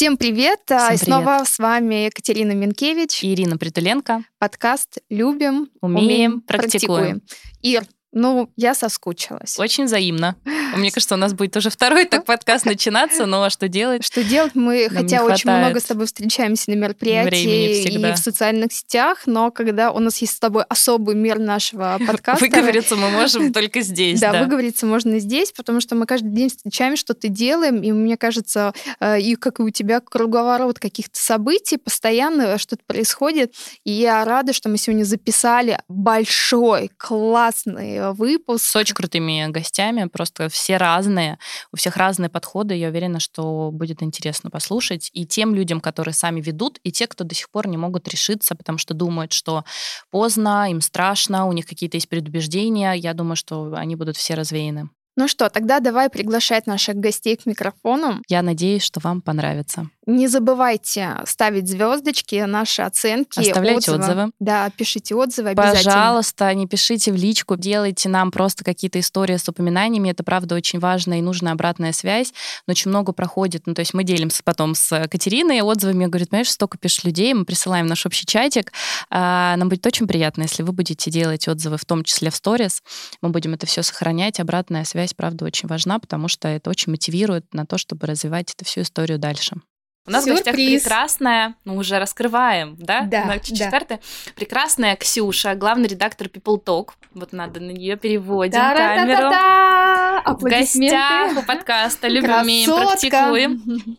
Всем 0.00 0.16
привет! 0.16 0.60
Всем 0.64 0.78
И 0.78 0.86
привет. 0.86 1.00
снова 1.02 1.44
с 1.44 1.58
вами 1.58 2.06
Екатерина 2.06 2.52
Минкевич. 2.52 3.22
И 3.22 3.34
Ирина 3.34 3.58
Притуленко. 3.58 4.24
Подкаст 4.38 4.96
«Любим, 5.10 5.68
Умеем, 5.82 6.40
практикуем». 6.40 7.20
Ир, 7.60 7.84
ну, 8.12 8.50
я 8.56 8.74
соскучилась. 8.74 9.58
Очень 9.58 9.84
взаимно. 9.84 10.36
Мне 10.76 10.90
кажется, 10.90 11.14
у 11.14 11.18
нас 11.18 11.32
будет 11.32 11.56
уже 11.56 11.70
второй 11.70 12.06
так 12.06 12.24
подкаст 12.24 12.64
начинаться, 12.66 13.26
но 13.26 13.48
что 13.50 13.68
делать? 13.68 14.04
Что 14.04 14.24
делать? 14.24 14.54
Мы, 14.54 14.88
Нам 14.90 15.02
хотя 15.02 15.22
очень 15.22 15.50
много 15.50 15.78
с 15.78 15.84
тобой 15.84 16.06
встречаемся 16.06 16.70
на 16.70 16.74
мероприятии 16.74 17.80
всегда. 17.80 18.10
и 18.10 18.14
в 18.14 18.18
социальных 18.18 18.72
сетях, 18.72 19.22
но 19.26 19.50
когда 19.50 19.92
у 19.92 20.00
нас 20.00 20.18
есть 20.18 20.34
с 20.34 20.38
тобой 20.40 20.64
особый 20.68 21.14
мир 21.14 21.38
нашего 21.38 21.98
подкаста... 22.06 22.44
Выговориться 22.44 22.96
мы 22.96 23.10
можем 23.10 23.52
только 23.52 23.80
здесь, 23.80 24.20
Да, 24.20 24.32
да. 24.32 24.42
выговориться 24.42 24.86
можно 24.86 25.18
здесь, 25.20 25.52
потому 25.52 25.80
что 25.80 25.94
мы 25.94 26.06
каждый 26.06 26.32
день 26.32 26.48
встречаем, 26.48 26.96
что-то 26.96 27.28
делаем, 27.28 27.82
и 27.82 27.92
мне 27.92 28.16
кажется, 28.16 28.74
э, 28.98 29.20
и 29.20 29.36
как 29.36 29.60
и 29.60 29.62
у 29.62 29.70
тебя 29.70 30.00
круговорот 30.00 30.78
каких-то 30.78 31.18
событий, 31.18 31.76
постоянно 31.76 32.58
что-то 32.58 32.82
происходит, 32.86 33.54
и 33.84 33.92
я 33.92 34.24
рада, 34.24 34.52
что 34.52 34.68
мы 34.68 34.78
сегодня 34.78 35.04
записали 35.04 35.80
большой, 35.88 36.90
классный 36.96 37.99
выпуск. 38.12 38.64
С 38.64 38.76
очень 38.76 38.94
крутыми 38.94 39.46
гостями, 39.48 40.06
просто 40.06 40.48
все 40.48 40.76
разные, 40.76 41.38
у 41.72 41.76
всех 41.76 41.96
разные 41.96 42.28
подходы. 42.28 42.74
Я 42.74 42.88
уверена, 42.88 43.20
что 43.20 43.70
будет 43.72 44.02
интересно 44.02 44.50
послушать 44.50 45.10
и 45.12 45.26
тем 45.26 45.54
людям, 45.54 45.80
которые 45.80 46.14
сами 46.14 46.40
ведут, 46.40 46.78
и 46.82 46.92
те, 46.92 47.06
кто 47.06 47.24
до 47.24 47.34
сих 47.34 47.50
пор 47.50 47.68
не 47.68 47.76
могут 47.76 48.08
решиться, 48.08 48.54
потому 48.54 48.78
что 48.78 48.94
думают, 48.94 49.32
что 49.32 49.64
поздно, 50.10 50.70
им 50.70 50.80
страшно, 50.80 51.46
у 51.46 51.52
них 51.52 51.66
какие-то 51.66 51.96
есть 51.96 52.08
предубеждения. 52.08 52.92
Я 52.92 53.14
думаю, 53.14 53.36
что 53.36 53.72
они 53.74 53.96
будут 53.96 54.16
все 54.16 54.34
развеяны. 54.34 54.90
Ну 55.16 55.28
что, 55.28 55.50
тогда 55.50 55.80
давай 55.80 56.08
приглашать 56.08 56.66
наших 56.66 56.96
гостей 56.96 57.36
к 57.36 57.44
микрофону. 57.44 58.22
Я 58.28 58.42
надеюсь, 58.42 58.82
что 58.82 59.00
вам 59.00 59.20
понравится. 59.20 59.90
Не 60.10 60.26
забывайте 60.26 61.18
ставить 61.24 61.68
звездочки, 61.68 62.44
наши 62.44 62.82
оценки, 62.82 63.38
Оставляйте 63.38 63.92
отзывы. 63.92 64.32
Да, 64.40 64.68
пишите 64.76 65.14
отзывы 65.14 65.50
обязательно. 65.50 65.92
Пожалуйста, 65.92 66.52
не 66.52 66.66
пишите 66.66 67.12
в 67.12 67.14
личку, 67.14 67.56
делайте 67.56 68.08
нам 68.08 68.32
просто 68.32 68.64
какие-то 68.64 68.98
истории 68.98 69.36
с 69.36 69.48
упоминаниями. 69.48 70.10
Это, 70.10 70.24
правда, 70.24 70.56
очень 70.56 70.80
важно 70.80 71.16
и 71.20 71.22
нужна 71.22 71.52
обратная 71.52 71.92
связь. 71.92 72.32
Но 72.66 72.72
очень 72.72 72.90
много 72.90 73.12
проходит. 73.12 73.68
Ну, 73.68 73.74
то 73.74 73.80
есть 73.80 73.94
мы 73.94 74.02
делимся 74.02 74.42
потом 74.42 74.74
с 74.74 75.06
Катериной 75.08 75.60
отзывами. 75.62 76.06
Говорит, 76.06 76.30
понимаешь, 76.30 76.50
столько 76.50 76.76
пишет 76.76 77.04
людей, 77.04 77.32
мы 77.32 77.44
присылаем 77.44 77.86
наш 77.86 78.04
общий 78.04 78.26
чатик. 78.26 78.72
А, 79.10 79.54
Нам 79.56 79.68
будет 79.68 79.86
очень 79.86 80.08
приятно, 80.08 80.42
если 80.42 80.64
вы 80.64 80.72
будете 80.72 81.08
делать 81.12 81.46
отзывы, 81.46 81.78
в 81.78 81.84
том 81.84 82.02
числе 82.02 82.30
в 82.30 82.34
сторис. 82.34 82.82
Мы 83.22 83.28
будем 83.28 83.54
это 83.54 83.66
все 83.66 83.84
сохранять. 83.84 84.40
Обратная 84.40 84.82
связь, 84.84 85.14
правда, 85.14 85.44
очень 85.44 85.68
важна, 85.68 86.00
потому 86.00 86.26
что 86.26 86.48
это 86.48 86.68
очень 86.68 86.90
мотивирует 86.90 87.54
на 87.54 87.64
то, 87.64 87.78
чтобы 87.78 88.08
развивать 88.08 88.52
эту 88.52 88.64
всю 88.64 88.80
историю 88.80 89.20
дальше. 89.20 89.60
У 90.06 90.10
нас 90.10 90.24
в 90.24 90.28
гостях 90.28 90.54
Сюрприз. 90.54 90.82
прекрасная, 90.82 91.54
ну 91.64 91.76
уже 91.76 91.98
раскрываем, 91.98 92.74
да? 92.78 93.02
Да, 93.02 93.26
На 93.26 93.38
чуть-чуть 93.38 93.58
да. 93.58 93.70
карты. 93.70 94.00
Прекрасная 94.34 94.96
Ксюша, 94.96 95.54
главный 95.54 95.88
редактор 95.88 96.28
People 96.28 96.62
Talk. 96.62 96.90
Вот 97.12 97.32
надо 97.32 97.60
на 97.60 97.70
нее 97.70 97.96
переводим 97.96 98.58
камеру. 98.60 99.30
Та-ра-та-та-та! 99.30 100.34
В 100.34 100.42
гостях 100.42 101.36
у 101.36 101.42
подкаста 101.42 102.08
«Любим, 102.08 102.32
умеем, 102.40 102.66
Красотка! 102.66 103.08
практикуем». 103.10 103.98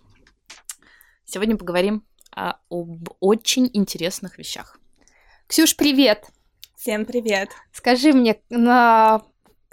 Сегодня 1.26 1.56
поговорим 1.56 2.04
а, 2.36 2.58
об 2.70 3.10
очень 3.20 3.70
интересных 3.74 4.38
вещах. 4.38 4.80
Ксюш, 5.48 5.76
привет! 5.76 6.26
Всем 6.76 7.06
привет. 7.06 7.50
Скажи 7.72 8.12
мне, 8.12 8.38
на... 8.50 9.22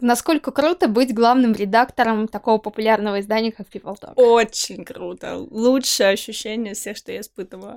насколько 0.01 0.51
круто 0.51 0.89
быть 0.89 1.15
главным 1.15 1.53
редактором 1.53 2.29
такого 2.29 2.59
популярного 2.59 3.21
издания, 3.21 3.53
как 3.53 3.69
People 3.69 3.99
Talk? 4.01 4.15
Очень 4.17 4.85
круто. 4.85 5.37
Лучшее 5.37 6.11
ощущение 6.11 6.75
всех, 6.75 6.97
что 6.97 7.13
я 7.13 7.21
испытывала. 7.21 7.77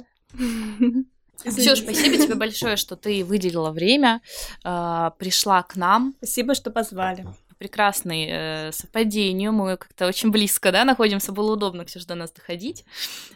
Ксюш, 1.44 1.80
спасибо 1.84 2.18
тебе 2.18 2.36
большое, 2.36 2.78
что 2.78 2.96
ты 2.96 3.24
выделила 3.24 3.72
время, 3.72 4.22
а, 4.64 5.12
пришла 5.12 5.64
к 5.64 5.76
нам. 5.76 6.16
Спасибо, 6.18 6.56
что 6.56 6.72
позвали. 6.72 7.26
Прекрасные 7.62 8.30
э, 8.32 8.72
совпадению. 8.72 9.54
Мы 9.54 9.78
как-то 9.78 10.08
очень 10.08 10.32
близко, 10.32 10.72
да, 10.72 10.84
находимся. 10.84 11.32
Было 11.32 11.54
удобно, 11.54 11.86
Ксюша, 11.86 12.08
до 12.08 12.16
нас 12.16 12.32
доходить. 12.32 12.86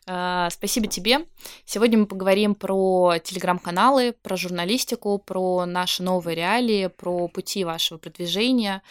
А, 0.08 0.50
спасибо 0.50 0.88
тебе. 0.88 1.28
Сегодня 1.64 2.00
мы 2.00 2.08
поговорим 2.08 2.56
про 2.56 3.20
телеграм-каналы, 3.24 4.16
про 4.24 4.36
журналистику, 4.36 5.20
про 5.20 5.68
наши 5.68 6.02
новые 6.02 6.36
реалии, 6.36 6.88
про 6.88 7.28
пути 7.28 7.64
вашего 7.64 8.00
продвижения. 8.00 8.82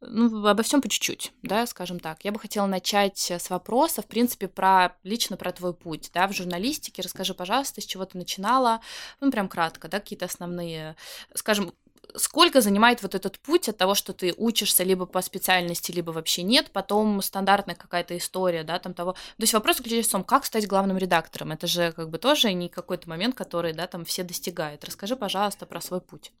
Ну, 0.00 0.46
обо 0.46 0.62
всем 0.62 0.80
по 0.80 0.88
чуть-чуть, 0.88 1.32
да, 1.42 1.66
скажем 1.66 2.00
так. 2.00 2.24
Я 2.24 2.32
бы 2.32 2.38
хотела 2.38 2.64
начать 2.64 3.30
с 3.30 3.50
вопроса, 3.50 4.00
в 4.00 4.06
принципе, 4.06 4.48
про 4.48 4.96
лично 5.02 5.36
про 5.36 5.52
твой 5.52 5.74
путь, 5.74 6.10
да, 6.14 6.26
в 6.28 6.32
журналистике. 6.32 7.02
Расскажи, 7.02 7.34
пожалуйста, 7.34 7.82
с 7.82 7.84
чего 7.84 8.06
ты 8.06 8.16
начинала, 8.16 8.80
ну, 9.20 9.30
прям 9.30 9.48
кратко, 9.48 9.88
да, 9.88 10.00
какие-то 10.00 10.24
основные, 10.24 10.96
скажем, 11.34 11.74
сколько 12.14 12.60
занимает 12.60 13.02
вот 13.02 13.14
этот 13.14 13.38
путь 13.38 13.68
от 13.68 13.76
того, 13.76 13.94
что 13.94 14.12
ты 14.12 14.34
учишься 14.36 14.84
либо 14.84 15.06
по 15.06 15.20
специальности, 15.22 15.92
либо 15.92 16.10
вообще 16.10 16.42
нет, 16.42 16.70
потом 16.72 17.22
стандартная 17.22 17.74
какая-то 17.74 18.16
история, 18.16 18.64
да, 18.64 18.78
там 18.78 18.94
того. 18.94 19.12
То 19.12 19.42
есть 19.42 19.54
вопрос 19.54 19.78
заключается 19.78 20.10
в 20.10 20.12
том, 20.12 20.24
как 20.24 20.44
стать 20.44 20.66
главным 20.66 20.98
редактором. 20.98 21.52
Это 21.52 21.66
же 21.66 21.92
как 21.92 22.10
бы 22.10 22.18
тоже 22.18 22.52
не 22.52 22.68
какой-то 22.68 23.08
момент, 23.08 23.34
который, 23.34 23.72
да, 23.72 23.86
там 23.86 24.04
все 24.04 24.22
достигают. 24.22 24.84
Расскажи, 24.84 25.16
пожалуйста, 25.16 25.66
про 25.66 25.80
свой 25.80 26.00
путь. 26.00 26.32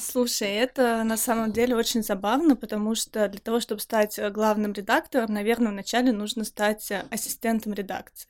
Слушай, 0.00 0.48
это 0.54 1.02
на 1.04 1.16
самом 1.16 1.52
деле 1.52 1.76
очень 1.76 2.02
забавно, 2.02 2.56
потому 2.56 2.94
что 2.94 3.28
для 3.28 3.40
того, 3.40 3.60
чтобы 3.60 3.80
стать 3.80 4.18
э, 4.18 4.30
главным 4.30 4.72
редактором, 4.72 5.32
наверное, 5.32 5.72
вначале 5.72 6.12
нужно 6.12 6.44
стать 6.44 6.90
э, 6.90 7.04
ассистентом 7.10 7.74
редакции. 7.74 8.28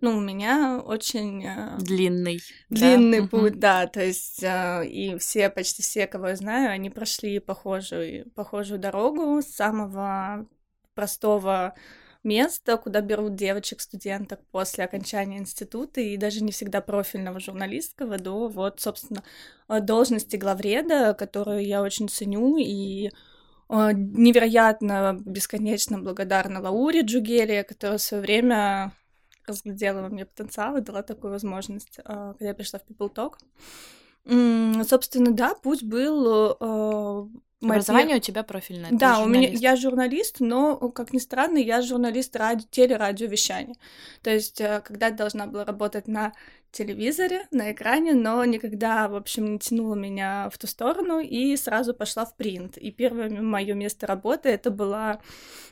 Ну, 0.00 0.18
у 0.18 0.20
меня 0.20 0.82
очень 0.84 1.46
э, 1.46 1.78
Длинный. 1.78 2.40
да, 2.68 2.76
длинный 2.76 3.20
мгм. 3.20 3.28
путь, 3.28 3.58
да, 3.58 3.86
то 3.86 4.04
есть 4.04 4.42
э, 4.42 4.86
и 4.86 5.16
все, 5.18 5.48
почти 5.48 5.82
все, 5.82 6.06
кого 6.06 6.28
я 6.28 6.36
знаю, 6.36 6.70
они 6.70 6.90
прошли 6.90 7.38
похожую, 7.38 8.30
похожую 8.32 8.78
дорогу 8.78 9.40
с 9.40 9.46
самого 9.46 10.46
простого 10.94 11.74
места, 12.24 12.76
куда 12.76 13.00
берут 13.00 13.36
девочек-студенток 13.36 14.40
после 14.50 14.84
окончания 14.84 15.38
института, 15.38 16.00
и 16.00 16.16
даже 16.18 16.42
не 16.42 16.52
всегда 16.52 16.82
профильного 16.82 17.40
журналистского, 17.40 18.18
до 18.18 18.48
вот, 18.48 18.80
собственно, 18.80 19.22
э, 19.68 19.80
должности 19.80 20.36
главреда, 20.36 21.14
которую 21.14 21.64
я 21.64 21.80
очень 21.82 22.08
ценю, 22.10 22.58
и 22.58 23.06
э, 23.06 23.10
невероятно, 23.94 25.16
бесконечно 25.24 25.98
благодарна 25.98 26.60
Лауре 26.60 27.00
Джугеле, 27.00 27.64
которая 27.64 27.98
в 27.98 28.02
свое 28.02 28.22
время 28.22 28.92
разглядела 29.46 30.02
во 30.02 30.08
мне 30.08 30.26
потенциал 30.26 30.76
и 30.76 30.80
дала 30.80 31.02
такую 31.02 31.32
возможность, 31.32 31.98
э, 31.98 32.02
когда 32.04 32.48
я 32.48 32.54
пришла 32.54 32.78
в 32.78 32.90
People 32.90 33.12
Talk. 33.12 33.34
Собственно, 34.84 35.30
да, 35.30 35.54
путь 35.54 35.84
был... 35.84 37.30
моя 37.60 37.80
Образование 37.80 38.16
у 38.16 38.20
тебя 38.20 38.42
профильное. 38.42 38.90
да, 38.92 39.20
у 39.20 39.26
меня 39.26 39.48
я 39.48 39.76
журналист, 39.76 40.36
но, 40.40 40.76
как 40.90 41.12
ни 41.12 41.18
странно, 41.18 41.58
я 41.58 41.82
журналист 41.82 42.36
ради, 42.36 42.66
телерадиовещания. 42.70 43.76
То 44.22 44.30
есть, 44.30 44.60
э, 44.60 44.82
когда 44.84 45.10
должна 45.10 45.46
была 45.46 45.64
работать 45.64 46.06
на 46.08 46.32
телевизоре, 46.72 47.46
на 47.52 47.72
экране, 47.72 48.12
но 48.12 48.44
никогда, 48.44 49.08
в 49.08 49.14
общем, 49.16 49.54
не 49.54 49.58
тянула 49.58 49.94
меня 49.94 50.50
в 50.52 50.58
ту 50.58 50.66
сторону 50.66 51.20
и 51.20 51.56
сразу 51.56 51.94
пошла 51.94 52.26
в 52.26 52.36
принт. 52.36 52.76
И 52.76 52.90
первое 52.90 53.30
мое 53.30 53.72
место 53.74 54.06
работы 54.06 54.50
это 54.50 54.70
была 54.70 55.20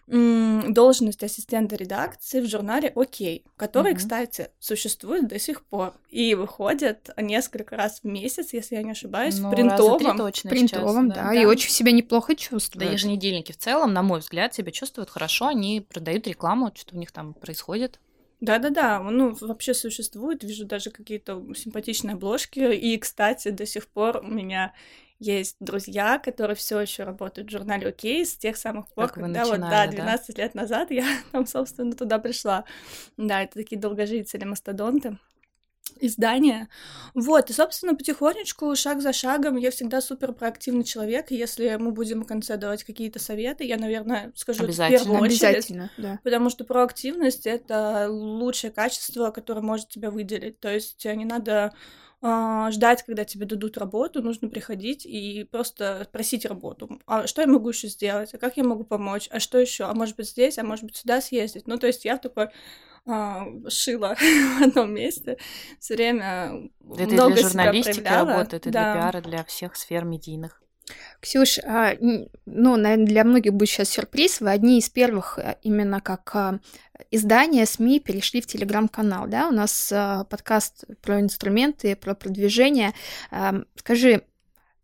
м, 0.06 0.72
должность 0.75 1.22
ассистента 1.22 1.77
редакции 1.77 2.41
в 2.41 2.47
журнале 2.47 2.93
«Окей», 2.95 3.45
который, 3.56 3.93
Мгм. 3.93 3.99
кстати, 3.99 4.51
существует 4.61 5.28
до 5.28 5.39
сих 5.39 5.65
пор 5.65 5.95
и 6.11 6.34
выходит 6.34 7.09
несколько 7.16 7.75
раз 7.77 8.01
в 8.03 8.04
месяц, 8.04 8.53
если 8.53 8.77
я 8.77 8.83
не 8.83 8.91
ошибаюсь, 8.91 9.39
Ну, 9.39 9.48
в 9.48 9.51
принтовом. 9.54 10.19
точно 10.19 10.51
Принтовом, 10.51 11.07
сейчас, 11.10 11.16
да, 11.25 11.33
и 11.34 11.45
очень 11.47 11.71
себя 11.74 11.92
неплохо 11.92 12.34
Да, 12.74 12.84
чувствует. 12.84 12.84
еженедельники 12.84 13.53
в 13.53 13.56
целом, 13.56 13.92
на 13.92 14.03
мой 14.03 14.21
взгляд, 14.21 14.54
себя 14.54 14.71
чувствуют 14.71 15.10
хорошо, 15.10 15.47
они 15.48 15.80
продают 15.80 16.26
рекламу, 16.26 16.71
что 16.74 16.94
у 16.94 16.98
них 16.98 17.10
там 17.12 17.34
происходит. 17.34 18.00
Да-да-да, 18.41 19.00
ну, 19.00 19.34
вообще 19.41 19.72
существует, 19.72 20.42
вижу 20.44 20.66
даже 20.66 20.91
какие-то 20.91 21.42
симпатичные 21.54 22.15
обложки, 22.15 22.59
и, 22.74 22.98
кстати, 22.98 23.48
до 23.50 23.65
сих 23.65 23.88
пор 23.88 24.18
у 24.18 24.26
меня 24.26 24.74
есть 25.18 25.56
друзья, 25.60 26.18
которые 26.18 26.56
все 26.56 26.80
еще 26.80 27.04
работают 27.04 27.48
в 27.48 27.53
журнале 27.53 27.88
«Окей» 27.88 28.27
с 28.27 28.36
тех 28.36 28.56
самых 28.59 28.88
пор, 28.92 29.12
Как 29.12 29.16
когда 29.16 29.47
вот, 29.47 29.66
да, 29.66 29.86
начинали, 29.86 29.92
да? 29.92 29.94
12 29.97 30.36
лет 30.36 30.54
назад 30.54 30.91
я 30.91 31.06
там, 31.32 31.47
собственно, 31.47 31.92
туда 31.92 32.18
пришла. 32.18 32.65
Да, 33.16 33.42
это 33.42 33.54
такие 33.54 33.80
долгожители, 33.80 34.44
мастодонты 34.44 35.16
издания. 36.00 36.68
Вот, 37.14 37.50
и, 37.50 37.52
собственно, 37.52 37.94
потихонечку, 37.94 38.74
шаг 38.76 39.00
за 39.02 39.12
шагом, 39.12 39.56
я 39.56 39.70
всегда 39.70 40.00
супер 40.00 40.32
проактивный 40.32 40.84
человек. 40.84 41.30
Если 41.30 41.76
мы 41.76 41.92
будем 41.92 42.22
в 42.22 42.26
конце 42.26 42.56
давать 42.56 42.84
какие-то 42.84 43.18
советы, 43.18 43.64
я, 43.64 43.76
наверное, 43.76 44.32
скажу 44.34 44.64
это 44.64 44.66
в 44.66 44.68
Обязательно, 44.70 44.98
первую 44.98 45.20
очередь. 45.22 45.44
Обязательно, 45.44 45.91
да. 45.96 46.20
Потому 46.22 46.50
что 46.50 46.64
проактивность 46.64 47.46
это 47.46 48.08
лучшее 48.10 48.70
качество, 48.70 49.30
которое 49.30 49.60
может 49.60 49.88
тебя 49.88 50.10
выделить. 50.10 50.60
То 50.60 50.72
есть 50.72 51.04
не 51.04 51.24
надо 51.24 51.72
а, 52.26 52.70
ждать, 52.70 53.02
когда 53.02 53.26
тебе 53.26 53.44
дадут 53.44 53.76
работу, 53.76 54.22
нужно 54.22 54.48
приходить 54.48 55.04
и 55.04 55.44
просто 55.44 56.08
просить 56.10 56.46
работу. 56.46 56.98
А 57.04 57.26
что 57.26 57.42
я 57.42 57.46
могу 57.46 57.68
еще 57.68 57.88
сделать? 57.88 58.32
А 58.32 58.38
как 58.38 58.56
я 58.56 58.64
могу 58.64 58.82
помочь? 58.82 59.28
А 59.30 59.41
что 59.41 59.58
еще? 59.58 59.84
А 59.84 59.92
может 59.92 60.16
быть 60.16 60.30
здесь? 60.30 60.56
А 60.56 60.64
может 60.64 60.86
быть 60.86 60.96
сюда 60.96 61.20
съездить? 61.20 61.66
Ну, 61.66 61.76
то 61.76 61.86
есть 61.86 62.06
я 62.06 62.16
в 62.16 62.22
такой 62.22 62.48
а, 63.06 63.47
шила 63.68 64.16
в 64.59 64.62
одном 64.62 64.95
месте, 64.95 65.36
все 65.78 65.95
время 65.95 66.71
Это 66.97 67.09
много 67.09 67.34
для 67.34 67.42
журналистики 67.42 67.97
себя 67.97 68.10
проявляла. 68.10 68.30
работает, 68.30 68.66
и 68.66 68.71
да. 68.71 68.92
для 68.92 69.01
пиара, 69.01 69.21
для 69.21 69.45
всех 69.45 69.77
сфер 69.77 70.04
медийных. 70.04 70.65
Ксюш, 71.21 71.59
а, 71.60 71.95
ну, 72.45 72.77
наверное, 72.77 73.06
для 73.06 73.24
многих 73.24 73.54
будет 73.54 73.68
сейчас 73.68 73.91
сюрприз. 73.91 74.41
Вы 74.41 74.51
одни 74.51 74.78
из 74.78 74.91
первых 74.91 75.39
а, 75.39 75.56
именно 75.62 76.01
как 76.01 76.30
а, 76.34 76.60
издания 77.10 77.65
СМИ 77.65 78.01
перешли 78.01 78.41
в 78.41 78.47
телеграм-канал, 78.47 79.27
да? 79.27 79.48
У 79.48 79.53
нас 79.53 79.92
подкаст 80.28 80.84
про 81.01 81.21
инструменты, 81.21 81.97
про 81.97 82.15
продвижение. 82.15 82.92
Скажи, 83.77 84.22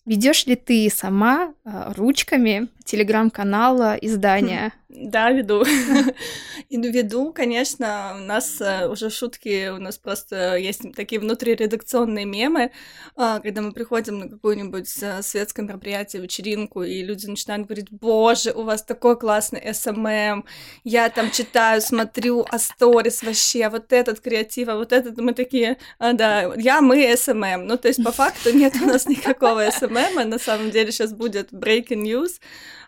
ведешь 0.06 0.46
ли 0.46 0.56
ты 0.56 0.88
сама 0.90 1.54
ручками 1.64 2.68
телеграм-канала 2.84 3.96
издания? 4.00 4.72
Да, 4.92 5.30
веду. 5.30 5.64
И 6.68 6.76
веду, 6.76 7.32
конечно, 7.32 8.16
у 8.16 8.24
нас 8.24 8.60
э, 8.60 8.88
уже 8.88 9.08
шутки, 9.08 9.68
у 9.68 9.78
нас 9.78 9.98
просто 9.98 10.56
есть 10.56 10.82
такие 10.96 11.20
внутриредакционные 11.20 12.24
мемы, 12.24 12.72
а, 13.14 13.38
когда 13.38 13.62
мы 13.62 13.72
приходим 13.72 14.18
на 14.18 14.28
какое-нибудь 14.28 14.92
э, 15.00 15.22
светское 15.22 15.64
мероприятие, 15.64 16.22
вечеринку, 16.22 16.82
и 16.82 17.02
люди 17.04 17.26
начинают 17.26 17.66
говорить, 17.68 17.86
боже, 17.92 18.50
у 18.50 18.62
вас 18.62 18.82
такой 18.82 19.16
классный 19.16 19.62
SMM, 19.72 20.44
я 20.82 21.08
там 21.08 21.30
читаю, 21.30 21.80
смотрю, 21.80 22.44
а 22.50 22.58
сторис 22.58 23.22
вообще, 23.22 23.68
вот 23.68 23.92
этот 23.92 24.18
креатив, 24.18 24.68
а 24.68 24.76
вот 24.76 24.92
этот, 24.92 25.18
мы 25.18 25.34
такие, 25.34 25.78
«А, 26.00 26.14
да, 26.14 26.52
я, 26.56 26.80
мы 26.80 27.16
SMM. 27.16 27.64
Ну, 27.66 27.76
то 27.76 27.86
есть, 27.86 28.02
по 28.02 28.10
факту 28.10 28.52
нет 28.52 28.74
у 28.82 28.86
нас 28.86 29.06
никакого 29.08 29.70
SMM, 29.70 30.28
на 30.28 30.38
самом 30.40 30.72
деле 30.72 30.90
сейчас 30.90 31.12
будет 31.12 31.52
breaking 31.52 32.02
news, 32.02 32.40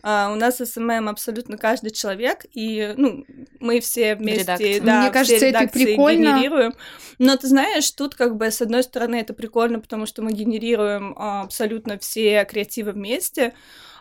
а, 0.02 0.30
у 0.32 0.34
нас 0.34 0.56
SMM 0.56 1.08
абсолютно 1.08 1.56
каждый 1.56 1.90
человек, 1.90 2.44
и 2.52 2.92
ну, 2.96 3.24
мы 3.60 3.80
все 3.80 4.16
вместе, 4.16 4.42
редакции. 4.42 4.78
да, 4.80 4.94
Мне 4.98 5.02
все 5.04 5.12
кажется, 5.12 5.46
это 5.46 5.68
прикольно. 5.68 6.34
генерируем. 6.34 6.74
Но 7.18 7.36
ты 7.36 7.46
знаешь, 7.46 7.88
тут 7.92 8.16
как 8.16 8.36
бы 8.36 8.50
с 8.50 8.60
одной 8.60 8.82
стороны 8.82 9.16
это 9.16 9.32
прикольно, 9.32 9.78
потому 9.78 10.06
что 10.06 10.22
мы 10.22 10.32
генерируем 10.32 11.14
а, 11.16 11.42
абсолютно 11.42 11.98
все 11.98 12.44
креативы 12.44 12.92
вместе, 12.92 13.54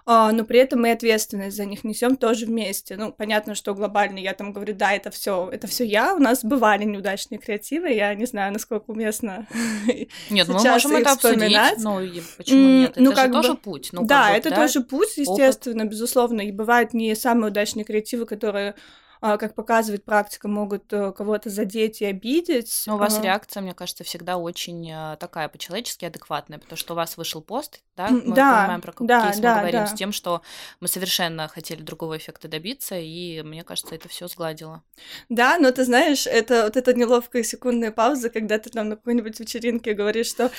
но 0.05 0.45
при 0.45 0.59
этом 0.59 0.81
мы 0.81 0.91
ответственность 0.91 1.55
за 1.55 1.65
них 1.65 1.83
несем 1.83 2.15
тоже 2.17 2.45
вместе. 2.45 2.97
Ну, 2.97 3.11
понятно, 3.11 3.55
что 3.55 3.73
глобально 3.73 4.19
я 4.19 4.33
там 4.33 4.51
говорю, 4.53 4.73
да, 4.73 4.93
это 4.93 5.11
все, 5.11 5.49
это 5.51 5.67
все 5.67 5.85
я. 5.85 6.15
У 6.15 6.19
нас 6.19 6.43
бывали 6.43 6.83
неудачные 6.83 7.37
креативы, 7.39 7.89
я 7.89 8.13
не 8.15 8.25
знаю, 8.25 8.53
насколько 8.53 8.89
уместно. 8.91 9.47
Нет, 10.29 10.47
мы 10.47 10.59
можем 10.73 10.95
это 10.95 11.11
обсудить. 11.11 11.39
Ну, 11.83 12.01
почему 12.37 12.59
нет? 12.59 12.93
ну, 12.95 13.11
Это 13.11 13.21
же 13.21 13.27
как 13.27 13.31
бы- 13.31 13.41
тоже 13.41 13.55
путь. 13.55 13.89
Ну, 13.91 14.05
да, 14.05 14.31
это 14.35 14.49
тоже 14.51 14.81
путь, 14.81 15.17
естественно, 15.17 15.85
безусловно. 15.85 16.41
И 16.41 16.51
бывают 16.51 16.93
не 16.93 17.15
самые 17.15 17.51
удачные 17.51 17.83
креативы, 17.83 18.25
которые, 18.25 18.71
а, 18.71 18.75
как 19.21 19.53
показывает 19.53 20.03
практика, 20.03 20.47
могут 20.47 20.91
э, 20.91 21.11
кого-то 21.11 21.49
задеть 21.49 22.01
и 22.01 22.05
обидеть. 22.05 22.83
Но 22.87 22.95
у 22.95 22.97
вас 22.97 23.19
А, 23.19 23.21
реакция, 23.21 23.61
мне 23.61 23.75
кажется, 23.75 24.03
всегда 24.03 24.37
очень 24.37 24.91
э, 24.91 25.15
такая 25.19 25.47
по-человечески 25.47 26.05
адекватная, 26.05 26.57
потому 26.57 26.77
что 26.77 26.93
у 26.93 26.95
вас 26.95 27.17
вышел 27.17 27.41
пост, 27.41 27.83
да, 27.95 28.09
мы 28.09 28.33
да, 28.33 28.61
понимаем, 28.61 28.81
про 28.81 28.91
какой 28.91 29.07
да, 29.07 29.27
кейс 29.27 29.39
да, 29.39 29.53
мы 29.53 29.59
говорим, 29.59 29.81
да. 29.81 29.87
с 29.87 29.93
тем, 29.93 30.11
что 30.11 30.41
мы 30.79 30.87
совершенно 30.87 31.47
хотели 31.47 31.81
другого 31.83 32.17
эффекта 32.17 32.47
добиться, 32.47 32.97
и 32.97 33.43
мне 33.43 33.63
кажется, 33.63 33.93
это 33.93 34.09
все 34.09 34.27
сгладило. 34.27 34.81
Да, 35.29 35.57
но 35.59 35.71
ты 35.71 35.85
знаешь, 35.85 36.25
это 36.25 36.63
вот 36.63 36.75
эта 36.75 36.93
неловкая 36.95 37.43
секундная 37.43 37.91
пауза, 37.91 38.31
когда 38.31 38.57
ты 38.57 38.71
там 38.71 38.89
на 38.89 38.95
какой-нибудь 38.95 39.39
вечеринке 39.39 39.93
говоришь, 39.93 40.27
что 40.29 40.49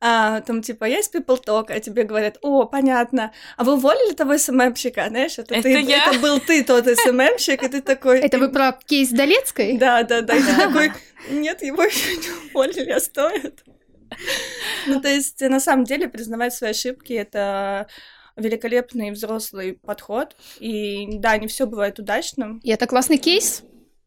а, 0.00 0.40
там 0.40 0.62
типа 0.62 0.84
есть 0.84 1.14
people 1.14 1.40
talk, 1.40 1.66
а 1.68 1.78
тебе 1.78 2.02
говорят, 2.02 2.38
о, 2.42 2.64
понятно, 2.64 3.32
а 3.56 3.62
вы 3.62 3.74
уволили 3.74 4.14
того 4.14 4.36
СММщика, 4.36 5.06
знаешь, 5.08 5.38
это, 5.38 5.54
Это 5.54 5.62
ты, 5.62 5.80
я. 5.80 6.06
это 6.06 6.18
был 6.18 6.40
ты 6.40 6.64
тот 6.64 6.86
СММщик, 6.86 7.62
и 7.62 7.68
ты 7.68 7.80
такой... 8.00 8.20
Это 8.20 8.38
вы 8.38 8.50
про 8.50 8.72
кейс 8.86 9.10
Долецкой? 9.10 9.76
Да, 9.76 10.02
да, 10.02 10.22
да, 10.22 10.36
и 10.36 10.42
ты 10.42 10.56
такой, 10.56 10.92
нет, 11.30 11.62
его 11.62 11.82
еще 11.82 12.16
не 12.16 12.50
уволили, 12.50 12.90
а 12.90 13.00
стоит. 13.00 13.62
Ну, 14.86 15.00
то 15.00 15.08
есть, 15.08 15.40
на 15.40 15.60
самом 15.60 15.84
деле, 15.84 16.08
признавать 16.08 16.54
свои 16.54 16.70
ошибки— 16.70 17.12
это 17.14 17.86
великолепный 18.36 19.10
взрослый 19.10 19.74
подход. 19.74 20.36
И 20.58 21.18
да, 21.18 21.36
не 21.36 21.46
все 21.46 21.66
бывает 21.66 21.98
удачным. 21.98 22.58
И 22.58 22.70
это 22.70 22.86
классный 22.86 23.18
кейс. 23.18 23.62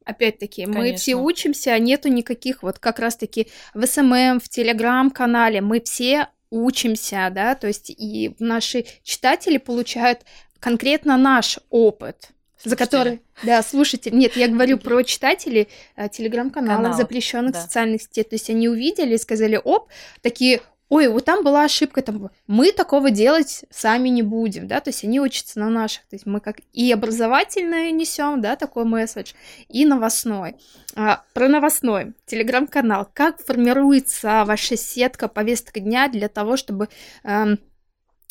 Опять-таки, 0.05 0.65
мы 0.65 0.73
Конечно. 0.73 0.97
все 0.97 1.15
учимся, 1.15 1.71
а 1.71 1.79
нету 1.79 2.09
никаких 2.09 2.61
вот 2.61 2.79
как 2.79 2.99
раз-таки 2.99 3.47
в 3.73 3.85
SMM, 3.85 4.41
в 4.41 4.49
Телеграм-канале. 4.49 5.61
Мы 5.61 5.79
все 5.79 6.27
учимся, 6.49 7.29
да, 7.31 7.55
то 7.55 7.67
есть 7.67 7.89
и 7.89 8.35
наши 8.39 8.85
читатели 9.03 9.57
получают 9.57 10.19
конкретно 10.59 11.15
наш 11.15 11.57
опыт. 11.69 12.33
За 12.63 12.75
который, 12.75 13.21
да, 13.43 13.61
слушайте, 13.61 14.09
нет, 14.11 14.37
я 14.37 14.47
говорю 14.47 14.77
про 14.77 15.03
читателей 15.03 15.67
э, 15.95 16.07
телеграм-каналов, 16.09 16.77
Каналов, 16.77 16.97
запрещенных 16.97 17.53
да. 17.53 17.61
социальных 17.61 18.03
сетей. 18.03 18.23
То 18.23 18.35
есть 18.35 18.49
они 18.49 18.69
увидели 18.69 19.15
и 19.15 19.17
сказали, 19.17 19.59
оп, 19.61 19.89
такие, 20.21 20.61
ой, 20.93 21.07
вот 21.07 21.25
там 21.25 21.43
была 21.43 21.65
ошибка, 21.65 22.01
там, 22.01 22.29
мы 22.47 22.71
такого 22.71 23.09
делать 23.09 23.65
сами 23.69 24.09
не 24.09 24.21
будем, 24.21 24.67
да, 24.67 24.79
то 24.79 24.89
есть 24.89 25.03
они 25.03 25.19
учатся 25.19 25.59
на 25.59 25.69
наших, 25.69 26.03
то 26.03 26.15
есть 26.15 26.25
мы 26.25 26.39
как 26.39 26.57
и 26.71 26.91
образовательное 26.91 27.91
несем, 27.91 28.41
да, 28.41 28.55
такой 28.55 28.85
месседж, 28.85 29.33
и 29.69 29.85
новостной. 29.85 30.55
А, 30.95 31.23
про 31.33 31.47
новостной 31.47 32.13
телеграм-канал. 32.27 33.09
Как 33.11 33.43
формируется 33.43 34.43
ваша 34.45 34.77
сетка 34.77 35.27
повесток 35.27 35.79
дня 35.79 36.07
для 36.07 36.29
того, 36.29 36.55
чтобы 36.55 36.89
эм, 37.23 37.59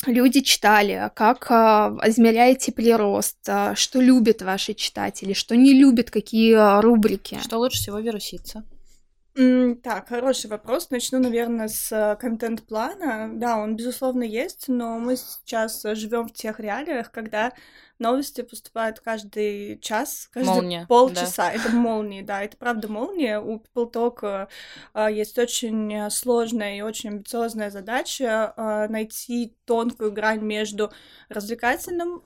люди 0.07 0.41
читали, 0.41 1.11
как 1.15 1.47
а, 1.49 1.97
измеряете 2.05 2.71
прирост, 2.71 3.37
а, 3.47 3.75
что 3.75 4.01
любят 4.01 4.41
ваши 4.41 4.73
читатели, 4.73 5.33
что 5.33 5.55
не 5.55 5.73
любят, 5.73 6.11
какие 6.11 6.53
а, 6.53 6.81
рубрики. 6.81 7.39
Что 7.41 7.57
лучше 7.57 7.77
всего 7.79 7.99
вируситься? 7.99 8.63
Так, 9.35 10.09
хороший 10.09 10.47
вопрос. 10.49 10.91
Начну, 10.91 11.17
наверное, 11.19 11.67
с 11.67 12.17
контент-плана. 12.19 13.31
Да, 13.33 13.57
он, 13.57 13.75
безусловно, 13.75 14.21
есть, 14.21 14.67
но 14.67 14.99
мы 14.99 15.17
сейчас 15.17 15.81
живем 15.81 16.27
в 16.27 16.33
тех 16.33 16.59
реалиях, 16.59 17.09
когда 17.09 17.51
новости 18.03 18.41
поступают 18.41 18.99
каждый 18.99 19.79
час, 19.79 20.29
каждый 20.31 20.49
Молния, 20.49 20.85
полчаса. 20.87 21.51
Это 21.51 21.69
молнии, 21.69 22.21
да, 22.21 22.43
это 22.43 22.57
правда 22.57 22.87
молния. 22.87 23.39
У 23.39 23.57
People 23.57 23.91
Talk 23.91 24.19
э, 24.21 24.47
э, 24.93 25.13
есть 25.13 25.39
очень 25.39 25.93
э, 25.93 26.09
сложная 26.09 26.77
и 26.77 26.81
очень 26.81 27.09
амбициозная 27.09 27.71
задача 27.71 28.53
найти 28.89 29.55
тонкую 29.65 30.11
грань 30.11 30.41
между 30.41 30.91
развлекательным 31.29 32.21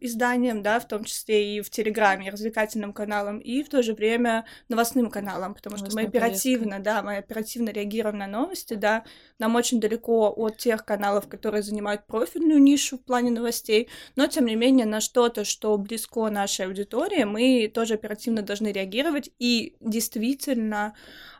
изданием, 0.00 0.62
да, 0.62 0.78
в 0.78 0.86
том 0.86 1.04
числе 1.04 1.56
и 1.56 1.60
в 1.60 1.70
Телеграме, 1.70 2.30
развлекательным 2.30 2.92
каналом, 2.92 3.38
и 3.38 3.62
в 3.62 3.68
то 3.68 3.82
же 3.82 3.94
время 3.94 4.44
новостным 4.68 5.10
каналом, 5.10 5.54
потому 5.54 5.76
что 5.76 5.88
мы 5.94 6.02
оперативно, 6.02 6.78
да, 6.78 7.02
мы 7.02 7.16
оперативно 7.16 7.70
реагируем 7.70 8.18
на 8.18 8.26
новости, 8.26 8.74
да, 8.74 9.04
нам 9.38 9.56
очень 9.56 9.80
далеко 9.80 10.32
от 10.36 10.56
тех 10.58 10.84
каналов, 10.84 11.28
которые 11.28 11.62
занимают 11.62 12.06
профильную 12.06 12.60
нишу 12.60 12.98
в 12.98 13.04
плане 13.04 13.30
новостей, 13.30 13.88
но 14.14 14.26
тем 14.26 14.46
не 14.46 14.54
менее 14.54 14.67
на 14.70 15.00
что-то, 15.00 15.44
что 15.44 15.76
близко 15.78 16.28
нашей 16.30 16.66
аудитории, 16.66 17.24
мы 17.24 17.70
тоже 17.72 17.94
оперативно 17.94 18.42
должны 18.42 18.68
реагировать, 18.68 19.30
и 19.38 19.76
действительно 19.80 20.94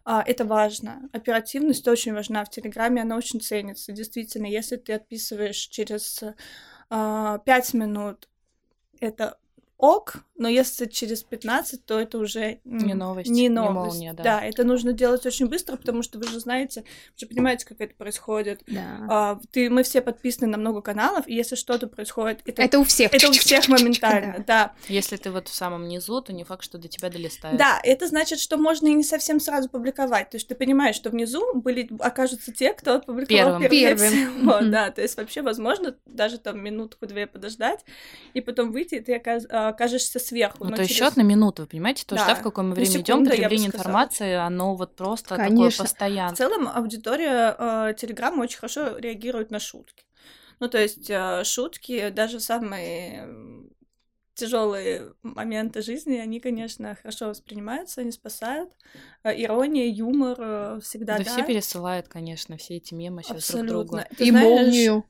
а, 0.04 0.22
это 0.26 0.44
важно. 0.44 1.08
Оперативность 1.12 1.86
очень 1.86 2.14
важна 2.14 2.44
в 2.44 2.50
Телеграме, 2.50 3.02
она 3.02 3.16
очень 3.16 3.40
ценится. 3.40 3.92
Действительно, 3.92 4.46
если 4.46 4.76
ты 4.76 4.94
отписываешь 4.94 5.56
через 5.56 6.22
а, 6.90 7.38
5 7.38 7.74
минут, 7.74 8.28
это 9.00 9.38
ок, 9.76 10.24
но 10.38 10.48
если 10.48 10.86
через 10.86 11.22
15, 11.22 11.84
то 11.84 11.98
это 12.00 12.18
уже 12.18 12.60
Не 12.64 12.94
новость, 12.94 13.28
Не 13.30 13.42
не 13.42 13.48
новость. 13.50 13.94
молния, 13.96 14.12
да. 14.14 14.42
это 14.42 14.64
нужно 14.64 14.92
делать 14.92 15.26
очень 15.26 15.46
быстро, 15.48 15.76
потому 15.76 16.02
что 16.02 16.18
вы 16.18 16.26
же 16.28 16.40
знаете, 16.40 16.80
вы 16.82 17.18
же 17.18 17.26
понимаете, 17.26 17.66
как 17.66 17.80
это 17.80 17.94
происходит. 17.94 18.62
Да. 18.66 19.06
А, 19.10 19.40
ты, 19.50 19.68
мы 19.68 19.82
все 19.82 20.00
подписаны 20.00 20.46
на 20.46 20.56
много 20.56 20.80
каналов, 20.80 21.26
и 21.28 21.34
если 21.34 21.56
что-то 21.56 21.86
происходит, 21.88 22.40
это, 22.46 22.62
Это 22.62 22.78
у 22.78 22.84
всех. 22.84 23.12
это 23.12 23.28
у 23.28 23.32
всех 23.32 23.68
моментально, 23.68 24.44
да. 24.46 24.72
Если 24.88 25.16
ты 25.16 25.30
вот 25.30 25.48
в 25.48 25.54
самом 25.54 25.88
низу, 25.88 26.22
то 26.22 26.32
не 26.32 26.44
факт, 26.44 26.64
что 26.64 26.78
до 26.78 26.88
тебя 26.88 27.10
долистают. 27.10 27.58
Да, 27.58 27.80
это 27.82 28.06
значит, 28.06 28.38
что 28.38 28.56
можно 28.56 28.86
и 28.86 28.94
не 28.94 29.04
совсем 29.04 29.40
сразу 29.40 29.68
публиковать. 29.68 30.30
То 30.30 30.36
есть 30.36 30.48
ты 30.48 30.54
понимаешь, 30.54 30.96
что 30.96 31.10
внизу 31.10 31.42
были, 31.54 31.88
окажутся 32.00 32.52
те, 32.52 32.72
кто 32.72 32.94
опубликовал 32.94 33.60
Первым. 33.60 33.70
Первым. 33.70 34.08
всего, 34.10 34.56
Мгм. 34.60 34.70
да. 34.70 34.90
То 34.90 35.02
есть 35.02 35.16
вообще 35.16 35.42
возможно 35.42 35.96
даже 36.06 36.38
там 36.38 36.62
минутку-две 36.62 37.26
подождать, 37.26 37.80
и 38.34 38.40
потом 38.40 38.70
выйти, 38.72 38.96
и 38.96 39.00
ты 39.00 39.14
а, 39.50 39.68
окажешься 39.68 40.18
сверху. 40.28 40.64
Ну, 40.64 40.70
но 40.70 40.76
то 40.76 40.82
есть 40.82 40.94
через- 40.94 41.08
счет 41.08 41.16
на 41.16 41.22
минуту, 41.22 41.62
вы 41.62 41.68
понимаете? 41.68 42.04
То, 42.06 42.14
Да, 42.16 42.26
да, 42.26 42.34
в 42.36 42.42
какое 42.42 42.64
мы 42.64 42.74
время 42.74 43.00
идем, 43.00 43.24
потребление 43.24 43.68
информации, 43.68 44.32
оно 44.34 44.74
вот 44.76 44.96
просто 44.96 45.30
такое 45.30 45.46
Конечно. 45.48 45.84
В 45.84 45.88
постоянно. 45.88 46.36
целом 46.36 46.68
аудитория 46.68 47.54
э, 47.58 47.94
Телеграма 47.96 48.42
очень 48.42 48.58
хорошо 48.58 48.96
реагирует 48.98 49.50
на 49.50 49.58
шутки. 49.60 50.04
Ну, 50.60 50.68
то 50.68 50.78
есть 50.78 51.08
э, 51.10 51.42
шутки, 51.44 52.10
даже 52.10 52.40
самые 52.40 53.28
тяжелые 54.34 55.14
моменты 55.22 55.82
жизни, 55.82 56.16
они, 56.16 56.38
конечно, 56.38 56.94
хорошо 56.94 57.28
воспринимаются, 57.28 58.02
они 58.02 58.12
спасают. 58.12 58.70
Э, 59.24 59.32
Ирония, 59.34 59.86
юмор 59.90 60.80
всегда, 60.80 61.18
Да, 61.18 61.24
да. 61.24 61.30
все 61.30 61.44
пересылают, 61.44 62.06
конечно, 62.08 62.56
все 62.56 62.76
эти 62.76 62.94
мемы 62.94 63.22
сейчас 63.24 63.50
друг 63.50 63.66
другу. 63.66 63.96
Абсолютно. 63.96 64.16
Ты 64.16 64.24
И 64.26 64.30
знаешь, 64.30 64.48
молнию. 64.48 65.04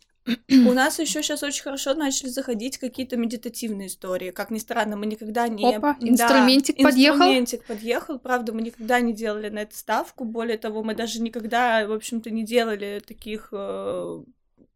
У 0.50 0.72
нас 0.72 0.98
еще 0.98 1.22
сейчас 1.22 1.42
очень 1.42 1.62
хорошо 1.62 1.94
начали 1.94 2.28
заходить 2.28 2.78
какие-то 2.78 3.16
медитативные 3.16 3.88
истории. 3.88 4.30
Как 4.30 4.50
ни 4.50 4.58
странно, 4.58 4.96
мы 4.96 5.06
никогда 5.06 5.48
не... 5.48 5.76
Опа, 5.76 5.96
инструментик 6.00 6.76
да, 6.76 6.84
подъехал. 6.84 7.16
Инструментик 7.16 7.64
подъехал. 7.64 8.18
Правда, 8.18 8.52
мы 8.52 8.62
никогда 8.62 9.00
не 9.00 9.12
делали 9.12 9.48
на 9.48 9.60
это 9.60 9.76
ставку. 9.76 10.24
Более 10.24 10.58
того, 10.58 10.82
мы 10.82 10.94
даже 10.94 11.20
никогда, 11.20 11.86
в 11.86 11.92
общем-то, 11.92 12.30
не 12.30 12.44
делали 12.44 13.02
таких 13.06 13.48
э, 13.52 14.22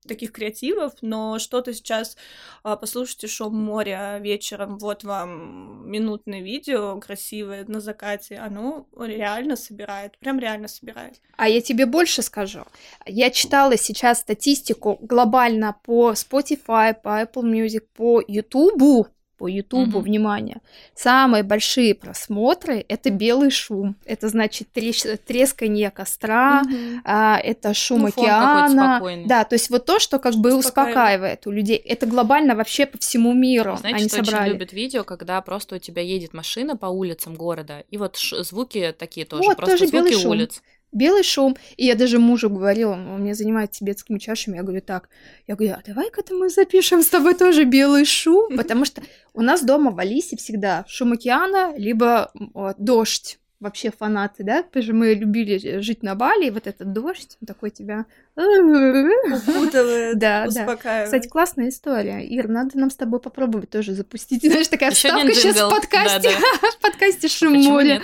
таких 0.07 0.33
креативов, 0.33 0.95
но 1.01 1.39
что-то 1.39 1.73
сейчас 1.73 2.17
а, 2.63 2.77
послушайте 2.77 3.27
шум 3.27 3.57
моря 3.57 4.19
вечером, 4.21 4.79
вот 4.79 5.05
вам 5.05 5.91
минутное 5.91 6.41
видео 6.41 6.99
красивое 7.01 7.65
на 7.67 7.81
закате, 7.81 8.37
оно 8.37 8.87
реально 8.99 9.57
собирает, 9.57 10.19
прям 10.19 10.39
реально 10.39 10.69
собирает. 10.69 11.21
А 11.37 11.49
я 11.49 11.61
тебе 11.61 11.87
больше 11.87 12.23
скажу. 12.23 12.65
Я 13.07 13.31
читала 13.31 13.77
сейчас 13.77 14.21
статистику 14.21 14.99
глобально 15.01 15.77
по 15.85 16.13
Spotify, 16.13 16.95
по 16.95 17.23
Apple 17.23 17.45
Music, 17.45 17.83
по 17.95 18.23
YouTube, 18.27 19.09
по 19.43 19.49
Ютубу, 19.49 19.99
угу. 19.99 20.07
внимание, 20.07 20.59
самые 20.95 21.43
большие 21.43 21.97
просмотры 21.97 22.85
это 22.87 23.11
белый 23.11 23.51
шум. 23.51 23.97
Это 24.05 24.29
значит 24.29 24.71
трещ... 24.71 25.03
трескание 25.27 25.91
костра, 25.91 26.63
угу. 26.65 27.01
а, 27.05 27.41
это 27.43 27.75
шум 27.75 28.03
ну, 28.03 28.07
океана. 28.07 29.03
Да, 29.27 29.43
то 29.43 29.57
есть 29.57 29.69
вот 29.69 29.85
то, 29.85 29.99
что 29.99 30.21
как 30.21 30.35
бы 30.37 30.55
успокаивает 30.55 31.45
у 31.49 31.51
людей. 31.51 31.77
Это 31.77 32.07
глобально 32.07 32.55
вообще 32.55 32.87
по 32.87 32.99
всему 32.99 33.33
миру. 33.33 33.77
Знаете, 33.79 33.99
они 33.99 34.09
что 34.09 34.19
собрали. 34.19 34.43
очень 34.43 34.53
любят 34.53 34.73
видео, 34.73 35.03
когда 35.03 35.41
просто 35.41 35.75
у 35.75 35.79
тебя 35.81 36.03
едет 36.03 36.35
машина 36.35 36.77
по 36.77 36.87
улицам 36.87 37.35
города, 37.35 37.83
и 37.91 37.97
вот 37.97 38.17
ш- 38.17 38.45
звуки 38.45 38.95
такие 38.97 39.27
тоже, 39.27 39.43
вот, 39.43 39.57
просто 39.57 39.77
тоже 39.77 39.89
звуки 39.89 40.11
белый 40.13 40.23
шум. 40.23 40.63
Белый 40.93 41.25
шум. 41.25 41.57
И 41.77 41.87
я 41.87 41.95
даже 41.95 42.19
мужу 42.19 42.49
говорила, 42.51 42.93
он 42.93 43.23
меня 43.23 43.35
занимает 43.35 43.73
тибетскими 43.73 44.19
чашами, 44.19 44.57
я 44.57 44.63
говорю, 44.63 44.83
так, 44.83 45.09
я 45.47 45.57
говорю, 45.57 45.75
а 45.75 45.83
давай-ка 45.85 46.23
мы 46.31 46.49
запишем 46.49 47.03
с 47.03 47.07
тобой 47.07 47.35
тоже 47.35 47.65
белый 47.65 48.05
шум, 48.05 48.57
потому 48.57 48.85
что 48.85 49.03
у 49.35 49.43
нас 49.43 49.65
дома 49.65 49.91
в 49.91 49.99
Алисе 49.99 50.37
всегда 50.37 50.85
шум 50.87 51.13
океана, 51.13 51.75
либо 51.77 52.31
о, 52.55 52.75
дождь. 52.79 53.39
Вообще 53.59 53.93
фанаты, 53.97 54.43
да? 54.43 54.65
Потому 54.65 54.83
что 54.83 54.93
мы 54.93 55.15
любили 55.15 55.79
жить 55.79 56.03
на 56.03 56.17
Бали, 56.17 56.47
и 56.47 56.51
вот 56.51 56.67
этот 56.67 56.93
дождь, 56.93 57.37
он 57.41 57.47
такой 57.47 57.71
тебя... 57.71 58.07
Укутывает, 58.35 60.19
да, 60.19 60.47
успокаивает. 60.49 61.05
Кстати, 61.05 61.29
классная 61.29 61.69
история. 61.69 62.27
Ир, 62.27 62.49
надо 62.49 62.77
нам 62.77 62.91
с 62.91 62.97
тобой 62.97 63.21
попробовать 63.21 63.71
тоже 63.71 63.95
запустить. 63.95 64.43
Знаешь, 64.43 64.67
такая 64.67 64.91
вставка 64.91 65.33
сейчас 65.33 65.61
в 65.61 65.71
подкасте. 65.71 66.31
В 66.73 66.79
подкасте 66.83 67.29
«Шум 67.29 67.53
моря». 67.63 68.03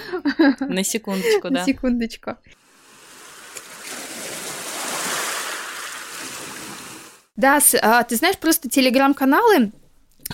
На 0.60 0.84
секундочку, 0.84 1.48
да. 1.48 1.50
На 1.50 1.64
секундочку. 1.64 2.36
Да, 7.38 7.60
а, 7.82 8.02
ты 8.02 8.16
знаешь, 8.16 8.36
просто 8.36 8.68
телеграм-каналы, 8.68 9.72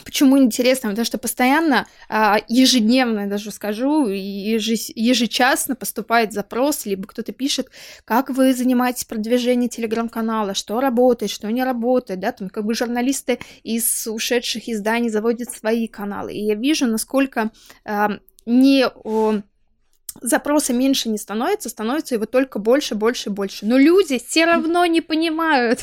Почему 0.05 0.37
интересно? 0.39 0.91
Потому 0.91 1.07
что 1.07 1.19
постоянно, 1.19 1.87
а, 2.09 2.39
ежедневно, 2.49 3.21
я 3.21 3.27
даже 3.27 3.53
скажу, 3.53 4.09
ежечасно 4.09 5.77
поступает 5.77 6.33
запрос, 6.33 6.85
либо 6.85 7.07
кто-то 7.07 7.31
пишет, 7.31 7.69
как 8.05 8.31
вы 8.31 8.55
занимаетесь 8.55 9.05
продвижением 9.05 9.69
телеграм-канала, 9.69 10.55
что 10.55 10.81
работает, 10.81 11.31
что 11.31 11.49
не 11.53 11.63
работает, 11.63 12.19
да, 12.19 12.33
там 12.33 12.49
как 12.49 12.65
бы 12.65 12.75
журналисты 12.75 13.39
из 13.63 14.09
ушедших 14.09 14.69
изданий 14.69 15.11
заводят 15.11 15.53
свои 15.53 15.87
каналы. 15.87 16.33
И 16.33 16.45
я 16.45 16.57
вижу, 16.57 16.87
насколько 16.87 17.53
а, 17.85 18.19
не 18.47 18.89
запроса 20.21 20.73
меньше 20.73 21.09
не 21.09 21.19
становится, 21.19 21.69
становится 21.69 22.15
его 22.15 22.27
только 22.27 22.59
больше, 22.59 22.95
больше, 22.95 23.31
больше. 23.31 23.67
Но 23.67 23.77
люди 23.77 24.19
все 24.19 24.45
равно 24.45 24.87
не 24.87 25.01
понимают. 25.01 25.81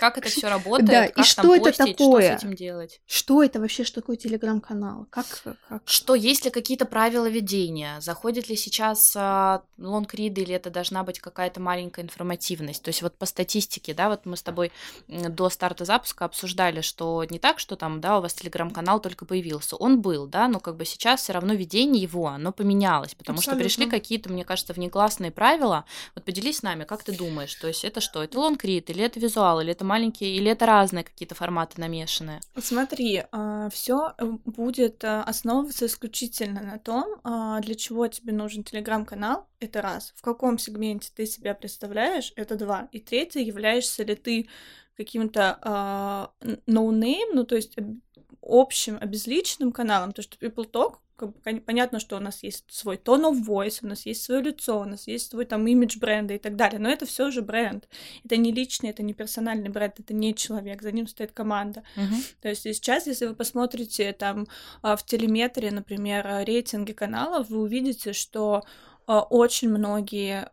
Как 0.00 0.18
это 0.18 0.28
все 0.28 0.48
работает, 0.48 0.90
да, 0.90 1.08
как 1.08 1.18
и 1.18 1.22
что 1.22 1.54
это 1.54 1.64
постить, 1.64 1.96
такое? 1.96 2.22
что 2.22 2.38
с 2.38 2.42
этим 2.42 2.54
делать. 2.54 3.00
Что 3.06 3.42
это 3.42 3.60
вообще, 3.60 3.84
что 3.84 4.00
такое 4.00 4.16
телеграм-канал? 4.16 5.06
Как, 5.10 5.26
как? 5.68 5.82
Что, 5.84 6.14
есть 6.14 6.44
ли 6.44 6.50
какие-то 6.50 6.86
правила 6.86 7.28
ведения? 7.28 8.00
Заходит 8.00 8.48
ли 8.48 8.56
сейчас 8.56 9.14
э, 9.16 9.60
лонгриды, 9.78 10.42
или 10.42 10.54
это 10.54 10.70
должна 10.70 11.02
быть 11.02 11.20
какая-то 11.20 11.60
маленькая 11.60 12.02
информативность? 12.02 12.82
То 12.82 12.88
есть 12.88 13.02
вот 13.02 13.16
по 13.16 13.26
статистике, 13.26 13.94
да, 13.94 14.08
вот 14.08 14.26
мы 14.26 14.36
с 14.36 14.42
тобой 14.42 14.72
до 15.08 15.48
старта 15.50 15.84
запуска 15.84 16.24
обсуждали, 16.24 16.80
что 16.80 17.24
не 17.28 17.38
так, 17.38 17.58
что 17.58 17.76
там, 17.76 18.00
да, 18.00 18.18
у 18.18 18.22
вас 18.22 18.34
телеграм-канал 18.34 19.00
только 19.00 19.24
появился. 19.24 19.76
Он 19.76 20.00
был, 20.00 20.26
да, 20.26 20.48
но 20.48 20.60
как 20.60 20.76
бы 20.76 20.84
сейчас 20.84 21.22
все 21.22 21.32
равно 21.32 21.54
ведение 21.54 22.02
его, 22.02 22.28
оно 22.28 22.52
поменялось, 22.52 23.14
потому 23.14 23.38
Абсолютно. 23.38 23.60
что 23.60 23.65
пришли 23.66 23.86
какие-то, 23.86 24.30
мне 24.30 24.44
кажется, 24.44 24.72
внеклассные 24.72 25.30
правила. 25.30 25.84
Вот 26.14 26.24
поделись 26.24 26.58
с 26.58 26.62
нами, 26.62 26.84
как 26.84 27.02
ты 27.02 27.12
думаешь, 27.12 27.54
то 27.54 27.66
есть 27.66 27.84
это 27.84 28.00
что? 28.00 28.22
Это 28.22 28.38
лонгрид, 28.38 28.90
или 28.90 29.02
это 29.02 29.18
визуал, 29.18 29.60
или 29.60 29.72
это 29.72 29.84
маленькие, 29.84 30.36
или 30.36 30.50
это 30.50 30.66
разные 30.66 31.02
какие-то 31.02 31.34
форматы 31.34 31.80
намешанные? 31.80 32.40
Смотри, 32.56 33.24
а, 33.32 33.68
все 33.70 34.14
э, 34.18 34.24
будет 34.44 35.02
а, 35.04 35.24
основываться 35.24 35.86
исключительно 35.86 36.62
на 36.62 36.78
том, 36.78 37.20
а, 37.24 37.60
для 37.60 37.74
чего 37.74 38.06
тебе 38.06 38.32
нужен 38.32 38.62
телеграм-канал, 38.62 39.48
это 39.58 39.82
раз. 39.82 40.12
В 40.16 40.22
каком 40.22 40.58
сегменте 40.58 41.10
ты 41.14 41.26
себя 41.26 41.54
представляешь, 41.54 42.32
это 42.36 42.56
два. 42.56 42.88
И 42.92 43.00
третье, 43.00 43.40
являешься 43.40 44.04
ли 44.04 44.14
ты 44.14 44.48
каким-то 44.96 45.58
uh, 45.62 46.58
no-name, 46.66 47.32
ну 47.34 47.44
то 47.44 47.54
есть 47.54 47.76
общим, 48.40 48.96
обезличенным 49.00 49.72
каналом, 49.72 50.12
то 50.12 50.22
что 50.22 50.38
People 50.38 50.70
Talk 50.70 50.96
понятно, 51.64 52.00
что 52.00 52.16
у 52.16 52.20
нас 52.20 52.42
есть 52.42 52.64
свой 52.68 52.96
tone 52.96 53.30
of 53.30 53.46
voice, 53.46 53.78
у 53.82 53.86
нас 53.86 54.06
есть 54.06 54.22
свое 54.22 54.42
лицо, 54.42 54.80
у 54.80 54.84
нас 54.84 55.06
есть 55.06 55.30
свой 55.30 55.44
там 55.44 55.66
имидж 55.66 55.98
бренда 55.98 56.34
и 56.34 56.38
так 56.38 56.56
далее, 56.56 56.78
но 56.78 56.88
это 56.88 57.06
все 57.06 57.30
же 57.30 57.42
бренд. 57.42 57.88
Это 58.24 58.36
не 58.36 58.52
личный, 58.52 58.90
это 58.90 59.02
не 59.02 59.14
персональный 59.14 59.68
бренд, 59.68 59.98
это 59.98 60.14
не 60.14 60.34
человек, 60.34 60.82
за 60.82 60.92
ним 60.92 61.06
стоит 61.06 61.32
команда. 61.32 61.82
Uh-huh. 61.96 62.34
То 62.42 62.48
есть 62.48 62.62
сейчас, 62.62 63.06
если 63.06 63.26
вы 63.26 63.34
посмотрите 63.34 64.12
там 64.12 64.46
а, 64.82 64.96
в 64.96 65.04
телеметре, 65.04 65.70
например, 65.70 66.26
рейтинги 66.46 66.92
каналов, 66.92 67.48
вы 67.48 67.58
увидите, 67.60 68.12
что 68.12 68.64
а, 69.06 69.20
очень 69.22 69.68
многие 69.68 70.48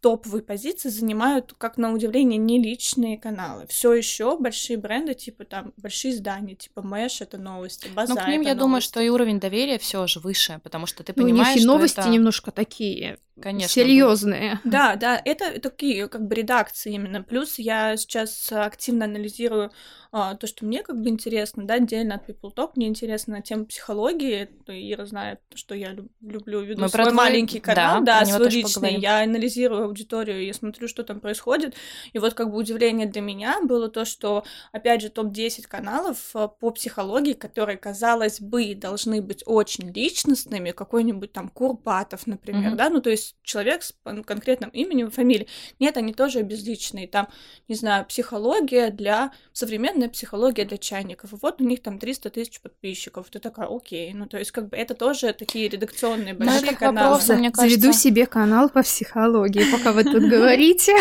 топовые 0.00 0.42
позиции 0.42 0.88
занимают, 0.88 1.54
как 1.58 1.76
на 1.76 1.92
удивление, 1.92 2.38
не 2.38 2.62
личные 2.62 3.18
каналы. 3.18 3.66
Все 3.68 3.92
еще 3.92 4.38
большие 4.38 4.78
бренды, 4.78 5.14
типа 5.14 5.44
там 5.44 5.72
большие 5.76 6.14
издания, 6.14 6.54
типа 6.54 6.82
Мэш 6.82 7.20
это 7.20 7.38
новости, 7.38 7.88
База 7.88 8.14
Но 8.14 8.20
к 8.20 8.26
ним, 8.26 8.40
я 8.40 8.48
новости. 8.48 8.58
думаю, 8.58 8.80
что 8.80 9.00
и 9.00 9.08
уровень 9.08 9.40
доверия 9.40 9.78
все 9.78 10.06
же 10.06 10.20
выше, 10.20 10.60
потому 10.62 10.86
что 10.86 11.04
ты 11.04 11.12
ну, 11.14 11.24
понимаешь, 11.24 11.48
у 11.48 11.58
них 11.58 11.62
и 11.62 11.66
новости 11.66 12.00
это... 12.00 12.08
немножко 12.08 12.50
такие 12.50 13.18
Конечно. 13.40 13.68
Серьезные. 13.68 14.60
Да, 14.64 14.96
да, 14.96 15.20
это 15.24 15.60
такие 15.60 16.08
как 16.08 16.26
бы 16.26 16.34
редакции 16.34 16.92
именно. 16.92 17.22
Плюс 17.22 17.58
я 17.58 17.96
сейчас 17.96 18.52
активно 18.52 19.06
анализирую 19.06 19.70
а, 20.12 20.34
то, 20.34 20.46
что 20.46 20.64
мне 20.64 20.82
как 20.82 21.00
бы 21.00 21.08
интересно, 21.08 21.64
да, 21.64 21.74
отдельно 21.74 22.16
от 22.16 22.28
People 22.28 22.54
Talk. 22.54 22.72
Мне 22.74 22.88
интересна 22.88 23.40
тема 23.42 23.64
психологии. 23.64 24.48
Ира 24.66 25.06
знает, 25.06 25.40
что 25.54 25.74
я 25.74 25.92
люблю, 25.92 26.60
веду 26.60 26.82
Мы 26.82 26.88
свой 26.88 27.04
твой... 27.04 27.14
маленький 27.14 27.60
канал, 27.60 28.02
да, 28.02 28.20
да 28.20 28.26
свой 28.26 28.50
личный. 28.50 28.74
Поговорим. 28.74 29.00
Я 29.00 29.22
анализирую 29.22 29.89
аудиторию, 29.90 30.44
я 30.44 30.54
смотрю, 30.54 30.88
что 30.88 31.02
там 31.02 31.20
происходит. 31.20 31.74
И 32.12 32.18
вот 32.18 32.34
как 32.34 32.50
бы 32.50 32.56
удивление 32.56 33.06
для 33.06 33.20
меня 33.20 33.60
было 33.62 33.88
то, 33.88 34.04
что, 34.04 34.44
опять 34.72 35.02
же, 35.02 35.10
топ-10 35.10 35.66
каналов 35.68 36.30
а, 36.34 36.48
по 36.48 36.70
психологии, 36.70 37.34
которые, 37.34 37.76
казалось 37.76 38.40
бы, 38.40 38.74
должны 38.74 39.20
быть 39.20 39.42
очень 39.46 39.92
личностными, 39.92 40.70
какой-нибудь 40.70 41.32
там 41.32 41.48
Курпатов, 41.48 42.26
например, 42.26 42.72
mm-hmm. 42.72 42.76
да, 42.76 42.90
ну 42.90 43.00
то 43.00 43.10
есть 43.10 43.36
человек 43.42 43.82
с 43.82 43.94
конкретным 44.24 44.70
именем 44.70 45.08
и 45.08 45.10
фамилией. 45.10 45.48
Нет, 45.78 45.96
они 45.96 46.12
тоже 46.12 46.42
безличные. 46.42 47.06
Там, 47.08 47.28
не 47.68 47.74
знаю, 47.74 48.04
психология 48.06 48.90
для... 48.90 49.32
Современная 49.52 50.08
психология 50.08 50.64
для 50.64 50.78
чайников. 50.78 51.32
И 51.32 51.36
вот 51.40 51.60
у 51.60 51.64
них 51.64 51.82
там 51.82 51.98
300 51.98 52.30
тысяч 52.30 52.60
подписчиков. 52.60 53.28
Ты 53.30 53.38
такая, 53.38 53.68
окей. 53.68 54.12
Ну, 54.14 54.26
то 54.26 54.38
есть, 54.38 54.52
как 54.52 54.68
бы, 54.68 54.76
это 54.76 54.94
тоже 54.94 55.32
такие 55.32 55.68
редакционные 55.68 56.34
большие 56.34 56.76
каналы. 56.76 57.10
Вопрос, 57.10 57.28
мне 57.28 57.50
кажется... 57.50 57.80
Заведу 57.80 57.92
себе 57.92 58.26
канал 58.26 58.68
по 58.68 58.82
психологии, 58.82 59.64
пока 59.80 59.92
вы 59.92 60.04
тут 60.04 60.22
говорите. 60.28 60.96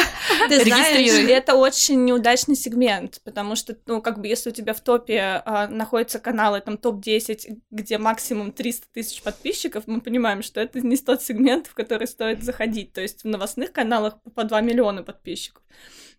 Ты 0.47 0.63
знаешь, 0.63 1.29
это 1.29 1.55
очень 1.55 2.05
неудачный 2.05 2.55
сегмент, 2.55 3.21
потому 3.23 3.55
что, 3.55 3.77
ну, 3.85 4.01
как 4.01 4.19
бы, 4.19 4.27
если 4.27 4.49
у 4.49 4.53
тебя 4.53 4.73
в 4.73 4.81
топе 4.81 5.41
а, 5.45 5.67
находятся 5.67 6.19
каналы, 6.19 6.61
там, 6.61 6.77
топ-10, 6.77 7.59
где 7.71 7.97
максимум 7.97 8.51
300 8.51 8.87
тысяч 8.93 9.21
подписчиков, 9.21 9.83
мы 9.87 10.01
понимаем, 10.01 10.41
что 10.41 10.59
это 10.61 10.79
не 10.81 10.97
тот 10.97 11.23
сегмент, 11.23 11.67
в 11.67 11.73
который 11.73 12.07
стоит 12.07 12.43
заходить. 12.43 12.93
То 12.93 13.01
есть 13.01 13.23
в 13.23 13.27
новостных 13.27 13.71
каналах 13.71 14.21
по 14.35 14.43
2 14.43 14.61
миллиона 14.61 15.03
подписчиков. 15.03 15.63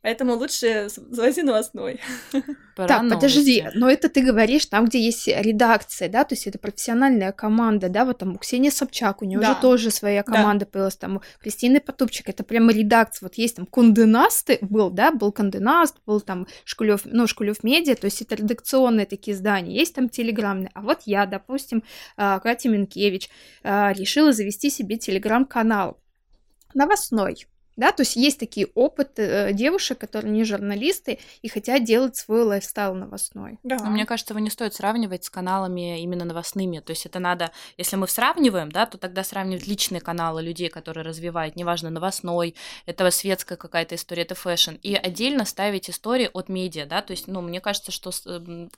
Поэтому 0.03 0.35
лучше 0.35 0.89
завози 0.89 1.43
новостной. 1.43 2.01
Про 2.75 2.87
так, 2.89 3.03
новости. 3.03 3.15
подожди, 3.15 3.65
но 3.75 3.91
это 3.91 4.09
ты 4.09 4.23
говоришь 4.23 4.65
там, 4.65 4.87
где 4.87 4.99
есть 4.99 5.29
редакция, 5.29 6.09
да, 6.09 6.25
то 6.25 6.35
есть 6.35 6.47
это 6.47 6.59
профессиональная 6.59 7.33
команда, 7.33 7.91
да, 7.91 8.07
вот 8.07 8.19
там 8.19 8.35
у 8.35 8.39
Ксении 8.39 8.71
Собчак, 8.71 9.21
у 9.21 9.27
нее 9.27 9.39
да. 9.39 9.53
уже 9.53 9.61
тоже 9.61 9.91
своя 9.91 10.23
команда 10.23 10.65
да. 10.65 10.71
появилась, 10.71 10.97
там 10.97 11.17
у 11.17 11.23
Кристины 11.43 11.81
Потупчик, 11.81 12.31
это 12.31 12.43
прямо 12.51 12.73
редакция, 12.73 13.27
вот 13.27 13.37
есть 13.37 13.55
там 13.55 13.65
Кунденаст 13.65 14.51
был, 14.61 14.91
да, 14.91 15.13
был 15.13 15.31
Кунденаст, 15.31 15.99
был 16.05 16.21
там 16.21 16.49
Шкулев, 16.65 17.03
ну, 17.05 17.29
Шкулев 17.29 17.63
Медиа, 17.63 17.95
то 17.95 18.07
есть 18.07 18.23
это 18.23 18.35
редакционные 18.35 19.07
такие 19.07 19.37
издания, 19.37 19.73
есть 19.73 19.95
там 19.95 20.09
телеграммные, 20.09 20.73
а 20.75 20.81
вот 20.81 21.03
я, 21.05 21.27
допустим, 21.27 21.85
а, 22.17 22.41
Катя 22.41 22.69
Минкевич, 22.69 23.31
а, 23.63 23.93
решила 23.93 24.33
завести 24.33 24.69
себе 24.69 24.99
телеграм-канал 24.99 26.01
новостной, 26.75 27.47
Да, 27.81 27.93
то 27.93 28.03
есть 28.03 28.15
есть 28.15 28.39
такие 28.39 28.67
опыты 28.75 29.23
э, 29.23 29.53
девушек, 29.55 29.97
которые 29.97 30.31
не 30.31 30.45
журналисты 30.45 31.19
и 31.41 31.49
хотят 31.49 31.83
делать 31.83 32.15
свой 32.15 32.43
lifestyle 32.43 32.95
новостной. 32.95 33.59
Да. 33.63 33.79
Но 33.79 33.89
мне 33.89 34.05
кажется, 34.05 34.35
его 34.35 34.41
не 34.41 34.51
стоит 34.51 34.75
сравнивать 34.75 35.25
с 35.25 35.31
каналами 35.31 35.99
именно 36.03 36.27
новостными. 36.27 36.81
То 36.81 36.91
есть 36.91 37.07
это 37.07 37.21
надо, 37.21 37.53
если 37.79 37.97
мы 37.97 38.07
сравниваем, 38.07 38.71
да, 38.71 38.85
то 38.85 38.99
тогда 38.99 39.25
сравнивать 39.25 39.67
личные 39.67 40.03
каналы 40.03 40.43
людей, 40.43 40.69
которые 40.69 41.07
развивают, 41.07 41.57
неважно, 41.57 41.89
новостной, 41.89 42.55
это 42.85 43.11
светская 43.11 43.57
какая-то 43.57 43.95
история, 43.95 44.25
это 44.25 44.35
fashion, 44.35 44.75
и 44.83 44.95
отдельно 44.95 45.47
ставить 45.47 45.89
истории 45.89 46.29
от 46.35 46.51
медиа, 46.51 46.85
да, 46.85 47.01
то 47.01 47.13
есть, 47.13 47.29
ну, 47.29 47.41
мне 47.41 47.63
кажется, 47.63 47.93
что 47.93 48.11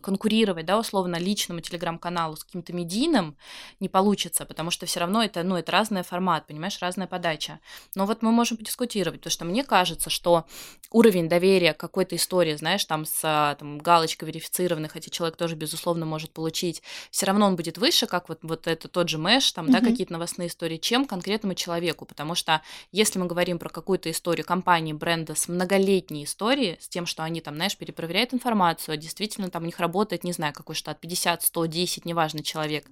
конкурировать, 0.00 0.66
да, 0.66 0.78
условно, 0.78 1.16
личному 1.16 1.60
телеграм-каналу 1.60 2.36
с 2.36 2.44
каким-то 2.44 2.72
медийным 2.72 3.36
не 3.80 3.88
получится, 3.88 4.44
потому 4.44 4.70
что 4.70 4.86
все 4.86 5.00
равно 5.00 5.24
это, 5.24 5.42
ну, 5.42 5.56
это 5.56 5.72
разный 5.72 6.04
формат, 6.04 6.46
понимаешь, 6.46 6.78
разная 6.80 7.08
подача. 7.08 7.58
Но 7.96 8.06
вот 8.06 8.22
мы 8.22 8.30
можем 8.30 8.58
подискутировать 8.58 8.91
дискутировать, 8.92 9.20
потому 9.20 9.32
что 9.32 9.44
мне 9.44 9.64
кажется, 9.64 10.10
что 10.10 10.44
уровень 10.90 11.28
доверия 11.28 11.72
какой-то 11.72 12.16
истории, 12.16 12.54
знаешь, 12.54 12.84
там 12.84 13.06
с 13.06 13.56
там, 13.58 13.78
галочкой 13.78 14.28
верифицированной, 14.28 14.88
хотя 14.88 15.10
человек 15.10 15.36
тоже, 15.36 15.56
безусловно, 15.56 16.04
может 16.04 16.30
получить, 16.30 16.82
все 17.10 17.26
равно 17.26 17.46
он 17.46 17.56
будет 17.56 17.78
выше, 17.78 18.06
как 18.06 18.28
вот, 18.28 18.40
вот 18.42 18.66
это 18.66 18.88
тот 18.88 19.08
же 19.08 19.18
мэш, 19.18 19.52
там, 19.52 19.66
mm-hmm. 19.66 19.72
да, 19.72 19.80
какие-то 19.80 20.12
новостные 20.12 20.48
истории, 20.48 20.76
чем 20.76 21.06
конкретному 21.06 21.54
человеку, 21.54 22.04
потому 22.04 22.34
что 22.34 22.60
если 22.92 23.18
мы 23.18 23.26
говорим 23.26 23.58
про 23.58 23.68
какую-то 23.68 24.10
историю 24.10 24.44
компании, 24.44 24.92
бренда 24.92 25.34
с 25.34 25.48
многолетней 25.48 26.24
историей, 26.24 26.76
с 26.80 26.88
тем, 26.88 27.06
что 27.06 27.22
они 27.22 27.40
там, 27.40 27.54
знаешь, 27.54 27.76
перепроверяют 27.76 28.34
информацию, 28.34 28.94
а 28.94 28.96
действительно 28.96 29.50
там 29.50 29.62
у 29.62 29.66
них 29.66 29.80
работает, 29.80 30.24
не 30.24 30.32
знаю, 30.32 30.52
какой 30.52 30.74
штат, 30.74 31.00
50, 31.00 31.42
100, 31.42 31.66
10, 31.66 32.04
неважно, 32.04 32.42
человек, 32.42 32.86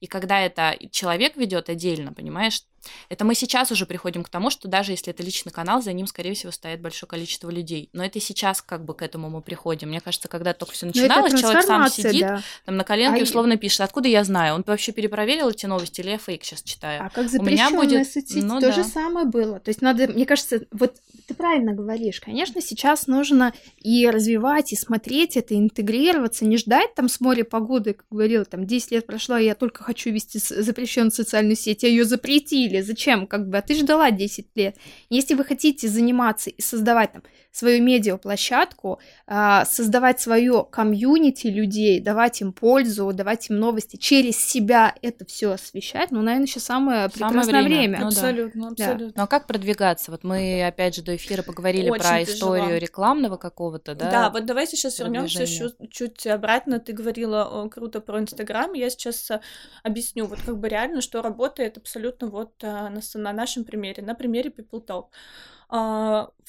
и 0.00 0.06
когда 0.06 0.40
это 0.40 0.76
человек 0.90 1.36
ведет 1.36 1.70
отдельно, 1.70 2.12
понимаешь, 2.12 2.62
это 3.08 3.24
мы 3.24 3.34
сейчас 3.34 3.70
уже 3.72 3.86
приходим 3.86 4.22
к 4.22 4.28
тому, 4.28 4.50
что 4.50 4.68
даже 4.68 4.92
если 4.92 5.12
это 5.12 5.22
личный 5.22 5.52
канал, 5.52 5.82
за 5.82 5.92
ним, 5.92 6.06
скорее 6.06 6.34
всего, 6.34 6.52
стоит 6.52 6.80
большое 6.80 7.08
количество 7.08 7.50
людей. 7.50 7.88
Но 7.92 8.04
это 8.04 8.20
сейчас 8.20 8.62
как 8.62 8.84
бы 8.84 8.94
к 8.94 9.02
этому 9.02 9.30
мы 9.30 9.42
приходим. 9.42 9.88
Мне 9.88 10.00
кажется, 10.00 10.28
когда 10.28 10.52
только 10.52 10.74
все 10.74 10.86
начиналось, 10.86 11.38
человек 11.38 11.64
сам 11.64 11.88
сидит, 11.88 12.22
да. 12.22 12.42
там 12.64 12.76
на 12.76 12.84
коленке 12.84 13.20
а 13.20 13.22
условно 13.24 13.56
пишет, 13.56 13.80
откуда 13.80 14.08
я 14.08 14.24
знаю, 14.24 14.54
он 14.54 14.64
вообще 14.66 14.92
перепроверил 14.92 15.50
эти 15.50 15.66
новости 15.66 16.00
или 16.00 16.10
я 16.10 16.18
фейк 16.18 16.44
сейчас 16.44 16.62
читаю. 16.62 17.04
А 17.04 17.10
как 17.10 17.28
запрещенная 17.28 17.68
У 17.68 17.82
меня 17.84 18.00
будет... 18.00 18.12
соцсеть 18.12 18.42
ну, 18.42 18.60
то 18.60 18.68
да. 18.68 18.72
же 18.72 18.84
самое 18.84 19.26
было. 19.26 19.60
То 19.60 19.70
есть 19.70 19.82
надо, 19.82 20.08
мне 20.08 20.26
кажется, 20.26 20.60
вот 20.72 20.96
ты 21.26 21.34
правильно 21.34 21.72
говоришь, 21.72 22.20
конечно, 22.20 22.60
сейчас 22.60 23.06
нужно 23.06 23.52
и 23.78 24.08
развивать, 24.08 24.72
и 24.72 24.76
смотреть 24.76 25.36
это, 25.36 25.54
и 25.54 25.58
интегрироваться, 25.58 26.44
не 26.44 26.56
ждать 26.56 26.94
там 26.94 27.08
с 27.08 27.20
моря 27.20 27.44
погоды, 27.44 27.94
как 27.94 28.06
говорила, 28.10 28.44
там 28.44 28.66
10 28.66 28.92
лет 28.92 29.06
прошло, 29.06 29.36
я 29.36 29.54
только 29.54 29.82
хочу 29.82 30.10
вести 30.10 30.38
запрещенную 30.38 31.12
социальную 31.12 31.56
сеть, 31.56 31.84
а 31.84 31.88
ее 31.88 32.04
запретили, 32.04 32.75
зачем, 32.82 33.26
как 33.26 33.48
бы, 33.48 33.58
а 33.58 33.62
ты 33.62 33.74
ждала 33.74 34.10
10 34.10 34.46
лет. 34.54 34.76
Если 35.10 35.34
вы 35.34 35.44
хотите 35.44 35.88
заниматься 35.88 36.50
и 36.50 36.60
создавать 36.60 37.12
там 37.12 37.22
свою 37.56 37.82
медиаплощадку, 37.82 39.00
а, 39.26 39.64
создавать 39.64 40.20
свое 40.20 40.66
комьюнити 40.70 41.46
людей, 41.46 42.00
давать 42.00 42.42
им 42.42 42.52
пользу, 42.52 43.12
давать 43.14 43.48
им 43.48 43.58
новости, 43.58 43.96
через 43.96 44.36
себя 44.36 44.94
это 45.00 45.24
все 45.24 45.52
освещать, 45.52 46.10
ну, 46.10 46.20
наверное, 46.20 46.46
сейчас 46.46 46.64
самое 46.64 47.08
прекрасное 47.08 47.44
самое 47.44 47.64
время. 47.64 47.78
время. 47.78 48.00
Ну, 48.00 48.06
абсолютно, 48.08 48.62
да. 48.62 48.84
абсолютно. 48.84 49.12
Ну, 49.16 49.22
а 49.22 49.26
как 49.26 49.46
продвигаться? 49.46 50.10
Вот 50.10 50.22
мы, 50.22 50.66
опять 50.66 50.96
же, 50.96 51.02
до 51.02 51.16
эфира 51.16 51.42
поговорили 51.42 51.88
Очень 51.88 52.02
про 52.02 52.24
тяжело. 52.24 52.58
историю 52.58 52.80
рекламного 52.80 53.38
какого-то, 53.38 53.94
да? 53.94 54.10
Да, 54.10 54.30
вот 54.30 54.44
давайте 54.44 54.76
сейчас 54.76 54.98
вернемся 54.98 55.46
чуть, 55.90 56.26
обратно. 56.26 56.78
Ты 56.78 56.92
говорила 56.92 57.44
о, 57.44 57.68
круто 57.70 58.00
про 58.00 58.20
Инстаграм. 58.20 58.72
Я 58.74 58.90
сейчас 58.90 59.30
э, 59.30 59.40
объясню, 59.82 60.26
вот 60.26 60.40
как 60.44 60.58
бы 60.58 60.68
реально, 60.68 61.00
что 61.00 61.22
работает 61.22 61.78
абсолютно 61.78 62.28
вот 62.28 62.52
э, 62.62 62.66
на, 62.66 63.00
на 63.14 63.32
нашем 63.32 63.64
примере, 63.64 64.02
на 64.02 64.14
примере 64.14 64.50
People 64.50 64.84
Talk. 64.86 65.06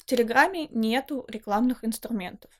В 0.08 0.10
Телеграме 0.10 0.68
нету 0.70 1.26
рекламных 1.28 1.84
инструментов. 1.84 2.50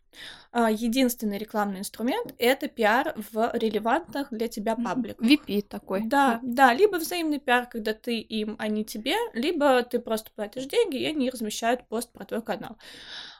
А, 0.52 0.70
единственный 0.70 1.38
рекламный 1.38 1.78
инструмент— 1.78 2.34
это 2.38 2.68
пиар 2.68 3.14
в 3.32 3.52
релевантных 3.54 4.28
для 4.30 4.48
тебя 4.48 4.76
пабликах. 4.76 5.26
VP 5.26 5.62
такой. 5.62 6.02
Да, 6.04 6.40
да, 6.42 6.74
либо 6.74 6.96
взаимный 6.96 7.38
пиар, 7.38 7.64
когда 7.64 7.94
ты 7.94 8.18
им, 8.18 8.56
а 8.58 8.68
не 8.68 8.84
тебе, 8.84 9.14
либо 9.32 9.82
ты 9.82 9.98
просто 9.98 10.30
платишь 10.36 10.66
деньги, 10.66 10.98
и 10.98 11.06
они 11.06 11.30
размещают 11.30 11.88
пост 11.88 12.12
про 12.12 12.26
твой 12.26 12.42
канал. 12.42 12.76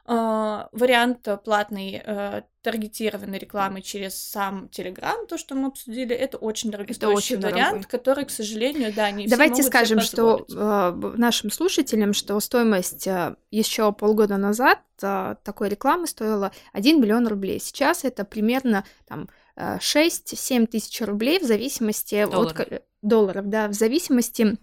Uh, 0.09 0.68
вариант 0.73 1.29
платной 1.44 2.03
uh, 2.03 2.42
таргетированной 2.62 3.37
рекламы 3.37 3.83
через 3.83 4.14
сам 4.14 4.71
Телеграм, 4.71 5.27
то, 5.27 5.37
что 5.37 5.55
мы 5.55 5.68
обсудили, 5.68 6.16
это 6.16 6.38
очень 6.38 6.71
дорогостоящий 6.71 7.35
это 7.35 7.47
очень 7.47 7.53
вариант, 7.53 7.73
дорогой. 7.73 7.90
который, 7.90 8.25
к 8.25 8.31
сожалению, 8.31 8.94
да, 8.94 9.11
не 9.11 9.27
Давайте 9.27 9.61
все 9.61 9.64
скажем, 9.64 10.01
что 10.01 10.47
uh, 10.49 11.16
нашим 11.18 11.51
слушателям, 11.51 12.14
что 12.14 12.40
стоимость 12.40 13.07
еще 13.51 13.92
полгода 13.92 14.38
назад 14.38 14.81
такой 14.97 15.68
рекламы 15.68 16.07
стоила 16.07 16.53
1 16.73 17.03
миллион 17.03 17.29
рублей. 17.29 17.61
Сейчас 17.61 18.05
это 18.05 18.25
примерно 18.25 18.85
там 19.07 19.29
6-7 19.59 20.68
тысяч 20.68 21.01
рублей 21.03 21.38
в 21.38 21.44
зависимости 21.44 22.25
долларов. 22.25 22.61
от 22.61 22.83
долларов, 23.03 23.49
да, 23.49 23.68
в 23.68 23.75
зависимости 23.75 24.57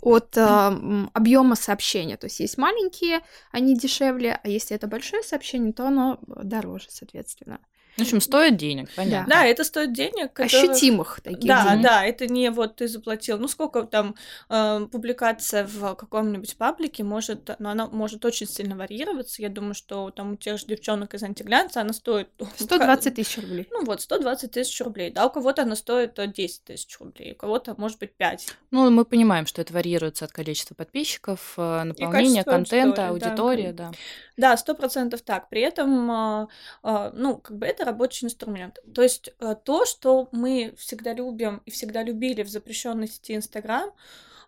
от 0.00 0.36
э, 0.36 1.06
объема 1.12 1.56
сообщения. 1.56 2.16
То 2.16 2.26
есть 2.26 2.40
есть 2.40 2.58
маленькие, 2.58 3.20
они 3.52 3.76
дешевле, 3.76 4.40
а 4.42 4.48
если 4.48 4.76
это 4.76 4.86
большое 4.86 5.22
сообщение, 5.22 5.72
то 5.72 5.86
оно 5.86 6.18
дороже, 6.26 6.86
соответственно. 6.88 7.60
В 7.96 8.00
общем, 8.02 8.20
стоит 8.20 8.56
денег, 8.56 8.88
понятно. 8.96 9.32
Да, 9.32 9.46
это 9.46 9.62
стоит 9.62 9.92
денег. 9.92 10.32
Которых... 10.32 10.70
Ощутимых 10.70 11.20
таких 11.20 11.48
Да, 11.48 11.70
денег. 11.70 11.82
да, 11.82 12.04
это 12.04 12.26
не 12.26 12.50
вот 12.50 12.76
ты 12.76 12.88
заплатил, 12.88 13.38
ну 13.38 13.46
сколько 13.46 13.82
там 13.82 14.16
э, 14.48 14.86
публикация 14.90 15.66
в 15.66 15.94
каком-нибудь 15.94 16.56
паблике 16.56 17.04
может, 17.04 17.50
но 17.58 17.70
она 17.70 17.86
может 17.86 18.24
очень 18.24 18.48
сильно 18.48 18.76
варьироваться. 18.76 19.42
Я 19.42 19.48
думаю, 19.48 19.74
что 19.74 20.10
там 20.10 20.32
у 20.32 20.36
тех 20.36 20.58
же 20.58 20.66
девчонок 20.66 21.14
из 21.14 21.22
антиглянца 21.22 21.80
она 21.80 21.92
стоит... 21.92 22.28
120 22.56 23.14
тысяч 23.14 23.38
рублей. 23.38 23.68
Ну 23.70 23.84
вот, 23.84 24.00
120 24.00 24.50
тысяч 24.50 24.80
рублей, 24.80 25.10
да, 25.10 25.26
у 25.26 25.30
кого-то 25.30 25.62
она 25.62 25.76
стоит 25.76 26.14
10 26.14 26.64
тысяч 26.64 26.98
рублей, 26.98 27.32
у 27.32 27.36
кого-то, 27.36 27.74
может 27.78 27.98
быть, 27.98 28.14
5. 28.16 28.48
Ну, 28.70 28.90
мы 28.90 29.04
понимаем, 29.04 29.46
что 29.46 29.62
это 29.62 29.72
варьируется 29.72 30.24
от 30.24 30.32
количества 30.32 30.74
подписчиков, 30.74 31.54
э, 31.56 31.82
наполнения 31.84 32.44
контента, 32.44 33.08
аудитории, 33.08 33.72
да. 33.72 33.92
Да, 34.36 34.56
сто 34.56 34.74
процентов 34.74 35.22
так. 35.22 35.48
При 35.48 35.60
этом, 35.60 36.10
э, 36.10 36.46
э, 36.82 37.10
ну, 37.14 37.38
как 37.38 37.56
бы 37.56 37.66
это 37.66 37.83
рабочий 37.84 38.26
инструмент. 38.26 38.78
То 38.94 39.02
есть 39.02 39.30
э, 39.38 39.54
то, 39.62 39.84
что 39.86 40.28
мы 40.32 40.74
всегда 40.76 41.12
любим 41.12 41.62
и 41.66 41.70
всегда 41.70 42.02
любили 42.02 42.42
в 42.42 42.48
запрещенной 42.48 43.08
сети 43.08 43.34
Инстаграм, 43.34 43.90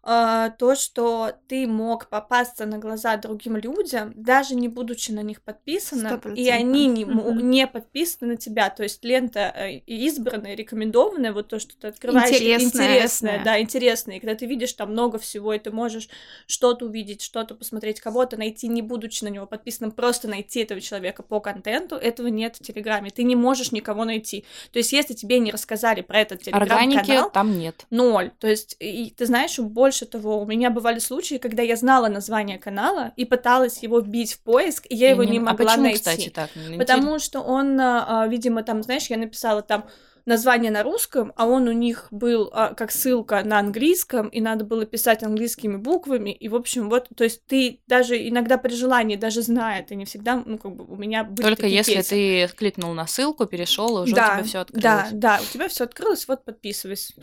а, 0.09 0.51
то, 0.51 0.77
что 0.77 1.33
ты 1.49 1.67
мог 1.67 2.09
попасться 2.09 2.65
на 2.65 2.79
глаза 2.79 3.17
другим 3.17 3.57
людям, 3.57 4.13
даже 4.15 4.55
не 4.55 4.69
будучи 4.69 5.11
на 5.11 5.21
них 5.21 5.43
подписанным, 5.43 6.21
и 6.35 6.49
они 6.49 6.87
не, 6.87 7.03
не 7.03 7.67
подписаны 7.67 8.35
на 8.35 8.37
тебя. 8.37 8.71
То 8.71 8.85
есть 8.85 9.05
лента 9.05 9.53
э, 9.57 9.79
избранная, 9.87 10.55
рекомендованная, 10.55 11.33
вот 11.33 11.49
то, 11.49 11.59
что 11.59 11.77
ты 11.77 11.89
открываешь, 11.89 12.37
интересное, 12.37 12.87
интересное 12.87 13.43
да, 13.45 13.61
интересное. 13.61 14.17
И 14.17 14.21
когда 14.21 14.37
ты 14.37 14.47
видишь 14.47 14.75
там 14.75 14.93
много 14.93 15.19
всего, 15.19 15.53
и 15.53 15.59
ты 15.59 15.73
можешь 15.73 16.09
что-то 16.47 16.87
увидеть, 16.87 17.23
что-то 17.23 17.57
посмотреть, 17.57 18.01
кого-то 18.01 18.37
найти, 18.37 18.69
не 18.69 18.83
будучи 18.83 19.25
на 19.25 19.29
него 19.29 19.47
подписанным, 19.47 19.91
просто 19.91 20.29
найти 20.29 20.61
этого 20.61 20.81
человека 20.81 21.25
по 21.25 21.41
контенту, 21.41 21.97
этого 21.97 22.29
нет 22.29 22.57
в 22.57 22.63
Телеграме. 22.63 23.11
Ты 23.11 23.25
не 23.25 23.35
можешь 23.35 23.73
никого 23.73 24.05
найти. 24.05 24.45
То 24.73 24.79
есть, 24.79 24.93
если 24.93 25.15
тебе 25.15 25.39
не 25.39 25.51
рассказали 25.51 26.01
про 26.01 26.21
этот 26.21 26.43
Телеграм-канал... 26.43 27.31
там 27.33 27.59
нет. 27.59 27.87
Ноль. 27.91 28.31
То 28.39 28.47
есть, 28.47 28.77
и, 28.79 29.13
ты 29.17 29.27
знаешь, 29.27 29.59
больше 29.59 29.96
больше 29.97 30.07
того, 30.07 30.41
у 30.41 30.47
меня 30.47 30.71
бывали 30.71 30.99
случаи, 30.99 31.37
когда 31.37 31.63
я 31.63 31.77
знала 31.77 32.09
название 32.09 32.59
канала 32.59 33.13
и 33.17 33.25
пыталась 33.25 33.83
его 33.83 34.01
вбить 34.01 34.35
в 34.35 34.41
поиск, 34.41 34.87
и 34.89 34.95
я 34.95 35.09
и 35.09 35.11
его 35.13 35.25
не, 35.25 35.33
не 35.33 35.41
могла 35.41 35.53
а 35.53 35.69
почему, 35.69 35.83
найти. 35.85 35.99
кстати, 35.99 36.29
так? 36.29 36.51
Потому 36.79 37.19
что 37.19 37.41
он, 37.41 37.81
а, 37.81 38.27
видимо, 38.29 38.63
там, 38.63 38.83
знаешь, 38.83 39.07
я 39.07 39.17
написала 39.17 39.63
там 39.63 39.87
название 40.27 40.71
на 40.71 40.83
русском, 40.83 41.33
а 41.37 41.47
он 41.47 41.69
у 41.69 41.73
них 41.73 42.09
был 42.11 42.51
а, 42.53 42.75
как 42.75 42.91
ссылка 42.91 43.43
на 43.45 43.59
английском, 43.59 44.29
и 44.29 44.41
надо 44.41 44.65
было 44.65 44.85
писать 44.85 45.23
английскими 45.23 45.77
буквами, 45.77 46.31
и, 46.31 46.49
в 46.49 46.55
общем, 46.57 46.91
вот, 46.91 47.09
то 47.17 47.25
есть 47.25 47.47
ты 47.47 47.81
даже 47.87 48.17
иногда 48.29 48.59
при 48.59 48.75
желании, 48.75 49.17
даже 49.17 49.41
зная, 49.43 49.83
ты 49.83 49.95
не 49.95 50.05
всегда, 50.05 50.43
ну, 50.45 50.59
как 50.59 50.75
бы 50.75 50.85
у 50.85 50.97
меня 50.97 51.25
были 51.25 51.47
Только 51.47 51.67
если 51.67 51.95
кейсы. 51.95 52.11
ты 52.11 52.49
кликнул 52.57 52.93
на 52.93 53.07
ссылку, 53.07 53.47
перешел, 53.47 53.95
уже 54.03 54.15
да, 54.15 54.27
у 54.27 54.35
тебя 54.35 54.45
все 54.45 54.59
открылось. 54.59 54.83
Да, 54.83 55.09
да, 55.13 55.41
у 55.41 55.53
тебя 55.53 55.69
все 55.69 55.85
открылось, 55.85 56.27
вот 56.29 56.45
подписывайся. 56.45 57.15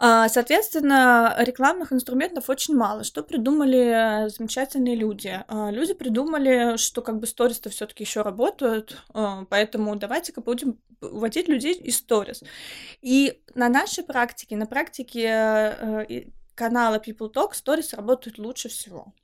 А, 0.00 0.28
соответственно, 0.28 1.34
рекламных 1.40 1.92
инструментов 1.92 2.48
очень 2.48 2.76
мало. 2.76 3.02
Что 3.02 3.24
придумали 3.24 4.26
э, 4.26 4.28
замечательные 4.28 4.94
люди? 4.94 5.42
А, 5.48 5.70
люди 5.70 5.92
придумали, 5.92 6.76
что 6.76 7.02
как 7.02 7.18
бы 7.18 7.26
сторис-то 7.26 7.68
все 7.70 7.86
таки 7.86 8.04
еще 8.04 8.22
работают, 8.22 8.96
а, 9.12 9.44
поэтому 9.50 9.96
давайте-ка 9.96 10.40
будем 10.40 10.78
вводить 11.00 11.48
людей 11.48 11.74
из 11.74 11.96
сторис. 11.96 12.44
И 13.02 13.40
на 13.54 13.68
нашей 13.68 14.04
практике, 14.04 14.56
на 14.56 14.66
практике 14.66 15.24
э, 15.26 16.24
канала 16.54 17.02
People 17.04 17.32
Talk 17.32 17.54
сторис 17.54 17.92
работают 17.92 18.38
лучше 18.38 18.68
всего. 18.68 19.14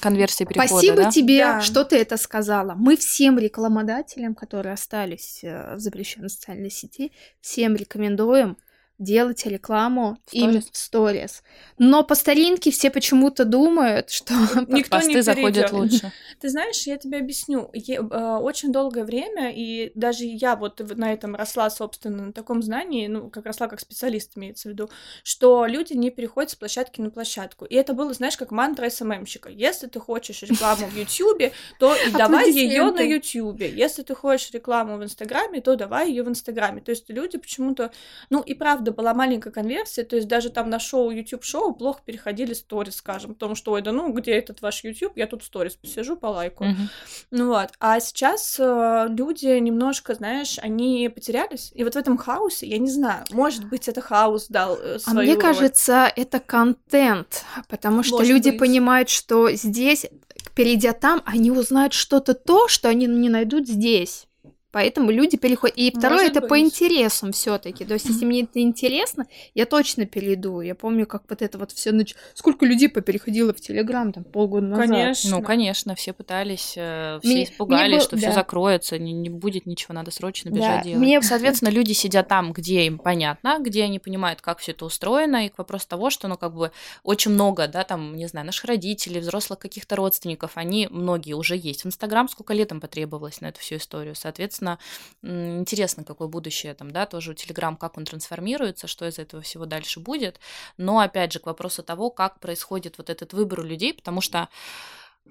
Конверсия 0.00 0.44
перехода, 0.44 0.68
Спасибо 0.68 0.96
да? 0.96 1.10
тебе, 1.10 1.38
да. 1.38 1.60
что 1.60 1.84
ты 1.84 1.96
это 1.96 2.16
сказала. 2.16 2.74
Мы 2.74 2.96
всем 2.96 3.38
рекламодателям, 3.38 4.34
которые 4.34 4.74
остались 4.74 5.42
э, 5.42 5.76
в 5.76 5.78
запрещенной 5.80 6.28
социальной 6.28 6.70
сети, 6.70 7.12
всем 7.40 7.74
рекомендуем 7.74 8.58
делать 8.98 9.44
рекламу 9.46 10.18
им 10.30 10.60
в 10.60 10.76
сторис. 10.76 11.42
Но 11.78 12.04
по 12.04 12.14
старинке 12.14 12.70
все 12.70 12.90
почему-то 12.90 13.44
думают, 13.44 14.10
что 14.10 14.34
никто 14.68 14.96
посты 14.96 15.14
не 15.14 15.22
заходят 15.22 15.72
лучше. 15.72 16.12
Ты 16.40 16.48
знаешь, 16.48 16.86
я 16.86 16.96
тебе 16.96 17.18
объясню. 17.18 17.70
Я, 17.72 17.96
э, 17.96 18.36
очень 18.38 18.72
долгое 18.72 19.04
время, 19.04 19.52
и 19.52 19.90
даже 19.94 20.24
я 20.24 20.56
вот 20.56 20.80
на 20.96 21.12
этом 21.12 21.34
росла, 21.34 21.70
собственно, 21.70 22.26
на 22.26 22.32
таком 22.32 22.62
знании, 22.62 23.06
ну, 23.06 23.30
как 23.30 23.46
росла 23.46 23.68
как 23.68 23.80
специалист, 23.80 24.36
имеется 24.36 24.68
в 24.68 24.72
виду, 24.72 24.90
что 25.22 25.66
люди 25.66 25.94
не 25.94 26.10
переходят 26.10 26.50
с 26.50 26.54
площадки 26.54 27.00
на 27.00 27.10
площадку. 27.10 27.64
И 27.64 27.74
это 27.74 27.94
было, 27.94 28.12
знаешь, 28.14 28.36
как 28.36 28.50
мантра 28.50 28.88
СММщика. 28.88 29.48
Если 29.48 29.86
ты 29.86 29.98
хочешь 29.98 30.42
рекламу 30.42 30.86
в 30.86 30.96
Ютьюбе, 30.96 31.52
то 31.78 31.94
и 31.94 32.10
давай 32.12 32.50
ее 32.52 32.90
на 32.90 33.00
Ютьюбе. 33.00 33.70
Если 33.70 34.02
ты 34.02 34.14
хочешь 34.14 34.52
рекламу 34.52 34.98
в 34.98 35.04
Инстаграме, 35.04 35.60
то 35.60 35.76
давай 35.76 36.10
ее 36.10 36.22
в 36.22 36.28
Инстаграме. 36.28 36.80
То 36.80 36.90
есть 36.90 37.08
люди 37.08 37.38
почему-то, 37.38 37.90
ну 38.30 38.40
и 38.40 38.54
правда 38.54 38.83
была 38.92 39.14
маленькая 39.14 39.50
конверсия, 39.50 40.04
то 40.04 40.16
есть 40.16 40.28
даже 40.28 40.50
там 40.50 40.70
на 40.70 40.78
шоу, 40.78 41.10
YouTube 41.10 41.44
шоу 41.44 41.74
плохо 41.74 42.00
переходили 42.04 42.54
сторис, 42.54 42.96
скажем, 42.96 43.34
потому 43.34 43.54
что, 43.54 43.72
ой, 43.72 43.82
да 43.82 43.92
ну, 43.92 44.12
где 44.12 44.32
этот 44.32 44.62
ваш 44.62 44.84
YouTube, 44.84 45.16
я 45.16 45.26
тут 45.26 45.42
сторис 45.42 45.74
посижу 45.74 46.16
по 46.16 46.26
лайку. 46.26 46.64
Uh-huh. 46.64 46.88
Ну 47.30 47.48
вот, 47.48 47.70
а 47.80 48.00
сейчас 48.00 48.56
э, 48.58 49.06
люди 49.08 49.58
немножко, 49.58 50.14
знаешь, 50.14 50.58
они 50.60 51.10
потерялись, 51.14 51.72
и 51.74 51.84
вот 51.84 51.94
в 51.94 51.96
этом 51.96 52.16
хаосе, 52.16 52.66
я 52.66 52.78
не 52.78 52.90
знаю, 52.90 53.24
может 53.30 53.64
быть, 53.66 53.88
это 53.88 54.00
хаос 54.00 54.48
дал 54.48 54.76
э, 54.76 54.98
свою 54.98 55.18
А 55.18 55.22
мне 55.22 55.36
кажется, 55.36 56.10
это 56.14 56.40
контент, 56.40 57.44
потому 57.68 58.02
что 58.02 58.16
может 58.18 58.30
люди 58.30 58.50
быть. 58.50 58.58
понимают, 58.58 59.08
что 59.08 59.50
здесь, 59.50 60.06
перейдя 60.54 60.92
там, 60.92 61.22
они 61.24 61.50
узнают 61.50 61.92
что-то 61.92 62.34
то, 62.34 62.68
что 62.68 62.88
они 62.88 63.06
не 63.06 63.28
найдут 63.28 63.68
здесь. 63.68 64.26
Поэтому 64.74 65.12
люди 65.12 65.36
переходят. 65.36 65.76
И 65.76 65.92
второе 65.92 66.22
Может 66.22 66.30
это 66.32 66.40
быть. 66.40 66.50
по 66.50 66.58
интересам 66.58 67.30
все-таки. 67.30 67.84
То 67.84 67.94
есть, 67.94 68.06
если 68.06 68.24
мне 68.24 68.42
это 68.42 68.60
интересно, 68.60 69.24
я 69.54 69.66
точно 69.66 70.04
перейду. 70.04 70.62
Я 70.62 70.74
помню, 70.74 71.06
как 71.06 71.22
вот 71.28 71.42
это 71.42 71.58
вот 71.58 71.70
все 71.70 71.92
нач... 71.92 72.16
Сколько 72.34 72.66
людей 72.66 72.88
попереходило 72.88 73.54
в 73.54 73.60
Телеграм 73.60 74.12
там 74.12 74.24
полгода 74.24 74.66
назад. 74.66 74.88
Конечно. 74.88 75.30
Ну, 75.30 75.42
конечно, 75.42 75.94
все 75.94 76.12
пытались, 76.12 76.74
э, 76.74 77.20
все 77.22 77.32
мне, 77.32 77.44
испугались, 77.44 77.86
мне 77.86 77.96
был... 77.98 78.02
что 78.04 78.16
да. 78.16 78.22
все 78.22 78.32
закроется, 78.32 78.98
не, 78.98 79.12
не 79.12 79.28
будет 79.30 79.64
ничего, 79.64 79.94
надо 79.94 80.10
срочно 80.10 80.48
бежать 80.48 80.78
да. 80.78 80.82
делать. 80.82 80.98
Мне... 80.98 81.22
Соответственно, 81.22 81.68
люди 81.68 81.92
сидят 81.92 82.26
там, 82.26 82.52
где 82.52 82.86
им 82.86 82.98
понятно, 82.98 83.58
где 83.60 83.84
они 83.84 84.00
понимают, 84.00 84.40
как 84.40 84.58
все 84.58 84.72
это 84.72 84.86
устроено, 84.86 85.46
и 85.46 85.50
к 85.50 85.58
вопросу 85.58 85.86
того, 85.86 86.10
что, 86.10 86.26
ну, 86.26 86.36
как 86.36 86.52
бы 86.52 86.72
очень 87.04 87.30
много, 87.30 87.68
да, 87.68 87.84
там, 87.84 88.16
не 88.16 88.26
знаю, 88.26 88.44
наших 88.44 88.64
родителей, 88.64 89.20
взрослых 89.20 89.60
каких-то 89.60 89.94
родственников, 89.94 90.56
они 90.56 90.88
многие 90.90 91.34
уже 91.34 91.56
есть 91.56 91.84
в 91.84 91.86
Инстаграм, 91.86 92.28
сколько 92.28 92.54
лет 92.54 92.72
им 92.72 92.80
потребовалось 92.80 93.40
на 93.40 93.46
эту 93.46 93.60
всю 93.60 93.76
историю. 93.76 94.16
Соответственно, 94.16 94.63
соответственно, 94.64 94.78
интересно, 95.22 96.04
какое 96.04 96.28
будущее 96.28 96.74
там, 96.74 96.90
да, 96.90 97.06
тоже 97.06 97.32
у 97.32 97.34
Telegram, 97.34 97.76
как 97.76 97.98
он 97.98 98.04
трансформируется, 98.04 98.86
что 98.86 99.06
из 99.06 99.18
этого 99.18 99.42
всего 99.42 99.66
дальше 99.66 100.00
будет. 100.00 100.40
Но, 100.76 101.00
опять 101.00 101.32
же, 101.32 101.38
к 101.38 101.46
вопросу 101.46 101.82
того, 101.82 102.10
как 102.10 102.40
происходит 102.40 102.98
вот 102.98 103.10
этот 103.10 103.32
выбор 103.32 103.60
у 103.60 103.64
людей, 103.64 103.94
потому 103.94 104.20
что 104.20 104.48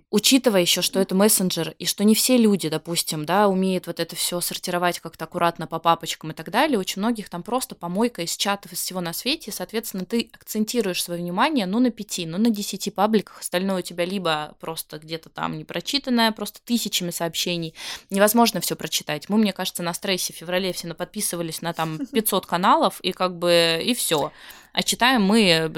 Учитывая 0.10 0.62
еще, 0.62 0.84
что 0.84 1.00
это 1.00 1.16
мессенджер, 1.16 1.74
и 1.80 1.88
что 1.88 2.04
не 2.04 2.14
все 2.14 2.38
люди, 2.38 2.70
допустим, 2.70 3.26
да, 3.26 3.48
умеют 3.48 3.88
вот 3.88 4.00
это 4.00 4.16
все 4.16 4.42
сортировать 4.42 5.00
как-то 5.00 5.26
аккуратно 5.26 5.66
по 5.66 5.80
папочкам 5.80 6.32
и 6.32 6.34
так 6.36 6.52
далее, 6.52 6.78
очень 6.78 7.02
многих 7.02 7.30
там 7.30 7.42
просто 7.42 7.74
помойка 7.74 8.22
из 8.22 8.38
чатов, 8.38 8.74
из 8.74 8.80
всего 8.80 9.02
на 9.02 9.14
свете, 9.14 9.50
и, 9.50 9.54
соответственно, 9.54 10.06
ты 10.06 10.30
акцентируешь 10.32 11.02
свое 11.02 11.20
внимание, 11.20 11.66
ну, 11.66 11.80
на 11.80 11.90
пяти, 11.90 12.28
ну, 12.28 12.38
на 12.38 12.52
десяти 12.52 12.92
пабликах, 12.92 13.40
остальное 13.40 13.80
у 13.80 13.82
тебя 13.82 14.06
либо 14.06 14.56
просто 14.60 15.00
где-то 15.00 15.30
там 15.30 15.58
непрочитанное, 15.58 16.32
просто 16.32 16.60
тысячами 16.64 17.10
сообщений, 17.10 17.74
невозможно 18.12 18.62
все 18.62 18.76
прочитать. 18.76 19.30
Мы, 19.30 19.38
мне 19.38 19.52
кажется, 19.52 19.82
на 19.82 19.96
стрессе 19.96 20.32
в 20.32 20.36
феврале 20.36 20.74
все 20.74 20.88
наподписывались 20.88 21.64
на 21.64 21.74
там 21.74 22.00
500 22.12 22.46
каналов, 22.46 23.00
и 23.02 23.14
как 23.14 23.38
бы, 23.40 23.82
и 23.84 23.96
все 23.96 24.32
а 24.74 24.82
читаем 24.82 25.22
мы 25.22 25.48
э, 25.48 25.70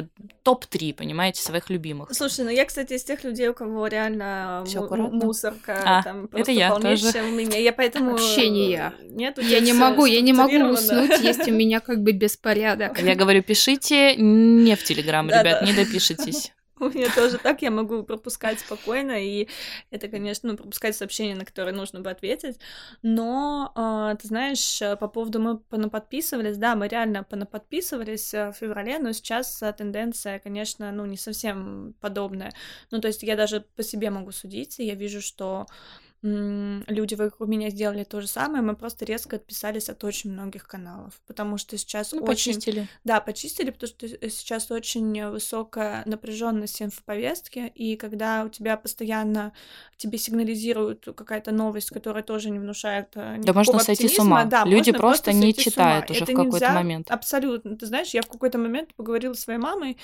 топ-3, 0.44 0.94
понимаете, 0.94 1.42
своих 1.42 1.70
любимых. 1.70 2.14
Слушай, 2.14 2.46
ну 2.46 2.52
я, 2.52 2.64
кстати, 2.64 2.94
из 2.94 3.04
тех 3.04 3.26
людей, 3.26 3.50
у 3.50 3.54
кого 3.54 3.88
реально 3.88 4.64
мусорка, 5.12 5.82
а, 5.84 6.02
там 6.02 6.30
просто 6.30 6.52
это 6.52 6.60
я 6.60 6.74
тоже. 6.74 7.22
у 7.24 7.32
меня. 7.32 7.58
Я 7.58 7.74
поэтому... 7.74 8.12
Вообще 8.12 8.50
не 8.50 8.72
я. 8.72 8.94
Нет, 9.02 9.38
я 9.42 9.60
не 9.60 9.74
могу, 9.74 10.06
я 10.06 10.22
не 10.22 10.32
могу 10.32 10.58
уснуть, 10.70 11.20
есть 11.22 11.46
у 11.48 11.52
меня 11.52 11.82
как 11.82 12.02
бы 12.02 12.14
беспорядок. 12.14 12.98
Я 13.02 13.16
говорю, 13.16 13.44
пишите 13.44 14.16
не 14.16 14.76
в 14.76 14.84
Телеграм, 14.84 15.28
ребят, 15.28 15.64
не 15.64 15.74
допишитесь. 15.74 16.54
У 16.94 16.98
меня 16.98 17.10
тоже 17.14 17.38
так, 17.38 17.62
я 17.62 17.72
могу 17.72 18.04
пропускать 18.04 18.60
спокойно, 18.60 19.24
и 19.24 19.48
это, 19.90 20.08
конечно, 20.08 20.52
ну, 20.52 20.58
пропускать 20.58 20.96
сообщения, 20.96 21.36
на 21.36 21.46
которые 21.46 21.74
нужно 21.74 22.02
бы 22.02 22.10
ответить. 22.10 22.60
Но, 23.02 23.72
э, 23.76 24.16
ты 24.22 24.28
знаешь, 24.28 24.80
по 25.00 25.08
поводу 25.08 25.40
мы 25.40 25.58
понаподписывались, 25.58 26.58
да, 26.58 26.76
мы 26.76 26.88
реально 26.88 27.24
понаподписывались 27.24 28.34
э, 28.34 28.52
в 28.52 28.54
феврале, 28.54 29.00
но 29.00 29.14
сейчас 29.14 29.62
э, 29.64 29.74
тенденция, 29.74 30.40
конечно, 30.40 30.92
ну, 30.92 31.06
не 31.06 31.18
совсем 31.18 31.96
подобная. 32.02 32.54
Ну, 32.92 33.02
то 33.02 33.08
есть 33.08 33.24
я 33.24 33.36
даже 33.36 33.62
по 33.76 33.84
себе 33.84 34.10
могу 34.10 34.32
судить, 34.32 34.80
и 34.80 34.86
я 34.86 34.96
вижу, 34.96 35.22
что 35.22 35.66
люди 36.26 37.14
вокруг 37.14 37.48
меня 37.48 37.70
сделали 37.70 38.04
то 38.04 38.20
же 38.20 38.28
самое, 38.28 38.64
мы 38.64 38.76
просто 38.76 39.06
резко 39.06 39.36
отписались 39.36 39.90
от 39.90 40.04
очень 40.04 40.32
многих 40.32 40.68
каналов, 40.68 41.22
потому 41.28 41.58
что 41.58 41.78
сейчас 41.78 42.14
ну, 42.14 42.20
очень... 42.24 42.54
почистили. 42.54 42.88
Да, 43.04 43.20
почистили, 43.20 43.70
потому 43.70 43.88
что 43.88 44.08
сейчас 44.30 44.72
очень 44.72 45.28
высокая 45.30 46.04
напряженность 46.06 46.82
инфоповестки, 46.82 47.72
и 47.76 47.96
когда 47.96 48.44
у 48.44 48.50
тебя 48.50 48.76
постоянно 48.76 49.54
тебе 49.98 50.18
сигнализируют 50.18 51.08
какая-то 51.16 51.52
новость, 51.52 51.90
которая 51.90 52.24
тоже 52.24 52.50
не 52.50 52.60
внушает 52.60 53.10
э, 53.16 53.38
Да 53.40 53.54
можно 53.54 53.80
сойти 53.80 54.08
с 54.08 54.20
ума. 54.20 54.46
Да, 54.46 54.66
Люди 54.66 54.92
просто, 54.92 55.32
просто 55.32 55.34
не 55.34 55.54
читают 55.54 56.10
уже 56.10 56.24
Это 56.24 56.32
в 56.34 56.36
какой-то 56.36 56.72
момент. 56.72 57.12
Абсолютно. 57.12 57.78
Ты 57.78 57.86
знаешь, 57.86 58.10
я 58.10 58.22
в 58.22 58.28
какой-то 58.28 58.58
момент 58.58 58.94
поговорила 58.96 59.34
с 59.34 59.42
своей 59.42 59.60
мамой, 59.60 59.98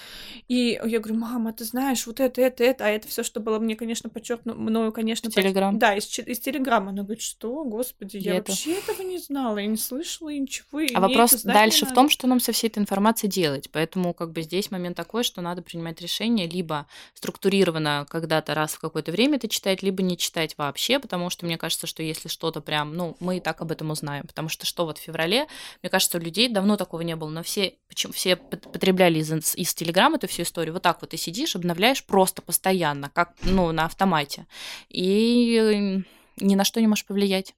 и 0.47 0.79
я 0.86 0.99
говорю, 0.99 1.19
мама, 1.19 1.51
ты 1.51 1.65
знаешь, 1.65 2.05
вот 2.07 2.19
это, 2.19 2.41
это, 2.41 2.63
это, 2.63 2.86
а 2.86 2.89
это 2.89 3.07
все, 3.07 3.23
что 3.23 3.39
было 3.39 3.60
мне, 3.60 3.75
конечно, 3.75 4.10
подчеркнуто, 4.10 4.57
мною, 4.57 4.91
конечно, 4.91 5.29
Телеграм. 5.29 5.77
Да, 5.77 5.95
из 5.95 6.11
из 6.19 6.39
Телеграма. 6.39 6.89
Она 6.89 7.04
говорит, 7.04 7.21
что, 7.21 7.63
господи, 7.63 8.17
я, 8.17 8.36
я 8.36 8.38
вообще 8.39 8.74
это... 8.74 8.91
этого 8.91 9.08
не 9.08 9.17
знала, 9.17 9.58
я 9.58 9.67
не 9.67 9.78
слышала 9.78 10.30
и 10.30 10.39
ничего. 10.39 10.82
А 10.93 11.00
вопрос 11.00 11.43
дальше 11.43 11.86
в 11.86 11.93
том, 11.93 12.10
что 12.10 12.28
нам 12.28 12.39
со 12.39 12.52
всей 12.52 12.67
этой 12.67 12.80
информацией 12.80 13.32
делать. 13.32 13.69
Поэтому 13.71 14.13
как 14.13 14.32
бы 14.32 14.41
здесь 14.41 14.71
момент 14.71 14.97
такой, 14.97 15.24
что 15.24 15.41
надо 15.41 15.62
принимать 15.62 16.02
решение 16.02 16.47
либо 16.47 16.88
структурированно 17.13 18.06
когда-то 18.10 18.54
раз 18.54 18.74
в 18.74 18.80
какое-то 18.80 19.12
время 19.12 19.38
это 19.38 19.47
читать, 19.47 19.82
либо 19.84 20.02
не 20.04 20.17
читать 20.17 20.58
вообще, 20.58 21.00
потому 21.00 21.30
что 21.30 21.45
мне 21.45 21.58
кажется, 21.58 21.88
что 21.88 22.04
если 22.04 22.28
что-то 22.28 22.62
прям, 22.62 22.95
ну, 22.95 23.15
мы 23.19 23.38
и 23.38 23.39
так 23.39 23.62
об 23.62 23.71
этом 23.71 23.91
узнаем. 23.91 24.28
Потому 24.28 24.50
что 24.50 24.65
что 24.65 24.86
вот 24.86 24.97
в 24.97 25.02
феврале, 25.02 25.47
мне 25.82 25.89
кажется, 25.89 26.17
у 26.17 26.21
людей 26.21 26.50
давно 26.50 26.78
такого 26.78 27.02
не 27.02 27.15
было, 27.15 27.30
но 27.30 27.43
все, 27.43 27.76
почему, 27.88 28.13
все 28.13 28.36
потребляли 28.36 29.19
из, 29.19 29.56
из 29.56 29.74
Телеграма 29.74 30.17
эту 30.17 30.28
всю 30.28 30.43
историю. 30.43 30.74
Вот 30.74 30.84
так 30.84 31.02
вот 31.02 31.12
ты 31.12 31.17
сидишь, 31.17 31.56
обновляешь 31.56 32.04
просто 32.04 32.41
постоянно, 32.41 33.10
как, 33.13 33.34
ну, 33.43 33.71
на 33.71 33.86
автомате. 33.86 34.47
И 34.89 36.00
ни 36.37 36.55
на 36.55 36.63
что 36.63 36.81
не 36.81 36.87
можешь 36.87 37.05
повлиять. 37.05 37.55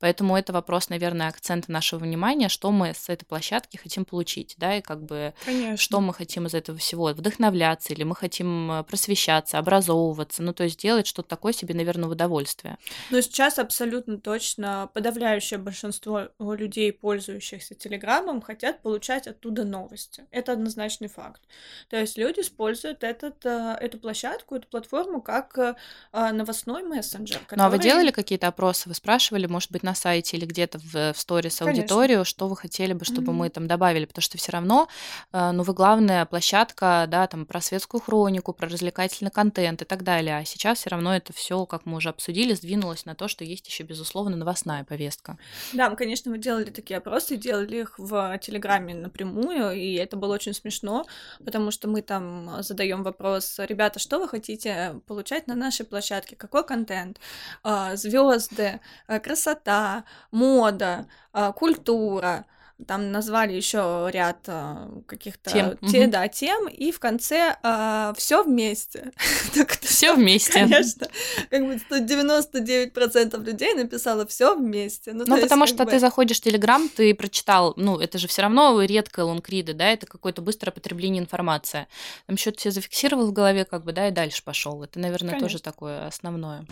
Поэтому 0.00 0.36
это 0.36 0.52
вопрос, 0.52 0.88
наверное, 0.88 1.28
акцента 1.28 1.70
нашего 1.70 2.00
внимания, 2.00 2.48
что 2.48 2.70
мы 2.70 2.94
с 2.94 3.08
этой 3.08 3.24
площадки 3.24 3.76
хотим 3.76 4.04
получить, 4.04 4.54
да, 4.58 4.76
и 4.76 4.80
как 4.80 5.02
бы 5.02 5.34
Конечно. 5.44 5.76
что 5.76 6.00
мы 6.00 6.14
хотим 6.14 6.46
из 6.46 6.54
этого 6.54 6.78
всего, 6.78 7.06
вдохновляться 7.06 7.92
или 7.92 8.02
мы 8.04 8.14
хотим 8.14 8.70
э, 8.70 8.84
просвещаться, 8.84 9.58
образовываться, 9.58 10.42
ну, 10.42 10.52
то 10.52 10.64
есть 10.64 10.80
делать 10.80 11.06
что-то 11.06 11.28
такое 11.28 11.52
себе, 11.52 11.74
наверное, 11.74 12.08
в 12.08 12.12
удовольствие. 12.12 12.78
Но 13.10 13.20
сейчас 13.20 13.58
абсолютно 13.58 14.18
точно 14.18 14.90
подавляющее 14.92 15.58
большинство 15.58 16.28
людей, 16.38 16.92
пользующихся 16.92 17.74
Телеграмом, 17.74 18.40
хотят 18.40 18.82
получать 18.82 19.26
оттуда 19.26 19.64
новости. 19.64 20.26
Это 20.30 20.52
однозначный 20.52 21.08
факт. 21.08 21.42
То 21.88 21.96
есть 21.96 22.16
люди 22.18 22.40
используют 22.40 23.04
этот, 23.04 23.44
э, 23.46 23.76
эту 23.80 23.98
площадку, 23.98 24.56
эту 24.56 24.68
платформу 24.68 25.22
как 25.22 25.58
э, 25.58 25.74
новостной 26.12 26.82
мессенджер. 26.82 27.40
Который... 27.40 27.58
Ну, 27.58 27.64
а 27.64 27.70
вы 27.70 27.78
делали 27.78 28.10
какие-то 28.10 28.48
опросы? 28.48 28.88
Вы 28.88 28.94
спрашивали, 28.94 29.46
может 29.54 29.70
быть, 29.70 29.84
на 29.84 29.94
сайте 29.94 30.36
или 30.36 30.46
где-то 30.46 30.80
в, 30.80 31.12
в 31.12 31.14
сторис 31.16 31.62
аудиторию, 31.62 32.18
Конечно. 32.18 32.24
что 32.24 32.48
вы 32.48 32.56
хотели 32.56 32.92
бы, 32.92 33.04
чтобы 33.04 33.30
mm-hmm. 33.30 33.36
мы 33.36 33.50
там 33.50 33.68
добавили, 33.68 34.04
потому 34.04 34.22
что 34.22 34.36
все 34.36 34.50
равно, 34.50 34.88
э, 35.32 35.52
ну, 35.52 35.62
вы 35.62 35.72
главная 35.74 36.26
площадка, 36.26 37.06
да, 37.08 37.28
там, 37.28 37.46
про 37.46 37.60
светскую 37.60 38.00
хронику, 38.00 38.52
про 38.52 38.68
развлекательный 38.68 39.30
контент 39.30 39.82
и 39.82 39.84
так 39.84 40.02
далее, 40.02 40.38
а 40.38 40.44
сейчас 40.44 40.78
все 40.78 40.90
равно 40.90 41.14
это 41.14 41.32
все, 41.32 41.66
как 41.66 41.86
мы 41.86 41.98
уже 41.98 42.08
обсудили, 42.08 42.54
сдвинулось 42.54 43.04
на 43.04 43.14
то, 43.14 43.28
что 43.28 43.44
есть 43.44 43.68
еще, 43.68 43.84
безусловно, 43.84 44.36
новостная 44.36 44.82
повестка. 44.82 45.38
Да, 45.72 45.88
мы, 45.88 45.94
конечно, 45.94 46.32
мы 46.32 46.38
делали 46.38 46.70
такие 46.70 46.98
опросы, 46.98 47.36
делали 47.36 47.82
их 47.82 47.94
в 47.96 48.38
Телеграме 48.38 48.94
напрямую, 48.94 49.70
и 49.70 49.94
это 49.94 50.16
было 50.16 50.34
очень 50.34 50.54
смешно, 50.54 51.06
потому 51.44 51.70
что 51.70 51.86
мы 51.86 52.02
там 52.02 52.56
задаем 52.62 53.04
вопрос, 53.04 53.54
ребята, 53.58 54.00
что 54.00 54.18
вы 54.18 54.28
хотите 54.28 55.00
получать 55.06 55.46
на 55.46 55.54
нашей 55.54 55.86
площадке, 55.86 56.34
какой 56.34 56.66
контент, 56.66 57.20
а, 57.62 57.94
звезды, 57.94 58.80
красота, 59.06 59.43
красота, 59.44 60.04
мода, 60.30 61.06
а, 61.32 61.52
культура, 61.52 62.46
там 62.88 63.12
назвали 63.12 63.52
еще 63.52 64.08
ряд 64.12 64.38
э, 64.48 64.88
каких-то 65.06 65.48
тем, 65.48 65.76
те, 65.78 66.02
угу. 66.02 66.10
да, 66.10 66.26
тем, 66.26 66.68
и 66.68 66.90
в 66.90 66.98
конце 66.98 67.56
э, 67.62 68.12
все 68.16 68.42
вместе. 68.42 69.12
все 69.80 70.12
вместе. 70.14 70.52
Конечно, 70.52 71.06
как 71.50 71.64
бы 71.64 71.74
99% 71.74 73.44
людей 73.44 73.74
написало 73.74 74.26
все 74.26 74.56
вместе. 74.56 75.12
Ну, 75.12 75.24
ну 75.24 75.40
потому 75.40 75.62
есть, 75.62 75.74
что 75.74 75.84
бы... 75.84 75.92
ты 75.92 76.00
заходишь 76.00 76.38
в 76.38 76.40
Телеграм, 76.42 76.88
ты 76.88 77.14
прочитал, 77.14 77.74
ну, 77.76 78.00
это 78.00 78.18
же 78.18 78.26
все 78.26 78.42
равно 78.42 78.82
редкое 78.82 79.24
лонгриды, 79.24 79.72
да, 79.72 79.92
это 79.92 80.06
какое-то 80.06 80.42
быстрое 80.42 80.72
потребление 80.72 81.22
информации. 81.22 81.86
Там 82.26 82.36
что-то 82.36 82.58
все 82.58 82.70
зафиксировал 82.72 83.28
в 83.28 83.32
голове, 83.32 83.64
как 83.64 83.84
бы, 83.84 83.92
да, 83.92 84.08
и 84.08 84.10
дальше 84.10 84.42
пошел. 84.42 84.82
Это, 84.82 84.98
наверное, 84.98 85.30
Конечно. 85.30 85.48
тоже 85.48 85.62
такое 85.62 86.08
основное. 86.08 86.66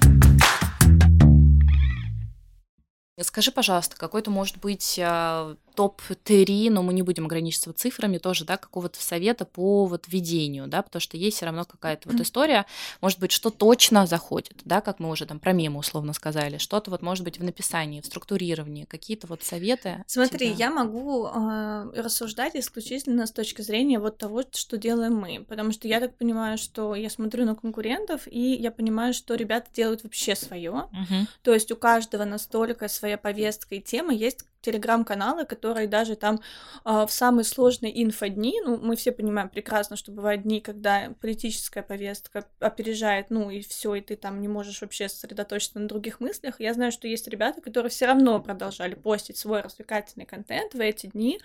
Скажи, 3.22 3.52
пожалуйста, 3.52 3.96
какой-то, 3.96 4.30
может 4.30 4.58
быть, 4.58 4.98
а, 5.02 5.56
топ-3, 5.74 6.70
но 6.70 6.82
мы 6.82 6.92
не 6.92 7.02
будем 7.02 7.26
ограничиваться 7.26 7.72
цифрами, 7.72 8.18
тоже, 8.18 8.44
да, 8.44 8.56
какого-то 8.56 9.02
совета 9.02 9.44
по 9.44 9.86
вот 9.86 10.06
ведению, 10.08 10.66
да, 10.66 10.82
потому 10.82 11.00
что 11.00 11.16
есть 11.16 11.36
все 11.36 11.46
равно 11.46 11.64
какая-то 11.64 12.08
вот 12.08 12.20
история, 12.20 12.66
может 13.00 13.18
быть, 13.18 13.32
что 13.32 13.50
точно 13.50 14.06
заходит, 14.06 14.60
да, 14.64 14.80
как 14.80 14.98
мы 14.98 15.10
уже 15.10 15.26
там 15.26 15.38
про 15.38 15.52
мемы 15.52 15.78
условно 15.78 16.12
сказали, 16.12 16.58
что-то 16.58 16.90
вот 16.90 17.02
может 17.02 17.24
быть 17.24 17.38
в 17.38 17.44
написании, 17.44 18.00
в 18.00 18.06
структурировании, 18.06 18.84
какие-то 18.84 19.26
вот 19.26 19.42
советы. 19.42 20.04
Смотри, 20.06 20.48
тебя. 20.48 20.66
я 20.66 20.70
могу 20.70 21.26
э, 21.26 21.92
рассуждать 21.96 22.54
исключительно 22.54 23.26
с 23.26 23.32
точки 23.32 23.62
зрения 23.62 23.98
вот 23.98 24.18
того, 24.18 24.42
что 24.52 24.76
делаем 24.76 25.16
мы, 25.16 25.44
потому 25.48 25.72
что 25.72 25.88
я 25.88 26.00
так 26.00 26.16
понимаю, 26.16 26.58
что 26.58 26.94
я 26.94 27.08
смотрю 27.10 27.44
на 27.46 27.54
конкурентов, 27.54 28.22
и 28.26 28.54
я 28.54 28.70
понимаю, 28.70 29.14
что 29.14 29.34
ребята 29.34 29.70
делают 29.74 30.04
вообще 30.04 30.36
свое, 30.36 30.70
угу. 30.70 31.26
то 31.42 31.54
есть 31.54 31.70
у 31.72 31.76
каждого 31.76 32.24
настолько 32.24 32.88
своя 32.88 33.11
повестка 33.18 33.74
и 33.74 33.80
тема, 33.80 34.12
есть 34.12 34.44
телеграм-каналы, 34.62 35.44
которые 35.44 35.88
даже 35.88 36.16
там 36.16 36.40
э, 36.84 37.06
в 37.06 37.10
самые 37.10 37.44
сложные 37.44 38.02
инфодни, 38.02 38.60
ну, 38.64 38.78
мы 38.78 38.96
все 38.96 39.12
понимаем 39.12 39.48
прекрасно, 39.48 39.96
что 39.96 40.12
бывают 40.12 40.42
дни, 40.42 40.60
когда 40.60 41.12
политическая 41.20 41.82
повестка 41.82 42.46
опережает, 42.60 43.26
ну, 43.30 43.50
и 43.50 43.60
все, 43.60 43.96
и 43.96 44.00
ты 44.00 44.16
там 44.16 44.40
не 44.40 44.48
можешь 44.48 44.80
вообще 44.80 45.08
сосредоточиться 45.08 45.78
на 45.78 45.88
других 45.88 46.20
мыслях. 46.20 46.60
Я 46.60 46.72
знаю, 46.74 46.92
что 46.92 47.08
есть 47.08 47.28
ребята, 47.28 47.60
которые 47.60 47.90
все 47.90 48.06
равно 48.06 48.40
продолжали 48.40 48.94
постить 48.94 49.36
свой 49.36 49.60
развлекательный 49.60 50.26
контент 50.26 50.74
в 50.74 50.80
эти 50.80 51.08
дни, 51.08 51.40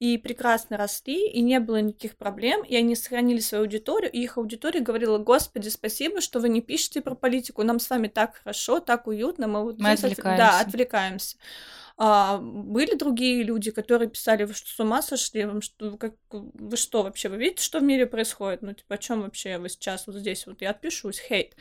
и 0.00 0.18
прекрасно 0.18 0.76
росли, 0.76 1.28
и 1.28 1.40
не 1.40 1.60
было 1.60 1.80
никаких 1.80 2.16
проблем, 2.16 2.62
и 2.64 2.76
они 2.76 2.96
сохранили 2.96 3.38
свою 3.38 3.64
аудиторию, 3.64 4.10
и 4.10 4.20
их 4.20 4.36
аудитория 4.36 4.80
говорила, 4.80 5.18
господи, 5.18 5.68
спасибо, 5.68 6.20
что 6.20 6.40
вы 6.40 6.48
не 6.48 6.60
пишете 6.60 7.00
про 7.00 7.14
политику, 7.14 7.62
нам 7.62 7.78
с 7.78 7.88
вами 7.88 8.08
так 8.08 8.36
хорошо, 8.36 8.80
так 8.80 9.06
уютно, 9.06 9.46
мы 9.46 9.62
вот 9.62 9.78
мы 9.78 9.96
здесь 9.96 10.04
отвлекаемся. 10.04 10.42
Да, 10.42 10.60
отвлекаемся. 10.60 11.36
А, 11.98 12.38
были 12.38 12.94
другие 12.94 13.42
люди, 13.42 13.70
которые 13.70 14.10
писали, 14.10 14.44
вы 14.44 14.52
что, 14.52 14.68
с 14.68 14.78
ума 14.80 15.00
сошли? 15.00 15.44
Вам 15.44 15.62
что, 15.62 15.96
как, 15.96 16.14
вы 16.30 16.76
что 16.76 17.02
вообще? 17.02 17.28
Вы 17.28 17.38
видите, 17.38 17.62
что 17.62 17.78
в 17.78 17.82
мире 17.82 18.06
происходит? 18.06 18.62
Ну, 18.62 18.74
типа, 18.74 18.96
о 18.96 18.98
чем 18.98 19.22
вообще 19.22 19.58
вы 19.58 19.68
сейчас 19.70 20.06
вот 20.06 20.16
здесь 20.16 20.46
вот? 20.46 20.60
Я 20.60 20.70
отпишусь, 20.70 21.18
хейт. 21.18 21.56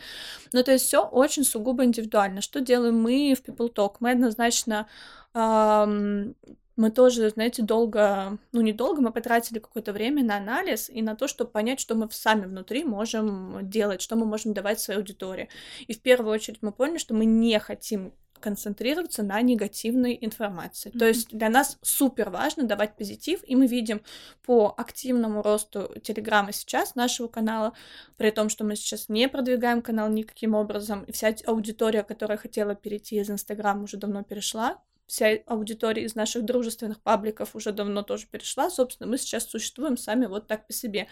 Ну, 0.52 0.63
то 0.63 0.74
есть 0.74 0.86
все 0.86 1.06
очень 1.06 1.45
сугубо 1.45 1.86
индивидуально. 1.86 2.41
Что 2.41 2.60
делаем 2.60 3.00
мы 3.00 3.34
в 3.34 3.48
People 3.48 3.74
Talk? 3.74 3.95
Мы 4.02 4.12
однозначно 4.12 4.88
эм, 5.34 6.36
мы 6.76 6.91
тоже, 6.91 7.30
знаете, 7.30 7.62
долго, 7.63 8.38
ну 8.52 8.62
не 8.62 8.74
долго, 8.74 9.02
мы 9.02 9.12
потратили 9.12 9.60
какое-то 9.60 9.93
время 9.93 10.24
на 10.24 10.38
анализ 10.38 10.89
и 10.89 11.02
на 11.02 11.15
то, 11.15 11.28
чтобы 11.28 11.52
понять, 11.52 11.80
что 11.80 11.95
мы 11.95 12.10
сами 12.12 12.45
внутри 12.45 12.84
можем 12.84 13.69
делать, 13.69 14.02
что 14.02 14.15
мы 14.15 14.26
можем 14.26 14.54
давать 14.54 14.82
своей 14.82 15.00
аудитории. 15.00 15.50
И 15.88 15.93
в 15.93 16.02
первую 16.02 16.34
очередь 16.34 16.60
мы 16.62 16.74
поняли, 16.74 16.98
что 16.98 17.13
мы 17.13 17.26
не 17.26 17.58
хотим 17.60 18.13
концентрироваться 18.45 19.23
на 19.23 19.41
негативной 19.41 20.15
информации. 20.21 20.91
Mm-hmm. 20.91 20.99
То 20.99 21.08
есть 21.08 21.29
для 21.36 21.49
нас 21.49 21.79
супер 21.81 22.29
важно 22.29 22.63
давать 22.63 22.95
позитив, 22.95 23.39
и 23.47 23.55
мы 23.55 23.65
видим 23.65 24.01
по 24.43 24.71
активному 24.77 25.41
росту 25.41 25.91
Телеграма 26.03 26.51
сейчас 26.51 26.93
нашего 26.93 27.27
канала, 27.27 27.73
при 28.17 28.29
том, 28.29 28.49
что 28.49 28.63
мы 28.63 28.75
сейчас 28.75 29.10
не 29.10 29.27
продвигаем 29.27 29.81
канал 29.81 30.10
никаким 30.10 30.53
образом, 30.53 31.03
и 31.05 31.12
вся 31.12 31.34
аудитория, 31.47 32.03
которая 32.03 32.38
хотела 32.38 32.75
перейти 32.75 33.15
из 33.15 33.31
Инстаграма, 33.31 33.84
уже 33.84 33.97
давно 33.97 34.21
перешла, 34.21 34.79
вся 35.08 35.38
аудитория 35.47 36.03
из 36.03 36.15
наших 36.15 36.43
дружественных 36.45 37.01
пабликов 37.01 37.55
уже 37.55 37.71
давно 37.71 38.03
тоже 38.03 38.27
перешла. 38.27 38.69
Собственно, 38.69 39.10
мы 39.10 39.17
сейчас 39.17 39.45
существуем 39.45 39.97
сами 39.97 40.25
вот 40.25 40.47
так 40.47 40.67
по 40.67 40.73
себе. 40.73 41.08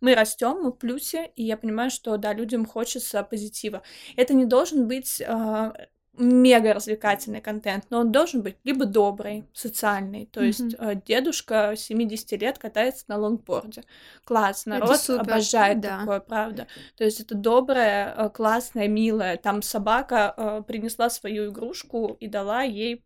Мы 0.00 0.14
растем, 0.14 0.62
мы 0.62 0.70
в 0.70 0.76
плюсе, 0.76 1.30
и 1.36 1.44
я 1.44 1.56
понимаю, 1.56 1.90
что 1.90 2.16
да, 2.16 2.32
людям 2.32 2.66
хочется 2.66 3.22
позитива. 3.22 3.82
Это 4.16 4.34
не 4.34 4.44
должен 4.44 4.88
быть 4.88 5.20
э, 5.20 5.72
мега 6.20 6.74
развлекательный 6.74 7.40
контент, 7.40 7.86
но 7.90 8.00
он 8.00 8.12
должен 8.12 8.42
быть 8.42 8.56
либо 8.64 8.84
добрый, 8.84 9.44
социальный, 9.52 10.26
то 10.26 10.40
mm-hmm. 10.40 10.46
есть 10.46 10.76
э, 10.78 11.00
дедушка 11.06 11.74
70 11.76 12.32
лет 12.40 12.58
катается 12.58 13.04
на 13.08 13.16
лонгборде. 13.16 13.84
Класс, 14.24 14.66
народ 14.66 15.00
обожает 15.08 15.80
да. 15.80 16.00
такое, 16.00 16.20
правда. 16.20 16.66
То 16.96 17.04
есть 17.04 17.20
это 17.20 17.34
доброе, 17.34 18.14
э, 18.16 18.30
классное, 18.30 18.86
милое. 18.86 19.36
Там 19.36 19.62
собака 19.62 20.34
э, 20.36 20.62
принесла 20.66 21.10
свою 21.10 21.50
игрушку 21.50 22.16
и 22.20 22.26
дала 22.26 22.62
ей 22.62 23.02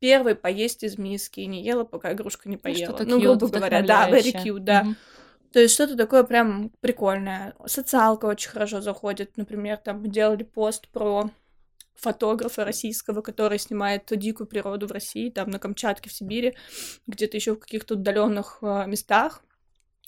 первый 0.00 0.34
поесть 0.34 0.82
из 0.82 0.98
миски 0.98 1.40
и 1.40 1.46
не 1.46 1.62
ела, 1.62 1.84
пока 1.84 2.12
игрушка 2.12 2.48
не 2.48 2.56
поела. 2.56 2.98
Ну, 3.04 3.20
грубо 3.20 3.48
говоря, 3.48 3.82
да, 3.82 4.10
very 4.10 4.32
cute, 4.32 4.60
да. 4.60 4.82
Mm-hmm. 4.82 4.94
То 5.52 5.60
есть 5.60 5.74
что-то 5.74 5.96
такое 5.96 6.22
прям 6.24 6.70
прикольное. 6.80 7.54
Социалка 7.64 8.26
очень 8.26 8.50
хорошо 8.50 8.80
заходит. 8.80 9.36
Например, 9.36 9.78
там 9.78 10.02
делали 10.10 10.42
пост 10.42 10.88
про 10.88 11.30
фотографа 11.96 12.64
российского, 12.64 13.22
который 13.22 13.58
снимает 13.58 14.04
дикую 14.10 14.46
природу 14.46 14.86
в 14.86 14.92
России, 14.92 15.30
там 15.30 15.50
на 15.50 15.58
Камчатке, 15.58 16.10
в 16.10 16.12
Сибири, 16.12 16.54
где-то 17.06 17.36
еще 17.36 17.54
в 17.54 17.60
каких-то 17.60 17.94
удаленных 17.94 18.58
э, 18.62 18.86
местах. 18.86 19.42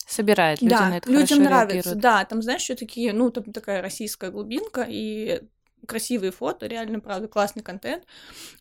Собирает 0.06 0.62
люди 0.62 0.74
да, 0.74 0.88
на 0.88 0.96
это 0.98 1.10
людям 1.10 1.42
нравится, 1.42 1.74
реагируют. 1.74 2.00
да, 2.00 2.24
там 2.24 2.42
знаешь, 2.42 2.62
еще 2.62 2.74
такие, 2.74 3.12
ну 3.12 3.30
там 3.30 3.52
такая 3.52 3.82
российская 3.82 4.30
глубинка 4.30 4.86
и 4.88 5.42
красивые 5.86 6.32
фото, 6.32 6.66
реально, 6.66 7.00
правда, 7.00 7.28
классный 7.28 7.62
контент. 7.62 8.04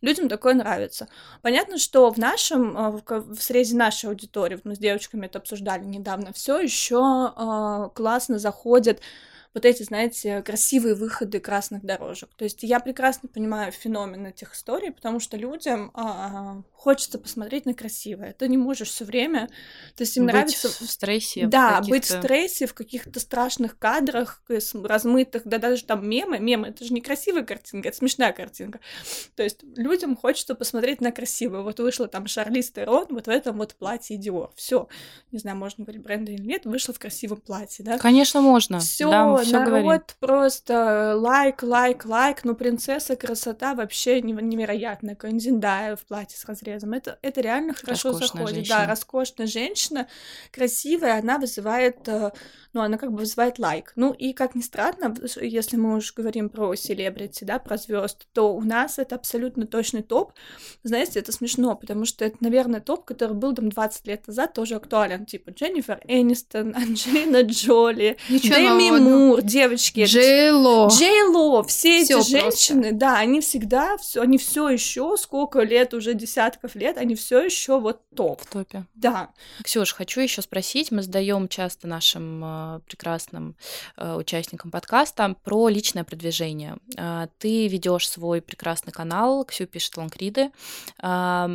Людям 0.02 0.30
такое 0.30 0.54
нравится. 0.54 1.08
Понятно, 1.42 1.78
что 1.78 2.10
в 2.12 2.18
нашем, 2.18 2.78
э, 2.78 3.02
в 3.08 3.42
срезе 3.42 3.76
нашей 3.76 4.10
аудитории, 4.10 4.60
мы 4.64 4.76
с 4.76 4.80
девочками 4.80 5.26
это 5.26 5.40
обсуждали 5.40 5.84
недавно, 5.84 6.34
все 6.34 6.60
еще 6.60 7.34
э, 7.36 7.90
классно 7.96 8.40
заходят 8.40 9.02
вот 9.54 9.66
эти, 9.66 9.84
знаете, 9.84 10.42
красивые 10.42 10.96
выходы 10.96 11.40
красных 11.40 11.84
дорожек. 11.84 12.30
То 12.38 12.44
есть 12.44 12.64
я 12.64 12.80
прекрасно 12.80 13.30
понимаю 13.30 13.72
феномен 13.72 14.28
этих 14.28 14.54
историй, 14.54 14.92
потому 14.92 15.20
что 15.20 15.38
людям 15.38 15.92
а, 15.94 16.62
хочется 16.74 17.18
посмотреть 17.20 17.66
на 17.66 17.74
красивое. 17.74 18.34
Ты 18.34 18.48
не 18.48 18.58
можешь 18.58 18.90
все 18.90 19.06
время, 19.06 19.48
то 19.96 20.04
есть 20.04 20.16
им 20.18 20.26
быть 20.26 20.34
нравится 20.34 20.70
в 20.70 20.90
стрессе. 20.90 21.48
Да, 21.48 21.82
в 21.82 21.90
быть 21.90 22.06
в 22.06 22.18
стрессе 22.20 22.68
в 22.68 22.74
каких-то 22.74 23.20
страшных 23.20 23.78
кадрах, 23.78 24.42
размытых, 24.74 25.44
да 25.46 25.58
даже 25.58 25.84
там 25.84 26.08
мемы, 26.08 26.40
мемы, 26.40 26.68
это 26.68 26.86
же 26.86 26.94
не 26.94 27.02
красивая 27.02 27.44
картинка, 27.44 27.90
это 27.90 27.98
смешная 27.98 28.32
картинка. 28.34 28.80
То 29.36 29.44
есть 29.44 29.64
людям 29.76 30.16
хочется 30.16 30.56
посмотреть 30.56 31.02
на 31.02 31.12
красивое. 31.12 31.62
Вот 31.62 31.80
вышла 31.80 32.08
там 32.08 32.28
Шарлиз 32.28 32.72
Терон 32.72 33.08
вот 33.10 33.28
в 33.28 33.30
этом 33.30 33.58
вот 33.58 33.76
платье 33.76 34.18
Диор. 34.18 34.52
Все, 34.56 34.88
не 35.32 35.40
знаю, 35.40 35.58
можно 35.58 35.84
говорить 35.84 36.02
бренда 36.02 36.32
или 36.32 36.44
нет, 36.44 36.66
вышла 36.66 36.94
в 36.94 37.00
красивом 37.00 37.42
платье, 37.42 37.84
да? 37.84 37.98
Конечно, 37.98 38.42
можно. 38.42 38.80
Все, 38.80 39.10
да, 39.10 39.26
народ 39.54 39.84
говорим. 39.84 40.02
просто 40.20 41.16
лайк, 41.18 41.64
лайк, 41.64 42.06
лайк, 42.06 42.44
но 42.44 42.56
принцесса 42.56 43.16
красота 43.16 43.74
вообще 43.76 44.22
невероятная. 44.22 45.16
Конзиндая 45.16 45.96
в 45.96 46.06
платье 46.06 46.38
с 46.38 46.46
разрезом. 46.46 46.94
Это, 46.94 47.20
это 47.22 47.42
реально 47.42 47.74
хорошо 47.74 48.10
роскошная 48.10 48.46
заходит. 48.46 48.56
Женщина. 48.56 48.80
Да, 48.80 48.88
роскошная 48.88 49.48
женщина, 49.48 50.08
красивая, 50.52 51.20
она 51.20 51.38
вызывает, 51.38 52.08
э, 52.08 52.32
ну, 52.74 52.82
она 52.82 52.98
как 52.98 53.12
бы 53.12 53.20
вызывает 53.20 53.60
лайк. 53.60 53.94
Ну, 53.96 54.14
и 54.14 54.34
как 54.34 54.56
ни 54.56 54.62
странно, 54.62 55.16
если 55.42 55.78
мы 55.78 55.96
уже 55.96 56.14
говорим 56.14 56.50
про 56.50 56.76
селебрити, 56.76 57.44
да, 57.44 57.60
про 57.60 57.78
звезд, 57.78 58.28
то 58.34 58.54
у 58.56 58.62
нас 58.62 59.00
это 59.00 59.16
абсолютно 59.16 59.68
точный 59.68 60.04
топ. 60.04 60.34
Знаете, 60.84 61.20
это 61.20 61.32
смешно, 61.32 61.76
потому 61.76 62.06
что 62.06 62.26
это, 62.26 62.38
наверное, 62.40 62.82
топ, 62.82 63.06
который 63.06 63.36
был 63.36 63.54
там 63.54 63.70
20 63.70 64.08
лет 64.08 64.28
назад, 64.28 64.54
тоже 64.54 64.76
актуален. 64.76 65.26
Типа 65.26 65.52
Дженнифер 65.52 66.00
Энистон, 66.08 66.76
Анджелина 66.76 67.42
Джоли, 67.42 68.18
Ничего 68.30 68.56
Дэми 68.56 69.00
Мур, 69.00 69.27
девочки. 69.42 70.06
Джейло. 70.06 70.88
Джейло. 70.90 71.64
Все 71.64 72.02
эти 72.02 72.30
женщины, 72.30 72.92
да, 72.92 73.18
они 73.18 73.42
всегда, 73.42 73.98
все, 73.98 74.22
они 74.22 74.38
все 74.38 74.70
еще, 74.70 75.16
сколько 75.18 75.62
лет, 75.62 75.94
уже 75.94 76.14
десятков 76.14 76.76
лет, 76.76 76.98
они 76.98 77.16
все 77.16 77.42
еще 77.42 77.80
вот 77.80 78.02
топ. 78.16 78.42
В 78.42 78.48
топе. 78.48 78.86
Да. 78.96 79.30
Ксюш, 79.64 79.94
хочу 79.94 80.22
еще 80.22 80.42
спросить, 80.42 80.92
мы 80.92 81.02
задаем 81.02 81.48
часто 81.48 81.88
нашим 81.88 82.44
э, 82.44 82.80
прекрасным 82.88 83.56
э, 83.98 84.16
участникам 84.16 84.72
подкаста 84.72 85.36
про 85.44 85.70
личное 85.70 86.04
продвижение. 86.04 86.78
Э, 86.98 87.28
ты 87.38 87.68
ведешь 87.68 88.10
свой 88.10 88.42
прекрасный 88.42 88.92
канал, 88.92 89.46
Ксю 89.46 89.66
пишет 89.68 89.98
лонгриды. 89.98 90.52
Э, 91.02 91.48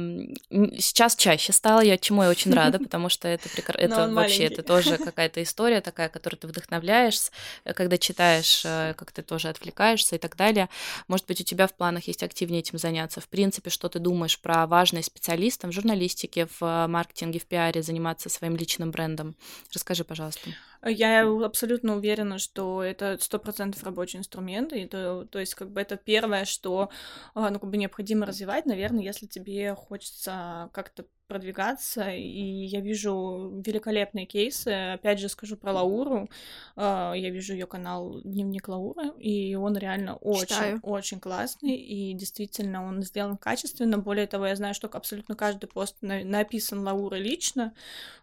сейчас 0.78 1.16
чаще 1.16 1.52
стало, 1.52 1.80
я 1.80 1.98
чему 1.98 2.22
я 2.22 2.30
очень 2.30 2.52
рада, 2.52 2.78
потому 2.82 3.08
что 3.08 3.28
это, 3.28 3.48
это 3.74 4.08
вообще 4.08 4.44
это 4.44 4.62
тоже 4.62 4.98
какая-то 4.98 5.42
история 5.42 5.80
такая, 5.80 6.08
которой 6.08 6.37
ты 6.37 6.46
вдохновляешься 6.46 7.32
когда 7.64 7.98
читаешь, 7.98 8.62
как 8.62 9.12
ты 9.12 9.22
тоже 9.22 9.48
отвлекаешься 9.48 10.16
и 10.16 10.18
так 10.18 10.37
далее. 10.37 10.68
Может 11.09 11.27
быть, 11.27 11.40
у 11.40 11.44
тебя 11.44 11.66
в 11.66 11.75
планах 11.75 12.05
есть 12.09 12.22
активнее 12.22 12.61
этим 12.61 12.79
заняться. 12.79 13.20
В 13.20 13.29
принципе, 13.29 13.70
что 13.70 13.88
ты 13.88 13.98
думаешь 13.98 14.38
про 14.40 14.66
важность 14.66 15.09
специалистам 15.09 15.70
в 15.70 15.75
журналистике, 15.75 16.48
в 16.61 16.87
маркетинге, 16.88 17.38
в 17.38 17.46
пиаре, 17.46 17.83
заниматься 17.83 18.29
своим 18.29 18.57
личным 18.57 18.90
брендом? 18.90 19.37
Расскажи, 19.72 20.05
пожалуйста. 20.05 20.51
Я 20.85 21.29
абсолютно 21.29 21.96
уверена, 21.96 22.38
что 22.38 22.83
это 22.83 23.16
сто 23.20 23.38
процентов 23.38 23.85
рабочий 23.85 24.18
инструмент, 24.18 24.72
и 24.72 24.87
то, 24.87 25.25
то 25.31 25.38
есть 25.38 25.55
как 25.55 25.70
бы 25.70 25.81
это 25.81 25.96
первое, 25.96 26.44
что 26.44 26.90
а, 27.35 27.51
ну, 27.51 27.61
как 27.61 27.70
бы 27.70 27.77
необходимо 27.77 28.27
развивать, 28.27 28.66
наверное, 28.66 29.05
если 29.05 29.27
тебе 29.27 29.77
хочется 29.77 30.68
как-то 30.72 31.05
продвигаться, 31.33 32.11
и 32.11 32.66
я 32.66 32.81
вижу 32.81 33.62
великолепные 33.64 34.27
кейсы. 34.27 34.68
Опять 34.68 35.18
же 35.18 35.31
скажу 35.31 35.57
про 35.57 35.73
Лауру. 35.73 36.29
А, 36.77 37.14
я 37.14 37.31
вижу 37.31 37.55
ее 37.55 37.66
канал 37.66 38.21
Дневник 38.23 38.68
Лауры, 38.68 39.12
и 39.18 39.55
он 39.55 39.79
реально 39.79 40.16
очень, 40.16 40.79
очень 40.83 41.21
классный, 41.21 41.75
и 41.75 42.12
действительно 42.12 42.87
он 42.87 43.03
сделан 43.03 43.38
качественно. 43.38 43.97
Более 43.97 44.27
того, 44.27 44.47
я 44.47 44.57
знаю, 44.57 44.75
что 44.75 44.88
абсолютно 44.88 45.35
каждый 45.35 45.68
пост 45.68 45.97
написан 46.03 46.81
Лаурой 46.81 47.23
лично, 47.23 47.73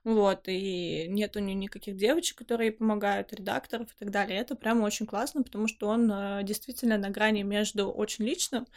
вот, 0.03 0.43
и 0.45 1.07
нет 1.09 1.35
у 1.35 1.39
нее 1.39 1.55
никаких 1.55 1.97
девочек, 1.97 2.37
которые 2.37 2.71
помогают, 2.71 3.33
редакторов 3.33 3.87
и 3.87 3.97
так 3.97 4.11
далее. 4.11 4.39
Это 4.39 4.55
прямо 4.55 4.85
очень 4.85 5.07
классно, 5.07 5.41
потому 5.41 5.67
что 5.67 5.87
он 5.87 6.11
э, 6.11 6.43
действительно 6.43 6.99
на 6.99 7.09
грани 7.09 7.41
между 7.41 7.89
очень 7.89 8.25
личным 8.25 8.67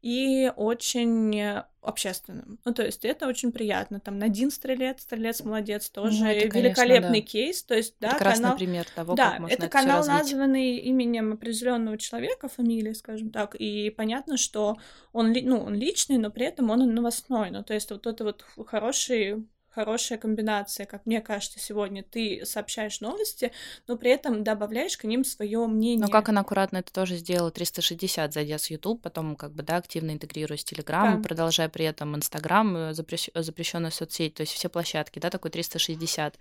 и 0.00 0.50
очень 0.56 1.62
общественным. 1.82 2.58
Ну, 2.64 2.72
то 2.72 2.84
есть 2.84 3.04
это 3.04 3.26
очень 3.26 3.52
приятно. 3.52 4.00
Там 4.00 4.18
Надин 4.18 4.50
Стрелец, 4.50 5.02
Стрелец 5.02 5.42
молодец, 5.42 5.90
ну, 5.94 6.02
тоже 6.02 6.22
ну, 6.22 6.30
это, 6.30 6.48
конечно, 6.48 6.58
великолепный 6.58 7.20
да. 7.20 7.26
кейс. 7.26 7.62
То 7.64 7.74
есть, 7.74 7.94
да, 8.00 8.08
это 8.08 8.16
прекрасный 8.16 8.42
канал... 8.42 8.56
пример 8.56 8.86
того, 8.94 9.14
да, 9.14 9.30
как 9.30 9.40
можно 9.40 9.54
это, 9.54 9.66
это 9.66 9.72
канал, 9.72 10.06
названный 10.06 10.76
именем 10.76 11.32
определенного 11.32 11.98
человека, 11.98 12.48
фамилии, 12.48 12.92
скажем 12.92 13.30
так, 13.30 13.56
и 13.56 13.90
понятно, 13.90 14.36
что 14.36 14.78
он, 15.12 15.32
ну, 15.32 15.58
он 15.58 15.74
личный, 15.74 16.18
но 16.18 16.30
при 16.30 16.46
этом 16.46 16.70
он 16.70 16.94
новостной. 16.94 17.50
Ну, 17.50 17.64
то 17.64 17.74
есть 17.74 17.90
вот 17.90 18.06
это 18.06 18.24
вот 18.24 18.44
хороший 18.66 19.44
хорошая 19.74 20.18
комбинация, 20.18 20.86
как 20.86 21.06
мне 21.06 21.20
кажется, 21.20 21.58
сегодня 21.58 22.02
ты 22.02 22.44
сообщаешь 22.44 23.00
новости, 23.00 23.52
но 23.88 23.96
при 23.96 24.10
этом 24.10 24.44
добавляешь 24.44 24.96
к 24.96 25.04
ним 25.04 25.24
свое 25.24 25.66
мнение. 25.66 26.06
Ну, 26.06 26.12
как 26.12 26.28
она 26.28 26.42
аккуратно 26.42 26.78
это 26.78 26.92
тоже 26.92 27.16
сделала 27.16 27.50
360, 27.50 28.32
зайдя 28.32 28.58
с 28.58 28.70
YouTube, 28.70 29.02
потом 29.02 29.34
как 29.34 29.52
бы, 29.52 29.62
да, 29.62 29.76
активно 29.76 30.10
интегрируясь 30.10 30.60
с 30.60 30.64
Telegram, 30.64 31.16
да. 31.16 31.22
продолжая 31.22 31.68
при 31.68 31.86
этом 31.86 32.14
Instagram, 32.16 32.76
э, 32.76 32.94
запрещ... 32.94 33.30
запрещенная 33.34 33.90
соцсеть, 33.90 34.34
то 34.34 34.42
есть 34.42 34.52
все 34.52 34.68
площадки, 34.68 35.18
да, 35.18 35.30
такой 35.30 35.50
360. 35.50 36.38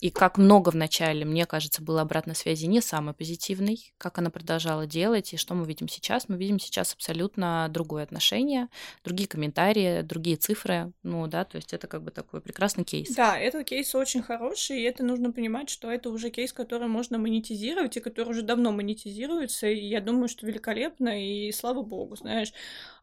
И 0.00 0.10
как 0.10 0.36
много 0.36 0.70
в 0.70 0.76
начале, 0.76 1.24
мне 1.24 1.46
кажется, 1.46 1.82
было 1.82 2.02
обратной 2.02 2.34
связи 2.34 2.66
не 2.66 2.80
самой 2.80 3.14
позитивной, 3.14 3.94
как 3.98 4.18
она 4.18 4.30
продолжала 4.30 4.86
делать, 4.86 5.32
и 5.32 5.36
что 5.36 5.54
мы 5.54 5.66
видим 5.66 5.88
сейчас? 5.88 6.28
Мы 6.28 6.36
видим 6.36 6.58
сейчас 6.58 6.92
абсолютно 6.92 7.68
другое 7.70 8.02
отношение, 8.02 8.68
другие 9.02 9.28
комментарии, 9.28 10.02
другие 10.02 10.36
цифры, 10.36 10.92
ну, 11.02 11.26
да, 11.26 11.44
то 11.44 11.56
есть 11.56 11.72
это 11.72 11.86
как 11.86 12.02
бы 12.02 12.10
такой 12.10 12.40
прекрасный 12.40 12.65
прекрасный 12.66 12.84
кейс. 12.84 13.14
Да, 13.14 13.38
этот 13.38 13.66
кейс 13.66 13.94
очень 13.94 14.22
хороший, 14.22 14.80
и 14.80 14.84
это 14.84 15.04
нужно 15.04 15.32
понимать, 15.32 15.68
что 15.70 15.90
это 15.90 16.10
уже 16.10 16.30
кейс, 16.30 16.52
который 16.52 16.88
можно 16.88 17.18
монетизировать, 17.18 17.96
и 17.96 18.00
который 18.00 18.30
уже 18.30 18.42
давно 18.42 18.72
монетизируется, 18.72 19.68
и 19.68 19.86
я 19.86 20.00
думаю, 20.00 20.28
что 20.28 20.46
великолепно, 20.46 21.22
и 21.22 21.52
слава 21.52 21.82
богу, 21.82 22.16
знаешь. 22.16 22.52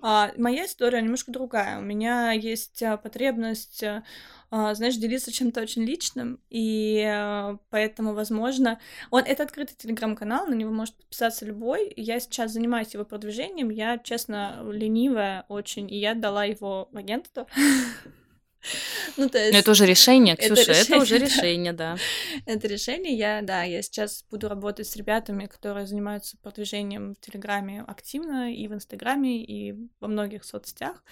А 0.02 0.32
моя 0.38 0.66
история 0.66 1.02
немножко 1.02 1.32
другая. 1.32 1.80
У 1.80 1.82
меня 1.82 2.32
есть 2.32 2.84
а, 2.84 2.98
потребность 2.98 3.84
а, 3.84 4.04
а, 4.52 4.76
знаешь, 4.76 4.96
делиться 4.98 5.32
чем-то 5.32 5.62
очень 5.62 5.84
личным, 5.84 6.40
и 6.50 7.56
поэтому, 7.70 8.14
возможно, 8.14 8.80
он 9.10 9.24
это 9.24 9.44
открытый 9.44 9.76
телеграм-канал, 9.78 10.48
на 10.48 10.54
него 10.54 10.72
может 10.72 10.96
подписаться 10.96 11.46
любой. 11.46 11.92
Я 11.96 12.20
сейчас 12.20 12.52
занимаюсь 12.52 12.94
его 12.94 13.06
продвижением, 13.06 13.70
я, 13.70 13.98
честно, 13.98 14.64
ленивая 14.70 15.46
очень, 15.48 15.92
и 15.92 15.98
я 15.98 16.14
дала 16.14 16.46
его 16.46 16.90
в 16.92 16.98
агентство. 16.98 17.48
Ну, 19.18 19.30
то 19.30 19.38
есть... 19.38 19.58
Это 19.58 19.72
уже 19.72 19.86
решение, 19.86 20.36
Ксюша, 20.36 20.62
это, 20.62 20.72
решение, 20.72 20.96
это 20.96 21.04
уже 21.04 21.18
решение, 21.18 21.74
да. 21.74 21.98
Это 22.46 22.68
решение, 22.68 23.16
я, 23.16 23.42
да, 23.42 23.64
я 23.64 23.82
сейчас 23.82 24.24
буду 24.30 24.50
работать 24.50 24.88
с 24.88 24.96
ребятами, 24.96 25.46
которые 25.46 25.86
занимаются 25.86 26.38
продвижением 26.38 27.16
в 27.16 27.20
Телеграме 27.20 27.84
активно, 27.88 28.54
и 28.54 28.68
в 28.68 28.74
Инстаграме, 28.74 29.44
и 29.44 29.76
во 30.00 30.08
многих 30.08 30.44
соцсетях, 30.44 31.04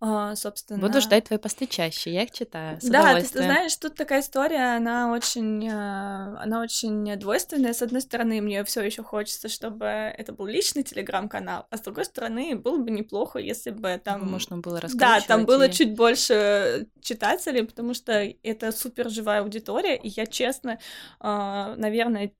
а, 0.00 0.34
собственно. 0.34 0.80
Буду 0.80 1.00
ждать 1.00 1.24
твои 1.24 1.38
посты 1.38 1.66
чаще, 1.66 2.12
я 2.12 2.22
их 2.22 2.30
читаю, 2.30 2.80
с 2.80 2.84
Да, 2.84 3.20
ты, 3.20 3.26
ты 3.26 3.42
знаешь, 3.42 3.76
тут 3.76 3.94
такая 3.94 4.20
история, 4.20 4.76
она 4.76 5.12
очень, 5.12 5.68
а, 5.70 6.40
она 6.40 6.62
очень 6.62 7.16
двойственная. 7.16 7.72
С 7.72 7.82
одной 7.82 8.00
стороны, 8.00 8.40
мне 8.40 8.64
все 8.64 8.82
еще 8.82 9.02
хочется, 9.02 9.48
чтобы 9.48 9.84
это 9.86 10.32
был 10.32 10.46
личный 10.46 10.82
Телеграм-канал, 10.82 11.66
а 11.70 11.76
с 11.76 11.80
другой 11.80 12.04
стороны, 12.04 12.56
было 12.56 12.78
бы 12.78 12.90
неплохо, 12.90 13.38
если 13.38 13.70
бы 13.70 14.00
там... 14.02 14.30
Можно 14.30 14.58
было 14.58 14.80
Да, 14.94 15.20
там 15.20 15.44
было 15.44 15.68
и... 15.68 15.72
чуть 15.72 15.94
больше 15.94 16.88
читателей, 17.00 17.64
потому 17.64 17.94
что 17.94 18.12
это 18.42 18.72
супер 18.72 19.08
живая 19.08 19.42
аудитория, 19.42 19.96
и 19.96 20.08
я 20.08 20.26
честно, 20.26 20.78
а, 21.18 21.74
наверное, 21.76 22.32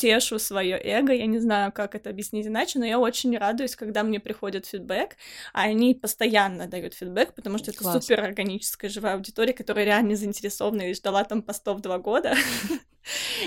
тешу 0.00 0.38
свое 0.38 0.80
эго, 0.82 1.12
я 1.12 1.26
не 1.26 1.38
знаю, 1.38 1.72
как 1.72 1.94
это 1.94 2.08
объяснить 2.08 2.46
иначе, 2.46 2.78
но 2.78 2.86
я 2.86 2.98
очень 2.98 3.36
радуюсь, 3.36 3.76
когда 3.76 4.02
мне 4.02 4.18
приходит 4.18 4.64
фидбэк, 4.64 5.16
а 5.52 5.62
они 5.64 5.94
постоянно 5.94 6.66
дают 6.66 6.94
фидбэк, 6.94 7.34
потому 7.34 7.58
что 7.58 7.70
это 7.70 7.80
Класс. 7.80 8.02
супер 8.02 8.24
органическая 8.24 8.90
живая 8.90 9.14
аудитория, 9.14 9.52
которая 9.52 9.84
реально 9.84 10.16
заинтересована 10.16 10.90
и 10.90 10.94
ждала 10.94 11.24
там 11.24 11.42
постов 11.42 11.80
два 11.80 11.98
года. 11.98 12.34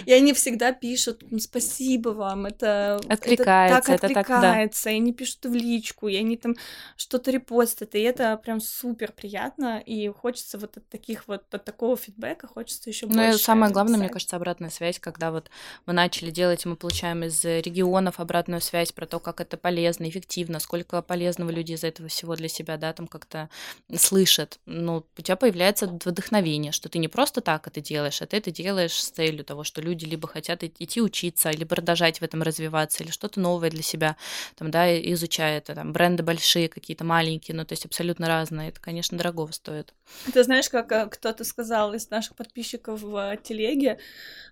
И 0.05 0.11
они 0.11 0.33
всегда 0.33 0.71
пишут, 0.71 1.23
спасибо 1.39 2.09
вам, 2.09 2.45
это, 2.45 2.99
откликается, 3.07 3.93
это 3.93 4.01
так 4.01 4.03
откликается, 4.03 4.03
это 4.03 4.13
так, 4.13 4.83
да. 4.83 4.91
и 4.91 4.95
они 4.95 5.13
пишут 5.13 5.45
в 5.45 5.53
личку, 5.53 6.07
и 6.07 6.15
они 6.15 6.37
там 6.37 6.55
что-то 6.97 7.31
репостят, 7.31 7.95
и 7.95 7.99
это 7.99 8.35
прям 8.37 8.59
супер 8.59 9.11
приятно, 9.11 9.79
и 9.79 10.07
хочется 10.09 10.57
вот 10.57 10.77
от 10.77 10.87
таких 10.89 11.27
вот, 11.27 11.43
от 11.53 11.63
такого 11.63 11.95
фидбэка 11.95 12.47
хочется 12.47 12.89
еще 12.89 13.05
больше. 13.05 13.21
Ну 13.21 13.29
и 13.29 13.37
самое 13.37 13.71
главное, 13.71 13.99
мне 13.99 14.09
кажется, 14.09 14.35
обратная 14.35 14.69
связь, 14.69 14.99
когда 14.99 15.31
вот 15.31 15.49
мы 15.85 15.93
начали 15.93 16.31
делать, 16.31 16.65
мы 16.65 16.75
получаем 16.75 17.23
из 17.23 17.43
регионов 17.43 18.19
обратную 18.19 18.61
связь 18.61 18.91
про 18.91 19.05
то, 19.05 19.19
как 19.19 19.39
это 19.39 19.57
полезно, 19.57 20.09
эффективно, 20.09 20.59
сколько 20.59 21.01
полезного 21.01 21.51
люди 21.51 21.73
из 21.73 21.83
этого 21.83 22.09
всего 22.09 22.35
для 22.35 22.47
себя, 22.47 22.77
да, 22.77 22.93
там 22.93 23.07
как-то 23.07 23.49
слышат. 23.95 24.59
Ну, 24.65 25.05
у 25.17 25.21
тебя 25.21 25.35
появляется 25.35 25.87
вдохновение, 25.87 26.71
что 26.71 26.89
ты 26.89 26.99
не 26.99 27.07
просто 27.07 27.41
так 27.41 27.67
это 27.67 27.81
делаешь, 27.81 28.21
а 28.21 28.25
ты 28.25 28.37
это 28.37 28.51
делаешь 28.51 28.93
с 28.93 29.09
целью 29.09 29.42
целью 29.43 29.53
того, 29.53 29.63
что 29.63 29.81
люди 29.81 30.05
либо 30.05 30.27
хотят 30.27 30.63
идти 30.63 31.01
учиться, 31.01 31.51
либо 31.51 31.75
продолжать 31.75 32.19
в 32.19 32.23
этом 32.23 32.41
развиваться, 32.41 33.03
или 33.03 33.11
что-то 33.11 33.39
новое 33.39 33.69
для 33.69 33.83
себя, 33.83 34.15
там, 34.55 34.71
да, 34.71 34.85
изучая 35.13 35.57
это, 35.57 35.75
там, 35.75 35.93
бренды 35.93 36.23
большие, 36.23 36.69
какие-то 36.69 37.03
маленькие, 37.03 37.55
ну, 37.55 37.65
то 37.65 37.73
есть 37.73 37.85
абсолютно 37.85 38.27
разные, 38.27 38.69
это, 38.69 38.79
конечно, 38.79 39.17
дорого 39.17 39.51
стоит. 39.51 39.93
Ты 40.33 40.43
знаешь, 40.43 40.69
как 40.69 40.91
э, 40.91 41.07
кто-то 41.09 41.43
сказал 41.43 41.93
из 41.93 42.09
наших 42.09 42.35
подписчиков 42.35 43.01
в 43.01 43.37
телеге, 43.43 43.97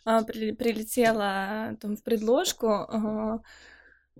а, 0.06 0.24
прилетела 0.24 1.78
там 1.80 1.96
в 1.96 2.04
предложку, 2.04 2.88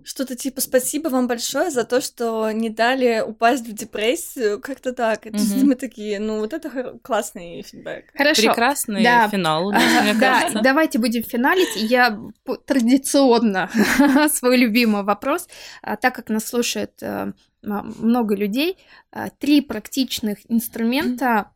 что-то 0.04 0.36
типа 0.36 0.60
спасибо 0.60 1.08
вам 1.08 1.26
большое 1.26 1.70
за 1.70 1.84
то, 1.84 2.00
что 2.00 2.50
не 2.50 2.70
дали 2.70 3.22
упасть 3.26 3.66
в 3.66 3.72
депрессию, 3.72 4.60
как-то 4.60 4.92
так. 4.92 5.26
Это 5.26 5.36
mm-hmm. 5.36 5.64
мы 5.64 5.74
такие, 5.74 6.20
ну 6.20 6.40
вот 6.40 6.52
это 6.52 6.98
классный 7.02 7.62
фидбэк. 7.62 8.12
Хорошо. 8.14 8.42
Прекрасный 8.42 9.02
да. 9.02 9.28
финал, 9.28 9.72
мне 10.02 10.14
кажется. 10.14 10.54
Да, 10.54 10.60
давайте 10.60 10.98
будем 10.98 11.22
финалить. 11.22 11.76
Я 11.76 12.18
традиционно 12.66 13.70
свой 14.32 14.56
любимый 14.56 15.02
вопрос, 15.02 15.48
а, 15.82 15.96
так 15.96 16.14
как 16.14 16.28
нас 16.28 16.46
слушает 16.46 17.02
э, 17.02 17.32
много 17.62 18.34
людей, 18.34 18.78
а, 19.10 19.30
три 19.30 19.60
практичных 19.60 20.38
инструмента 20.48 21.50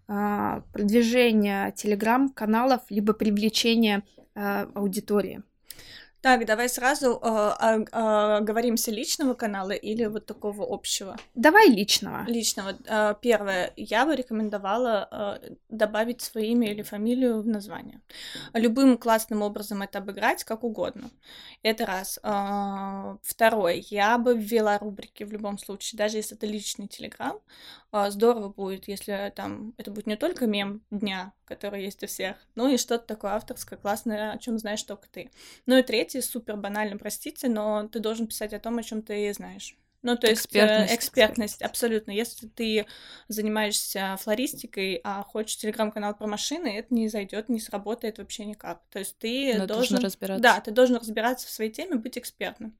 продвижения 0.73 1.73
телеграм-каналов 1.73 2.83
либо 2.91 3.13
привлечения 3.13 4.03
аудитории. 4.35 5.43
Так, 6.27 6.45
давай 6.45 6.69
сразу 6.69 7.21
э, 7.23 7.85
э, 7.93 8.41
говоримся 8.41 8.91
личного 8.91 9.35
канала 9.35 9.71
или 9.71 10.07
вот 10.07 10.27
такого 10.27 10.65
общего? 10.75 11.17
Давай 11.37 11.69
личного. 11.69 12.25
Личного. 12.27 12.75
Э, 12.89 13.15
первое, 13.23 13.73
я 13.77 14.05
бы 14.05 14.17
рекомендовала 14.17 15.09
э, 15.41 15.55
добавить 15.69 16.23
свое 16.23 16.49
имя 16.49 16.73
или 16.73 16.83
фамилию 16.83 17.43
в 17.43 17.47
название. 17.47 18.01
Любым 18.55 18.99
классным 18.99 19.43
образом 19.43 19.83
это 19.83 19.99
обыграть, 19.99 20.43
как 20.43 20.65
угодно. 20.65 21.11
Это 21.62 21.87
раз. 21.87 22.19
Э, 22.25 23.19
второе, 23.23 23.85
я 23.89 24.19
бы 24.19 24.37
ввела 24.37 24.79
рубрики 24.79 25.23
в 25.23 25.33
любом 25.33 25.59
случае, 25.59 25.97
даже 25.97 26.17
если 26.17 26.37
это 26.37 26.47
личный 26.47 26.89
телеграм. 26.89 27.39
Э, 27.97 28.11
здорово 28.11 28.49
будет, 28.49 28.89
если 28.89 29.33
там 29.35 29.75
это 29.79 29.91
будет 29.91 30.07
не 30.07 30.17
только 30.17 30.47
мем 30.47 30.83
дня, 30.91 31.33
который 31.45 31.85
есть 31.85 32.03
у 32.03 32.07
всех, 32.07 32.37
ну 32.55 32.68
и 32.68 32.77
что-то 32.77 33.07
такое 33.07 33.33
авторское, 33.33 33.79
классное, 33.79 34.33
о 34.33 34.39
чем 34.39 34.59
знаешь 34.59 34.83
только 34.83 35.09
ты. 35.09 35.31
Ну 35.66 35.79
и 35.79 35.83
третье, 35.83 36.20
супер 36.20 36.57
банально, 36.57 36.99
простите, 36.99 37.49
но 37.49 37.89
ты 37.89 38.01
должен 38.01 38.27
писать 38.27 38.53
о 38.53 38.61
том, 38.61 38.79
о 38.79 38.83
чем 38.83 39.03
ты 39.03 39.33
знаешь. 39.33 39.77
Ну, 40.03 40.16
то 40.16 40.29
есть 40.29 40.45
экспертность, 40.45 40.95
экспертность 40.95 41.62
абсолютно. 41.62 42.12
Если 42.12 42.47
ты 42.47 42.87
занимаешься 43.27 44.16
флористикой, 44.20 45.01
а 45.03 45.25
хочешь 45.25 45.57
телеграм-канал 45.57 46.14
про 46.14 46.29
машины, 46.29 46.79
это 46.79 46.95
не 46.95 47.09
зайдет, 47.09 47.49
не 47.49 47.59
сработает 47.59 48.18
вообще 48.18 48.45
никак. 48.45 48.83
То 48.91 49.01
есть 49.01 49.18
ты 49.18 49.55
Но 49.59 49.66
должен 49.66 49.99
разбираться. 49.99 50.43
Да, 50.43 50.61
ты 50.61 50.70
должен 50.70 50.97
разбираться 50.97 51.49
в 51.49 51.51
своей 51.51 51.73
теме, 51.73 51.97
быть 51.97 52.18
экспертным. 52.18 52.77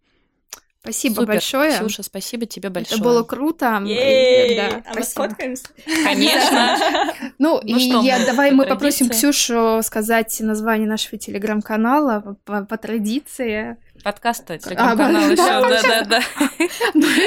Спасибо 0.87 1.15
Супер. 1.15 1.27
большое. 1.27 1.73
Слушай, 1.73 2.05
спасибо 2.05 2.47
тебе 2.47 2.71
большое. 2.71 2.95
Это 2.95 3.05
было 3.05 3.25
круто. 3.25 3.83
Ей! 3.85 4.57
Да, 4.57 4.67
а 4.67 4.93
спасибо. 4.93 4.95
мы 4.95 5.03
сфоткаемся? 5.03 5.65
Конечно. 6.05 6.77
Ну, 7.39 7.59
и 7.59 7.73
я, 7.73 8.25
давай 8.25 8.53
мы 8.53 8.67
попросим 8.67 9.09
Ксюшу 9.09 9.81
сказать 9.83 10.39
название 10.41 10.89
нашего 10.89 11.19
телеграм-канала 11.19 12.37
по 12.45 12.77
традиции. 12.77 13.77
Подкаст 14.05 14.47
телеграм-канал 14.47 15.31
еще, 15.31 15.37
да-да-да. 15.37 16.21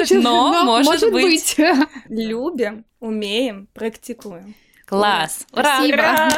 Но, 0.22 0.64
может 0.64 1.12
быть. 1.12 1.56
Любим, 2.08 2.86
умеем, 2.98 3.68
практикуем. 3.74 4.54
Класс! 4.86 5.46
Ура! 5.52 6.30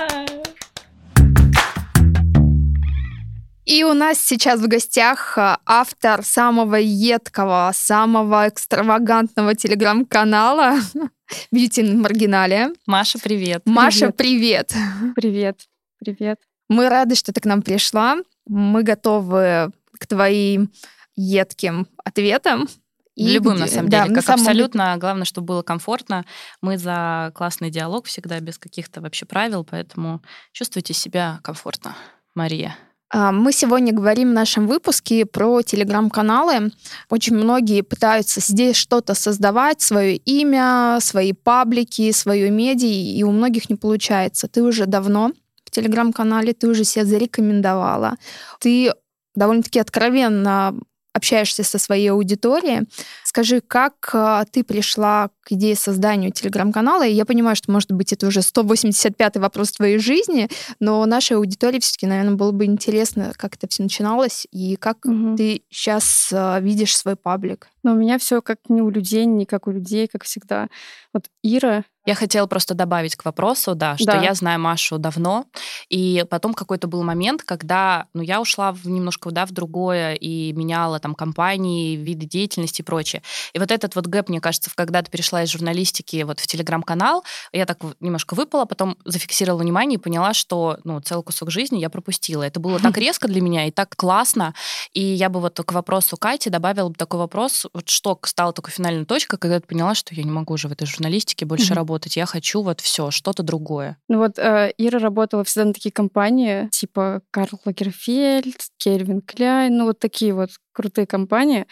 И 3.73 3.85
у 3.85 3.95
нас 3.95 4.21
сейчас 4.21 4.61
в 4.61 4.69
гостях 4.69 5.39
э, 5.39 5.57
автор 5.65 6.23
самого 6.23 6.77
едкого, 6.77 7.71
самого 7.75 8.51
экстравагантного 8.51 9.55
телеграм-канала 9.55 10.77
Beauty 11.55 11.81
in 11.81 11.97
Маргинале. 11.97 12.75
Маша, 12.87 13.19
привет. 13.19 13.63
Маша, 13.65 14.11
привет. 14.11 14.75
Привет. 15.17 15.61
Привет. 15.99 16.39
Мы 16.69 16.91
рады, 16.91 17.15
что 17.15 17.33
ты 17.33 17.41
к 17.41 17.47
нам 17.47 17.63
пришла. 17.63 18.19
Мы 18.47 18.83
готовы 18.83 19.73
к 19.99 20.07
твоим 20.07 20.71
едким 21.17 21.87
ответам. 22.05 22.69
И 23.15 23.27
Любым, 23.33 23.59
на 23.59 23.69
самом 23.69 23.89
деле, 23.89 24.09
да, 24.09 24.15
как 24.15 24.23
самом... 24.23 24.41
абсолютно. 24.43 24.99
Главное, 24.99 25.25
чтобы 25.25 25.47
было 25.47 25.63
комфортно. 25.63 26.27
Мы 26.61 26.77
за 26.77 27.33
классный 27.35 27.71
диалог 27.71 28.05
всегда, 28.05 28.39
без 28.41 28.59
каких-то 28.59 29.01
вообще 29.01 29.25
правил, 29.25 29.65
поэтому 29.65 30.21
чувствуйте 30.53 30.93
себя 30.93 31.41
комфортно. 31.43 31.97
Мария. 32.35 32.77
А, 33.15 33.31
мы 33.31 33.53
сегодня 33.53 33.93
говорим 33.93 34.31
в 34.31 34.33
нашем 34.33 34.67
выпуске 34.67 35.27
про 35.27 35.61
телеграм-каналы. 35.61 36.73
Очень 37.11 37.37
многие 37.37 37.83
пытаются 37.83 38.41
здесь 38.41 38.77
что-то 38.77 39.13
создавать, 39.15 39.83
свое 39.83 40.17
имя, 40.17 40.97
свои 41.01 41.35
паблики, 41.35 42.11
свое 42.13 42.51
медиа, 42.51 42.89
и 42.89 43.23
у 43.23 43.31
многих 43.31 43.69
не 43.69 43.77
получается. 43.77 44.49
Ты 44.49 44.63
уже 44.63 44.87
давно 44.87 45.33
в 45.67 45.71
телеграм-канале, 45.71 46.55
ты 46.55 46.69
уже 46.69 46.85
себя 46.85 47.05
зарекомендовала. 47.05 48.17
Ты 48.61 48.93
довольно-таки 49.35 49.79
откровенно 49.79 50.75
общаешься 51.13 51.63
со 51.63 51.79
своей 51.79 52.11
аудиторией. 52.11 52.89
Скажи, 53.25 53.61
как 53.61 54.11
а, 54.13 54.45
ты 54.51 54.65
пришла 54.65 55.31
к 55.43 55.53
идее 55.53 55.77
создания 55.77 56.31
телеграм-канала? 56.31 57.07
И 57.07 57.13
я 57.13 57.25
понимаю, 57.25 57.57
что, 57.57 57.71
может 57.71 57.93
быть, 57.93 58.13
это 58.13 58.27
уже 58.27 58.41
185-й 58.41 59.41
вопрос 59.41 59.73
твоей 59.73 59.99
жизни, 59.99 60.49
но 60.81 61.05
нашей 61.07 61.37
аудитории 61.37 61.81
все-таки, 61.81 62.07
наверное, 62.07 62.35
было 62.35 62.53
бы 62.53 62.65
интересно, 62.65 63.33
как 63.37 63.57
это 63.57 63.69
все 63.69 63.83
начиналось 63.83 64.47
и 64.51 64.77
как 64.77 65.05
угу. 65.05 65.37
ты 65.37 65.63
сейчас 65.71 66.31
а, 66.33 66.61
видишь 66.61 66.97
свой 66.97 67.17
паблик. 67.17 67.69
Но 67.83 67.93
у 67.93 67.97
меня 67.97 68.19
все 68.19 68.41
как 68.41 68.59
не 68.69 68.81
у 68.81 68.91
людей, 68.91 69.27
не 69.27 69.45
как 69.45 69.67
у 69.67 69.71
людей, 69.71 70.09
как 70.09 70.25
всегда. 70.25 70.69
Вот 71.13 71.27
Ира 71.43 71.85
я 72.05 72.15
хотела 72.15 72.47
просто 72.47 72.75
добавить 72.75 73.17
к 73.17 73.25
вопросу, 73.25 73.75
да, 73.75 73.97
что 73.97 74.07
да. 74.07 74.23
я 74.23 74.35
знаю 74.35 74.59
Машу 74.61 74.99
давно, 74.99 75.47
и 75.89 76.25
потом 76.29 76.53
какой-то 76.53 76.89
был 76.89 77.03
момент, 77.05 77.43
когда, 77.45 78.07
ну, 78.13 78.23
я 78.23 78.41
ушла 78.41 78.73
в, 78.73 78.89
немножко, 78.89 79.31
да, 79.31 79.47
в 79.47 79.53
другое 79.53 80.15
и 80.15 80.53
меняла 80.53 80.99
там 80.99 81.15
компании, 81.15 81.97
виды 81.97 82.27
деятельности 82.27 82.83
и 82.83 82.85
прочее. 82.85 83.23
И 83.53 83.59
вот 83.59 83.71
этот 83.71 83.95
вот 83.95 84.07
гэп, 84.07 84.29
мне 84.29 84.41
кажется, 84.41 84.71
когда 84.75 85.03
ты 85.03 85.11
перешла 85.11 85.45
из 85.45 85.51
журналистики 85.51 86.23
вот 86.23 86.41
в 86.41 86.47
телеграм-канал, 86.47 87.25
я 87.53 87.67
так 87.67 87.79
немножко 88.01 88.35
выпала, 88.35 88.65
потом 88.65 88.97
зафиксировала 89.05 89.63
внимание 89.63 89.99
и 89.99 90.01
поняла, 90.01 90.35
что, 90.35 90.79
ну, 90.85 91.01
целый 91.01 91.23
кусок 91.23 91.51
жизни 91.51 91.79
я 91.79 91.89
пропустила. 91.89 92.43
Это 92.43 92.59
было 92.59 92.81
так 92.81 92.99
резко 92.99 93.29
для 93.29 93.41
меня 93.41 93.67
и 93.67 93.71
так 93.71 93.95
классно, 93.95 94.55
и 94.93 95.01
я 95.01 95.29
бы 95.29 95.41
вот 95.41 95.61
к 95.65 95.73
вопросу 95.73 96.17
Кати 96.17 96.51
добавила 96.51 96.89
бы 96.89 96.95
такой 96.95 97.21
вопрос, 97.21 97.67
вот 97.73 97.89
что 97.89 98.19
стало 98.25 98.53
такой 98.53 98.73
финальной 98.73 99.05
точкой, 99.05 99.39
когда 99.39 99.61
ты 99.61 99.67
поняла, 99.67 99.95
что 99.95 100.15
я 100.15 100.25
не 100.25 100.31
могу 100.31 100.55
уже 100.55 100.69
в 100.69 100.73
этой 100.73 100.87
журналистике 100.87 101.47
больше 101.47 101.75
работать 101.75 101.92
работать, 101.93 102.17
я 102.17 102.27
хочу 102.27 102.63
вот 102.63 102.81
все, 102.81 103.11
что-то 103.11 103.43
другое. 103.43 103.97
Ну 104.09 104.19
вот 104.19 104.39
э, 104.39 104.73
Ира 104.79 104.99
работала 104.99 105.45
всегда 105.45 105.67
на 105.67 105.73
такие 105.75 105.93
компании, 105.93 106.69
типа 106.71 107.21
Карл 107.31 107.61
Лагерфельд, 107.67 108.57
Кельвин 108.79 109.21
Кляйн, 109.21 109.77
ну 109.77 109.85
вот 109.85 109.99
такие 109.99 110.33
вот 110.33 110.51
крутые 110.73 111.07
компании. 111.07 111.67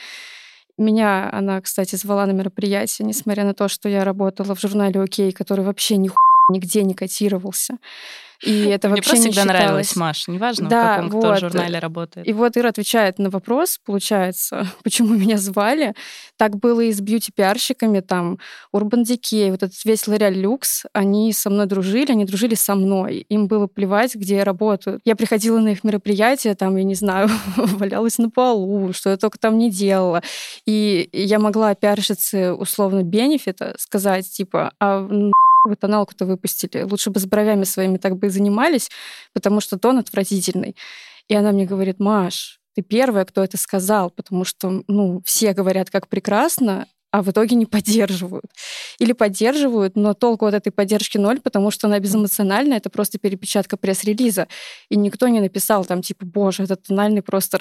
Меня 0.76 1.30
она, 1.32 1.60
кстати, 1.60 1.96
звала 1.96 2.26
на 2.26 2.32
мероприятие, 2.32 3.06
несмотря 3.06 3.44
на 3.44 3.54
то, 3.54 3.68
что 3.68 3.88
я 3.88 4.04
работала 4.04 4.54
в 4.54 4.60
журнале 4.60 5.00
«Окей», 5.00 5.32
который 5.32 5.64
вообще 5.64 5.96
ни 5.96 6.10
нигде 6.50 6.82
не 6.82 6.94
котировался. 6.94 7.78
И 8.42 8.64
это 8.64 8.88
Мне 8.88 8.96
вообще 8.96 9.10
просто 9.10 9.28
не 9.28 9.32
всегда 9.32 9.42
считалось. 9.42 9.66
нравилось, 9.66 9.96
Маш, 9.96 10.28
неважно, 10.28 10.68
да, 10.68 10.92
в 10.92 10.96
каком 10.96 11.10
вот. 11.10 11.20
кто 11.20 11.48
журнале 11.48 11.78
работает. 11.78 12.26
И 12.26 12.32
вот 12.32 12.56
Ира 12.56 12.70
отвечает 12.70 13.18
на 13.18 13.28
вопрос, 13.28 13.78
получается, 13.84 14.66
почему 14.82 15.14
меня 15.14 15.36
звали. 15.36 15.94
Так 16.38 16.56
было 16.56 16.80
и 16.80 16.92
с 16.92 17.00
бьюти-пиарщиками, 17.00 18.00
там, 18.00 18.38
Urban 18.74 19.04
Decay, 19.04 19.50
вот 19.50 19.62
этот 19.62 19.84
весь 19.84 20.06
L'Oreal 20.06 20.32
Люкс, 20.32 20.84
они 20.94 21.32
со 21.32 21.50
мной 21.50 21.66
дружили, 21.66 22.12
они 22.12 22.24
дружили 22.24 22.54
со 22.54 22.74
мной. 22.74 23.26
Им 23.28 23.46
было 23.46 23.66
плевать, 23.66 24.14
где 24.14 24.36
я 24.36 24.44
работаю. 24.44 25.00
Я 25.04 25.16
приходила 25.16 25.58
на 25.58 25.68
их 25.68 25.84
мероприятия, 25.84 26.54
там, 26.54 26.76
я 26.76 26.84
не 26.84 26.94
знаю, 26.94 27.28
валялась 27.56 28.16
на 28.16 28.30
полу, 28.30 28.92
что 28.94 29.10
я 29.10 29.18
только 29.18 29.38
там 29.38 29.58
не 29.58 29.70
делала. 29.70 30.22
И 30.64 31.08
я 31.12 31.38
могла 31.38 31.74
пиарщице 31.74 32.52
условно 32.52 33.02
бенефита 33.02 33.74
сказать, 33.78 34.30
типа, 34.30 34.72
а 34.80 35.06
вы 35.64 35.76
тоналку-то 35.76 36.24
выпустили. 36.24 36.82
Лучше 36.82 37.10
бы 37.10 37.20
с 37.20 37.26
бровями 37.26 37.64
своими 37.64 37.96
так 37.96 38.16
бы 38.16 38.28
и 38.28 38.30
занимались, 38.30 38.90
потому 39.32 39.60
что 39.60 39.78
тон 39.78 39.98
отвратительный. 39.98 40.76
И 41.28 41.34
она 41.34 41.52
мне 41.52 41.64
говорит, 41.64 42.00
Маш, 42.00 42.60
ты 42.74 42.82
первая, 42.82 43.24
кто 43.24 43.42
это 43.42 43.56
сказал, 43.56 44.10
потому 44.10 44.44
что, 44.44 44.82
ну, 44.88 45.22
все 45.24 45.52
говорят, 45.52 45.90
как 45.90 46.08
прекрасно, 46.08 46.86
а 47.12 47.22
в 47.22 47.30
итоге 47.30 47.56
не 47.56 47.66
поддерживают. 47.66 48.46
Или 48.98 49.12
поддерживают, 49.12 49.96
но 49.96 50.14
толку 50.14 50.46
от 50.46 50.54
этой 50.54 50.70
поддержки 50.70 51.18
ноль, 51.18 51.40
потому 51.40 51.70
что 51.70 51.88
она 51.88 51.98
безэмоциональная, 51.98 52.78
это 52.78 52.88
просто 52.88 53.18
перепечатка 53.18 53.76
пресс-релиза. 53.76 54.46
И 54.88 54.96
никто 54.96 55.26
не 55.28 55.40
написал 55.40 55.84
там, 55.84 56.02
типа, 56.02 56.24
боже, 56.24 56.64
этот 56.64 56.84
тональный 56.84 57.22
просто 57.22 57.58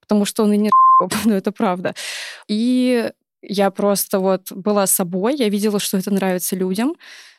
потому 0.00 0.24
что 0.24 0.44
он 0.44 0.52
и 0.52 0.56
не 0.56 0.70
но 1.24 1.34
это 1.34 1.50
правда. 1.50 1.94
И 2.48 3.10
я 3.48 3.70
просто 3.70 4.18
вот 4.18 4.52
была 4.52 4.86
собой, 4.86 5.36
я 5.36 5.48
видела, 5.48 5.78
что 5.78 5.98
это 5.98 6.10
нравится 6.10 6.56
людям, 6.56 6.94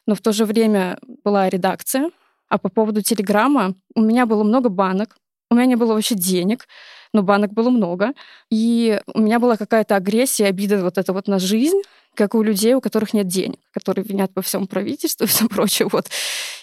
но 0.05 0.15
в 0.15 0.21
то 0.21 0.31
же 0.31 0.45
время 0.45 0.99
была 1.23 1.49
редакция. 1.49 2.11
А 2.47 2.57
по 2.57 2.69
поводу 2.69 3.01
Телеграма 3.01 3.73
у 3.95 4.01
меня 4.01 4.25
было 4.25 4.43
много 4.43 4.69
банок, 4.69 5.17
у 5.49 5.55
меня 5.55 5.65
не 5.65 5.75
было 5.75 5.93
вообще 5.93 6.15
денег, 6.15 6.67
но 7.13 7.23
банок 7.23 7.53
было 7.53 7.69
много. 7.69 8.13
И 8.49 8.99
у 9.13 9.19
меня 9.19 9.39
была 9.39 9.57
какая-то 9.57 9.95
агрессия, 9.95 10.45
обида 10.45 10.83
вот 10.83 10.97
это 10.97 11.13
вот 11.13 11.27
на 11.27 11.39
жизнь, 11.39 11.81
как 12.13 12.35
у 12.35 12.41
людей, 12.41 12.73
у 12.73 12.81
которых 12.81 13.13
нет 13.13 13.27
денег, 13.27 13.59
которые 13.71 14.05
винят 14.05 14.33
по 14.33 14.41
всему 14.41 14.67
правительству 14.67 15.25
и 15.25 15.27
все 15.29 15.47
прочее. 15.47 15.87
Вот. 15.91 16.07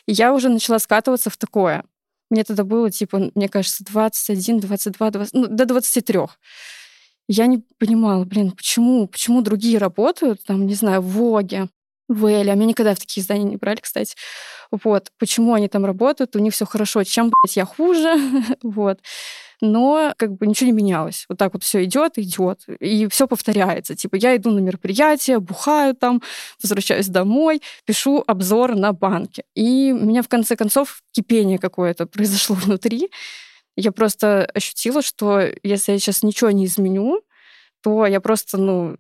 И 0.07 0.13
я 0.13 0.33
уже 0.33 0.49
начала 0.49 0.79
скатываться 0.79 1.31
в 1.31 1.37
такое. 1.37 1.85
Мне 2.31 2.45
тогда 2.45 2.65
было, 2.65 2.91
типа, 2.91 3.31
мне 3.35 3.49
кажется, 3.49 3.85
21, 3.85 4.61
22, 4.61 5.11
20, 5.11 5.35
ну, 5.35 5.47
до 5.49 5.67
23. 5.67 6.21
Я 7.35 7.47
не 7.47 7.63
понимала, 7.79 8.27
блин, 8.27 8.51
почему, 8.51 9.07
почему 9.07 9.41
другие 9.41 9.79
работают, 9.79 10.45
там, 10.45 10.67
не 10.67 10.75
знаю, 10.75 11.01
в 11.01 11.07
Воге, 11.07 11.69
в 12.07 12.27
Эле, 12.27 12.53
а 12.53 12.55
меня 12.55 12.67
никогда 12.67 12.95
в 12.95 12.99
такие 12.99 13.23
издания 13.23 13.45
не 13.45 13.57
брали, 13.57 13.79
кстати. 13.81 14.15
Вот. 14.71 15.11
Почему 15.19 15.55
они 15.55 15.69
там 15.69 15.87
работают, 15.87 16.37
у 16.37 16.41
них 16.41 16.53
все 16.53 16.67
хорошо, 16.67 17.05
чем, 17.05 17.31
блядь, 17.31 17.57
я 17.57 17.65
хуже, 17.65 18.17
вот. 18.63 19.01
Но 19.63 20.13
как 20.19 20.37
бы 20.37 20.47
ничего 20.47 20.67
не 20.67 20.77
менялось. 20.77 21.25
Вот 21.31 21.39
так 21.39 21.55
вот 21.55 21.65
все 21.65 21.83
идет, 21.85 22.19
идет, 22.19 22.67
и 22.81 23.09
все 23.09 23.27
повторяется. 23.27 23.97
Типа 23.97 24.17
я 24.17 24.37
иду 24.37 24.51
на 24.51 24.59
мероприятие, 24.59 25.41
бухаю 25.41 25.95
там, 25.95 26.21
возвращаюсь 26.63 27.07
домой, 27.07 27.63
пишу 27.87 28.23
обзор 28.27 28.75
на 28.77 28.93
банки. 28.93 29.45
И 29.55 29.91
у 29.99 30.05
меня 30.05 30.23
в 30.23 30.29
конце 30.29 30.55
концов 30.55 31.01
кипение 31.13 31.59
какое-то 31.59 32.05
произошло 32.15 32.57
внутри. 32.57 33.09
Я 33.77 33.93
просто 33.93 34.45
ощутила, 34.55 35.03
что 35.03 35.41
если 35.63 35.93
я 35.93 35.99
сейчас 35.99 36.23
ничего 36.23 36.51
не 36.51 36.67
изменю, 36.67 37.23
то 37.83 38.07
я 38.07 38.21
просто, 38.21 38.59
ну, 38.59 38.97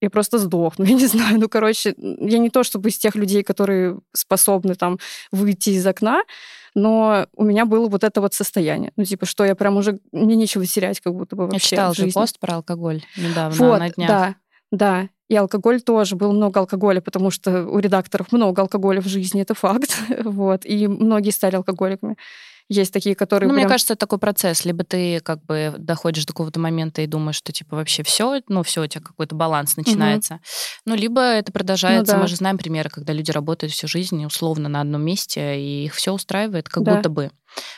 я 0.00 0.10
просто 0.10 0.38
сдохну, 0.38 0.84
я 0.86 0.94
не 0.94 1.06
знаю. 1.06 1.38
Ну, 1.38 1.48
короче, 1.48 1.94
я 1.96 2.38
не 2.38 2.50
то 2.50 2.62
чтобы 2.62 2.88
из 2.88 2.98
тех 2.98 3.14
людей, 3.14 3.42
которые 3.42 3.98
способны 4.12 4.74
там 4.74 4.98
выйти 5.30 5.70
из 5.70 5.86
окна, 5.86 6.22
но 6.74 7.26
у 7.34 7.44
меня 7.44 7.64
было 7.64 7.88
вот 7.88 8.04
это 8.04 8.20
вот 8.20 8.34
состояние. 8.34 8.92
Ну, 8.96 9.04
типа, 9.04 9.26
что 9.26 9.44
я 9.44 9.54
прям 9.54 9.76
уже... 9.76 9.98
Мне 10.12 10.36
нечего 10.36 10.64
терять 10.66 11.00
как 11.00 11.14
будто 11.14 11.36
бы 11.36 11.44
вообще 11.44 11.76
Я 11.76 11.92
читала 11.92 11.94
же 11.94 12.06
пост 12.12 12.38
про 12.38 12.56
алкоголь 12.56 13.02
недавно 13.16 13.56
вот, 13.56 13.78
на 13.78 13.90
днях. 13.90 14.08
да, 14.08 14.34
да. 14.70 15.08
И 15.28 15.36
алкоголь 15.36 15.80
тоже. 15.80 16.16
Было 16.16 16.32
много 16.32 16.60
алкоголя, 16.60 17.00
потому 17.00 17.30
что 17.30 17.64
у 17.64 17.78
редакторов 17.78 18.32
много 18.32 18.62
алкоголя 18.62 19.00
в 19.00 19.06
жизни, 19.06 19.42
это 19.42 19.54
факт. 19.54 19.96
вот. 20.24 20.64
И 20.64 20.86
многие 20.88 21.30
стали 21.30 21.56
алкоголиками. 21.56 22.16
Есть 22.70 22.92
такие, 22.92 23.16
которые... 23.16 23.48
Ну, 23.48 23.54
прям... 23.54 23.64
мне 23.64 23.68
кажется, 23.68 23.94
это 23.94 24.00
такой 24.00 24.20
процесс. 24.20 24.64
Либо 24.64 24.84
ты 24.84 25.18
как 25.18 25.44
бы 25.44 25.74
доходишь 25.76 26.24
до 26.24 26.32
какого-то 26.32 26.60
момента 26.60 27.02
и 27.02 27.08
думаешь, 27.08 27.34
что 27.34 27.50
типа 27.50 27.74
вообще 27.74 28.04
все, 28.04 28.42
ну 28.46 28.62
все, 28.62 28.84
у 28.84 28.86
тебя 28.86 29.02
какой-то 29.02 29.34
баланс 29.34 29.76
начинается. 29.76 30.34
Угу. 30.34 30.40
Ну, 30.86 30.94
либо 30.94 31.20
это 31.20 31.50
продолжается. 31.50 32.12
Ну, 32.12 32.18
да. 32.18 32.22
Мы 32.22 32.28
же 32.28 32.36
знаем 32.36 32.58
примеры, 32.58 32.88
когда 32.88 33.12
люди 33.12 33.32
работают 33.32 33.72
всю 33.72 33.88
жизнь 33.88 34.24
условно 34.24 34.68
на 34.68 34.82
одном 34.82 35.02
месте, 35.02 35.60
и 35.60 35.86
их 35.86 35.96
все 35.96 36.12
устраивает, 36.12 36.68
как 36.68 36.84
да. 36.84 36.94
будто 36.94 37.08
бы. 37.08 37.32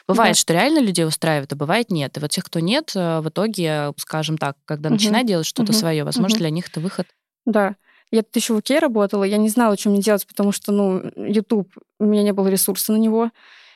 Бывает, 0.06 0.34
да. 0.34 0.40
что 0.40 0.52
реально 0.52 0.80
людей 0.80 1.06
устраивает, 1.06 1.50
а 1.54 1.56
бывает 1.56 1.90
нет. 1.90 2.14
И 2.18 2.20
вот 2.20 2.30
тех, 2.30 2.44
кто 2.44 2.60
нет, 2.60 2.92
э, 2.94 3.20
в 3.20 3.30
итоге, 3.30 3.94
скажем 3.96 4.36
так, 4.36 4.58
когда 4.66 4.90
угу. 4.90 4.96
начинает 4.96 5.26
делать 5.26 5.46
что-то 5.46 5.72
угу. 5.72 5.78
свое, 5.78 6.04
возможно, 6.04 6.34
угу. 6.34 6.40
для 6.40 6.50
них 6.50 6.68
это 6.68 6.80
выход. 6.80 7.06
Да. 7.46 7.76
Я 8.10 8.22
тут 8.22 8.36
еще 8.36 8.52
в 8.52 8.58
Окей 8.58 8.78
работала, 8.78 9.24
я 9.24 9.38
не 9.38 9.48
знала, 9.48 9.78
что 9.78 9.88
мне 9.88 10.02
делать, 10.02 10.26
потому 10.26 10.52
что, 10.52 10.70
ну, 10.70 11.00
YouTube, 11.16 11.72
у 11.98 12.04
меня 12.04 12.22
не 12.22 12.34
было 12.34 12.48
ресурса 12.48 12.92
на 12.92 12.98
него, 12.98 13.30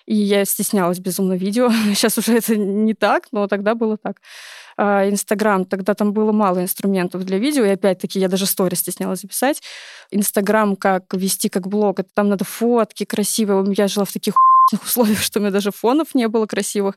и 0.06 0.14
я 0.14 0.44
стеснялась 0.44 0.98
безумно 0.98 1.34
видео. 1.34 1.70
Сейчас 1.94 2.18
уже 2.18 2.36
это 2.36 2.56
не 2.56 2.94
так, 2.94 3.28
но 3.32 3.46
тогда 3.48 3.74
было 3.74 3.96
так. 3.96 4.20
А, 4.76 5.08
Инстаграм, 5.08 5.64
тогда 5.64 5.94
там 5.94 6.12
было 6.12 6.32
мало 6.32 6.62
инструментов 6.62 7.24
для 7.24 7.38
видео, 7.38 7.64
и 7.64 7.70
опять-таки 7.70 8.20
я 8.20 8.28
даже 8.28 8.46
сторис 8.46 8.80
стеснялась 8.80 9.20
записать. 9.20 9.62
Инстаграм 10.10 10.76
как 10.76 11.12
вести 11.14 11.48
как 11.48 11.66
блог, 11.66 12.00
это 12.00 12.10
там 12.14 12.28
надо 12.28 12.44
фотки 12.44 13.04
красивые. 13.04 13.64
Я 13.76 13.88
жила 13.88 14.04
в 14.04 14.12
таких 14.12 14.34
условиях, 14.82 15.20
что 15.20 15.38
у 15.38 15.42
меня 15.42 15.50
даже 15.50 15.70
фонов 15.70 16.14
не 16.14 16.28
было 16.28 16.46
красивых. 16.46 16.96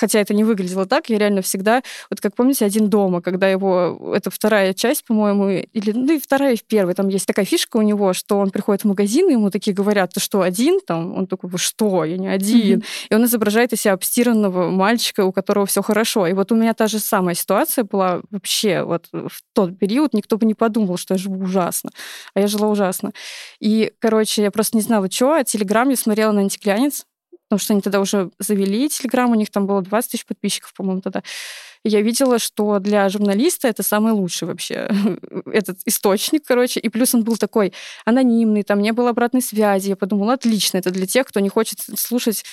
Хотя 0.00 0.18
это 0.18 0.32
не 0.32 0.44
выглядело 0.44 0.86
так. 0.86 1.10
Я 1.10 1.18
реально 1.18 1.42
всегда... 1.42 1.82
Вот 2.08 2.22
как 2.22 2.34
помните, 2.34 2.64
«Один 2.64 2.88
дома», 2.88 3.20
когда 3.20 3.48
его... 3.48 4.14
Это 4.16 4.30
вторая 4.30 4.72
часть, 4.72 5.04
по-моему, 5.04 5.50
или... 5.50 5.92
Ну 5.92 6.14
и 6.14 6.18
вторая, 6.18 6.54
и 6.54 6.56
в 6.56 6.64
первой. 6.64 6.94
Там 6.94 7.08
есть 7.08 7.26
такая 7.26 7.44
фишка 7.44 7.76
у 7.76 7.82
него, 7.82 8.14
что 8.14 8.38
он 8.38 8.50
приходит 8.50 8.84
в 8.84 8.86
магазин, 8.86 9.28
и 9.28 9.32
ему 9.32 9.50
такие 9.50 9.74
говорят, 9.74 10.14
ты 10.14 10.20
что, 10.20 10.40
один? 10.40 10.80
Там 10.80 11.14
он 11.14 11.26
такой, 11.26 11.50
что? 11.56 12.06
Я 12.06 12.16
не 12.16 12.28
один. 12.28 12.78
Mm-hmm. 12.78 13.08
И 13.10 13.14
он 13.14 13.24
изображает 13.26 13.74
из 13.74 13.82
себя 13.82 13.92
обстиранного 13.92 14.70
мальчика, 14.70 15.22
у 15.26 15.32
которого 15.32 15.66
все 15.66 15.82
хорошо. 15.82 16.26
И 16.26 16.32
вот 16.32 16.50
у 16.50 16.54
меня 16.54 16.72
та 16.72 16.86
же 16.86 16.98
самая 16.98 17.34
ситуация 17.34 17.84
была 17.84 18.22
вообще 18.30 18.82
вот 18.84 19.08
в 19.12 19.42
тот 19.52 19.78
период. 19.78 20.14
Никто 20.14 20.38
бы 20.38 20.46
не 20.46 20.54
подумал, 20.54 20.96
что 20.96 21.12
я 21.12 21.18
живу 21.18 21.44
ужасно. 21.44 21.90
А 22.32 22.40
я 22.40 22.46
жила 22.46 22.68
ужасно. 22.68 23.12
И, 23.60 23.92
короче, 23.98 24.42
я 24.42 24.50
просто 24.50 24.78
не 24.78 24.82
знала, 24.82 25.10
что. 25.10 25.34
А 25.34 25.44
Телеграм 25.44 25.90
я 25.90 25.96
смотрела 25.96 26.32
на 26.32 26.40
антиклянец 26.40 27.04
потому 27.50 27.64
что 27.64 27.72
они 27.72 27.82
тогда 27.82 27.98
уже 27.98 28.30
завели 28.38 28.88
Телеграм, 28.88 29.28
у 29.28 29.34
них 29.34 29.50
там 29.50 29.66
было 29.66 29.82
20 29.82 30.12
тысяч 30.12 30.24
подписчиков, 30.24 30.72
по-моему, 30.72 31.00
тогда. 31.00 31.24
Я 31.82 32.00
видела, 32.00 32.38
что 32.38 32.78
для 32.78 33.08
журналиста 33.08 33.66
это 33.66 33.82
самый 33.82 34.12
лучший 34.12 34.46
вообще 34.46 34.88
этот 35.52 35.78
источник, 35.84 36.44
короче. 36.46 36.78
И 36.78 36.88
плюс 36.88 37.12
он 37.12 37.24
был 37.24 37.36
такой 37.36 37.72
анонимный, 38.04 38.62
там 38.62 38.80
не 38.80 38.92
было 38.92 39.10
обратной 39.10 39.42
связи. 39.42 39.88
Я 39.88 39.96
подумала, 39.96 40.34
отлично, 40.34 40.78
это 40.78 40.90
для 40.92 41.06
тех, 41.06 41.26
кто 41.26 41.40
не 41.40 41.48
хочет 41.48 41.80
слушать 41.96 42.44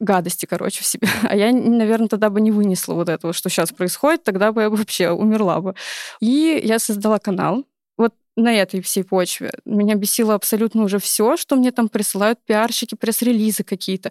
гадости, 0.00 0.46
короче, 0.46 0.82
в 0.82 0.86
себе. 0.86 1.08
А 1.28 1.36
я, 1.36 1.52
наверное, 1.52 2.08
тогда 2.08 2.30
бы 2.30 2.40
не 2.40 2.50
вынесла 2.50 2.94
вот 2.94 3.10
этого, 3.10 3.34
что 3.34 3.50
сейчас 3.50 3.72
происходит, 3.72 4.22
тогда 4.22 4.52
бы 4.52 4.62
я 4.62 4.70
вообще 4.70 5.10
умерла 5.10 5.60
бы. 5.60 5.74
И 6.20 6.58
я 6.64 6.78
создала 6.78 7.18
канал, 7.18 7.66
на 8.36 8.54
этой 8.54 8.82
всей 8.82 9.02
почве. 9.02 9.52
Меня 9.64 9.94
бесило 9.94 10.34
абсолютно 10.34 10.82
уже 10.82 10.98
все, 10.98 11.36
что 11.36 11.56
мне 11.56 11.72
там 11.72 11.88
присылают 11.88 12.38
пиарщики, 12.44 12.94
пресс-релизы 12.94 13.64
какие-то. 13.64 14.10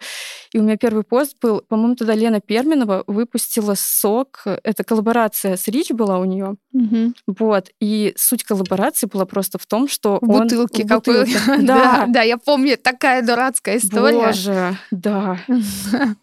И 0.52 0.60
у 0.60 0.64
меня 0.64 0.78
первый 0.78 1.04
пост 1.04 1.38
был, 1.42 1.62
по-моему, 1.62 1.96
тогда 1.96 2.16
Лена 2.16 2.42
Перминова 2.42 3.04
выпустила 3.06 3.76
сок. 3.78 4.44
Это 4.64 4.84
коллаборация 4.84 5.56
с 5.58 5.68
Рич 5.68 5.92
была 5.92 6.18
у 6.18 6.26
нее. 6.26 6.56
Угу. 6.74 7.14
Вот. 7.40 7.70
И 7.80 8.14
суть 8.18 8.44
коллаборации 8.44 9.06
была 9.06 9.26
просто 9.26 9.60
в 9.60 9.68
том, 9.68 9.88
что 9.88 10.18
в 10.22 10.30
он... 10.30 10.44
Бутылки 10.44 10.82
в 10.82 10.88
бутылке. 10.88 11.38
Да. 11.66 12.06
да, 12.08 12.22
я 12.22 12.38
помню, 12.38 12.78
такая 12.78 13.26
дурацкая 13.26 13.78
история. 13.78 14.28
Боже, 14.28 14.78
да. 14.92 15.40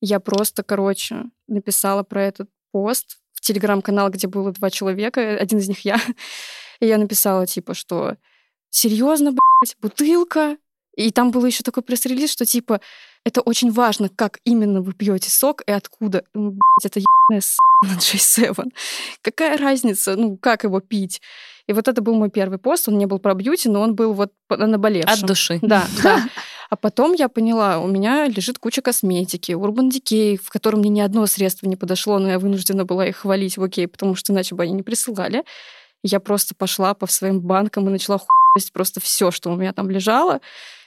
Я 0.00 0.20
просто, 0.20 0.62
короче, 0.62 1.24
написала 1.48 2.02
про 2.02 2.22
этот 2.22 2.48
пост 2.70 3.18
в 3.32 3.40
телеграм-канал, 3.40 4.10
где 4.10 4.26
было 4.26 4.52
два 4.52 4.70
человека, 4.70 5.36
один 5.38 5.58
из 5.58 5.68
них 5.68 5.84
я. 5.84 5.98
И 6.80 6.86
я 6.86 6.98
написала, 6.98 7.46
типа, 7.46 7.74
что 7.74 8.16
серьезно, 8.70 9.30
блядь, 9.30 9.76
бутылка. 9.80 10.56
И 10.96 11.10
там 11.10 11.30
было 11.30 11.46
еще 11.46 11.62
такой 11.62 11.82
пресс-релиз, 11.82 12.30
что 12.30 12.46
типа 12.46 12.80
это 13.24 13.40
очень 13.40 13.70
важно, 13.70 14.08
как 14.08 14.38
именно 14.44 14.80
вы 14.80 14.92
пьете 14.92 15.30
сок 15.30 15.62
и 15.66 15.72
откуда. 15.72 16.24
Ну, 16.32 16.52
блядь, 16.52 16.84
это 16.84 17.00
ебаная 17.00 17.42
на 17.82 17.98
J7. 17.98 18.72
Какая 19.22 19.58
разница, 19.58 20.16
ну, 20.16 20.36
как 20.36 20.64
его 20.64 20.80
пить? 20.80 21.20
И 21.66 21.72
вот 21.72 21.88
это 21.88 22.00
был 22.00 22.14
мой 22.14 22.30
первый 22.30 22.58
пост. 22.58 22.88
Он 22.88 22.96
не 22.96 23.06
был 23.06 23.18
про 23.18 23.34
бьюти, 23.34 23.68
но 23.68 23.80
он 23.80 23.94
был 23.94 24.12
вот 24.12 24.32
наболевшим. 24.48 25.12
От 25.12 25.22
души. 25.22 25.58
Да, 25.60 25.86
да. 26.02 26.24
А 26.70 26.76
потом 26.76 27.12
я 27.12 27.28
поняла, 27.28 27.78
у 27.78 27.86
меня 27.86 28.26
лежит 28.26 28.58
куча 28.58 28.82
косметики, 28.82 29.52
Urban 29.52 29.90
Decay, 29.90 30.36
в 30.36 30.50
котором 30.50 30.80
мне 30.80 30.90
ни 30.90 31.00
одно 31.00 31.26
средство 31.26 31.66
не 31.66 31.76
подошло, 31.76 32.18
но 32.18 32.28
я 32.28 32.38
вынуждена 32.38 32.84
была 32.84 33.06
их 33.06 33.18
хвалить 33.18 33.56
в 33.56 33.62
окей, 33.62 33.86
потому 33.86 34.14
что 34.14 34.32
иначе 34.32 34.54
бы 34.54 34.62
они 34.62 34.72
не 34.72 34.82
присылали. 34.82 35.44
Я 36.06 36.20
просто 36.20 36.54
пошла 36.54 36.94
по 36.94 37.06
своим 37.08 37.40
банкам 37.40 37.88
и 37.88 37.90
начала 37.90 38.18
хуять 38.18 38.72
просто 38.72 39.00
все, 39.00 39.32
что 39.32 39.50
у 39.50 39.56
меня 39.56 39.72
там 39.72 39.90
лежало. 39.90 40.40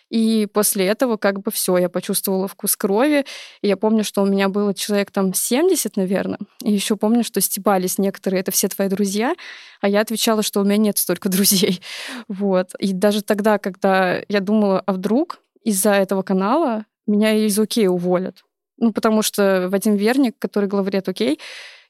И 0.10 0.48
после 0.54 0.88
этого 0.88 1.18
как 1.18 1.42
бы 1.42 1.52
все, 1.52 1.78
я 1.78 1.90
почувствовала 1.90 2.48
вкус 2.48 2.78
крови. 2.78 3.26
И 3.62 3.68
я 3.68 3.76
помню, 3.76 4.06
что 4.06 4.24
у 4.24 4.26
меня 4.26 4.48
было 4.48 4.74
человек 4.74 5.12
там 5.12 5.34
70, 5.34 5.98
наверное. 5.98 6.40
И 6.64 6.72
еще 6.72 6.96
помню, 6.96 7.26
что 7.26 7.42
стебались 7.42 7.98
некоторые, 7.98 8.40
это 8.40 8.52
все 8.52 8.70
твои 8.70 8.88
друзья. 8.88 9.36
А 9.82 9.90
я 9.90 10.00
отвечала, 10.00 10.42
что 10.42 10.62
у 10.62 10.64
меня 10.64 10.78
нет 10.78 10.98
столько 10.98 11.28
друзей. 11.30 11.82
Вот. 12.30 12.72
И 12.80 12.94
даже 12.94 13.22
тогда, 13.22 13.58
когда 13.58 14.22
я 14.30 14.40
думала, 14.40 14.82
а 14.86 14.94
вдруг 14.94 15.42
из-за 15.66 15.92
этого 15.92 16.22
канала 16.24 16.86
меня 17.06 17.34
из 17.34 17.60
Окей 17.60 17.88
уволят. 17.88 18.46
Ну, 18.78 18.94
потому 18.94 19.22
что 19.22 19.68
Вадим 19.70 19.98
Верник, 19.98 20.36
который 20.40 20.70
главред 20.70 21.10
Окей, 21.10 21.40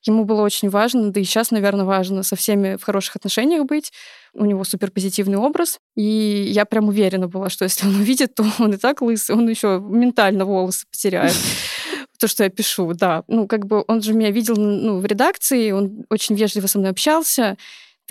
Ему 0.06 0.24
было 0.24 0.42
очень 0.42 0.70
важно, 0.70 1.12
да 1.12 1.20
и 1.20 1.24
сейчас, 1.24 1.52
наверное, 1.52 1.86
важно 1.86 2.24
со 2.24 2.36
всеми 2.36 2.78
в 2.78 2.84
хороших 2.84 3.18
отношениях 3.18 3.66
быть. 3.66 3.92
У 4.34 4.46
него 4.46 4.64
супер 4.64 4.92
позитивный 4.92 5.38
образ. 5.38 5.80
И 5.96 6.04
я 6.52 6.66
прям 6.66 6.88
уверена 6.88 7.28
была, 7.28 7.50
что 7.50 7.64
если 7.64 7.86
он 7.86 7.96
увидит, 8.02 8.36
то 8.36 8.46
он 8.60 8.74
и 8.74 8.78
так 8.78 9.02
лысый, 9.02 9.36
он 9.36 9.48
еще 9.50 9.82
ментально 9.84 10.46
волосы 10.46 10.86
потеряет 10.90 11.36
то, 12.20 12.28
что 12.28 12.44
я 12.44 12.50
пишу, 12.50 12.94
да. 12.94 13.24
Ну, 13.28 13.48
как 13.48 13.66
бы 13.66 13.84
он 13.88 14.02
же 14.02 14.14
меня 14.14 14.32
видел 14.32 14.56
ну, 14.56 15.00
в 15.00 15.06
редакции, 15.06 15.72
он 15.72 16.06
очень 16.10 16.36
вежливо 16.36 16.68
со 16.68 16.80
мной 16.80 16.92
общался, 16.92 17.58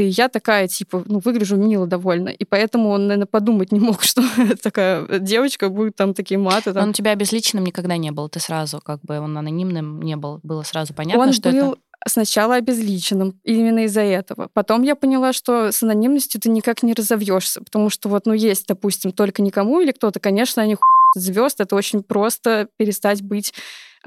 и 0.00 0.04
я 0.04 0.28
такая, 0.28 0.68
типа, 0.68 1.02
ну, 1.06 1.20
выгляжу 1.20 1.56
мило 1.56 1.86
довольно. 1.86 2.28
И 2.28 2.44
поэтому 2.44 2.90
он, 2.90 3.06
наверное, 3.06 3.26
подумать 3.26 3.72
не 3.72 3.80
мог, 3.80 4.02
что 4.02 4.22
такая 4.62 5.18
девочка 5.18 5.68
будет 5.68 5.96
там 5.96 6.14
такие 6.14 6.38
маты. 6.38 6.72
Там. 6.72 6.84
Он 6.84 6.90
у 6.90 6.92
тебя 6.92 7.14
безличным 7.14 7.64
никогда 7.64 7.96
не 7.96 8.10
был, 8.10 8.28
ты 8.28 8.40
сразу, 8.40 8.80
как 8.80 9.00
бы, 9.02 9.18
он 9.18 9.36
анонимным 9.36 10.02
не 10.02 10.16
был, 10.16 10.40
было 10.42 10.62
сразу 10.62 10.94
понятно, 10.94 11.22
он 11.22 11.32
что 11.32 11.50
был... 11.50 11.72
это 11.72 11.80
сначала 12.06 12.56
обезличенным, 12.56 13.38
именно 13.44 13.84
из-за 13.84 14.02
этого. 14.02 14.48
Потом 14.52 14.82
я 14.82 14.94
поняла, 14.94 15.32
что 15.32 15.72
с 15.72 15.82
анонимностью 15.82 16.40
ты 16.40 16.48
никак 16.48 16.82
не 16.82 16.94
разовьешься, 16.94 17.60
потому 17.62 17.90
что 17.90 18.08
вот, 18.08 18.26
ну, 18.26 18.32
есть, 18.32 18.66
допустим, 18.68 19.12
только 19.12 19.42
никому 19.42 19.80
или 19.80 19.92
кто-то, 19.92 20.20
конечно, 20.20 20.62
они 20.62 20.76
звезд, 21.14 21.60
это 21.60 21.74
очень 21.74 22.02
просто 22.02 22.68
перестать 22.76 23.22
быть 23.22 23.52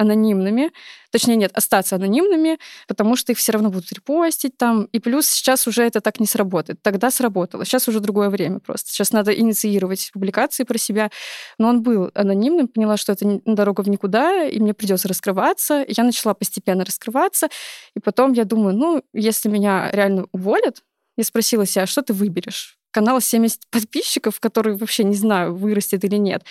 анонимными, 0.01 0.71
точнее 1.11 1.35
нет, 1.35 1.51
остаться 1.53 1.95
анонимными, 1.95 2.57
потому 2.87 3.15
что 3.15 3.31
их 3.31 3.37
все 3.37 3.51
равно 3.51 3.69
будут 3.69 3.91
репостить 3.91 4.57
там. 4.57 4.85
И 4.85 4.99
плюс 4.99 5.27
сейчас 5.27 5.67
уже 5.67 5.83
это 5.83 6.01
так 6.01 6.19
не 6.19 6.25
сработает. 6.25 6.81
Тогда 6.81 7.11
сработало. 7.11 7.65
Сейчас 7.65 7.87
уже 7.87 7.99
другое 7.99 8.29
время 8.29 8.59
просто. 8.59 8.91
Сейчас 8.91 9.11
надо 9.11 9.33
инициировать 9.33 10.09
публикации 10.13 10.63
про 10.63 10.77
себя. 10.77 11.11
Но 11.57 11.69
он 11.69 11.83
был 11.83 12.11
анонимным, 12.13 12.67
поняла, 12.67 12.97
что 12.97 13.13
это 13.13 13.41
дорога 13.45 13.81
в 13.81 13.89
никуда, 13.89 14.45
и 14.45 14.59
мне 14.59 14.73
придется 14.73 15.07
раскрываться. 15.07 15.85
Я 15.87 16.03
начала 16.03 16.33
постепенно 16.33 16.83
раскрываться. 16.83 17.47
И 17.95 17.99
потом 17.99 18.33
я 18.33 18.45
думаю, 18.45 18.75
ну, 18.75 19.03
если 19.13 19.49
меня 19.49 19.89
реально 19.91 20.25
уволят, 20.31 20.83
я 21.17 21.23
спросила 21.23 21.65
себя, 21.65 21.83
«А 21.83 21.87
что 21.87 22.01
ты 22.01 22.13
выберешь? 22.13 22.77
Канал 22.91 23.21
70 23.21 23.69
подписчиков, 23.69 24.39
который 24.39 24.75
вообще 24.75 25.03
не 25.03 25.15
знаю, 25.15 25.55
вырастет 25.55 26.03
или 26.03 26.17
нет 26.17 26.43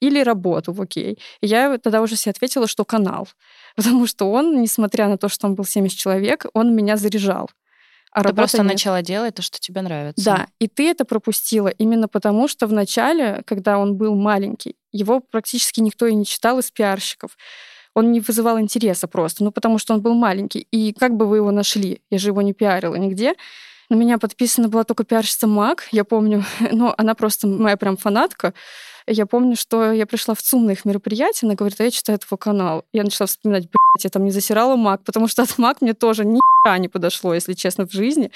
или 0.00 0.20
работу 0.20 0.72
в 0.72 0.80
окей. 0.80 1.18
И 1.40 1.46
я 1.46 1.78
тогда 1.78 2.02
уже 2.02 2.16
себе 2.16 2.30
ответила, 2.30 2.66
что 2.66 2.84
канал. 2.84 3.28
Потому 3.76 4.06
что 4.06 4.30
он, 4.30 4.60
несмотря 4.60 5.08
на 5.08 5.16
то, 5.16 5.28
что 5.28 5.46
он 5.46 5.54
был 5.54 5.64
70 5.64 5.98
человек, 5.98 6.46
он 6.54 6.74
меня 6.74 6.96
заряжал. 6.96 7.50
А 8.12 8.24
ты 8.24 8.34
просто 8.34 8.58
нет. 8.58 8.72
начала 8.72 9.02
делать 9.02 9.36
то, 9.36 9.42
что 9.42 9.60
тебе 9.60 9.82
нравится. 9.82 10.24
Да, 10.24 10.48
и 10.58 10.66
ты 10.66 10.90
это 10.90 11.04
пропустила 11.04 11.68
именно 11.68 12.08
потому, 12.08 12.48
что 12.48 12.66
в 12.66 12.72
начале, 12.72 13.42
когда 13.46 13.78
он 13.78 13.96
был 13.96 14.16
маленький, 14.16 14.74
его 14.90 15.20
практически 15.20 15.80
никто 15.80 16.06
и 16.06 16.14
не 16.14 16.24
читал 16.24 16.58
из 16.58 16.72
пиарщиков. 16.72 17.36
Он 17.94 18.10
не 18.10 18.20
вызывал 18.20 18.58
интереса 18.58 19.06
просто, 19.06 19.44
ну 19.44 19.52
потому 19.52 19.78
что 19.78 19.94
он 19.94 20.00
был 20.00 20.14
маленький. 20.14 20.66
И 20.72 20.92
как 20.92 21.16
бы 21.16 21.26
вы 21.26 21.36
его 21.36 21.50
нашли? 21.52 22.02
Я 22.10 22.18
же 22.18 22.30
его 22.30 22.42
не 22.42 22.52
пиарила 22.52 22.96
нигде. 22.96 23.34
На 23.90 23.96
меня 23.96 24.18
подписана 24.18 24.68
была 24.68 24.84
только 24.84 25.04
пиарщица 25.04 25.46
Мак, 25.46 25.88
я 25.90 26.04
помню. 26.04 26.44
Но 26.72 26.94
она 26.96 27.14
просто 27.14 27.46
моя 27.46 27.76
прям 27.76 27.96
фанатка. 27.96 28.54
Я 29.06 29.26
помню, 29.26 29.56
что 29.56 29.92
я 29.92 30.06
пришла 30.06 30.34
в 30.34 30.42
ЦУМ 30.42 30.66
на 30.66 30.70
их 30.72 30.84
мероприятие, 30.84 31.48
она 31.48 31.54
говорит, 31.54 31.80
а 31.80 31.84
я 31.84 31.90
читаю 31.90 32.18
твой 32.18 32.38
канал. 32.38 32.84
Я 32.92 33.04
начала 33.04 33.26
вспоминать, 33.26 33.64
блядь, 33.64 34.04
я 34.04 34.10
там 34.10 34.24
не 34.24 34.30
засирала 34.30 34.76
Мак, 34.76 35.04
потому 35.04 35.28
что 35.28 35.42
от 35.42 35.58
Мак 35.58 35.80
мне 35.80 35.94
тоже 35.94 36.24
ни 36.24 36.40
не 36.78 36.88
подошло, 36.88 37.34
если 37.34 37.54
честно, 37.54 37.86
в 37.86 37.92
жизни. 37.92 38.30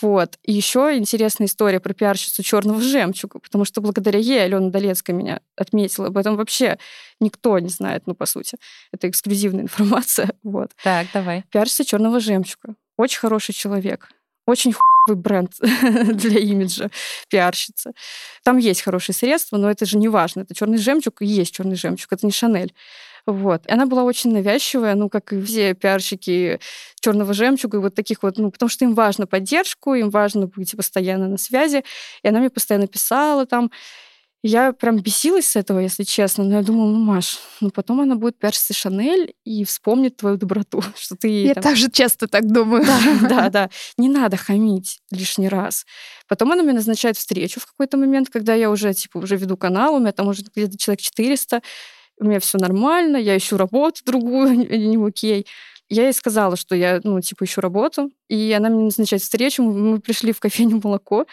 Вот. 0.00 0.38
И 0.44 0.52
еще 0.52 0.96
интересная 0.96 1.46
история 1.46 1.78
про 1.80 1.92
пиарщицу 1.92 2.42
черного 2.42 2.80
жемчуга, 2.80 3.38
потому 3.38 3.64
что 3.64 3.80
благодаря 3.80 4.18
ей 4.18 4.42
Алена 4.42 4.70
Долецкая 4.70 5.14
меня 5.14 5.40
отметила. 5.56 6.06
Об 6.06 6.16
этом 6.16 6.36
вообще 6.36 6.78
никто 7.20 7.58
не 7.58 7.68
знает, 7.68 8.04
ну, 8.06 8.14
по 8.14 8.26
сути. 8.26 8.56
Это 8.92 9.08
эксклюзивная 9.08 9.62
информация. 9.64 10.30
Вот. 10.42 10.70
Так, 10.82 11.08
давай. 11.12 11.44
Пиарщица 11.50 11.84
черного 11.84 12.20
жемчуга. 12.20 12.74
Очень 12.96 13.20
хороший 13.20 13.52
человек. 13.52 14.08
Очень 14.50 14.72
хуевый 14.72 15.22
бренд 15.22 15.52
для 15.60 16.40
имиджа 16.40 16.90
пиарщица. 17.28 17.92
Там 18.42 18.56
есть 18.58 18.82
хорошие 18.82 19.14
средства, 19.14 19.58
но 19.58 19.70
это 19.70 19.86
же 19.86 19.96
не 19.96 20.08
важно. 20.08 20.40
Это 20.40 20.56
черный 20.56 20.78
жемчуг 20.78 21.22
и 21.22 21.26
есть 21.26 21.54
черный 21.54 21.76
жемчуг. 21.76 22.12
Это 22.12 22.26
не 22.26 22.32
Шанель. 22.32 22.74
Вот. 23.26 23.64
И 23.66 23.70
она 23.70 23.86
была 23.86 24.02
очень 24.02 24.32
навязчивая, 24.32 24.96
ну, 24.96 25.08
как 25.08 25.32
и 25.32 25.40
все 25.40 25.74
пиарщики 25.74 26.58
черного 27.00 27.32
жемчуга, 27.32 27.78
и 27.78 27.80
вот 27.80 27.94
таких 27.94 28.24
вот, 28.24 28.38
ну, 28.38 28.50
потому 28.50 28.68
что 28.68 28.84
им 28.84 28.94
важно 28.94 29.28
поддержку, 29.28 29.94
им 29.94 30.10
важно 30.10 30.48
быть 30.48 30.76
постоянно 30.76 31.28
на 31.28 31.38
связи. 31.38 31.84
И 32.24 32.28
она 32.28 32.40
мне 32.40 32.50
постоянно 32.50 32.88
писала 32.88 33.46
там, 33.46 33.70
я 34.42 34.72
прям 34.72 34.98
бесилась 34.98 35.48
с 35.48 35.56
этого, 35.56 35.80
если 35.80 36.02
честно, 36.02 36.44
но 36.44 36.56
я 36.56 36.62
думала, 36.62 36.90
ну, 36.90 36.98
Маш, 36.98 37.38
ну 37.60 37.70
потом 37.70 38.00
она 38.00 38.14
будет 38.14 38.38
пиарщицей 38.38 38.74
Шанель 38.74 39.34
и 39.44 39.64
вспомнит 39.64 40.16
твою 40.16 40.36
доброту, 40.36 40.82
что 40.96 41.16
ты... 41.16 41.28
Я 41.28 41.54
там... 41.54 41.62
тоже 41.62 41.90
часто 41.90 42.26
так 42.26 42.46
думаю. 42.46 42.84
Да, 42.84 43.28
да, 43.28 43.48
да. 43.50 43.70
Не 43.98 44.08
надо 44.08 44.36
хамить 44.36 45.00
лишний 45.10 45.48
раз. 45.48 45.84
Потом 46.26 46.52
она 46.52 46.62
мне 46.62 46.72
назначает 46.72 47.18
встречу 47.18 47.60
в 47.60 47.66
какой-то 47.66 47.98
момент, 47.98 48.30
когда 48.30 48.54
я 48.54 48.70
уже, 48.70 48.94
типа, 48.94 49.18
уже 49.18 49.36
веду 49.36 49.56
канал, 49.58 49.94
у 49.94 49.98
меня 49.98 50.12
там 50.12 50.28
уже 50.28 50.42
где-то 50.54 50.78
человек 50.78 51.00
400, 51.00 51.60
у 52.18 52.24
меня 52.24 52.40
все 52.40 52.58
нормально, 52.58 53.18
я 53.18 53.36
ищу 53.36 53.58
работу 53.58 54.00
другую, 54.04 54.54
не 54.70 54.96
окей. 55.06 55.46
Я 55.90 56.04
ей 56.04 56.12
сказала, 56.12 56.56
что 56.56 56.76
я, 56.76 57.00
ну, 57.02 57.20
типа, 57.20 57.44
ищу 57.44 57.60
работу, 57.60 58.12
и 58.28 58.52
она 58.52 58.68
мне 58.68 58.84
назначает 58.84 59.22
встречу, 59.22 59.64
мы 59.64 60.00
пришли 60.00 60.32
в 60.32 60.38
кофейню 60.38 60.80
«Молоко», 60.82 61.26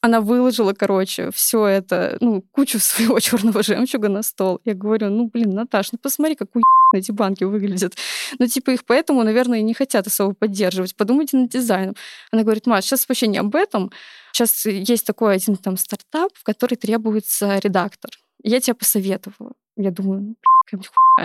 она 0.00 0.22
выложила, 0.22 0.72
короче, 0.72 1.30
все 1.30 1.66
это, 1.66 2.16
ну, 2.20 2.42
кучу 2.52 2.78
своего 2.80 3.20
черного 3.20 3.62
жемчуга 3.62 4.08
на 4.08 4.22
стол. 4.22 4.60
Я 4.64 4.72
говорю, 4.72 5.10
ну, 5.10 5.28
блин, 5.28 5.50
Наташ, 5.50 5.92
ну, 5.92 5.98
посмотри, 5.98 6.36
как 6.36 6.48
эти 6.94 7.12
банки 7.12 7.44
выглядят. 7.44 7.96
Ну, 8.38 8.46
типа, 8.46 8.70
их 8.70 8.86
поэтому, 8.86 9.22
наверное, 9.24 9.58
и 9.58 9.62
не 9.62 9.74
хотят 9.74 10.06
особо 10.06 10.34
поддерживать. 10.34 10.96
Подумайте 10.96 11.36
над 11.36 11.50
дизайном. 11.50 11.94
Она 12.32 12.44
говорит, 12.44 12.66
Маш, 12.66 12.84
сейчас 12.84 13.06
вообще 13.08 13.26
не 13.26 13.36
об 13.36 13.54
этом. 13.54 13.90
Сейчас 14.32 14.64
есть 14.64 15.06
такой 15.06 15.34
один 15.34 15.56
там 15.56 15.76
стартап, 15.76 16.30
в 16.34 16.44
который 16.44 16.76
требуется 16.76 17.58
редактор. 17.58 18.10
Я 18.42 18.60
тебя 18.60 18.74
посоветовала. 18.74 19.52
Я 19.76 19.90
думаю, 19.90 20.34
ну, 20.72 20.80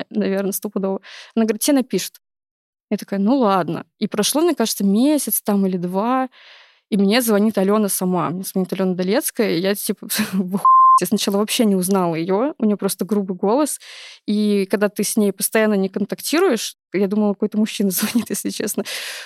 наверное, 0.10 0.52
стопудово. 0.52 1.02
Она 1.36 1.46
говорит, 1.46 1.62
тебе 1.62 1.78
напишут. 1.78 2.16
Я 2.90 2.98
такая, 2.98 3.20
ну 3.20 3.38
ладно. 3.38 3.86
И 4.00 4.08
прошло, 4.08 4.42
мне 4.42 4.56
кажется, 4.56 4.84
месяц 4.84 5.42
там 5.42 5.66
или 5.66 5.78
два, 5.78 6.30
и 6.90 6.98
мне 6.98 7.22
звонит 7.22 7.58
Алена 7.58 7.90
сама. 7.90 8.30
Мне 8.30 8.44
звонит 8.44 8.72
Алена 8.74 8.94
Долецкая, 8.94 9.52
и 9.52 9.60
я 9.60 9.74
типа 9.76 10.08
я 11.02 11.08
сначала 11.08 11.38
вообще 11.38 11.66
не 11.66 11.76
узнала 11.76 12.16
ее, 12.16 12.54
у 12.58 12.66
нее 12.66 12.78
просто 12.78 13.06
грубый 13.06 13.36
голос. 13.36 13.80
И 14.28 14.68
когда 14.70 14.90
ты 14.90 15.04
с 15.04 15.18
ней 15.18 15.34
постоянно 15.34 15.74
не 15.74 15.90
контактируешь, 15.90 16.76
я 16.94 17.08
думала, 17.08 17.34
какой-то 17.34 17.58
мужчина 17.58 17.90
звонит, 17.92 18.30
если 18.30 18.50
честно. 18.50 18.84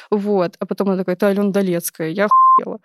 Вот. 0.09 0.55
А 0.59 0.65
потом 0.65 0.89
она 0.89 0.97
такая, 0.97 1.15
это 1.15 1.27
Алена 1.27 1.51
Долецкая. 1.51 2.09
Я 2.09 2.27
охуела. 2.27 2.79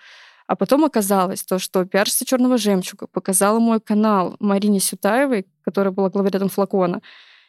А 0.48 0.56
потом 0.56 0.84
оказалось 0.84 1.42
то, 1.44 1.58
что 1.58 1.84
пиарщица 1.84 2.24
«Черного 2.24 2.58
жемчуга» 2.58 3.06
показала 3.06 3.58
мой 3.58 3.80
канал 3.80 4.36
Марине 4.40 4.80
Сютаевой, 4.80 5.46
которая 5.64 5.92
была 5.92 6.10
главредом 6.10 6.48
флакона. 6.48 7.00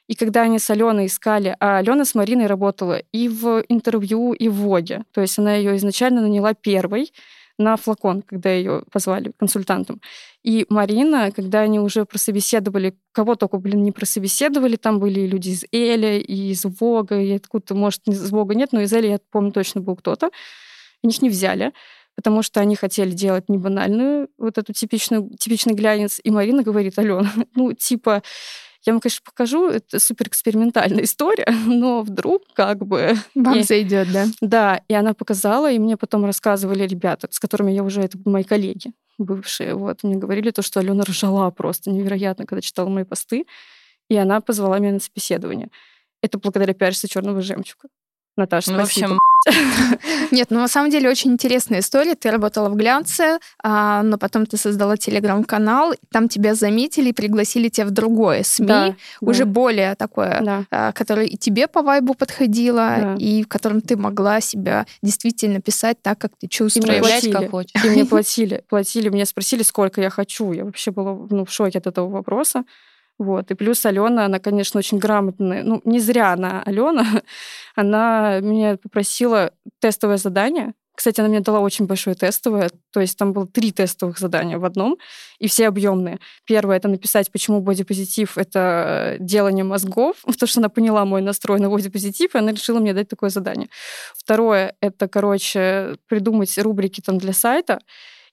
И 0.08 0.16
когда 0.16 0.41
они 0.41 0.60
с 0.60 0.70
Аленой 0.70 1.06
искали, 1.06 1.56
а 1.60 1.78
Алена 1.78 2.06
с 2.06 2.16
Мариной 2.16 2.47
работала 2.47 3.01
и 3.12 3.30
в 3.30 3.64
интервью, 3.70 4.34
и 4.34 4.49
в 4.49 4.56
Воге. 4.56 5.04
То 5.14 5.22
есть 5.22 5.39
она 5.39 5.56
ее 5.56 5.78
изначально 5.78 6.22
наняла 6.22 6.54
первой 6.54 7.12
на 7.58 7.78
флакон, 7.78 8.22
когда 8.22 8.51
ее 8.51 8.84
позвали 8.91 9.32
консультантом. 9.38 10.01
И 10.43 10.66
Марина, 10.70 11.32
когда 11.32 11.62
они 11.62 11.80
уже 11.80 12.06
прособеседовали, 12.06 12.95
кого 13.12 13.36
только, 13.36 13.58
блин, 13.58 13.84
не 13.84 13.91
прособеседовали, 13.91 14.76
там 14.76 14.99
были 14.99 15.22
люди 15.22 15.49
из 15.49 15.64
Эля, 15.72 16.18
и 16.18 16.51
из 16.51 16.66
Вога, 16.66 17.20
и 17.20 17.32
откуда-то, 17.34 17.76
может, 17.76 18.01
из 18.08 18.32
Вога 18.32 18.56
нет, 18.56 18.70
но 18.72 18.82
из 18.82 18.91
Эля, 18.91 19.12
я 19.12 19.20
помню, 19.32 19.51
точно 19.51 19.82
был 19.82 19.95
кто-то. 19.95 20.32
Их 21.04 21.22
не 21.22 21.30
взяли 21.30 21.74
потому 22.16 22.43
что 22.43 22.60
они 22.60 22.76
хотели 22.76 23.12
делать 23.12 23.49
не 23.49 23.58
банальную, 23.58 24.30
вот 24.38 24.58
эту 24.58 24.74
типичную, 24.74 25.32
типичный 25.39 25.74
глянец. 25.74 26.20
И 26.24 26.30
Марина 26.30 26.64
говорит, 26.64 26.99
Алена, 26.99 27.32
ну, 27.56 27.74
типа, 27.74 28.22
я 28.86 28.93
вам, 28.93 28.99
конечно, 28.99 29.21
покажу, 29.25 29.69
это 29.69 29.99
супер 29.99 30.27
экспериментальная 30.27 31.03
история, 31.05 31.47
но 31.65 32.01
вдруг 32.01 32.43
как 32.53 32.86
бы... 32.86 33.15
Вам 33.36 33.59
и... 33.59 33.63
зайдет, 33.63 34.11
да? 34.11 34.25
Да, 34.41 34.81
и 34.88 34.93
она 34.93 35.13
показала, 35.13 35.71
и 35.71 35.79
мне 35.79 35.97
потом 35.97 36.25
рассказывали 36.25 36.86
ребята, 36.86 37.27
с 37.31 37.39
которыми 37.39 37.71
я 37.71 37.84
уже, 37.84 38.01
это 38.01 38.17
мои 38.25 38.43
коллеги 38.43 38.91
бывшие, 39.17 39.75
вот, 39.75 40.03
мне 40.03 40.15
говорили 40.15 40.51
то, 40.51 40.61
что 40.61 40.79
Алена 40.79 41.03
ржала 41.03 41.49
просто 41.51 41.91
невероятно, 41.91 42.45
когда 42.45 42.61
читала 42.61 42.89
мои 42.89 43.03
посты, 43.03 43.45
и 44.09 44.15
она 44.15 44.41
позвала 44.41 44.79
меня 44.79 44.93
на 44.93 44.99
собеседование. 44.99 45.69
Это 46.21 46.38
благодаря 46.38 46.73
пиарщице 46.73 47.07
черного 47.07 47.41
жемчуга. 47.41 47.89
Наташа, 48.36 48.71
ну, 48.71 48.79
спасибо. 48.79 49.07
В 49.09 49.11
общем, 49.11 49.19
нет, 50.31 50.47
ну 50.49 50.59
на 50.59 50.67
самом 50.67 50.89
деле 50.89 51.09
очень 51.09 51.31
интересная 51.31 51.79
история. 51.79 52.15
Ты 52.15 52.31
работала 52.31 52.69
в 52.69 52.75
глянце, 52.75 53.39
а, 53.61 54.01
но 54.03 54.17
потом 54.17 54.45
ты 54.45 54.57
создала 54.57 54.97
телеграм-канал, 54.97 55.93
там 56.11 56.29
тебя 56.29 56.55
заметили 56.55 57.09
и 57.09 57.13
пригласили 57.13 57.69
тебя 57.69 57.88
в 57.88 57.91
другое 57.91 58.43
СМИ, 58.43 58.67
да, 58.67 58.95
уже 59.21 59.45
да. 59.45 59.51
более 59.51 59.95
такое, 59.95 60.41
да. 60.41 60.65
а, 60.71 60.91
которое 60.93 61.27
и 61.27 61.38
тебе 61.38 61.67
по 61.67 61.81
вайбу 61.81 62.13
подходило, 62.13 62.97
да. 62.99 63.15
и 63.19 63.43
в 63.43 63.47
котором 63.47 63.81
ты 63.81 63.97
могла 63.97 64.41
себя 64.41 64.86
действительно 65.01 65.61
писать 65.61 66.01
так, 66.01 66.17
как 66.17 66.31
ты 66.39 66.47
чувствуешь. 66.47 66.88
И 66.88 66.91
мне 66.91 66.99
платили, 66.99 67.31
как 67.31 67.51
хочешь. 67.51 67.86
И 67.86 67.89
мне 67.89 68.05
платили, 68.05 68.63
платили, 68.69 69.09
меня 69.09 69.25
спросили, 69.25 69.63
сколько 69.63 70.01
я 70.01 70.09
хочу. 70.09 70.53
Я 70.53 70.65
вообще 70.65 70.91
была 70.91 71.17
ну, 71.29 71.45
в 71.45 71.51
шоке 71.51 71.79
от 71.79 71.88
этого 71.88 72.09
вопроса. 72.09 72.63
Вот. 73.24 73.51
И 73.51 73.55
плюс 73.55 73.86
Алена, 73.86 74.26
она, 74.26 74.39
конечно, 74.39 74.78
очень 74.78 74.99
грамотная. 74.99 75.63
Ну, 75.63 75.82
не 75.86 75.99
зря 75.99 76.34
она, 76.34 76.61
Алена, 76.65 77.21
она 77.76 78.39
меня 78.41 78.78
попросила 78.78 79.51
тестовое 79.80 80.17
задание. 80.17 80.74
Кстати, 80.95 81.21
она 81.21 81.30
мне 81.30 81.39
дала 81.39 81.59
очень 81.59 81.88
большое 81.88 82.15
тестовое, 82.15 82.69
то 82.91 82.99
есть 82.99 83.17
там 83.17 83.34
было 83.34 83.47
три 83.47 83.71
тестовых 83.71 84.19
задания 84.19 84.59
в 84.59 84.65
одном, 84.65 84.97
и 85.39 85.47
все 85.47 85.67
объемные. 85.67 86.19
Первое— 86.45 86.76
это 86.78 86.88
написать, 86.88 87.32
почему 87.32 87.61
бодипозитив— 87.61 88.38
это 88.38 89.17
делание 89.19 89.63
мозгов, 89.63 90.17
потому 90.26 90.47
что 90.47 90.59
она 90.59 90.69
поняла 90.69 91.05
мой 91.05 91.21
настрой 91.21 91.59
на 91.59 91.69
бодипозитив, 91.69 92.36
и 92.36 92.38
она 92.38 92.51
решила 92.51 92.80
мне 92.80 92.93
дать 92.93 93.07
такое 93.07 93.32
задание. 93.32 93.69
Второе— 94.15 94.76
это, 94.82 95.07
короче, 95.07 95.95
придумать 96.07 96.55
рубрики 96.59 97.01
там 97.01 97.17
для 97.17 97.34
сайта, 97.34 97.80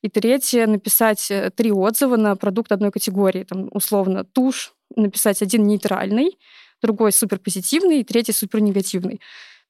и 0.02 0.08
третье— 0.08 0.66
написать 0.66 1.30
э, 1.30 1.50
три 1.50 1.72
отзыва 1.72 2.16
на 2.16 2.36
продукт 2.36 2.72
одной 2.72 2.90
категории. 2.90 3.44
Там, 3.44 3.68
условно, 3.72 4.24
тушь, 4.24 4.72
написать 4.96 5.42
один 5.42 5.66
нейтральный, 5.66 6.38
другой 6.82 7.12
суперпозитивный, 7.12 8.04
третий 8.04 8.32
супернегативный. 8.32 9.20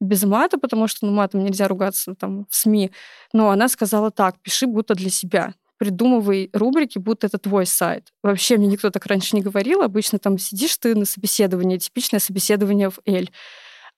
Без 0.01 0.25
мата, 0.25 0.59
потому 0.59 0.89
что 0.89 1.07
ну, 1.07 1.13
матом 1.13 1.45
нельзя 1.45 1.69
ругаться 1.69 2.15
там 2.15 2.47
в 2.49 2.55
СМИ. 2.55 2.91
Но 3.33 3.51
она 3.51 3.69
сказала 3.69 4.11
так, 4.11 4.41
пиши 4.41 4.67
будто 4.67 4.95
для 4.95 5.11
себя 5.11 5.55
придумывай 5.79 6.51
рубрики, 6.53 6.99
будто 6.99 7.27
это 7.27 7.39
твой 7.39 7.65
сайт. 7.65 8.13
Вообще 8.23 8.59
мне 8.59 8.67
никто 8.67 8.91
так 8.91 9.07
раньше 9.07 9.35
не 9.35 9.41
говорил. 9.41 9.81
Обычно 9.81 10.19
там 10.19 10.37
сидишь 10.37 10.77
ты 10.77 10.95
на 10.95 11.07
собеседовании, 11.07 11.79
типичное 11.79 12.21
собеседование 12.21 12.91
в 12.91 13.01
Эль 13.07 13.31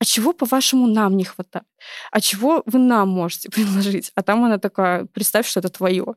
а 0.03 0.05
чего, 0.05 0.33
по-вашему, 0.33 0.89
нам 0.89 1.17
не 1.17 1.23
хватает? 1.23 1.65
А 2.11 2.21
чего 2.21 2.65
вы 2.67 2.81
нам 2.81 3.09
можете 3.09 3.49
предложить? 3.55 4.11
А 4.17 4.23
там 4.25 4.45
она 4.45 4.59
такая, 4.59 5.05
представь, 5.05 5.47
что 5.47 5.61
это 5.61 5.69
твое. 5.69 6.17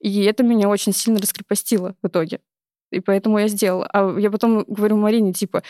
И 0.00 0.22
это 0.24 0.42
меня 0.42 0.68
очень 0.68 0.92
сильно 0.92 1.18
раскрепостило 1.18 1.94
в 2.02 2.08
итоге. 2.08 2.40
И 2.92 3.00
поэтому 3.00 3.38
я 3.38 3.48
сделала. 3.48 3.86
А 3.92 4.18
я 4.18 4.30
потом 4.30 4.64
говорю 4.68 4.96
Марине, 4.96 5.32
типа, 5.32 5.62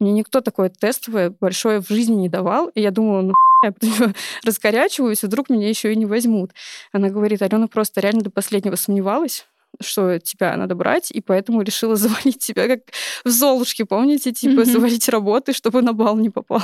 мне 0.00 0.12
никто 0.12 0.40
такое 0.40 0.68
тестовое 0.68 1.34
большое 1.40 1.80
в 1.80 1.88
жизни 1.88 2.14
не 2.14 2.28
давал. 2.28 2.68
И 2.68 2.80
я 2.80 2.90
думала, 2.90 3.22
ну, 3.22 3.34
я 3.62 3.72
раскорячиваюсь, 4.44 5.22
вдруг 5.22 5.50
меня 5.50 5.68
еще 5.68 5.92
и 5.92 5.96
не 5.96 6.06
возьмут. 6.06 6.52
Она 6.92 7.08
говорит, 7.08 7.42
Алена 7.42 7.66
просто 7.66 8.00
реально 8.00 8.22
до 8.22 8.30
последнего 8.30 8.76
сомневалась, 8.76 9.46
что 9.80 10.18
тебя 10.18 10.56
надо 10.56 10.74
брать, 10.74 11.10
и 11.10 11.20
поэтому 11.20 11.62
решила 11.62 11.96
завалить 11.96 12.38
тебя 12.38 12.68
как 12.68 12.80
в 13.24 13.28
Золушке, 13.28 13.84
помните? 13.84 14.32
Типа 14.32 14.60
mm-hmm. 14.60 14.72
завалить 14.72 15.08
работы, 15.08 15.52
чтобы 15.52 15.82
на 15.82 15.92
бал 15.92 16.16
не 16.16 16.30
попал. 16.30 16.62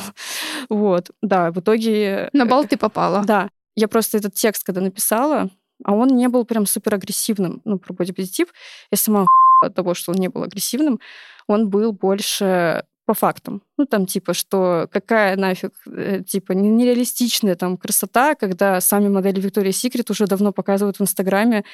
Вот, 0.69 1.11
да, 1.23 1.51
в 1.51 1.59
итоге... 1.59 2.29
На 2.33 2.47
бал 2.47 2.65
ты 2.65 2.77
попала? 2.77 3.25
Да. 3.25 3.51
Я 3.77 3.89
просто 3.89 4.19
этот 4.19 4.35
текст, 4.35 4.63
когда 4.63 4.81
написала, 4.81 5.51
а 5.83 5.95
он 5.95 6.09
не 6.09 6.29
был 6.29 6.45
прям 6.45 6.67
супер 6.67 6.95
агрессивным, 6.95 7.61
ну, 7.65 7.79
про 7.79 7.93
бодипозитив. 7.93 8.49
Я 8.91 8.99
сама 8.99 9.27
от 9.61 9.75
того, 9.75 9.95
что 9.95 10.13
он 10.13 10.19
не 10.19 10.29
был 10.29 10.43
агрессивным, 10.43 11.01
он 11.47 11.69
был 11.71 11.93
больше 11.93 12.85
по 13.07 13.15
фактам. 13.15 13.63
Ну, 13.77 13.85
там, 13.85 14.07
типа, 14.07 14.33
что 14.33 14.89
какая 14.91 15.37
нафиг, 15.37 15.73
э, 15.87 16.23
типа, 16.27 16.53
нереалистичная 16.53 17.55
там 17.55 17.77
красота, 17.77 18.35
когда 18.35 18.81
сами 18.81 19.09
модели 19.09 19.41
Виктория 19.41 19.73
Секрет 19.73 20.11
уже 20.11 20.27
давно 20.27 20.53
показывают 20.53 20.99
в 20.99 21.03
Инстаграме 21.03 21.65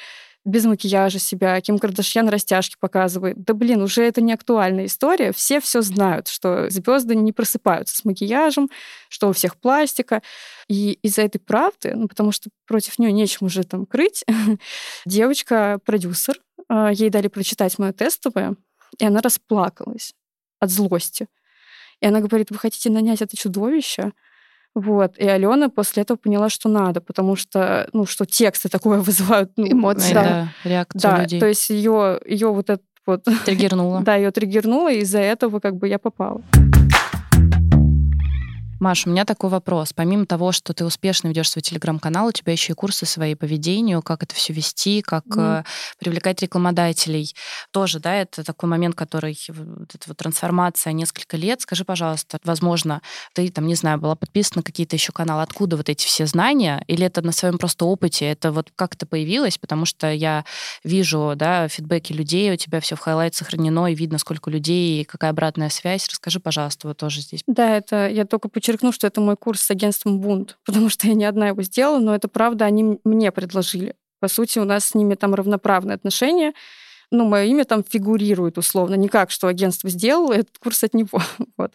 без 0.43 0.65
макияжа 0.65 1.19
себя, 1.19 1.59
Ким 1.61 1.77
Кардашьян 1.77 2.27
растяжки 2.27 2.75
показывает. 2.79 3.43
Да 3.43 3.53
блин, 3.53 3.81
уже 3.81 4.03
это 4.03 4.21
не 4.21 4.33
актуальная 4.33 4.85
история. 4.85 5.31
Все 5.31 5.59
все 5.59 5.81
знают, 5.81 6.27
что 6.27 6.69
звезды 6.69 7.15
не 7.15 7.31
просыпаются 7.31 7.95
с 7.95 8.05
макияжем, 8.05 8.69
что 9.09 9.29
у 9.29 9.33
всех 9.33 9.57
пластика. 9.57 10.23
И 10.67 10.93
из-за 11.03 11.21
этой 11.23 11.39
правды, 11.39 11.93
ну, 11.95 12.07
потому 12.07 12.31
что 12.31 12.49
против 12.65 12.97
нее 12.97 13.11
нечем 13.11 13.47
уже 13.47 13.63
там 13.63 13.85
крыть, 13.85 14.23
девочка-продюсер, 15.05 16.39
а, 16.67 16.91
ей 16.91 17.09
дали 17.09 17.27
прочитать 17.27 17.77
мое 17.77 17.91
тестовое, 17.91 18.55
и 18.97 19.05
она 19.05 19.21
расплакалась 19.21 20.13
от 20.59 20.71
злости. 20.71 21.27
И 21.99 22.07
она 22.07 22.19
говорит, 22.19 22.49
вы 22.49 22.57
хотите 22.57 22.89
нанять 22.89 23.21
это 23.21 23.37
чудовище? 23.37 24.11
Вот. 24.73 25.17
И 25.17 25.27
Алена 25.27 25.69
после 25.69 26.03
этого 26.03 26.17
поняла, 26.17 26.49
что 26.49 26.69
надо, 26.69 27.01
потому 27.01 27.35
что, 27.35 27.89
ну, 27.93 28.05
что 28.05 28.25
тексты 28.25 28.69
такое 28.69 28.99
вызывают 29.01 29.51
ну, 29.57 29.71
эмоции. 29.71 30.13
Да, 30.13 30.23
да 30.23 30.69
реакцию 30.69 31.01
да, 31.01 31.21
людей. 31.23 31.39
То 31.39 31.47
есть 31.47 31.69
ее, 31.69 32.19
ее 32.25 32.47
вот 32.51 32.69
это 32.69 32.83
вот... 33.05 33.23
Триггернуло. 33.45 34.01
да, 34.05 34.15
ее 34.15 34.31
триггернуло, 34.31 34.91
и 34.91 34.99
из-за 34.99 35.19
этого 35.19 35.59
как 35.59 35.75
бы 35.75 35.87
я 35.87 35.99
попала. 35.99 36.41
Маш, 38.81 39.05
у 39.05 39.11
меня 39.11 39.25
такой 39.25 39.51
вопрос. 39.51 39.93
Помимо 39.93 40.25
того, 40.25 40.51
что 40.51 40.73
ты 40.73 40.83
успешно 40.83 41.27
ведешь 41.27 41.51
свой 41.51 41.61
телеграм-канал, 41.61 42.29
у 42.29 42.31
тебя 42.31 42.51
еще 42.51 42.73
и 42.73 42.75
курсы 42.75 43.05
свои 43.05 43.35
по 43.35 43.45
ведению, 43.45 44.01
как 44.01 44.23
это 44.23 44.33
все 44.33 44.53
вести, 44.53 45.03
как 45.03 45.23
mm. 45.27 45.63
привлекать 45.99 46.41
рекламодателей. 46.41 47.31
Тоже, 47.69 47.99
да, 47.99 48.15
это 48.15 48.43
такой 48.43 48.67
момент, 48.67 48.95
который, 48.95 49.37
вот 49.49 49.93
эта 49.93 50.07
вот 50.07 50.17
трансформация 50.17 50.93
несколько 50.93 51.37
лет. 51.37 51.61
Скажи, 51.61 51.85
пожалуйста, 51.85 52.39
возможно, 52.43 53.03
ты 53.35 53.51
там, 53.51 53.67
не 53.67 53.75
знаю, 53.75 53.99
была 53.99 54.15
подписана 54.15 54.61
на 54.61 54.63
какие-то 54.63 54.95
еще 54.95 55.11
каналы, 55.11 55.43
откуда 55.43 55.77
вот 55.77 55.87
эти 55.87 56.03
все 56.07 56.25
знания, 56.25 56.83
или 56.87 57.05
это 57.05 57.21
на 57.21 57.33
своем 57.33 57.59
просто 57.59 57.85
опыте, 57.85 58.25
это 58.25 58.51
вот 58.51 58.71
как 58.75 58.95
это 58.95 59.05
появилось, 59.05 59.59
потому 59.59 59.85
что 59.85 60.11
я 60.11 60.43
вижу, 60.83 61.33
да, 61.35 61.67
фидбэки 61.67 62.13
людей, 62.13 62.51
у 62.51 62.55
тебя 62.55 62.79
все 62.79 62.95
в 62.95 62.99
highlight 62.99 63.35
сохранено, 63.35 63.85
и 63.91 63.93
видно, 63.93 64.17
сколько 64.17 64.49
людей, 64.49 65.01
и 65.01 65.03
какая 65.03 65.29
обратная 65.29 65.69
связь. 65.69 66.07
Расскажи, 66.09 66.39
пожалуйста, 66.39 66.87
вот 66.87 66.97
тоже 66.97 67.21
здесь. 67.21 67.43
Да, 67.45 67.77
это 67.77 68.09
я 68.09 68.25
только 68.25 68.49
почему 68.49 68.70
подчеркну, 68.71 68.91
что 68.91 69.07
это 69.07 69.21
мой 69.21 69.35
курс 69.35 69.61
с 69.61 69.71
агентством 69.71 70.19
Бунт, 70.19 70.57
потому 70.65 70.89
что 70.89 71.07
я 71.07 71.13
не 71.13 71.25
одна 71.25 71.49
его 71.49 71.61
сделала, 71.63 71.99
но 71.99 72.15
это 72.15 72.27
правда, 72.27 72.65
они 72.65 72.99
мне 73.03 73.31
предложили. 73.31 73.95
По 74.19 74.27
сути, 74.27 74.59
у 74.59 74.65
нас 74.65 74.85
с 74.85 74.95
ними 74.95 75.15
там 75.15 75.33
равноправные 75.33 75.95
отношения 75.95 76.53
ну, 77.13 77.25
мое 77.25 77.43
имя 77.43 77.65
там 77.65 77.83
фигурирует 77.83 78.57
условно. 78.57 78.95
Не 78.95 79.09
как, 79.09 79.31
что 79.31 79.47
агентство 79.47 79.89
сделало, 79.89 80.31
этот 80.31 80.57
курс 80.59 80.81
от 80.85 80.93
него. 80.93 81.21
вот. 81.57 81.73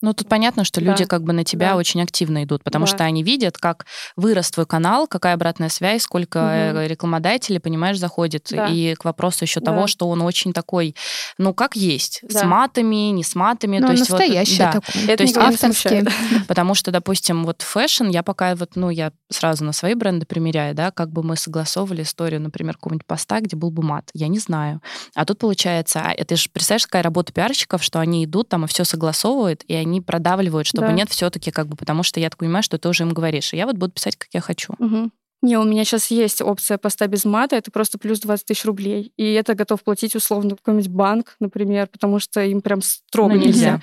Ну, 0.00 0.12
тут 0.12 0.28
понятно, 0.28 0.64
что 0.64 0.80
люди 0.80 1.04
да. 1.04 1.08
как 1.08 1.22
бы 1.24 1.32
на 1.32 1.44
тебя 1.44 1.70
да. 1.70 1.76
очень 1.76 2.00
активно 2.00 2.44
идут, 2.44 2.62
потому 2.62 2.86
да. 2.86 2.92
что 2.92 3.04
они 3.04 3.22
видят, 3.22 3.58
как 3.58 3.86
вырос 4.16 4.50
твой 4.50 4.64
канал, 4.66 5.08
какая 5.08 5.34
обратная 5.34 5.68
связь, 5.68 6.02
сколько 6.02 6.72
угу. 6.72 6.86
рекламодателей, 6.86 7.58
понимаешь, 7.58 7.98
заходит. 7.98 8.46
Да. 8.50 8.68
И 8.68 8.94
к 8.94 9.04
вопросу 9.04 9.44
еще 9.44 9.60
да. 9.60 9.72
того, 9.72 9.86
что 9.88 10.08
он 10.08 10.22
очень 10.22 10.52
такой, 10.52 10.94
ну, 11.36 11.52
как 11.52 11.74
есть, 11.74 12.20
да. 12.22 12.40
с 12.40 12.44
матами, 12.44 13.10
не 13.10 13.24
с 13.24 13.34
матами. 13.34 13.78
Ну, 13.78 13.88
то 13.88 13.92
есть 13.92 14.08
настоящий 14.08 14.62
вот, 14.62 14.72
да. 14.72 14.80
такой. 14.80 15.02
Это 15.04 15.16
то 15.16 15.22
есть 15.24 15.36
авторский. 15.36 16.06
Потому 16.48 16.74
что, 16.74 16.90
допустим, 16.92 17.44
вот 17.44 17.62
fashion, 17.62 18.06
я 18.06 18.22
пока 18.22 18.54
вот, 18.54 18.76
ну, 18.76 18.90
я 18.90 19.12
сразу 19.30 19.64
на 19.64 19.72
свои 19.72 19.94
бренды 19.94 20.26
примеряю, 20.26 20.74
да, 20.74 20.90
как 20.92 21.10
бы 21.10 21.22
мы 21.22 21.36
согласовывали 21.36 22.02
историю, 22.02 22.40
например, 22.40 22.74
какого-нибудь 22.74 23.06
поста, 23.06 23.40
где 23.40 23.56
был 23.56 23.70
бы 23.70 23.82
мат. 23.82 24.10
Я 24.14 24.28
не 24.28 24.38
знаю. 24.38 24.80
А 25.14 25.24
тут 25.24 25.38
получается, 25.38 26.02
а, 26.04 26.12
это 26.12 26.36
же, 26.36 26.48
представляешь, 26.52 26.86
какая 26.86 27.02
работа 27.02 27.32
пиарщиков, 27.32 27.82
что 27.82 27.98
они 27.98 28.24
идут 28.24 28.48
там 28.48 28.64
и 28.64 28.68
все 28.68 28.84
согласовывают, 28.84 29.64
и 29.66 29.74
они 29.74 29.87
продавливают, 30.00 30.66
чтобы 30.66 30.88
да. 30.88 30.92
нет 30.92 31.10
все-таки 31.10 31.50
как 31.50 31.66
бы, 31.66 31.76
потому 31.76 32.02
что 32.02 32.20
я 32.20 32.30
так 32.30 32.38
понимаю, 32.38 32.62
что 32.62 32.78
ты 32.78 32.88
уже 32.88 33.04
им 33.04 33.10
говоришь, 33.10 33.52
и 33.52 33.56
я 33.56 33.66
вот 33.66 33.76
буду 33.76 33.92
писать, 33.92 34.16
как 34.16 34.28
я 34.32 34.40
хочу. 34.40 34.74
Угу. 34.78 35.10
Не, 35.40 35.56
у 35.56 35.62
меня 35.62 35.84
сейчас 35.84 36.10
есть 36.10 36.42
опция 36.42 36.78
поста 36.78 37.06
без 37.06 37.24
мата, 37.24 37.54
это 37.54 37.70
просто 37.70 37.96
плюс 37.96 38.18
20 38.20 38.46
тысяч 38.46 38.64
рублей. 38.64 39.12
И 39.16 39.32
это 39.34 39.54
готов 39.54 39.84
платить 39.84 40.16
условно 40.16 40.56
какой-нибудь 40.56 40.88
банк, 40.88 41.36
например, 41.38 41.86
потому 41.86 42.18
что 42.18 42.42
им 42.44 42.60
прям 42.60 42.82
строго 42.82 43.34
ну, 43.34 43.40
нельзя. 43.40 43.50
нельзя. 43.50 43.82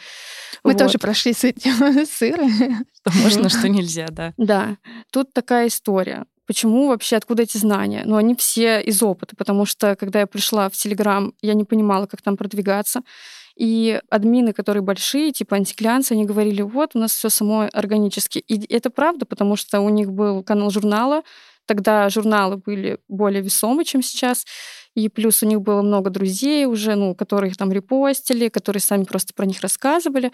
Мы 0.64 0.72
вот. 0.72 0.80
тоже 0.80 0.97
прошли 0.97 1.32
с 1.32 1.45
этим 1.45 2.06
сыры. 2.12 2.49
Что 2.93 3.18
можно, 3.22 3.47
что 3.47 3.70
нельзя, 3.70 4.08
да. 4.12 4.34
Да. 4.36 4.78
Тут 5.12 5.32
такая 5.32 5.68
история. 5.68 6.26
Почему 6.45 6.89
вообще, 6.89 7.16
откуда 7.16 7.43
эти 7.43 7.58
знания? 7.58 8.03
Ну, 8.06 8.18
они 8.18 8.36
все 8.36 8.82
из 8.82 9.01
опыта, 9.01 9.36
потому 9.36 9.66
что, 9.66 9.95
когда 9.95 10.20
я 10.20 10.28
пришла 10.28 10.70
в 10.70 10.74
Телеграм, 10.74 11.34
я 11.41 11.53
не 11.53 11.64
понимала, 11.64 12.06
как 12.06 12.22
там 12.22 12.36
продвигаться. 12.38 13.01
И 13.56 14.01
админы, 14.10 14.51
которые 14.51 14.84
большие, 14.84 15.32
типа 15.32 15.56
антиклянцы, 15.56 16.12
они 16.12 16.26
говорили, 16.26 16.62
вот, 16.62 16.91
у 16.95 16.99
нас 16.99 17.14
все 17.14 17.30
само 17.30 17.70
органически. 17.72 18.39
И 18.39 18.74
это 18.74 18.89
правда, 18.89 19.26
потому 19.26 19.56
что 19.56 19.80
у 19.80 19.89
них 19.89 20.12
был 20.12 20.43
канал 20.43 20.70
журнала, 20.72 21.24
тогда 21.66 22.10
журналы 22.10 22.58
были 22.58 22.99
более 23.08 23.41
весомы, 23.41 23.86
чем 23.86 24.01
сейчас. 24.01 24.45
И 24.93 25.10
плюс 25.10 25.41
у 25.43 25.45
них 25.45 25.62
было 25.62 25.82
много 25.82 26.10
друзей 26.10 26.66
уже, 26.66 26.95
ну, 26.95 27.16
которые 27.16 27.51
их 27.51 27.58
там 27.58 27.72
репостили, 27.72 28.49
которые 28.49 28.82
сами 28.82 29.03
просто 29.03 29.34
про 29.34 29.45
них 29.45 29.62
рассказывали. 29.62 30.32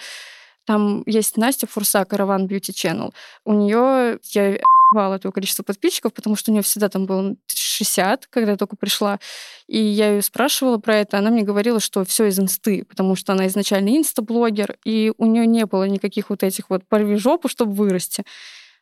Там 0.66 1.04
есть 1.06 1.38
Настя 1.38 1.68
Фурса, 1.68 2.06
Караван 2.06 2.48
Beauty 2.48 2.72
Channel. 2.72 3.12
У 3.46 3.54
нее 3.54 4.20
я 4.32 4.60
охуевала 4.92 5.16
этого 5.16 5.32
количества 5.32 5.64
подписчиков, 5.64 6.14
потому 6.14 6.36
что 6.36 6.52
у 6.52 6.54
нее 6.54 6.64
всегда 6.64 6.90
там 6.90 7.06
было 7.06 7.36
60, 7.48 8.28
когда 8.28 8.52
я 8.52 8.58
только 8.58 8.76
пришла. 8.76 9.20
И 9.68 9.78
я 9.78 10.12
ее 10.12 10.22
спрашивала 10.22 10.78
про 10.78 10.98
это, 10.98 11.18
она 11.18 11.30
мне 11.30 11.44
говорила, 11.44 11.80
что 11.80 12.04
все 12.04 12.26
из 12.26 12.40
инсты, 12.40 12.84
потому 12.86 13.16
что 13.16 13.34
она 13.34 13.48
изначально 13.48 13.98
инстаблогер, 13.98 14.78
и 14.86 15.14
у 15.18 15.26
нее 15.26 15.46
не 15.48 15.66
было 15.66 15.86
никаких 15.86 16.30
вот 16.30 16.44
этих 16.44 16.70
вот 16.70 16.88
порви 16.88 17.16
жопу, 17.16 17.48
чтобы 17.48 17.74
вырасти. 17.74 18.24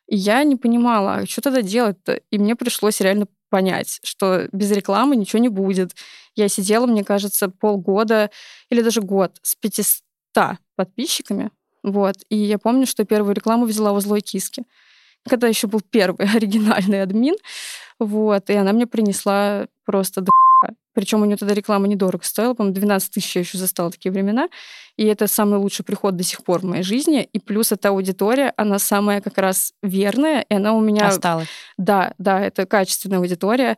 И 0.07 0.15
я 0.15 0.43
не 0.43 0.55
понимала, 0.55 1.15
а 1.15 1.25
что 1.27 1.41
тогда 1.41 1.61
делать-то? 1.61 2.21
И 2.31 2.37
мне 2.39 2.55
пришлось 2.55 2.99
реально 2.99 3.27
понять, 3.49 3.99
что 4.03 4.47
без 4.51 4.71
рекламы 4.71 5.15
ничего 5.15 5.39
не 5.39 5.49
будет. 5.49 5.91
Я 6.35 6.49
сидела, 6.49 6.87
мне 6.87 7.03
кажется, 7.03 7.49
полгода 7.49 8.31
или 8.69 8.81
даже 8.81 9.01
год 9.01 9.37
с 9.43 9.55
500 9.55 10.03
подписчиками. 10.75 11.51
Вот. 11.83 12.15
И 12.29 12.35
я 12.35 12.57
помню, 12.57 12.85
что 12.85 13.05
первую 13.05 13.35
рекламу 13.35 13.65
взяла 13.65 13.91
у 13.91 13.99
злой 13.99 14.21
киски 14.21 14.63
когда 15.27 15.47
еще 15.47 15.67
был 15.67 15.81
первый 15.81 16.27
оригинальный 16.35 17.01
админ. 17.01 17.35
Вот, 17.99 18.49
и 18.49 18.53
она 18.53 18.71
мне 18.71 18.87
принесла 18.87 19.67
просто 19.85 20.21
до 20.21 20.31
причем 20.93 21.21
у 21.21 21.25
нее 21.25 21.37
тогда 21.37 21.53
реклама 21.53 21.87
недорого 21.87 22.23
стоила, 22.23 22.53
по-моему, 22.53 22.75
12 22.75 23.11
тысяч 23.11 23.35
я 23.35 23.41
еще 23.41 23.57
застала 23.57 23.91
такие 23.91 24.11
времена. 24.11 24.49
И 24.97 25.05
это 25.05 25.27
самый 25.27 25.59
лучший 25.59 25.85
приход 25.85 26.15
до 26.15 26.23
сих 26.23 26.43
пор 26.43 26.59
в 26.59 26.65
моей 26.65 26.83
жизни. 26.83 27.27
И 27.31 27.39
плюс 27.39 27.71
эта 27.71 27.89
аудитория, 27.89 28.53
она 28.57 28.79
самая 28.79 29.21
как 29.21 29.37
раз 29.37 29.73
верная, 29.81 30.41
и 30.41 30.53
она 30.53 30.73
у 30.73 30.81
меня... 30.81 31.07
Осталась. 31.07 31.47
Да, 31.77 32.13
да, 32.17 32.41
это 32.41 32.65
качественная 32.65 33.19
аудитория. 33.19 33.77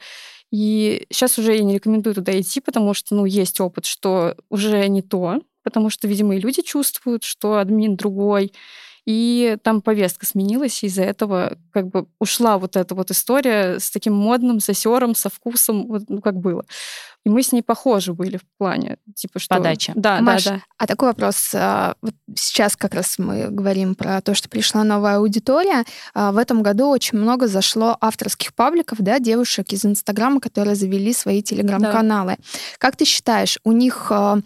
И 0.51 1.05
сейчас 1.09 1.37
уже 1.37 1.55
я 1.55 1.63
не 1.63 1.75
рекомендую 1.75 2.15
туда 2.15 2.37
идти, 2.39 2.59
потому 2.59 2.93
что, 2.93 3.15
ну, 3.15 3.25
есть 3.25 3.59
опыт, 3.61 3.85
что 3.85 4.35
уже 4.49 4.87
не 4.87 5.01
то, 5.01 5.41
потому 5.63 5.89
что, 5.89 6.07
видимо, 6.07 6.35
и 6.35 6.39
люди 6.39 6.61
чувствуют, 6.61 7.23
что 7.23 7.57
админ 7.57 7.95
другой, 7.95 8.51
и 9.05 9.57
там 9.63 9.81
повестка 9.81 10.25
сменилась, 10.25 10.83
и 10.83 10.87
из-за 10.87 11.03
этого 11.03 11.57
как 11.71 11.87
бы 11.87 12.07
ушла 12.19 12.57
вот 12.57 12.75
эта 12.75 12.95
вот 12.95 13.11
история 13.11 13.79
с 13.79 13.91
таким 13.91 14.13
модным 14.13 14.59
сосером, 14.59 15.15
со 15.15 15.29
вкусом, 15.29 15.87
вот, 15.87 16.03
ну, 16.09 16.21
как 16.21 16.35
было. 16.37 16.65
И 17.23 17.29
мы 17.29 17.43
с 17.43 17.51
ней 17.51 17.61
похожи 17.61 18.13
были 18.13 18.37
в 18.37 18.45
плане, 18.57 18.97
типа 19.15 19.39
что... 19.39 19.55
Подача. 19.55 19.93
Да, 19.95 20.21
Маш, 20.21 20.45
да, 20.45 20.51
да. 20.51 20.61
А 20.77 20.87
такой 20.87 21.09
вопрос. 21.09 21.51
А, 21.53 21.93
вот 22.01 22.15
сейчас 22.35 22.75
как 22.75 22.95
раз 22.95 23.19
мы 23.19 23.49
говорим 23.49 23.93
про 23.93 24.21
то, 24.21 24.33
что 24.33 24.49
пришла 24.49 24.83
новая 24.83 25.17
аудитория. 25.17 25.83
А, 26.15 26.31
в 26.31 26.37
этом 26.37 26.63
году 26.63 26.87
очень 26.89 27.19
много 27.19 27.47
зашло 27.47 27.95
авторских 28.01 28.55
пабликов, 28.55 28.99
да, 29.01 29.19
девушек 29.19 29.71
из 29.71 29.85
Инстаграма, 29.85 30.41
которые 30.41 30.75
завели 30.75 31.13
свои 31.13 31.43
телеграм-каналы. 31.43 32.37
Да. 32.37 32.43
Как 32.79 32.95
ты 32.95 33.05
считаешь, 33.05 33.59
у 33.63 33.71
них 33.71 34.11
а, 34.11 34.39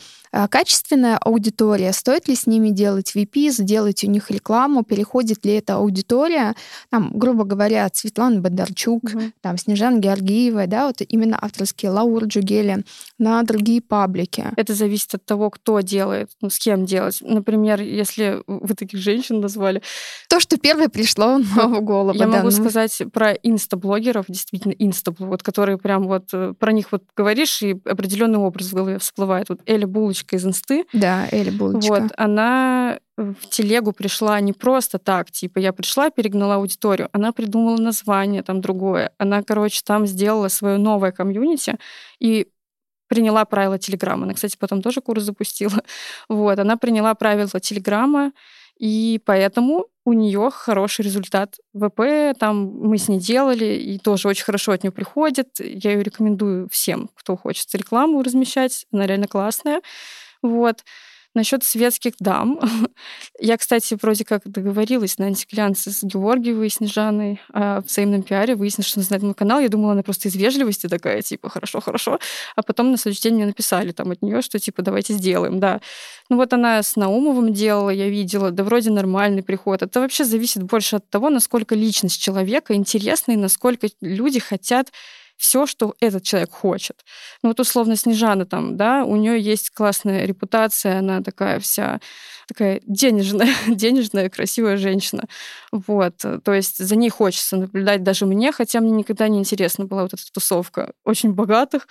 качественная 0.49 1.17
аудитория, 1.17 1.93
стоит 1.93 2.27
ли 2.27 2.35
с 2.35 2.45
ними 2.45 2.69
делать 2.69 3.15
VP, 3.15 3.51
сделать 3.51 4.03
у 4.03 4.07
них 4.07 4.29
рекламу, 4.29 4.83
переходит 4.83 5.45
ли 5.45 5.53
эта 5.53 5.75
аудитория, 5.75 6.55
там, 6.89 7.11
грубо 7.13 7.45
говоря, 7.45 7.85
от 7.85 7.95
Светланы 7.95 8.41
Бондарчук, 8.41 9.03
угу. 9.05 9.21
там, 9.39 9.57
Снежан 9.57 10.01
Георгиевой, 10.01 10.67
да, 10.67 10.87
вот 10.87 10.97
именно 11.07 11.39
авторские 11.41 11.91
Лаура 11.91 12.25
Джугели 12.65 12.83
на 13.17 13.43
другие 13.43 13.81
паблики? 13.81 14.45
Это 14.55 14.73
зависит 14.73 15.15
от 15.15 15.25
того, 15.25 15.49
кто 15.49 15.79
делает, 15.81 16.29
ну, 16.41 16.49
с 16.49 16.59
кем 16.59 16.85
делать. 16.85 17.19
Например, 17.21 17.81
если 17.81 18.41
вы 18.47 18.75
таких 18.75 18.99
женщин 18.99 19.39
назвали. 19.39 19.81
То, 20.29 20.39
что 20.39 20.57
первое 20.57 20.89
пришло 20.89 21.39
в 21.39 21.81
голову. 21.81 22.17
Я 22.17 22.27
могу 22.27 22.51
сказать 22.51 23.01
про 23.13 23.31
инстаблогеров, 23.31 24.25
действительно 24.27 24.73
инстаблогеров, 24.73 25.31
вот, 25.31 25.43
которые 25.43 25.77
прям 25.77 26.07
вот 26.07 26.29
э, 26.33 26.53
про 26.57 26.71
них 26.71 26.91
вот 26.91 27.03
говоришь, 27.15 27.61
и 27.61 27.77
определенный 27.85 28.39
образ 28.39 28.67
в 28.67 28.73
голове 28.73 28.99
всплывает. 28.99 29.49
Вот 29.49 29.61
Эля 29.65 29.87
Булочка 29.87 30.15
булочка 30.15 30.35
из 30.35 30.45
инсты. 30.45 30.85
Да, 30.93 31.27
Эля 31.31 31.51
булочка. 31.51 31.89
Вот, 31.89 32.11
она 32.17 32.99
в 33.17 33.47
телегу 33.49 33.93
пришла 33.93 34.39
не 34.41 34.53
просто 34.53 34.99
так, 34.99 35.31
типа 35.31 35.59
я 35.59 35.71
пришла, 35.71 36.09
перегнала 36.09 36.55
аудиторию, 36.55 37.09
она 37.13 37.31
придумала 37.31 37.77
название 37.77 38.43
там 38.43 38.59
другое, 38.59 39.11
она, 39.17 39.41
короче, 39.41 39.81
там 39.85 40.05
сделала 40.05 40.49
свое 40.49 40.77
новое 40.77 41.11
комьюнити, 41.11 41.77
и 42.19 42.47
приняла 43.07 43.45
правила 43.45 43.77
Телеграма. 43.77 44.23
Она, 44.23 44.33
кстати, 44.33 44.57
потом 44.57 44.81
тоже 44.81 45.01
курс 45.01 45.23
запустила. 45.23 45.83
Вот, 46.29 46.59
она 46.59 46.77
приняла 46.77 47.13
правила 47.15 47.59
Телеграма, 47.59 48.31
и 48.77 49.21
поэтому 49.25 49.87
у 50.05 50.13
нее 50.13 50.49
хороший 50.51 51.01
результат. 51.03 51.57
ВП 51.73 52.37
там 52.39 52.65
мы 52.79 52.97
с 52.97 53.07
ней 53.07 53.19
делали, 53.19 53.65
и 53.65 53.97
тоже 53.97 54.27
очень 54.27 54.43
хорошо 54.43 54.73
от 54.73 54.83
нее 54.83 54.91
приходит. 54.91 55.59
Я 55.59 55.93
ее 55.93 56.03
рекомендую 56.03 56.67
всем, 56.69 57.09
кто 57.15 57.35
хочет 57.35 57.73
рекламу 57.73 58.21
размещать. 58.21 58.85
Она 58.91 59.07
реально 59.07 59.27
классная. 59.27 59.81
Вот. 60.41 60.83
Насчет 61.35 61.65
светских 61.65 62.13
дам. 62.19 62.61
Я, 63.39 63.57
кстати, 63.57 63.97
вроде 64.01 64.23
как 64.23 64.43
договорилась 64.45 65.17
на 65.17 65.25
антиклянце 65.25 65.91
с 65.91 66.01
Георгиевой, 66.01 66.69
Снежаной 66.69 67.41
о 67.53 67.81
взаимном 67.81 68.23
пиаре. 68.23 68.55
Выяснилось, 68.55 68.87
что 68.87 68.99
она 69.01 69.05
знает 69.05 69.21
мой 69.21 69.33
канал. 69.33 69.59
Я 69.59 69.67
думала, 69.67 69.91
она 69.91 70.01
просто 70.01 70.29
из 70.29 70.35
вежливости 70.35 70.87
такая, 70.87 71.21
типа, 71.21 71.49
хорошо, 71.49 71.81
хорошо. 71.81 72.19
А 72.55 72.63
потом 72.63 72.91
на 72.91 72.97
следующий 72.97 73.23
день 73.23 73.35
мне 73.35 73.45
написали 73.47 73.91
там 73.91 74.11
от 74.11 74.21
нее, 74.21 74.41
что, 74.41 74.59
типа, 74.59 74.81
давайте 74.81 75.13
сделаем, 75.13 75.59
да. 75.59 75.81
Ну 76.29 76.37
вот 76.37 76.53
она 76.53 76.81
с 76.81 76.95
Наумовым 76.95 77.53
делала, 77.53 77.89
я 77.89 78.07
видела, 78.07 78.51
да 78.51 78.63
вроде 78.63 78.89
нормальный 78.89 79.43
приход. 79.43 79.81
Это 79.81 79.99
вообще 79.99 80.23
зависит 80.23 80.63
больше 80.63 80.95
от 80.95 81.09
того, 81.09 81.29
насколько 81.29 81.75
личность 81.75 82.21
человека 82.21 82.75
интересна 82.75 83.33
и 83.33 83.35
насколько 83.35 83.89
люди 83.99 84.39
хотят 84.39 84.93
все, 85.37 85.65
что 85.65 85.95
этот 85.99 86.23
человек 86.23 86.51
хочет. 86.51 87.03
Ну 87.43 87.49
вот 87.49 87.59
условно 87.59 87.95
Снежана 87.95 88.45
там, 88.45 88.77
да, 88.77 89.03
у 89.03 89.15
нее 89.15 89.39
есть 89.39 89.69
классная 89.69 90.25
репутация, 90.25 90.99
она 90.99 91.21
такая 91.21 91.59
вся 91.59 91.99
такая 92.47 92.81
денежная, 92.85 93.53
денежная, 93.67 94.29
красивая 94.29 94.77
женщина. 94.77 95.23
Вот. 95.71 96.17
То 96.17 96.53
есть 96.53 96.77
за 96.77 96.95
ней 96.95 97.09
хочется 97.09 97.57
наблюдать 97.57 98.03
даже 98.03 98.25
мне, 98.25 98.51
хотя 98.51 98.79
мне 98.79 98.91
никогда 98.91 99.27
не 99.27 99.39
интересна 99.39 99.85
была 99.85 100.03
вот 100.03 100.13
эта 100.13 100.23
тусовка 100.31 100.93
очень 101.03 101.33
богатых. 101.33 101.87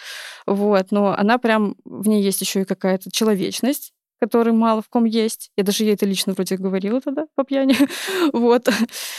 Вот. 0.47 0.91
Но 0.91 1.15
она 1.17 1.39
прям, 1.39 1.77
в 1.85 2.09
ней 2.09 2.23
есть 2.23 2.41
еще 2.41 2.63
и 2.63 2.65
какая-то 2.65 3.11
человечность, 3.11 3.93
который 4.21 4.53
мало 4.53 4.83
в 4.83 4.89
ком 4.89 5.05
есть. 5.05 5.51
Я 5.57 5.65
даже 5.65 5.85
ей 5.85 5.95
это 5.95 6.07
лично 6.07 6.33
вроде 6.33 6.57
говорила 6.57 7.01
тогда 7.01 7.27
по 7.35 7.45
пьяни. 7.45 7.77
вот. 8.33 8.69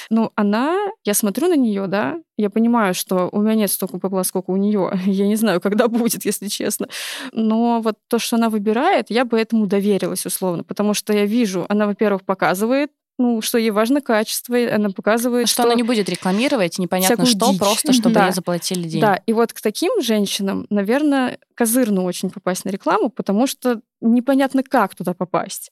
Ну, 0.09 0.31
она, 0.35 0.77
я 1.03 1.13
смотрю 1.13 1.47
на 1.47 1.55
нее, 1.55 1.87
да, 1.87 2.19
я 2.37 2.49
понимаю, 2.49 2.93
что 2.93 3.29
у 3.31 3.41
меня 3.41 3.55
нет 3.55 3.71
столько 3.71 3.97
бабла, 3.97 4.23
сколько 4.23 4.51
у 4.51 4.57
нее. 4.57 4.91
Я 5.05 5.27
не 5.27 5.35
знаю, 5.35 5.61
когда 5.61 5.87
будет, 5.87 6.25
если 6.25 6.47
честно. 6.47 6.87
Но 7.31 7.81
вот 7.81 7.95
то, 8.09 8.19
что 8.19 8.35
она 8.35 8.49
выбирает, 8.49 9.09
я 9.09 9.23
бы 9.25 9.39
этому 9.39 9.67
доверилась 9.67 10.25
условно, 10.25 10.63
потому 10.63 10.93
что 10.93 11.13
я 11.13 11.25
вижу, 11.25 11.65
она, 11.69 11.85
во-первых, 11.85 12.25
показывает 12.25 12.91
ну, 13.17 13.41
что 13.41 13.57
ей 13.57 13.71
важно 13.71 14.01
качество, 14.01 14.57
она 14.57 14.89
показывает, 14.89 15.47
что... 15.47 15.61
Что 15.61 15.63
она 15.63 15.75
не 15.75 15.83
будет 15.83 16.09
рекламировать, 16.09 16.77
непонятно 16.77 17.25
что, 17.25 17.51
дичь. 17.51 17.59
просто 17.59 17.93
чтобы 17.93 18.15
да. 18.15 18.25
ей 18.27 18.33
заплатили 18.33 18.81
деньги. 18.81 19.01
Да, 19.01 19.21
и 19.25 19.33
вот 19.33 19.53
к 19.53 19.61
таким 19.61 20.01
женщинам, 20.01 20.65
наверное, 20.69 21.39
козырно 21.55 22.03
очень 22.03 22.29
попасть 22.29 22.65
на 22.65 22.69
рекламу, 22.69 23.09
потому 23.09 23.47
что 23.47 23.81
непонятно, 24.01 24.63
как 24.63 24.95
туда 24.95 25.13
попасть. 25.13 25.71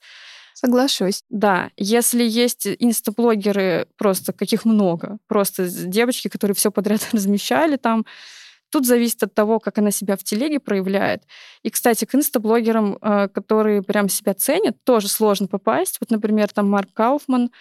Соглашусь. 0.54 1.24
Да, 1.28 1.70
если 1.76 2.24
есть 2.24 2.66
инстаблогеры, 2.66 3.88
просто 3.98 4.32
каких 4.32 4.64
много, 4.64 5.18
просто 5.26 5.68
девочки, 5.68 6.28
которые 6.28 6.54
все 6.54 6.70
подряд 6.70 7.00
размещали 7.12 7.76
там, 7.76 8.06
Тут 8.74 8.86
зависит 8.86 9.22
от 9.22 9.32
того, 9.32 9.60
как 9.60 9.78
она 9.78 9.92
себя 9.92 10.16
в 10.16 10.24
телеге 10.24 10.58
проявляет. 10.58 11.22
И, 11.62 11.70
кстати, 11.70 12.06
к 12.06 12.14
инстаблогерам, 12.16 12.98
э, 13.00 13.28
которые 13.28 13.82
прям 13.82 14.08
себя 14.08 14.34
ценят, 14.34 14.82
тоже 14.82 15.06
сложно 15.06 15.46
попасть. 15.46 15.98
Вот, 16.00 16.10
например, 16.10 16.48
там 16.48 16.68
Марк 16.68 16.88
Кауфман, 16.92 17.52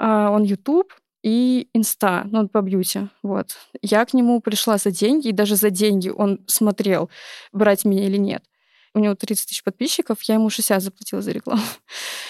э, 0.00 0.04
он 0.04 0.42
YouTube, 0.42 0.92
и 1.22 1.68
Инста, 1.74 2.26
ну, 2.32 2.48
по 2.48 2.60
бьюти, 2.60 3.06
вот. 3.22 3.56
Я 3.82 4.04
к 4.04 4.14
нему 4.14 4.40
пришла 4.40 4.78
за 4.78 4.90
деньги, 4.90 5.28
и 5.28 5.32
даже 5.32 5.54
за 5.54 5.70
деньги 5.70 6.08
он 6.08 6.40
смотрел, 6.48 7.08
брать 7.52 7.84
меня 7.84 8.06
или 8.06 8.16
нет 8.16 8.42
у 8.94 8.98
него 8.98 9.14
30 9.14 9.46
тысяч 9.46 9.62
подписчиков, 9.62 10.22
я 10.22 10.34
ему 10.34 10.50
60 10.50 10.82
заплатила 10.82 11.22
за 11.22 11.32
рекламу. 11.32 11.62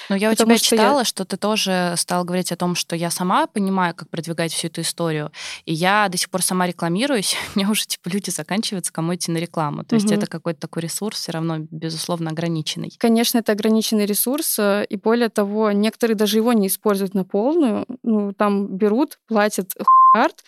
Но 0.09 0.17
я 0.17 0.31
у 0.31 0.35
тебя 0.35 0.57
что 0.57 0.67
читала, 0.67 1.01
я... 1.01 1.05
что 1.05 1.25
ты 1.25 1.37
тоже 1.37 1.95
стала 1.97 2.25
говорить 2.25 2.53
о 2.53 2.57
том, 2.57 2.75
что 2.75 2.97
я 2.97 3.11
сама 3.11 3.47
понимаю, 3.47 3.95
как 3.95 4.09
продвигать 4.09 4.53
всю 4.53 4.69
эту 4.69 4.81
историю, 4.81 5.31
и 5.67 5.75
я 5.75 6.09
до 6.09 6.17
сих 6.17 6.31
пор 6.31 6.43
сама 6.43 6.67
рекламируюсь, 6.67 7.37
у 7.55 7.59
меня 7.59 7.71
уже 7.71 7.87
типа 7.87 8.09
люди 8.09 8.31
заканчиваются, 8.31 8.93
кому 8.93 9.15
идти 9.15 9.31
на 9.31 9.39
рекламу. 9.39 9.85
То 9.85 9.97
угу. 9.97 10.03
есть 10.03 10.13
это 10.13 10.27
какой-то 10.27 10.61
такой 10.61 10.83
ресурс 10.83 11.21
все 11.21 11.33
равно, 11.33 11.59
безусловно, 11.71 12.31
ограниченный. 12.31 12.93
Конечно, 12.99 13.39
это 13.39 13.53
ограниченный 13.53 14.07
ресурс, 14.07 14.59
э, 14.59 14.87
и 14.89 14.97
более 14.97 15.29
того, 15.29 15.73
некоторые 15.73 16.17
даже 16.17 16.39
его 16.39 16.53
не 16.53 16.69
используют 16.69 17.15
на 17.15 17.25
полную, 17.25 17.87
ну, 18.03 18.33
там 18.33 18.67
берут, 18.67 19.19
платят 19.29 19.75
арт, 20.13 20.45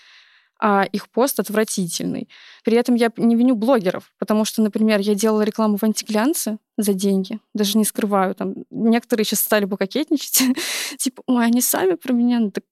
а 0.60 0.84
их 0.84 1.08
пост 1.10 1.40
отвратительный. 1.40 2.28
При 2.64 2.76
этом 2.76 2.94
я 2.94 3.10
не 3.16 3.34
виню 3.34 3.54
блогеров, 3.54 4.12
потому 4.18 4.44
что, 4.44 4.62
например, 4.62 5.00
я 5.00 5.14
делала 5.14 5.42
рекламу 5.42 5.78
в 5.78 5.82
антиглянце 5.82 6.58
за 6.76 6.92
деньги, 6.92 7.40
даже 7.54 7.78
не 7.78 7.84
скрываю. 7.84 8.34
Там 8.34 8.54
некоторые 8.70 9.24
сейчас 9.24 9.40
стали 9.40 9.64
бы 9.64 9.76
кокетничать, 9.76 10.42
типа, 10.98 11.22
ой, 11.26 11.46
они 11.46 11.60
сами 11.60 11.94
про 11.94 12.12
меня, 12.12 12.40
ну, 12.40 12.50
так 12.50 12.64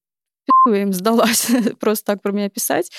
я 0.67 0.83
им 0.83 0.93
сдалась 0.93 1.49
просто 1.81 2.05
так 2.05 2.23
про 2.23 2.33
меня 2.33 2.49
писать. 2.49 2.91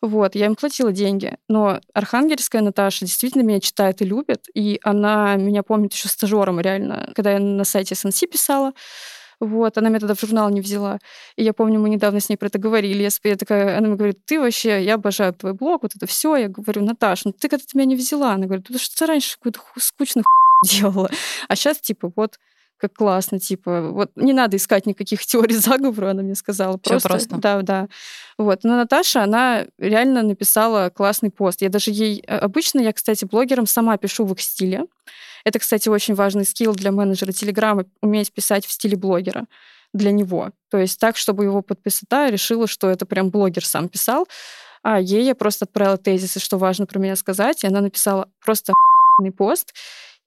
Вот, 0.00 0.34
я 0.34 0.46
им 0.46 0.54
платила 0.54 0.92
деньги. 0.92 1.36
Но 1.48 1.80
архангельская 1.92 2.62
Наташа 2.62 3.04
действительно 3.04 3.42
меня 3.42 3.60
читает 3.60 4.02
и 4.02 4.04
любит, 4.04 4.46
и 4.54 4.80
она 4.82 5.36
меня 5.36 5.62
помнит 5.62 5.92
еще 5.92 6.08
стажером 6.08 6.60
реально, 6.60 7.12
когда 7.14 7.32
я 7.32 7.38
на 7.38 7.64
сайте 7.64 7.94
СНС 7.94 8.20
писала, 8.30 8.72
вот, 9.40 9.78
она 9.78 9.88
меня 9.88 10.00
тогда 10.00 10.14
в 10.14 10.20
журнал 10.20 10.50
не 10.50 10.60
взяла. 10.60 10.98
И 11.36 11.44
я 11.44 11.52
помню, 11.52 11.78
мы 11.80 11.88
недавно 11.88 12.20
с 12.20 12.28
ней 12.28 12.36
про 12.36 12.46
это 12.46 12.58
говорили. 12.58 13.02
Я, 13.02 13.10
я 13.24 13.36
такая, 13.36 13.78
она 13.78 13.88
мне 13.88 13.96
говорит, 13.96 14.18
ты 14.26 14.40
вообще, 14.40 14.82
я 14.82 14.94
обожаю 14.94 15.32
твой 15.32 15.54
блог, 15.54 15.82
вот 15.82 15.92
это 15.94 16.06
все. 16.06 16.36
Я 16.36 16.48
говорю, 16.48 16.84
Наташа, 16.84 17.22
ну 17.26 17.32
ты 17.32 17.48
когда-то 17.48 17.76
меня 17.76 17.86
не 17.86 17.96
взяла. 17.96 18.32
Она 18.32 18.46
говорит, 18.46 18.64
потому 18.64 18.80
что 18.80 18.96
ты 18.96 19.06
раньше 19.06 19.36
какую-то 19.36 19.60
скучную 19.78 20.24
делала. 20.64 21.10
А 21.46 21.56
сейчас, 21.56 21.80
типа, 21.80 22.12
вот 22.16 22.38
как 22.78 22.94
классно, 22.94 23.38
типа, 23.38 23.90
вот 23.90 24.10
не 24.16 24.32
надо 24.32 24.56
искать 24.56 24.86
никаких 24.86 25.24
теорий 25.26 25.56
заговора, 25.56 26.10
она 26.10 26.22
мне 26.22 26.34
сказала. 26.34 26.76
Просто, 26.76 27.08
просто. 27.08 27.36
Да, 27.36 27.62
да. 27.62 27.88
Вот. 28.38 28.64
Но 28.64 28.76
Наташа, 28.76 29.22
она 29.22 29.66
реально 29.78 30.22
написала 30.22 30.90
классный 30.90 31.30
пост. 31.30 31.60
Я 31.60 31.68
даже 31.68 31.90
ей... 31.90 32.22
Э, 32.26 32.38
обычно 32.38 32.80
я, 32.80 32.92
кстати, 32.92 33.24
блогерам 33.24 33.66
сама 33.66 33.96
пишу 33.98 34.24
в 34.24 34.32
их 34.32 34.40
стиле. 34.40 34.86
Это, 35.44 35.58
кстати, 35.58 35.88
очень 35.88 36.14
важный 36.14 36.44
скилл 36.44 36.74
для 36.74 36.92
менеджера 36.92 37.32
Телеграма, 37.32 37.84
уметь 38.00 38.32
писать 38.32 38.66
в 38.66 38.72
стиле 38.72 38.96
блогера 38.96 39.46
для 39.92 40.12
него. 40.12 40.50
То 40.70 40.78
есть 40.78 40.98
так, 41.00 41.16
чтобы 41.16 41.44
его 41.44 41.62
подписата 41.62 42.28
решила, 42.28 42.66
что 42.66 42.88
это 42.88 43.06
прям 43.06 43.30
блогер 43.30 43.64
сам 43.64 43.88
писал, 43.88 44.28
а 44.82 45.00
ей 45.00 45.24
я 45.24 45.34
просто 45.34 45.64
отправила 45.64 45.96
тезисы, 45.96 46.40
что 46.40 46.58
важно 46.58 46.86
про 46.86 46.98
меня 46.98 47.16
сказать, 47.16 47.64
и 47.64 47.66
она 47.66 47.80
написала 47.80 48.28
просто 48.44 48.74
пост, 49.36 49.74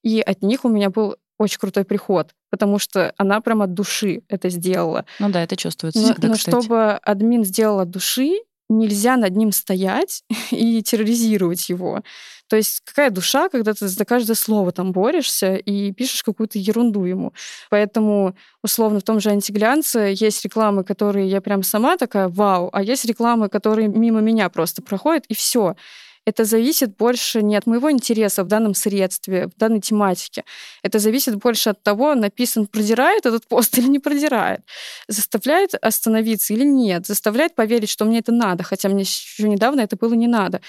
и 0.02 0.20
от 0.20 0.42
них 0.42 0.64
у 0.64 0.68
меня 0.68 0.90
был 0.90 1.16
очень 1.42 1.58
крутой 1.58 1.84
приход, 1.84 2.30
потому 2.50 2.78
что 2.78 3.12
она 3.16 3.40
прям 3.40 3.62
от 3.62 3.74
души 3.74 4.22
это 4.28 4.48
сделала. 4.48 5.04
Ну 5.18 5.30
да, 5.30 5.42
это 5.42 5.56
чувствуется 5.56 6.00
но, 6.00 6.06
всегда, 6.06 6.28
Но 6.28 6.34
кстати. 6.34 6.64
чтобы 6.64 6.92
админ 7.02 7.44
сделал 7.44 7.80
от 7.80 7.90
души, 7.90 8.38
нельзя 8.68 9.16
над 9.16 9.36
ним 9.36 9.52
стоять 9.52 10.22
и 10.50 10.82
терроризировать 10.82 11.68
его. 11.68 12.02
То 12.48 12.56
есть 12.56 12.82
какая 12.84 13.10
душа, 13.10 13.48
когда 13.48 13.72
ты 13.72 13.88
за 13.88 14.04
каждое 14.04 14.34
слово 14.34 14.72
там 14.72 14.92
борешься 14.92 15.56
и 15.56 15.90
пишешь 15.92 16.22
какую-то 16.22 16.58
ерунду 16.58 17.04
ему. 17.04 17.32
Поэтому, 17.70 18.36
условно, 18.62 19.00
в 19.00 19.04
том 19.04 19.20
же 19.20 19.30
антиглянце 19.30 20.12
есть 20.14 20.44
рекламы, 20.44 20.84
которые 20.84 21.28
я 21.28 21.40
прям 21.40 21.62
сама 21.62 21.96
такая, 21.96 22.28
вау, 22.28 22.68
а 22.72 22.82
есть 22.82 23.06
рекламы, 23.06 23.48
которые 23.48 23.88
мимо 23.88 24.20
меня 24.20 24.50
просто 24.50 24.82
проходят, 24.82 25.24
и 25.28 25.34
все 25.34 25.76
это 26.24 26.44
зависит 26.44 26.96
больше 26.96 27.42
не 27.42 27.56
от 27.56 27.66
моего 27.66 27.90
интереса 27.90 28.44
в 28.44 28.46
данном 28.46 28.74
средстве, 28.74 29.48
в 29.48 29.56
данной 29.56 29.80
тематике. 29.80 30.44
Это 30.82 30.98
зависит 30.98 31.36
больше 31.36 31.70
от 31.70 31.82
того, 31.82 32.14
написан, 32.14 32.66
продирает 32.66 33.26
этот 33.26 33.46
пост 33.46 33.76
или 33.78 33.88
не 33.88 33.98
продирает. 33.98 34.60
Заставляет 35.08 35.74
остановиться 35.74 36.54
или 36.54 36.64
нет. 36.64 37.06
Заставляет 37.06 37.54
поверить, 37.54 37.90
что 37.90 38.04
мне 38.04 38.20
это 38.20 38.32
надо, 38.32 38.62
хотя 38.62 38.88
мне 38.88 39.02
еще 39.02 39.48
недавно 39.48 39.80
это 39.80 39.96
было 39.96 40.14
не 40.14 40.28
надо. 40.28 40.60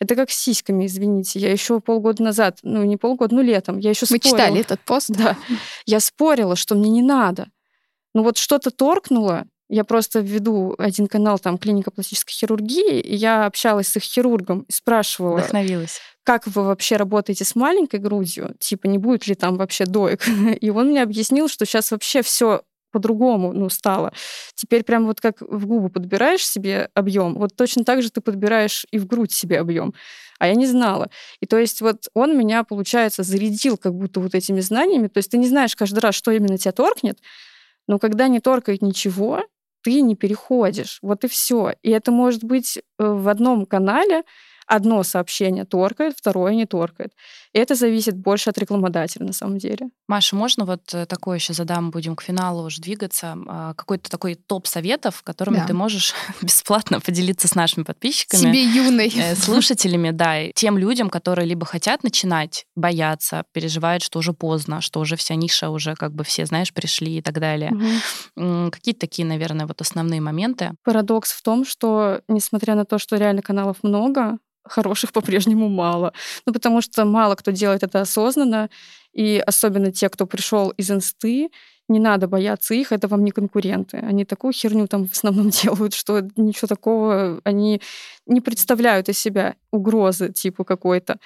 Это 0.00 0.16
как 0.16 0.30
с 0.30 0.36
сиськами, 0.36 0.86
извините. 0.86 1.38
Я 1.38 1.52
еще 1.52 1.80
полгода 1.80 2.22
назад, 2.22 2.58
ну 2.62 2.82
не 2.84 2.96
полгода, 2.96 3.34
ну 3.34 3.42
летом, 3.42 3.78
я 3.78 3.90
еще 3.90 4.06
Мы 4.10 4.18
спорила. 4.18 4.38
читали 4.38 4.60
этот 4.60 4.80
пост. 4.80 5.10
Да. 5.10 5.36
Я 5.86 6.00
спорила, 6.00 6.56
что 6.56 6.74
мне 6.74 6.90
не 6.90 7.02
надо. 7.02 7.48
Ну 8.14 8.22
вот 8.22 8.38
что-то 8.38 8.70
торкнуло, 8.70 9.44
я 9.74 9.82
просто 9.82 10.20
веду 10.20 10.76
один 10.78 11.08
канал, 11.08 11.40
там, 11.40 11.58
клиника 11.58 11.90
пластической 11.90 12.32
хирургии, 12.32 13.00
и 13.00 13.16
я 13.16 13.46
общалась 13.46 13.88
с 13.88 13.96
их 13.96 14.04
хирургом 14.04 14.60
и 14.68 14.72
спрашивала... 14.72 15.38
Вдохновилась. 15.38 16.00
Как 16.22 16.46
вы 16.46 16.62
вообще 16.62 16.96
работаете 16.96 17.44
с 17.44 17.56
маленькой 17.56 17.98
грудью? 17.98 18.54
Типа, 18.60 18.86
не 18.86 18.98
будет 18.98 19.26
ли 19.26 19.34
там 19.34 19.56
вообще 19.56 19.84
доек? 19.84 20.22
И 20.60 20.70
он 20.70 20.90
мне 20.90 21.02
объяснил, 21.02 21.48
что 21.48 21.66
сейчас 21.66 21.90
вообще 21.90 22.22
все 22.22 22.62
по-другому 22.92 23.52
ну, 23.52 23.68
стало. 23.68 24.12
Теперь 24.54 24.84
прям 24.84 25.06
вот 25.06 25.20
как 25.20 25.40
в 25.40 25.66
губы 25.66 25.90
подбираешь 25.90 26.46
себе 26.46 26.88
объем, 26.94 27.34
вот 27.34 27.56
точно 27.56 27.82
так 27.82 28.00
же 28.00 28.10
ты 28.10 28.20
подбираешь 28.20 28.86
и 28.92 28.98
в 29.00 29.06
грудь 29.08 29.32
себе 29.32 29.58
объем. 29.58 29.92
А 30.38 30.46
я 30.46 30.54
не 30.54 30.66
знала. 30.66 31.10
И 31.40 31.46
то 31.46 31.58
есть 31.58 31.80
вот 31.80 32.06
он 32.14 32.38
меня, 32.38 32.62
получается, 32.62 33.24
зарядил 33.24 33.76
как 33.76 33.92
будто 33.94 34.20
вот 34.20 34.36
этими 34.36 34.60
знаниями. 34.60 35.08
То 35.08 35.18
есть 35.18 35.32
ты 35.32 35.38
не 35.38 35.48
знаешь 35.48 35.74
каждый 35.74 35.98
раз, 35.98 36.14
что 36.14 36.30
именно 36.30 36.58
тебя 36.58 36.70
торкнет, 36.70 37.18
но 37.86 37.98
когда 37.98 38.28
не 38.28 38.40
торкает 38.40 38.82
ничего, 38.82 39.42
ты 39.84 40.00
не 40.00 40.16
переходишь. 40.16 40.98
Вот 41.02 41.24
и 41.24 41.28
все. 41.28 41.74
И 41.82 41.90
это 41.90 42.10
может 42.10 42.42
быть 42.42 42.78
э, 42.78 42.82
в 42.98 43.28
одном 43.28 43.66
канале, 43.66 44.22
одно 44.66 45.02
сообщение 45.02 45.64
торкает, 45.64 46.14
второе 46.16 46.54
не 46.54 46.66
торкает. 46.66 47.12
И 47.52 47.58
это 47.58 47.74
зависит 47.74 48.16
больше 48.16 48.50
от 48.50 48.58
рекламодателя 48.58 49.26
на 49.26 49.32
самом 49.32 49.58
деле. 49.58 49.88
Маша, 50.08 50.34
можно 50.34 50.64
вот 50.64 50.92
э, 50.92 51.06
такое 51.06 51.38
еще 51.38 51.52
задам, 51.52 51.90
будем 51.90 52.16
к 52.16 52.22
финалу 52.22 52.64
уже 52.64 52.80
двигаться, 52.80 53.36
а, 53.46 53.74
какой-то 53.74 54.10
такой 54.10 54.34
топ 54.34 54.66
советов, 54.66 55.22
которыми 55.22 55.58
да. 55.58 55.66
ты 55.66 55.74
можешь 55.74 56.14
бесплатно 56.42 57.00
поделиться 57.00 57.46
с 57.46 57.54
нашими 57.54 57.84
подписчиками. 57.84 58.40
Себе 58.40 58.64
юной. 58.64 59.12
Э, 59.16 59.36
слушателями, 59.36 60.10
да, 60.10 60.50
тем 60.54 60.78
людям, 60.78 61.10
которые 61.10 61.46
либо 61.46 61.64
хотят 61.64 62.02
начинать, 62.02 62.66
боятся, 62.74 63.44
переживают, 63.52 64.02
что 64.02 64.18
уже 64.18 64.32
поздно, 64.32 64.80
что 64.80 65.00
уже 65.00 65.16
вся 65.16 65.36
ниша 65.36 65.70
уже 65.70 65.94
как 65.94 66.12
бы 66.12 66.24
все, 66.24 66.46
знаешь, 66.46 66.72
пришли 66.72 67.18
и 67.18 67.22
так 67.22 67.38
далее. 67.38 67.72
Угу. 68.36 68.70
Какие-то 68.72 69.00
такие, 69.00 69.26
наверное, 69.26 69.66
вот 69.66 69.80
основные 69.80 70.20
моменты. 70.20 70.72
Парадокс 70.82 71.32
в 71.32 71.42
том, 71.42 71.64
что 71.64 72.20
несмотря 72.26 72.74
на 72.74 72.84
то, 72.84 72.98
что 72.98 73.16
реально 73.16 73.42
каналов 73.42 73.78
много, 73.82 74.38
хороших 74.64 75.12
по-прежнему 75.12 75.68
мало. 75.68 76.12
Ну, 76.46 76.52
потому 76.52 76.80
что 76.80 77.04
мало 77.04 77.34
кто 77.34 77.50
делает 77.50 77.82
это 77.82 78.00
осознанно, 78.00 78.70
и 79.12 79.42
особенно 79.46 79.92
те, 79.92 80.08
кто 80.08 80.26
пришел 80.26 80.70
из 80.70 80.90
инсты, 80.90 81.50
не 81.88 81.98
надо 81.98 82.28
бояться 82.28 82.74
их, 82.74 82.92
это 82.92 83.08
вам 83.08 83.24
не 83.24 83.30
конкуренты. 83.30 83.98
Они 83.98 84.24
такую 84.24 84.52
херню 84.52 84.86
там 84.86 85.06
в 85.06 85.12
основном 85.12 85.50
делают, 85.62 85.94
что 85.94 86.22
ничего 86.36 86.66
такого 86.66 87.40
они 87.44 87.80
не 88.26 88.40
представляют 88.40 89.08
из 89.08 89.18
себя 89.18 89.54
угрозы 89.70 90.32
типа 90.32 90.64
какой-то 90.64 91.18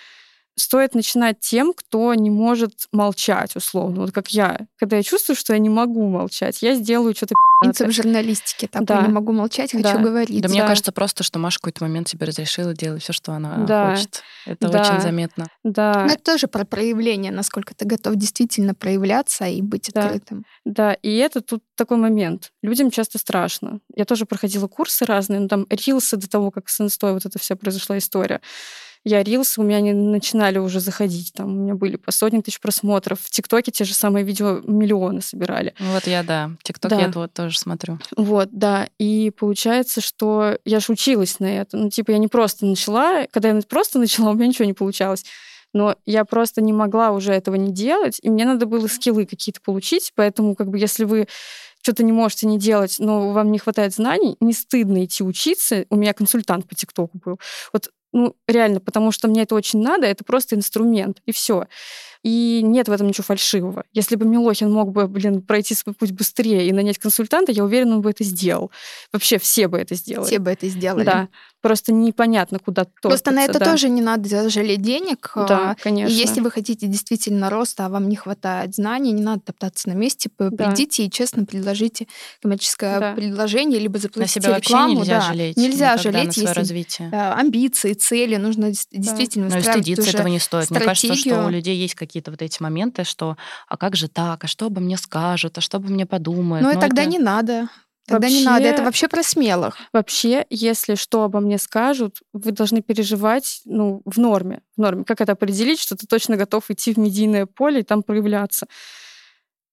стоит 0.59 0.95
начинать 0.95 1.41
тем, 1.41 1.73
кто 1.73 2.15
не 2.15 2.31
может 2.31 2.73
молчать, 2.93 3.57
условно. 3.57 4.03
Вот 4.03 4.13
как 4.13 4.29
я. 4.29 4.67
Когда 4.79 4.97
я 4.97 5.03
чувствую, 5.03 5.37
что 5.37 5.53
я 5.53 5.59
не 5.59 5.69
могу 5.69 6.09
молчать, 6.09 6.63
я 6.63 6.75
сделаю 6.75 7.15
что-то 7.15 7.35
Принцип 7.61 7.91
журналистики. 7.91 8.69
Так, 8.69 8.85
да. 8.85 9.01
я 9.01 9.07
не 9.07 9.13
могу 9.13 9.33
молчать, 9.33 9.73
хочу 9.73 9.83
да. 9.83 9.99
говорить. 9.99 10.43
Да, 10.43 10.49
да, 10.49 10.55
мне 10.55 10.63
кажется 10.65 10.93
просто, 10.93 11.25
что 11.25 11.41
Маша 11.41 11.59
в 11.59 11.63
какой-то 11.63 11.83
момент 11.83 12.07
тебе 12.07 12.25
разрешила 12.25 12.73
делать 12.73 13.03
все, 13.03 13.13
что 13.13 13.33
она 13.33 13.57
да. 13.67 13.91
хочет. 13.91 14.23
Это 14.47 14.69
да. 14.69 14.81
очень 14.81 15.01
заметно. 15.01 15.49
Да. 15.65 16.05
Но 16.07 16.13
это 16.13 16.23
тоже 16.23 16.47
про 16.47 16.65
проявление, 16.65 17.33
насколько 17.33 17.75
ты 17.75 17.85
готов 17.85 18.15
действительно 18.15 18.75
проявляться 18.75 19.47
и 19.47 19.61
быть 19.61 19.91
да. 19.93 20.05
открытым. 20.05 20.45
Да, 20.65 20.93
и 20.95 21.17
это 21.17 21.41
тут 21.41 21.63
такой 21.75 21.97
момент. 21.97 22.53
Людям 22.63 22.93
часто 22.93 23.19
страшно. 23.19 23.81
Я 23.97 24.05
тоже 24.05 24.25
проходила 24.25 24.69
курсы 24.69 25.05
разные, 25.05 25.41
ну 25.41 25.49
там 25.49 25.67
рилсы 25.69 26.17
до 26.17 26.29
того, 26.29 26.53
как 26.53 26.69
с 26.69 26.81
инстой 26.81 27.13
вот 27.13 27.27
эта 27.27 27.41
вся 27.41 27.57
произошла 27.57 27.99
история 27.99 28.41
я 29.05 29.23
рилс, 29.23 29.59
у 29.59 29.63
меня 29.63 29.77
они 29.77 29.93
начинали 29.93 30.59
уже 30.59 30.81
заходить, 30.81 31.33
там 31.35 31.49
у 31.49 31.63
меня 31.63 31.75
были 31.75 31.97
по 31.97 32.11
сотни 32.11 32.41
тысяч 32.41 32.61
просмотров. 32.61 33.21
В 33.21 33.31
ТикТоке 33.31 33.71
те 33.71 33.85
же 33.85 33.95
самые 33.95 34.25
видео 34.25 34.61
миллионы 34.65 35.21
собирали. 35.21 35.75
Вот 35.79 36.07
я, 36.07 36.23
да, 36.23 36.51
ТикТок 36.63 36.91
да. 36.91 37.01
я 37.01 37.09
вот 37.09 37.33
тоже 37.33 37.59
смотрю. 37.59 37.99
Вот, 38.17 38.49
да, 38.53 38.89
и 38.99 39.31
получается, 39.31 40.01
что 40.01 40.59
я 40.65 40.81
же 40.81 40.93
училась 40.93 41.41
на 41.41 41.47
это. 41.47 41.77
Ну, 41.77 41.91
типа, 41.91 42.13
я 42.13 42.19
не 42.19 42.29
просто 42.29 42.67
начала, 42.67 43.27
когда 43.31 43.51
я 43.51 43.61
просто 43.63 43.99
начала, 43.99 44.31
у 44.31 44.35
меня 44.35 44.49
ничего 44.49 44.65
не 44.65 44.75
получалось 44.75 45.25
но 45.75 45.97
я 46.07 46.25
просто 46.25 46.63
не 46.63 46.73
могла 46.73 47.11
уже 47.11 47.33
этого 47.33 47.55
не 47.57 47.71
делать, 47.71 48.19
и 48.23 48.31
мне 48.31 48.47
надо 48.47 48.65
было 48.65 48.87
скиллы 48.87 49.27
какие-то 49.27 49.61
получить, 49.61 50.13
поэтому 50.15 50.55
как 50.55 50.69
бы 50.69 50.79
если 50.79 51.05
вы 51.05 51.29
что-то 51.83 52.03
не 52.03 52.13
можете 52.13 52.47
не 52.47 52.59
делать, 52.59 52.97
но 52.99 53.33
вам 53.33 53.53
не 53.53 53.59
хватает 53.59 53.95
знаний, 53.95 54.37
не 54.41 54.53
стыдно 54.53 55.05
идти 55.05 55.23
учиться. 55.23 55.87
У 55.91 55.97
меня 55.97 56.13
консультант 56.13 56.69
по 56.69 56.75
ТикТоку 56.75 57.19
был. 57.25 57.39
Вот 57.73 57.91
ну, 58.13 58.37
реально, 58.47 58.81
потому 58.81 59.13
что 59.13 59.29
мне 59.29 59.43
это 59.43 59.55
очень 59.55 59.83
надо, 59.83 60.07
это 60.07 60.25
просто 60.25 60.57
инструмент, 60.57 61.21
и 61.27 61.33
все. 61.33 61.67
И 62.23 62.61
нет 62.63 62.89
в 62.89 62.93
этом 62.93 63.07
ничего 63.07 63.25
фальшивого. 63.25 63.85
Если 63.93 64.17
бы 64.17 64.27
Милохин 64.27 64.71
мог 64.71 64.93
бы, 64.93 65.07
блин, 65.07 65.43
пройти 65.43 65.75
свой 65.75 65.95
путь 65.95 66.13
быстрее 66.13 66.67
и 66.67 66.73
нанять 66.73 66.99
консультанта, 66.99 67.53
я 67.53 67.65
уверена, 67.65 67.97
он 67.97 68.03
бы 68.03 68.11
это 68.11 68.25
сделал. 68.25 68.71
Вообще 69.13 69.39
все 69.39 69.69
бы 69.69 69.79
это 69.79 69.95
сделали. 69.95 70.27
Все 70.27 70.39
бы 70.39 70.51
это 70.51 70.69
сделали. 70.69 71.05
Да. 71.05 71.29
Просто 71.61 71.93
непонятно, 71.93 72.61
куда 72.61 72.85
то. 72.85 73.09
Просто 73.09 73.33
на 73.33 73.45
это 73.45 73.59
да. 73.59 73.65
тоже 73.65 73.89
не 73.89 74.01
надо 74.01 74.49
жалеть 74.49 74.81
денег. 74.81 75.33
Да, 75.35 75.77
конечно. 75.83 76.13
И 76.13 76.17
если 76.17 76.41
вы 76.41 76.53
хотите 76.53 76.87
действительно 76.87 77.51
роста, 77.51 77.87
а 77.87 77.89
вам 77.89 78.09
не 78.09 78.15
хватает 78.15 78.77
знаний, 78.77 79.11
не 79.11 79.23
надо 79.23 79.41
топтаться 79.47 79.89
на 79.89 79.95
месте, 79.95 80.31
да. 80.39 80.51
придите 80.51 81.05
и 81.05 81.11
честно 81.11 81.45
предложите 81.45 82.07
коммерческое 82.41 83.01
да. 83.01 83.15
предложение, 83.15 83.81
либо 83.81 83.99
заплатите 83.99 84.39
на 84.39 84.45
себя 84.45 84.57
рекламу. 84.59 84.99
Вообще 84.99 85.11
нельзя 85.11 85.21
да. 85.21 85.27
жалеть. 85.27 85.57
Нельзя 85.57 85.97
жалеть, 85.97 86.27
на 86.27 86.33
свое 86.33 86.49
если 86.49 86.61
развитие. 86.61 87.09
амбиции, 87.11 87.93
цели, 87.95 88.37
нужно 88.37 88.71
действительно 88.71 89.49
да. 89.49 89.57
Но 89.57 89.61
и 89.61 89.65
стыдиться 89.65 90.11
этого 90.11 90.29
не 90.29 90.39
стоит. 90.39 90.67
Стратегию. 90.67 90.85
Мне 90.85 90.95
кажется, 90.95 91.17
что 91.17 91.47
у 91.47 91.49
людей 91.49 91.77
есть 91.77 91.95
какие-то 92.09 92.31
вот 92.31 92.43
эти 92.43 92.61
моменты, 92.63 93.05
что 93.05 93.37
а 93.69 93.77
как 93.77 93.95
же 93.95 94.09
так, 94.09 94.43
а 94.45 94.47
что 94.47 94.67
обо 94.67 94.81
мне 94.81 94.97
скажут, 94.97 95.59
а 95.59 95.61
что 95.61 95.77
обо 95.77 95.89
мне 95.89 96.07
подумают. 96.07 96.65
Ну 96.67 96.73
и 96.73 96.81
тогда 96.81 97.03
это... 97.03 97.11
не 97.11 97.19
надо. 97.19 97.69
Тогда 98.09 98.27
вообще, 98.27 98.39
не 98.39 98.45
надо, 98.47 98.65
это 98.65 98.83
вообще 98.83 99.07
про 99.07 99.23
смелых. 99.23 99.77
Вообще, 99.93 100.47
если 100.49 100.95
что 100.95 101.25
обо 101.25 101.41
мне 101.41 101.59
скажут, 101.59 102.23
вы 102.33 102.53
должны 102.53 102.81
переживать 102.81 103.61
ну, 103.67 104.01
в 104.07 104.19
норме. 104.19 104.63
В 104.77 104.81
норме. 104.81 105.05
Как 105.05 105.21
это 105.21 105.33
определить, 105.33 105.79
что 105.79 105.95
ты 105.95 106.07
точно 106.07 106.37
готов 106.37 106.71
идти 106.71 106.95
в 106.95 106.97
медийное 106.97 107.45
поле 107.45 107.81
и 107.81 107.85
там 107.85 108.03
проявляться? 108.03 108.67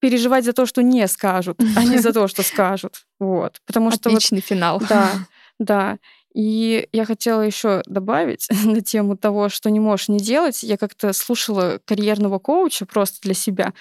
Переживать 0.01 0.43
за 0.43 0.51
то, 0.51 0.65
что 0.65 0.83
не 0.83 1.07
скажут, 1.07 1.61
а 1.77 1.85
не 1.85 1.97
за 1.97 2.11
то, 2.13 2.27
что 2.27 2.43
скажут. 2.43 3.05
Вот. 3.19 3.61
Потому 3.65 3.89
что 3.91 4.09
Отличный 4.09 4.39
вот, 4.39 4.45
финал. 4.45 4.81
Да, 4.89 5.11
да. 5.59 5.97
И 6.35 6.89
я 6.91 7.05
хотела 7.05 7.41
еще 7.41 7.81
добавить 7.85 8.47
на 8.65 8.81
тему 8.81 9.15
того, 9.15 9.47
что 9.47 9.71
не 9.71 9.79
можешь 9.79 10.09
не 10.09 10.19
делать. 10.19 10.63
Я 10.63 10.77
как-то 10.77 11.13
слушала 11.13 11.79
карьерного 11.85 12.39
коуча 12.39 12.85
просто 12.85 13.21
для 13.21 13.33
себя. 13.33 13.73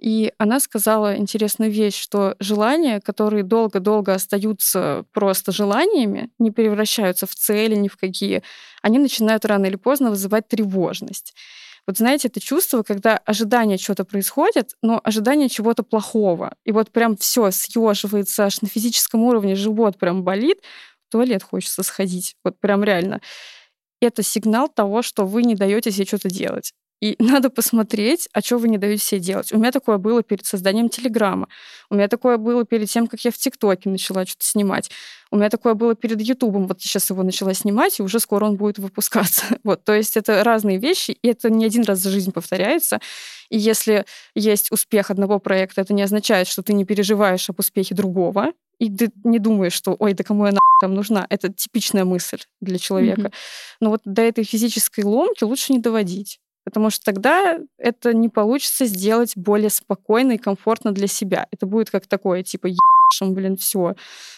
И 0.00 0.32
она 0.38 0.60
сказала 0.60 1.16
интересную 1.16 1.72
вещь, 1.72 2.00
что 2.00 2.36
желания, 2.38 3.00
которые 3.00 3.42
долго-долго 3.42 4.14
остаются 4.14 5.04
просто 5.12 5.50
желаниями, 5.50 6.30
не 6.38 6.52
превращаются 6.52 7.26
в 7.26 7.34
цели 7.34 7.74
ни 7.74 7.88
в 7.88 7.96
какие, 7.96 8.44
они 8.80 9.00
начинают 9.00 9.44
рано 9.44 9.66
или 9.66 9.74
поздно 9.74 10.10
вызывать 10.10 10.46
тревожность. 10.46 11.34
Вот 11.88 11.96
знаете, 11.96 12.28
это 12.28 12.38
чувство, 12.38 12.82
когда 12.82 13.16
ожидание 13.16 13.78
чего-то 13.78 14.04
происходит, 14.04 14.72
но 14.82 15.00
ожидание 15.02 15.48
чего-то 15.48 15.82
плохого. 15.82 16.52
И 16.66 16.70
вот 16.70 16.92
прям 16.92 17.16
все 17.16 17.50
съеживается 17.50 18.44
аж 18.44 18.60
на 18.60 18.68
физическом 18.68 19.22
уровне, 19.22 19.54
живот 19.54 19.98
прям 19.98 20.22
болит, 20.22 20.58
в 21.08 21.12
туалет 21.12 21.42
хочется 21.42 21.82
сходить. 21.82 22.36
Вот 22.44 22.60
прям 22.60 22.84
реально. 22.84 23.20
Это 24.00 24.22
сигнал 24.22 24.68
того, 24.68 25.02
что 25.02 25.26
вы 25.26 25.42
не 25.42 25.54
даете 25.54 25.90
себе 25.90 26.06
что-то 26.06 26.28
делать. 26.28 26.72
И 27.00 27.16
надо 27.22 27.48
посмотреть, 27.48 28.28
а 28.32 28.40
что 28.40 28.58
вы 28.58 28.68
не 28.68 28.78
даете 28.78 29.02
себе 29.02 29.20
делать. 29.20 29.52
У 29.52 29.58
меня 29.58 29.72
такое 29.72 29.98
было 29.98 30.22
перед 30.22 30.44
созданием 30.44 30.88
Телеграма. 30.88 31.48
У 31.90 31.94
меня 31.94 32.08
такое 32.08 32.36
было 32.36 32.64
перед 32.64 32.88
тем, 32.88 33.06
как 33.06 33.20
я 33.20 33.30
в 33.30 33.38
ТикТоке 33.38 33.88
начала 33.88 34.26
что-то 34.26 34.44
снимать. 34.44 34.90
У 35.30 35.36
меня 35.36 35.48
такое 35.48 35.74
было 35.74 35.94
перед 35.94 36.20
Ютубом. 36.20 36.66
Вот 36.66 36.80
сейчас 36.80 37.08
его 37.10 37.22
начала 37.22 37.54
снимать, 37.54 37.98
и 37.98 38.02
уже 38.02 38.20
скоро 38.20 38.44
он 38.44 38.56
будет 38.56 38.78
выпускаться. 38.78 39.44
Вот, 39.64 39.84
то 39.84 39.94
есть 39.94 40.16
это 40.16 40.44
разные 40.44 40.78
вещи, 40.78 41.10
и 41.10 41.28
это 41.28 41.50
не 41.50 41.64
один 41.66 41.84
раз 41.84 41.98
за 41.98 42.10
жизнь 42.10 42.32
повторяется. 42.32 43.00
И 43.50 43.58
если 43.58 44.04
есть 44.34 44.70
успех 44.70 45.10
одного 45.10 45.38
проекта, 45.38 45.80
это 45.82 45.92
не 45.92 46.02
означает, 46.02 46.48
что 46.48 46.62
ты 46.62 46.72
не 46.72 46.84
переживаешь 46.84 47.48
об 47.50 47.58
успехе 47.58 47.94
другого, 47.94 48.52
и 48.78 48.90
ты 48.90 49.10
не 49.24 49.38
думаешь, 49.38 49.72
что 49.72 49.96
ой, 49.98 50.14
да 50.14 50.24
кому 50.24 50.46
я 50.46 50.52
на 50.52 50.60
там 50.78 50.94
нужна. 50.94 51.26
Это 51.28 51.52
типичная 51.52 52.04
мысль 52.04 52.40
для 52.60 52.78
человека. 52.78 53.20
Mm-hmm. 53.22 53.34
Но 53.80 53.90
вот 53.90 54.00
до 54.04 54.22
этой 54.22 54.44
физической 54.44 55.04
ломки 55.04 55.44
лучше 55.44 55.72
не 55.72 55.78
доводить 55.78 56.40
потому 56.68 56.90
что 56.90 57.02
тогда 57.02 57.58
это 57.78 58.12
не 58.12 58.28
получится 58.28 58.84
сделать 58.84 59.32
более 59.36 59.70
спокойно 59.70 60.32
и 60.32 60.36
комфортно 60.36 60.92
для 60.92 61.06
себя. 61.06 61.46
Это 61.50 61.64
будет 61.64 61.88
как 61.88 62.06
такое, 62.06 62.42
типа, 62.42 62.66
ешем, 62.66 63.32
блин, 63.32 63.56
все. 63.56 63.94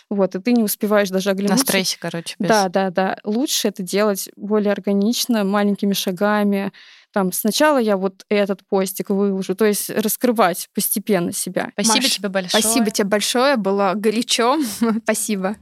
Вот, 0.08 0.36
и 0.36 0.40
ты 0.40 0.52
не 0.52 0.62
успеваешь 0.62 1.10
даже 1.10 1.30
оглянуться. 1.30 1.64
На 1.64 1.68
стрессе, 1.68 1.96
короче. 1.98 2.36
Без... 2.38 2.48
Да, 2.48 2.68
да, 2.68 2.90
да. 2.90 3.18
Лучше 3.24 3.66
это 3.66 3.82
делать 3.82 4.28
более 4.36 4.70
органично, 4.70 5.42
маленькими 5.42 5.92
шагами. 5.92 6.72
Там 7.12 7.32
сначала 7.32 7.78
я 7.78 7.96
вот 7.96 8.24
этот 8.28 8.64
постик 8.68 9.10
выложу, 9.10 9.56
то 9.56 9.64
есть 9.64 9.90
раскрывать 9.90 10.68
постепенно 10.72 11.32
себя. 11.32 11.70
Спасибо 11.72 11.96
Маш, 11.96 12.14
тебе 12.14 12.28
большое. 12.28 12.62
Спасибо 12.62 12.90
тебе 12.92 13.08
большое, 13.08 13.56
было 13.56 13.94
горячо. 13.96 14.56
Спасибо 15.02 15.56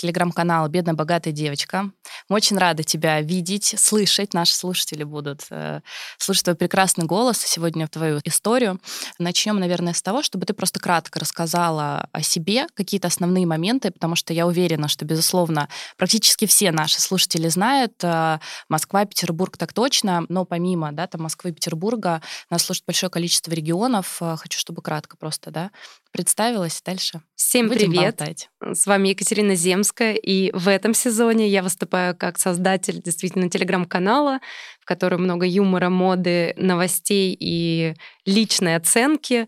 телеграм-канал 0.00 0.68
«Бедная 0.68 0.94
богатая 0.94 1.32
девочка». 1.32 1.90
Мы 2.28 2.36
очень 2.36 2.56
рады 2.56 2.84
тебя 2.84 3.20
видеть, 3.20 3.74
слышать. 3.76 4.32
Наши 4.32 4.54
слушатели 4.54 5.04
будут 5.04 5.42
э, 5.50 5.80
слушать 6.16 6.44
твой 6.44 6.56
прекрасный 6.56 7.04
голос 7.04 7.38
сегодня 7.38 7.86
в 7.86 7.90
твою 7.90 8.20
историю. 8.24 8.80
Начнем, 9.18 9.58
наверное, 9.60 9.92
с 9.92 10.00
того, 10.00 10.22
чтобы 10.22 10.46
ты 10.46 10.54
просто 10.54 10.80
кратко 10.80 11.20
рассказала 11.20 12.08
о 12.12 12.22
себе, 12.22 12.66
какие-то 12.74 13.08
основные 13.08 13.46
моменты, 13.46 13.90
потому 13.90 14.16
что 14.16 14.32
я 14.32 14.46
уверена, 14.46 14.88
что, 14.88 15.04
безусловно, 15.04 15.68
практически 15.98 16.46
все 16.46 16.72
наши 16.72 17.00
слушатели 17.00 17.48
знают 17.48 17.92
э, 18.02 18.38
Москва, 18.70 19.04
Петербург 19.04 19.58
так 19.58 19.74
точно, 19.74 20.24
но 20.30 20.46
помимо 20.46 20.92
да, 20.92 21.06
там, 21.08 21.22
Москвы 21.22 21.50
и 21.50 21.52
Петербурга 21.52 22.22
нас 22.48 22.62
слушает 22.62 22.86
большое 22.86 23.10
количество 23.10 23.52
регионов. 23.52 24.16
Э, 24.22 24.36
хочу, 24.38 24.58
чтобы 24.58 24.80
кратко 24.80 25.18
просто 25.18 25.50
да, 25.50 25.70
представилась 26.12 26.80
дальше. 26.84 27.22
Всем 27.34 27.68
Будем 27.68 27.90
привет! 27.90 28.16
Болтать. 28.16 28.48
С 28.62 28.86
вами 28.86 29.08
Екатерина 29.08 29.54
Земская, 29.54 30.14
и 30.14 30.50
в 30.52 30.68
этом 30.68 30.94
сезоне 30.94 31.48
я 31.48 31.62
выступаю 31.62 32.16
как 32.16 32.38
создатель 32.38 33.02
действительно 33.02 33.48
телеграм-канала, 33.48 34.40
в 34.80 34.84
котором 34.84 35.22
много 35.22 35.46
юмора, 35.46 35.88
моды, 35.88 36.54
новостей 36.56 37.36
и 37.38 37.94
личной 38.24 38.76
оценки, 38.76 39.46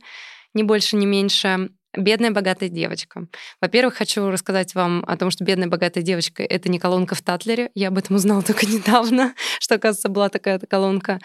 не 0.55 0.63
больше, 0.63 0.97
не 0.97 1.07
меньше. 1.07 1.71
Бедная 1.95 2.31
богатая 2.31 2.71
девочка. 2.71 3.27
Во-первых, 3.61 3.97
хочу 3.97 4.31
рассказать 4.31 4.75
вам 4.75 5.05
о 5.07 5.17
том, 5.19 5.31
что 5.31 5.45
бедная 5.45 5.69
богатая 5.69 6.01
девочка 6.01 6.43
это 6.43 6.71
не 6.71 6.79
колонка 6.79 7.15
в 7.15 7.21
Татлере. 7.21 7.71
Я 7.75 7.89
об 7.89 7.99
этом 7.99 8.17
узнала 8.17 8.43
только 8.47 8.67
недавно, 8.67 9.35
что, 9.61 9.75
оказывается, 9.75 10.09
была 10.09 10.29
такая 10.31 10.59
колонка. 10.59 11.21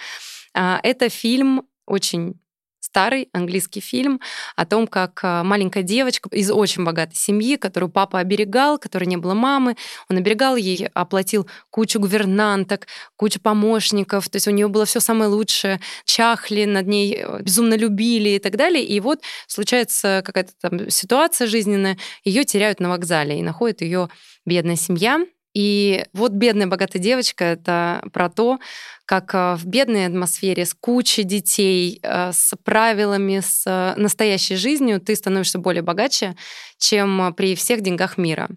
А, 0.53 0.79
это 0.83 1.07
фильм 1.07 1.63
очень 1.85 2.35
старый 2.79 3.29
английский 3.33 3.79
фильм 3.79 4.19
о 4.55 4.65
том, 4.65 4.87
как 4.87 5.19
а, 5.23 5.43
маленькая 5.43 5.83
девочка 5.83 6.29
из 6.31 6.49
очень 6.51 6.83
богатой 6.83 7.15
семьи, 7.15 7.55
которую 7.55 7.89
папа 7.89 8.19
оберегал, 8.19 8.77
которой 8.77 9.05
не 9.05 9.17
было 9.17 9.33
мамы, 9.33 9.75
он 10.09 10.17
оберегал 10.17 10.55
ей, 10.55 10.87
оплатил 10.93 11.47
кучу 11.69 11.99
гувернанток, 11.99 12.87
кучу 13.15 13.39
помощников, 13.39 14.29
то 14.29 14.37
есть 14.37 14.47
у 14.47 14.51
нее 14.51 14.67
было 14.67 14.85
все 14.85 14.99
самое 14.99 15.29
лучшее, 15.29 15.79
чахли 16.05 16.65
над 16.65 16.87
ней, 16.87 17.17
э, 17.17 17.41
безумно 17.41 17.75
любили 17.75 18.29
и 18.29 18.39
так 18.39 18.55
далее. 18.55 18.83
И 18.83 18.99
вот 18.99 19.21
случается 19.47 20.21
какая-то 20.25 20.53
там 20.61 20.89
ситуация 20.89 21.47
жизненная, 21.47 21.97
ее 22.23 22.45
теряют 22.45 22.79
на 22.79 22.89
вокзале 22.89 23.39
и 23.39 23.43
находит 23.43 23.81
ее 23.81 24.09
бедная 24.45 24.75
семья, 24.75 25.19
и 25.57 26.05
вот 26.13 26.33
бедная 26.33 26.67
богатая 26.67 26.99
девочка— 26.99 27.43
это 27.45 28.07
про 28.13 28.29
то, 28.29 28.59
как 29.05 29.33
э, 29.33 29.55
в 29.55 29.65
бедной 29.65 30.05
атмосфере 30.05 30.67
с 30.67 30.75
кучей 30.75 31.23
детей, 31.23 31.99
э, 32.03 32.31
с 32.31 32.53
правилами, 32.63 33.39
с 33.39 33.63
э, 33.65 33.99
настоящей 33.99 34.55
жизнью 34.55 35.01
ты 35.01 35.15
становишься 35.15 35.57
более 35.57 35.81
богаче, 35.81 36.35
чем 36.77 37.33
при 37.35 37.55
всех 37.55 37.81
деньгах 37.81 38.19
мира. 38.19 38.49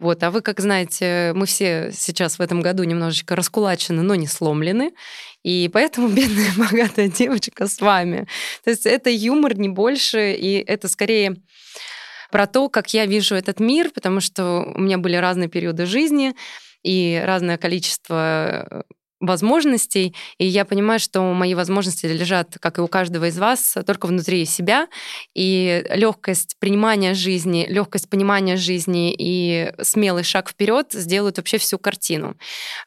Вот. 0.00 0.20
А 0.24 0.32
вы, 0.32 0.40
как 0.40 0.58
знаете, 0.58 1.30
мы 1.36 1.46
все 1.46 1.92
сейчас 1.94 2.40
в 2.40 2.42
этом 2.42 2.60
году 2.60 2.82
немножечко 2.82 3.36
раскулачены, 3.36 4.02
но 4.02 4.16
не 4.16 4.26
сломлены. 4.26 4.94
И 5.44 5.70
поэтому 5.72 6.08
бедная 6.12 6.50
богатая 6.56 7.06
девочка 7.06 7.68
с 7.68 7.80
вами. 7.80 8.26
То 8.64 8.70
есть 8.70 8.84
это 8.84 9.10
юмор 9.10 9.56
не 9.56 9.68
больше, 9.68 10.32
и 10.32 10.54
это 10.54 10.88
скорее 10.88 11.36
про 12.32 12.46
то, 12.48 12.68
как 12.68 12.92
я 12.94 13.06
вижу 13.06 13.36
этот 13.36 13.60
мир, 13.60 13.90
потому 13.94 14.20
что 14.20 14.64
у 14.74 14.80
меня 14.80 14.98
были 14.98 15.16
разные 15.16 15.48
периоды 15.48 15.86
жизни 15.86 16.34
и 16.82 17.22
разное 17.24 17.58
количество 17.58 18.66
э, 18.70 18.82
возможностей, 19.22 20.14
и 20.36 20.46
я 20.46 20.64
понимаю, 20.64 21.00
что 21.00 21.22
мои 21.32 21.54
возможности 21.54 22.06
лежат, 22.06 22.56
как 22.60 22.78
и 22.78 22.80
у 22.80 22.88
каждого 22.88 23.28
из 23.28 23.38
вас, 23.38 23.76
только 23.86 24.06
внутри 24.06 24.44
себя, 24.44 24.88
и 25.34 25.84
легкость 25.90 26.56
принимания 26.58 27.14
жизни, 27.14 27.66
легкость 27.68 28.10
понимания 28.10 28.56
жизни 28.56 29.14
и 29.16 29.72
смелый 29.80 30.24
шаг 30.24 30.50
вперед 30.50 30.88
сделают 30.92 31.36
вообще 31.36 31.58
всю 31.58 31.78
картину. 31.78 32.36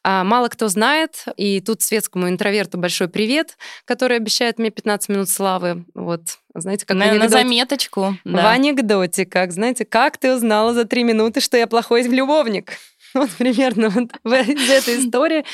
А 0.04 0.24
мало 0.24 0.50
кто 0.50 0.68
знает, 0.68 1.26
и 1.38 1.62
тут 1.62 1.82
светскому 1.82 2.30
интроверту 2.30 2.78
большой 2.78 3.08
привет, 3.08 3.58
который 3.86 4.18
обещает 4.18 4.60
мне 4.60 4.70
15 4.70 5.10
минут 5.10 5.30
славы. 5.30 5.86
Вот, 5.94 6.22
знаете, 6.54 6.86
как 6.86 6.98
на, 6.98 7.14
на 7.14 7.30
заметочку. 7.30 8.18
Да. 8.26 8.44
В 8.44 8.46
анекдоте, 8.48 9.26
как, 9.26 9.54
знаете, 9.54 9.86
как 9.86 10.18
ты 10.18 10.36
узнала 10.36 10.74
за 10.74 10.84
три 10.84 11.04
минуты, 11.04 11.40
что 11.40 11.56
я 11.56 11.66
плохой 11.66 12.04
любовник? 12.04 12.74
Вот 13.26 13.30
примерно 13.32 13.90
вот 13.90 14.12
в 14.24 14.32
этой 14.32 15.00
истории. 15.00 15.46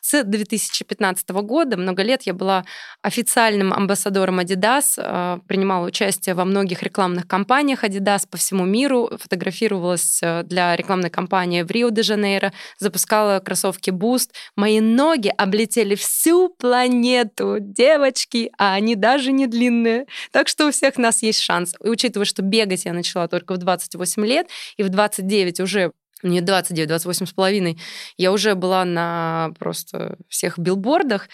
С 0.00 0.22
2015 0.22 1.30
года, 1.30 1.76
много 1.76 2.02
лет, 2.02 2.22
я 2.22 2.34
была 2.34 2.64
официальным 3.02 3.72
амбассадором 3.72 4.40
Adidas, 4.40 4.94
а, 4.98 5.38
принимала 5.46 5.86
участие 5.86 6.34
во 6.34 6.44
многих 6.44 6.82
рекламных 6.82 7.26
кампаниях 7.26 7.84
Adidas 7.84 8.26
по 8.30 8.36
всему 8.36 8.64
миру, 8.66 9.10
фотографировалась 9.18 10.20
э, 10.22 10.42
для 10.44 10.76
рекламной 10.76 11.08
кампании 11.08 11.62
в 11.62 11.70
Рио-де-Жанейро, 11.70 12.52
запускала 12.78 13.40
кроссовки 13.40 13.90
Boost. 13.90 14.30
Мои 14.56 14.80
ноги 14.80 15.32
облетели 15.36 15.94
всю 15.94 16.50
планету, 16.50 17.56
девочки, 17.60 18.50
а 18.58 18.74
они 18.74 18.96
даже 18.96 19.32
не 19.32 19.46
длинные. 19.46 20.06
Так 20.32 20.48
что 20.48 20.66
у 20.66 20.70
всех 20.70 20.98
нас 20.98 21.22
есть 21.22 21.40
шанс. 21.40 21.74
И 21.82 21.88
учитывая, 21.88 22.26
что 22.26 22.42
бегать 22.42 22.84
я 22.84 22.92
начала 22.92 23.26
только 23.26 23.54
в 23.54 23.58
28 23.58 24.26
лет, 24.26 24.48
и 24.76 24.82
в 24.82 24.90
29 24.90 25.60
уже 25.60 25.92
мне 26.24 26.40
29, 26.40 26.88
28 26.88 27.26
с 27.26 27.32
половиной, 27.32 27.78
я 28.16 28.32
уже 28.32 28.54
была 28.54 28.84
на 28.84 29.52
просто 29.58 30.16
всех 30.28 30.58
билбордах, 30.58 31.28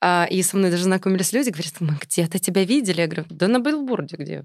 а, 0.00 0.26
и 0.30 0.42
со 0.42 0.56
мной 0.56 0.70
даже 0.70 0.84
знакомились 0.84 1.32
люди, 1.32 1.50
говорят, 1.50 1.74
мы 1.80 1.96
где-то 2.00 2.38
тебя 2.38 2.64
видели. 2.64 3.00
Я 3.00 3.06
говорю, 3.08 3.26
да 3.30 3.48
на 3.48 3.58
билборде 3.58 4.16
где? 4.16 4.44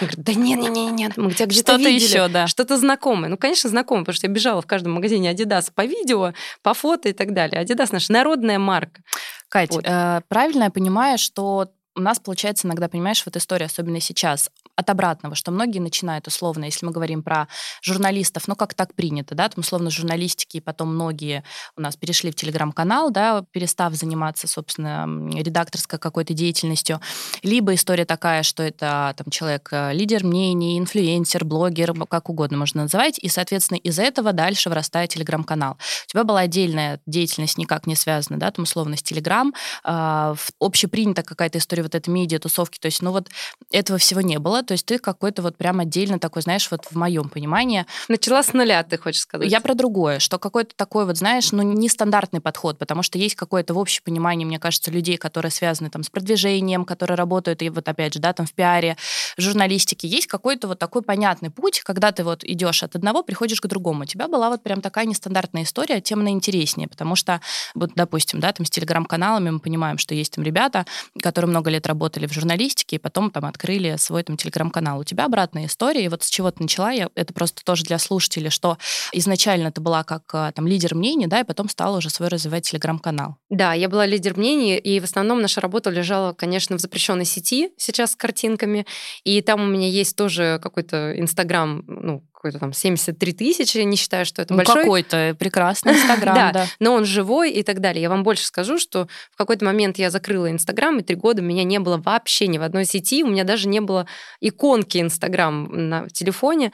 Говорю, 0.00 0.16
да 0.18 0.34
нет, 0.34 0.60
нет, 0.60 0.72
нет, 0.72 0.92
нет, 0.92 1.16
мы 1.16 1.32
тебя 1.32 1.46
где-то 1.46 1.74
Что-то 1.74 1.88
еще, 1.88 2.28
да. 2.28 2.46
Что-то 2.46 2.78
знакомое. 2.78 3.28
Ну, 3.28 3.36
конечно, 3.36 3.68
знакомое, 3.68 4.04
потому 4.04 4.16
что 4.16 4.26
я 4.26 4.32
бежала 4.32 4.62
в 4.62 4.66
каждом 4.66 4.92
магазине 4.92 5.32
Adidas 5.32 5.70
по 5.74 5.84
видео, 5.84 6.32
по 6.62 6.74
фото 6.74 7.10
и 7.10 7.12
так 7.12 7.34
далее. 7.34 7.62
Adidas 7.62 7.88
наша 7.92 8.12
народная 8.12 8.58
марка. 8.58 9.02
Кать, 9.48 9.72
вот. 9.72 9.84
э, 9.86 10.22
правильно 10.28 10.64
я 10.64 10.70
понимаю, 10.70 11.18
что 11.18 11.68
у 11.96 12.00
нас 12.00 12.18
получается 12.18 12.66
иногда, 12.66 12.88
понимаешь, 12.88 13.22
вот 13.24 13.36
история, 13.36 13.66
особенно 13.66 14.00
сейчас, 14.00 14.50
от 14.76 14.90
обратного, 14.90 15.34
что 15.34 15.50
многие 15.50 15.78
начинают 15.78 16.26
условно, 16.26 16.64
если 16.64 16.84
мы 16.84 16.92
говорим 16.92 17.22
про 17.22 17.48
журналистов, 17.82 18.48
ну 18.48 18.56
как 18.56 18.74
так 18.74 18.94
принято, 18.94 19.34
да, 19.34 19.48
там 19.48 19.60
условно 19.60 19.90
журналистики, 19.90 20.56
и 20.56 20.60
потом 20.60 20.94
многие 20.94 21.44
у 21.76 21.80
нас 21.80 21.96
перешли 21.96 22.30
в 22.30 22.34
телеграм-канал, 22.34 23.10
да, 23.10 23.44
перестав 23.52 23.94
заниматься, 23.94 24.48
собственно, 24.48 25.06
редакторской 25.32 25.98
какой-то 25.98 26.34
деятельностью, 26.34 27.00
либо 27.42 27.74
история 27.74 28.04
такая, 28.04 28.42
что 28.42 28.62
это 28.62 29.14
там 29.16 29.30
человек 29.30 29.68
э, 29.70 29.92
лидер 29.92 30.24
мнений, 30.24 30.78
инфлюенсер, 30.78 31.44
блогер, 31.44 31.94
как 32.08 32.28
угодно 32.28 32.58
можно 32.58 32.82
называть, 32.82 33.18
и, 33.18 33.28
соответственно, 33.28 33.78
из 33.78 33.98
этого 33.98 34.32
дальше 34.32 34.68
вырастает 34.68 35.10
телеграм-канал. 35.10 35.78
У 36.06 36.10
тебя 36.10 36.24
была 36.24 36.40
отдельная 36.40 37.00
деятельность, 37.06 37.58
никак 37.58 37.86
не 37.86 37.94
связана, 37.94 38.38
да, 38.40 38.50
там 38.50 38.64
условно 38.64 38.96
с 38.96 39.02
телеграм, 39.02 39.54
общепринята 39.84 41.22
какая-то 41.22 41.58
история 41.58 41.84
вот 41.84 41.94
этой 41.94 42.10
медиа, 42.10 42.40
тусовки, 42.40 42.78
то 42.78 42.86
есть, 42.86 43.02
ну 43.02 43.12
вот 43.12 43.28
этого 43.70 43.98
всего 43.98 44.20
не 44.20 44.38
было, 44.38 44.63
то 44.64 44.72
есть 44.72 44.86
ты 44.86 44.98
какой-то 44.98 45.42
вот 45.42 45.56
прям 45.56 45.80
отдельно 45.80 46.18
такой, 46.18 46.42
знаешь, 46.42 46.68
вот 46.70 46.86
в 46.86 46.96
моем 46.96 47.28
понимании. 47.28 47.86
Начала 48.08 48.42
с 48.42 48.52
нуля, 48.52 48.82
ты 48.82 48.98
хочешь 48.98 49.22
сказать? 49.22 49.50
Я 49.50 49.60
про 49.60 49.74
другое, 49.74 50.18
что 50.18 50.38
какой-то 50.38 50.74
такой 50.74 51.06
вот, 51.06 51.16
знаешь, 51.16 51.52
ну, 51.52 51.62
нестандартный 51.62 52.40
подход, 52.40 52.78
потому 52.78 53.02
что 53.02 53.18
есть 53.18 53.34
какое-то 53.34 53.74
в 53.74 53.78
общем 53.78 54.02
понимании, 54.04 54.44
мне 54.44 54.58
кажется, 54.58 54.90
людей, 54.90 55.16
которые 55.16 55.50
связаны 55.50 55.90
там 55.90 56.02
с 56.02 56.10
продвижением, 56.10 56.84
которые 56.84 57.16
работают, 57.16 57.62
и 57.62 57.70
вот 57.70 57.88
опять 57.88 58.14
же, 58.14 58.20
да, 58.20 58.32
там 58.32 58.46
в 58.46 58.52
пиаре, 58.52 58.96
в 59.36 59.40
журналистике, 59.40 60.08
есть 60.08 60.26
какой-то 60.26 60.68
вот 60.68 60.78
такой 60.78 61.02
понятный 61.02 61.50
путь, 61.50 61.80
когда 61.80 62.12
ты 62.12 62.24
вот 62.24 62.44
идешь 62.44 62.82
от 62.82 62.96
одного, 62.96 63.22
приходишь 63.22 63.60
к 63.60 63.66
другому. 63.66 64.02
У 64.02 64.06
тебя 64.06 64.28
была 64.28 64.50
вот 64.50 64.62
прям 64.62 64.80
такая 64.80 65.06
нестандартная 65.06 65.64
история, 65.64 66.00
тем 66.00 66.20
она 66.20 66.30
интереснее, 66.30 66.88
потому 66.88 67.16
что, 67.16 67.40
вот, 67.74 67.92
допустим, 67.94 68.40
да, 68.40 68.52
там 68.52 68.66
с 68.66 68.70
телеграм-каналами 68.70 69.50
мы 69.50 69.60
понимаем, 69.60 69.98
что 69.98 70.14
есть 70.14 70.34
там 70.34 70.44
ребята, 70.44 70.86
которые 71.20 71.48
много 71.48 71.70
лет 71.70 71.86
работали 71.86 72.26
в 72.26 72.32
журналистике, 72.32 72.96
и 72.96 72.98
потом 72.98 73.30
там 73.30 73.44
открыли 73.44 73.96
свой 73.98 74.22
там 74.22 74.36
телеграм 74.36 74.53
телеграм-канал. 74.54 75.00
У 75.00 75.04
тебя 75.04 75.24
обратная 75.24 75.66
история, 75.66 76.04
и 76.04 76.08
вот 76.08 76.22
с 76.22 76.30
чего 76.30 76.50
ты 76.50 76.62
начала, 76.62 76.90
я, 76.90 77.08
это 77.14 77.34
просто 77.34 77.64
тоже 77.64 77.84
для 77.84 77.98
слушателей, 77.98 78.50
что 78.50 78.78
изначально 79.12 79.72
ты 79.72 79.80
была 79.80 80.04
как 80.04 80.22
а, 80.32 80.52
там 80.52 80.66
лидер 80.66 80.94
мнений, 80.94 81.26
да, 81.26 81.40
и 81.40 81.44
потом 81.44 81.68
стала 81.68 81.98
уже 81.98 82.10
свой 82.10 82.28
развивать 82.28 82.68
телеграм-канал. 82.68 83.36
Да, 83.50 83.74
я 83.74 83.88
была 83.88 84.06
лидер 84.06 84.36
мнений, 84.36 84.76
и 84.76 85.00
в 85.00 85.04
основном 85.04 85.40
наша 85.40 85.60
работа 85.60 85.90
лежала, 85.90 86.32
конечно, 86.32 86.76
в 86.76 86.80
запрещенной 86.80 87.24
сети 87.24 87.70
сейчас 87.76 88.12
с 88.12 88.16
картинками, 88.16 88.86
и 89.24 89.40
там 89.42 89.62
у 89.62 89.66
меня 89.66 89.88
есть 89.88 90.16
тоже 90.16 90.60
какой-то 90.62 91.18
Инстаграм, 91.18 91.84
ну, 91.86 92.24
какой-то 92.44 92.58
там 92.58 92.74
73 92.74 93.32
тысячи, 93.32 93.78
не 93.78 93.96
считаю, 93.96 94.26
что 94.26 94.42
это 94.42 94.52
ну, 94.52 94.58
большой. 94.58 94.82
какой-то 94.82 95.34
прекрасный 95.38 95.94
Инстаграм, 95.94 96.34
да, 96.34 96.52
да. 96.52 96.66
Но 96.78 96.92
он 96.92 97.06
живой 97.06 97.50
и 97.50 97.62
так 97.62 97.80
далее. 97.80 98.02
Я 98.02 98.10
вам 98.10 98.22
больше 98.22 98.44
скажу, 98.44 98.78
что 98.78 99.08
в 99.32 99.36
какой-то 99.36 99.64
момент 99.64 99.96
я 99.96 100.10
закрыла 100.10 100.50
Инстаграм, 100.50 100.98
и 100.98 101.02
три 101.02 101.16
года 101.16 101.40
меня 101.40 101.64
не 101.64 101.78
было 101.78 101.96
вообще 101.96 102.46
ни 102.46 102.58
в 102.58 102.62
одной 102.62 102.84
сети, 102.84 103.24
у 103.24 103.28
меня 103.28 103.44
даже 103.44 103.66
не 103.66 103.80
было 103.80 104.06
иконки 104.42 104.98
Инстаграм 104.98 105.88
на 105.88 106.06
телефоне, 106.10 106.72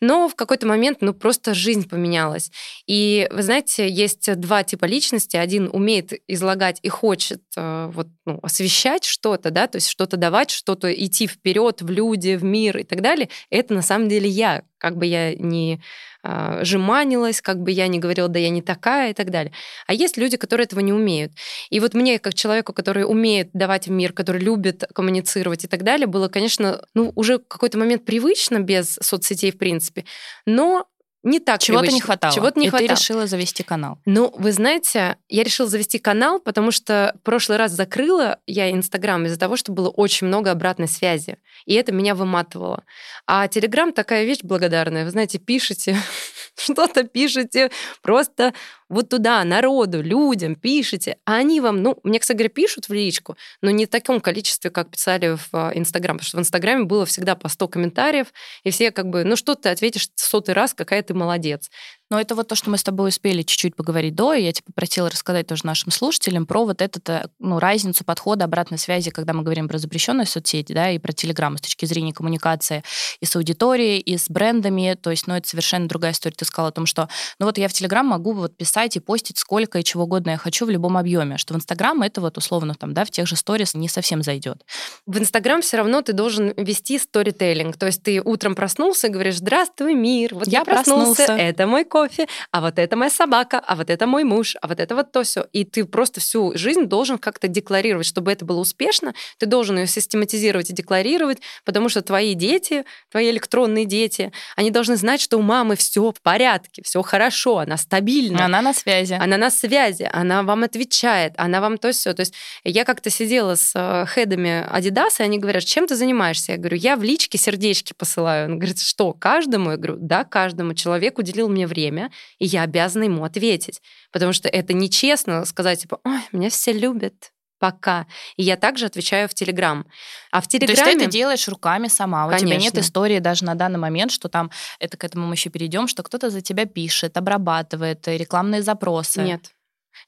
но 0.00 0.28
в 0.28 0.34
какой-то 0.34 0.66
момент, 0.66 0.98
ну, 1.02 1.14
просто 1.14 1.54
жизнь 1.54 1.88
поменялась. 1.88 2.50
И, 2.88 3.28
вы 3.30 3.42
знаете, 3.42 3.88
есть 3.88 4.34
два 4.40 4.64
типа 4.64 4.86
личности. 4.86 5.36
Один 5.36 5.70
умеет 5.72 6.12
излагать 6.26 6.80
и 6.82 6.88
хочет 6.88 7.42
э, 7.56 7.90
вот, 7.92 8.08
ну, 8.26 8.40
освещать 8.42 9.04
что-то, 9.04 9.50
да, 9.50 9.68
то 9.68 9.76
есть 9.76 9.88
что-то 9.88 10.16
давать, 10.16 10.50
что-то 10.50 10.92
идти 10.92 11.28
вперед 11.28 11.80
в 11.80 11.90
люди, 11.90 12.34
в 12.34 12.42
мир 12.42 12.78
и 12.78 12.82
так 12.82 13.02
далее. 13.02 13.28
Это 13.50 13.72
на 13.74 13.82
самом 13.82 14.08
деле 14.08 14.28
я, 14.28 14.62
как 14.82 14.96
бы 14.96 15.06
я 15.06 15.32
ни 15.36 15.80
э, 16.24 16.64
жеманилась, 16.64 17.40
как 17.40 17.58
бы 17.62 17.70
я 17.70 17.86
ни 17.86 17.98
говорила, 17.98 18.28
да 18.28 18.40
я 18.40 18.50
не 18.50 18.62
такая 18.62 19.10
и 19.10 19.14
так 19.14 19.30
далее. 19.30 19.52
А 19.86 19.94
есть 19.94 20.16
люди, 20.16 20.36
которые 20.36 20.64
этого 20.64 20.80
не 20.80 20.92
умеют. 20.92 21.30
И 21.70 21.78
вот 21.78 21.94
мне, 21.94 22.18
как 22.18 22.34
человеку, 22.34 22.72
который 22.72 23.04
умеет 23.04 23.50
давать 23.52 23.86
в 23.86 23.92
мир, 23.92 24.12
который 24.12 24.40
любит 24.40 24.82
коммуницировать 24.92 25.62
и 25.62 25.68
так 25.68 25.84
далее, 25.84 26.08
было, 26.08 26.26
конечно, 26.26 26.84
ну, 26.94 27.12
уже 27.14 27.38
какой-то 27.38 27.78
момент 27.78 28.04
привычно 28.04 28.58
без 28.58 28.98
соцсетей, 29.00 29.52
в 29.52 29.58
принципе, 29.58 30.04
но 30.46 30.88
не 31.22 31.38
так 31.38 31.60
Чего-то 31.60 31.92
не 31.92 32.00
хватало. 32.00 32.34
Чего-то 32.34 32.58
не 32.58 32.66
и 32.66 32.70
хватало. 32.70 32.88
ты 32.88 32.94
решила 32.94 33.26
завести 33.26 33.62
канал. 33.62 33.98
Ну, 34.06 34.32
вы 34.36 34.52
знаете, 34.52 35.16
я 35.28 35.44
решила 35.44 35.68
завести 35.68 35.98
канал, 35.98 36.40
потому 36.40 36.72
что 36.72 37.14
в 37.20 37.24
прошлый 37.24 37.58
раз 37.58 37.72
закрыла 37.72 38.38
я 38.46 38.70
Инстаграм 38.72 39.24
из-за 39.26 39.38
того, 39.38 39.56
что 39.56 39.72
было 39.72 39.88
очень 39.88 40.26
много 40.26 40.50
обратной 40.50 40.88
связи. 40.88 41.38
И 41.64 41.74
это 41.74 41.92
меня 41.92 42.14
выматывало. 42.14 42.84
А 43.26 43.46
Телеграм 43.46 43.92
такая 43.92 44.24
вещь 44.24 44.40
благодарная. 44.42 45.04
Вы 45.04 45.10
знаете, 45.10 45.38
пишете, 45.38 45.96
что-то 46.56 47.04
пишете, 47.04 47.70
просто 48.02 48.52
вот 48.92 49.08
туда, 49.08 49.42
народу, 49.44 50.02
людям 50.02 50.54
пишете, 50.54 51.16
а 51.24 51.36
они 51.36 51.60
вам, 51.60 51.82
ну, 51.82 51.98
мне, 52.02 52.18
кстати 52.18 52.36
говоря, 52.36 52.50
пишут 52.50 52.88
в 52.88 52.92
личку, 52.92 53.36
но 53.62 53.70
не 53.70 53.86
в 53.86 53.88
таком 53.88 54.20
количестве, 54.20 54.70
как 54.70 54.90
писали 54.90 55.36
в 55.36 55.48
а, 55.52 55.72
Инстаграм, 55.74 56.18
потому 56.18 56.28
что 56.28 56.36
в 56.36 56.40
Инстаграме 56.40 56.84
было 56.84 57.06
всегда 57.06 57.34
по 57.34 57.48
100 57.48 57.68
комментариев, 57.68 58.26
и 58.64 58.70
все 58.70 58.90
как 58.90 59.08
бы, 59.08 59.24
ну 59.24 59.34
что 59.36 59.54
ты 59.54 59.70
ответишь 59.70 60.10
сотый 60.14 60.54
раз, 60.54 60.74
какая 60.74 61.02
ты 61.02 61.14
молодец. 61.14 61.70
Но 62.12 62.20
это 62.20 62.34
вот 62.34 62.46
то, 62.46 62.54
что 62.54 62.68
мы 62.68 62.76
с 62.76 62.82
тобой 62.82 63.08
успели 63.08 63.40
чуть-чуть 63.40 63.74
поговорить 63.74 64.14
до, 64.14 64.34
и 64.34 64.42
я 64.42 64.52
тебя 64.52 64.66
просила 64.74 65.08
рассказать 65.08 65.46
тоже 65.46 65.64
нашим 65.64 65.90
слушателям 65.90 66.44
про 66.44 66.66
вот 66.66 66.82
эту 66.82 67.00
э, 67.10 67.24
ну, 67.38 67.58
разницу 67.58 68.04
подхода 68.04 68.44
обратной 68.44 68.76
связи, 68.76 69.10
когда 69.10 69.32
мы 69.32 69.42
говорим 69.42 69.66
про 69.66 69.78
запрещенные 69.78 70.26
соцсети, 70.26 70.74
да, 70.74 70.90
и 70.90 70.98
про 70.98 71.12
Телеграм 71.12 71.56
с 71.56 71.62
точки 71.62 71.86
зрения 71.86 72.12
коммуникации 72.12 72.84
и 73.20 73.24
с 73.24 73.34
аудиторией, 73.34 73.98
и 73.98 74.18
с 74.18 74.28
брендами, 74.28 74.94
то 75.00 75.10
есть, 75.10 75.26
ну, 75.26 75.34
это 75.34 75.48
совершенно 75.48 75.88
другая 75.88 76.12
история. 76.12 76.36
Ты 76.36 76.44
сказала 76.44 76.68
о 76.68 76.72
том, 76.72 76.84
что, 76.84 77.08
ну, 77.38 77.46
вот 77.46 77.56
я 77.56 77.66
в 77.66 77.72
Телеграм 77.72 78.04
могу 78.04 78.32
вот 78.32 78.58
писать 78.58 78.94
и 78.96 79.00
постить 79.00 79.38
сколько 79.38 79.78
и 79.78 79.82
чего 79.82 80.02
угодно 80.02 80.32
я 80.32 80.36
хочу 80.36 80.66
в 80.66 80.70
любом 80.70 80.98
объеме, 80.98 81.38
что 81.38 81.54
в 81.54 81.56
Инстаграм 81.56 82.02
это 82.02 82.20
вот 82.20 82.36
условно 82.36 82.74
там, 82.74 82.92
да, 82.92 83.06
в 83.06 83.10
тех 83.10 83.26
же 83.26 83.36
сторис 83.36 83.72
не 83.72 83.88
совсем 83.88 84.22
зайдет. 84.22 84.66
В 85.06 85.16
Инстаграм 85.16 85.62
все 85.62 85.78
равно 85.78 86.02
ты 86.02 86.12
должен 86.12 86.52
вести 86.58 86.98
сторителлинг, 86.98 87.78
то 87.78 87.86
есть 87.86 88.02
ты 88.02 88.20
утром 88.20 88.54
проснулся 88.54 89.06
и 89.06 89.10
говоришь, 89.10 89.38
здравствуй, 89.38 89.94
мир, 89.94 90.34
вот 90.34 90.46
я, 90.46 90.58
я 90.58 90.64
проснулся, 90.66 91.24
проснулся, 91.24 91.42
это 91.42 91.66
мой 91.66 91.86
кофе, 92.02 92.26
а 92.50 92.60
вот 92.60 92.78
это 92.78 92.96
моя 92.96 93.10
собака, 93.10 93.60
а 93.64 93.76
вот 93.76 93.90
это 93.90 94.06
мой 94.06 94.24
муж, 94.24 94.56
а 94.60 94.66
вот 94.66 94.80
это 94.80 94.94
вот 94.94 95.12
то 95.12 95.22
все. 95.22 95.46
И 95.52 95.64
ты 95.64 95.84
просто 95.84 96.20
всю 96.20 96.52
жизнь 96.56 96.84
должен 96.84 97.18
как-то 97.18 97.48
декларировать, 97.48 98.06
чтобы 98.06 98.32
это 98.32 98.44
было 98.44 98.58
успешно, 98.58 99.14
ты 99.38 99.46
должен 99.46 99.78
ее 99.78 99.86
систематизировать 99.86 100.70
и 100.70 100.72
декларировать, 100.72 101.38
потому 101.64 101.88
что 101.88 102.02
твои 102.02 102.34
дети, 102.34 102.84
твои 103.10 103.30
электронные 103.30 103.84
дети, 103.84 104.32
они 104.56 104.70
должны 104.70 104.96
знать, 104.96 105.20
что 105.20 105.38
у 105.38 105.42
мамы 105.42 105.76
все 105.76 106.12
в 106.12 106.20
порядке, 106.20 106.82
все 106.84 107.02
хорошо, 107.02 107.58
она 107.58 107.76
стабильна. 107.76 108.44
Она 108.44 108.62
на 108.62 108.72
связи. 108.72 109.14
Она 109.14 109.36
на 109.36 109.50
связи, 109.50 110.08
она 110.12 110.42
вам 110.42 110.64
отвечает, 110.64 111.34
она 111.36 111.60
вам 111.60 111.78
то 111.78 111.92
все. 111.92 112.14
То 112.14 112.20
есть 112.20 112.34
я 112.64 112.84
как-то 112.84 113.10
сидела 113.10 113.54
с 113.54 113.72
э, 113.74 114.06
хедами 114.06 114.66
Adidas, 114.72 115.20
и 115.20 115.22
они 115.22 115.38
говорят, 115.38 115.64
чем 115.64 115.86
ты 115.86 115.94
занимаешься? 115.94 116.52
Я 116.52 116.58
говорю, 116.58 116.76
я 116.76 116.96
в 116.96 117.02
личке 117.02 117.38
сердечки 117.38 117.92
посылаю. 117.92 118.50
Он 118.50 118.58
говорит, 118.58 118.80
что, 118.80 119.12
каждому? 119.12 119.70
Я 119.70 119.76
говорю, 119.76 119.96
да, 120.00 120.24
каждому. 120.24 120.74
Человек 120.74 121.18
уделил 121.18 121.48
мне 121.48 121.66
время, 121.66 121.91
и 122.38 122.46
я 122.46 122.62
обязана 122.62 123.04
ему 123.04 123.24
ответить. 123.24 123.80
Потому 124.12 124.32
что 124.32 124.48
это 124.48 124.72
нечестно 124.72 125.44
сказать, 125.44 125.82
типа, 125.82 126.00
ой, 126.04 126.20
меня 126.32 126.50
все 126.50 126.72
любят, 126.72 127.32
пока. 127.58 128.06
И 128.36 128.42
я 128.42 128.56
также 128.56 128.86
отвечаю 128.86 129.28
в 129.28 129.34
Телеграм. 129.34 129.86
А 130.30 130.40
в 130.40 130.48
Телеграме... 130.48 130.74
То 130.74 130.82
есть 130.82 130.98
ты 130.98 131.04
это 131.04 131.10
делаешь 131.10 131.48
руками 131.48 131.86
сама. 131.88 132.26
Конечно. 132.26 132.46
У 132.46 132.50
тебя 132.50 132.60
нет 132.60 132.78
истории 132.78 133.18
даже 133.20 133.44
на 133.44 133.54
данный 133.54 133.78
момент, 133.78 134.10
что 134.10 134.28
там, 134.28 134.50
это 134.80 134.96
к 134.96 135.04
этому 135.04 135.26
мы 135.26 135.34
еще 135.34 135.48
перейдем, 135.48 135.86
что 135.86 136.02
кто-то 136.02 136.30
за 136.30 136.40
тебя 136.40 136.66
пишет, 136.66 137.16
обрабатывает 137.16 138.08
рекламные 138.08 138.62
запросы. 138.62 139.22
Нет. 139.22 139.52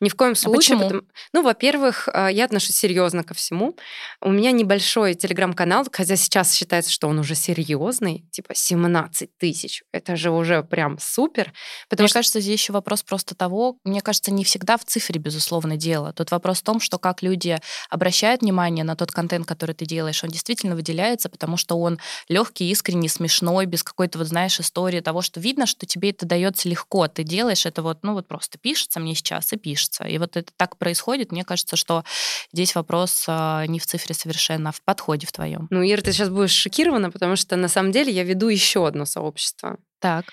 Ни 0.00 0.08
в 0.08 0.16
коем 0.16 0.34
случае. 0.34 0.76
А 0.76 0.78
почему? 0.78 0.82
Потому... 0.82 1.02
Ну, 1.32 1.42
во-первых, 1.42 2.08
а, 2.12 2.28
я 2.28 2.44
отношусь 2.44 2.76
серьезно 2.76 3.24
ко 3.24 3.34
всему. 3.34 3.76
У 4.20 4.30
меня 4.30 4.50
небольшой 4.50 5.14
телеграм-канал, 5.14 5.86
хотя 5.90 6.16
сейчас 6.16 6.54
считается, 6.54 6.90
что 6.90 7.08
он 7.08 7.18
уже 7.18 7.34
серьезный, 7.34 8.24
типа 8.30 8.54
17 8.54 9.30
тысяч. 9.38 9.82
Это 9.92 10.16
же 10.16 10.30
уже 10.30 10.62
прям 10.62 10.98
супер. 11.00 11.52
Потому 11.88 12.04
мне 12.04 12.08
что... 12.08 12.18
кажется, 12.18 12.40
здесь 12.40 12.60
еще 12.60 12.72
вопрос 12.72 13.02
просто 13.02 13.34
того, 13.34 13.78
мне 13.84 14.00
кажется, 14.00 14.32
не 14.32 14.44
всегда 14.44 14.76
в 14.76 14.84
цифре, 14.84 15.18
безусловно, 15.20 15.76
дело. 15.76 16.12
Тут 16.12 16.30
вопрос 16.30 16.58
в 16.58 16.62
том, 16.62 16.80
что 16.80 16.98
как 16.98 17.22
люди 17.22 17.58
обращают 17.90 18.42
внимание 18.42 18.84
на 18.84 18.96
тот 18.96 19.12
контент, 19.12 19.46
который 19.46 19.74
ты 19.74 19.86
делаешь, 19.86 20.22
он 20.24 20.30
действительно 20.30 20.74
выделяется, 20.74 21.28
потому 21.28 21.56
что 21.56 21.78
он 21.78 21.98
легкий, 22.28 22.70
искренний, 22.70 23.08
смешной, 23.08 23.66
без 23.66 23.82
какой-то, 23.82 24.18
вот 24.18 24.28
знаешь, 24.28 24.58
истории 24.60 25.00
того, 25.00 25.22
что 25.22 25.40
видно, 25.40 25.66
что 25.66 25.86
тебе 25.86 26.10
это 26.10 26.26
дается 26.26 26.68
легко. 26.68 27.06
Ты 27.08 27.22
делаешь 27.22 27.66
это 27.66 27.82
вот, 27.82 27.98
ну 28.02 28.14
вот 28.14 28.26
просто 28.26 28.58
пишется 28.58 29.00
мне 29.00 29.14
сейчас 29.14 29.52
и 29.52 29.56
пишется 29.56 29.83
пишется. 29.84 30.04
И 30.04 30.18
вот 30.18 30.36
это 30.36 30.52
так 30.56 30.76
происходит. 30.76 31.32
Мне 31.32 31.44
кажется, 31.44 31.76
что 31.76 32.04
здесь 32.52 32.74
вопрос 32.74 33.24
а, 33.28 33.66
не 33.66 33.78
в 33.78 33.86
цифре 33.86 34.14
совершенно, 34.14 34.70
а 34.70 34.72
в 34.72 34.82
подходе 34.82 35.26
в 35.26 35.32
твоем. 35.32 35.66
Ну, 35.70 35.82
Ира, 35.82 36.02
ты 36.02 36.12
сейчас 36.12 36.28
будешь 36.28 36.52
шокирована, 36.52 37.10
потому 37.10 37.36
что 37.36 37.56
на 37.56 37.68
самом 37.68 37.92
деле 37.92 38.12
я 38.12 38.24
веду 38.24 38.48
еще 38.48 38.86
одно 38.86 39.04
сообщество. 39.04 39.78
Так. 40.00 40.26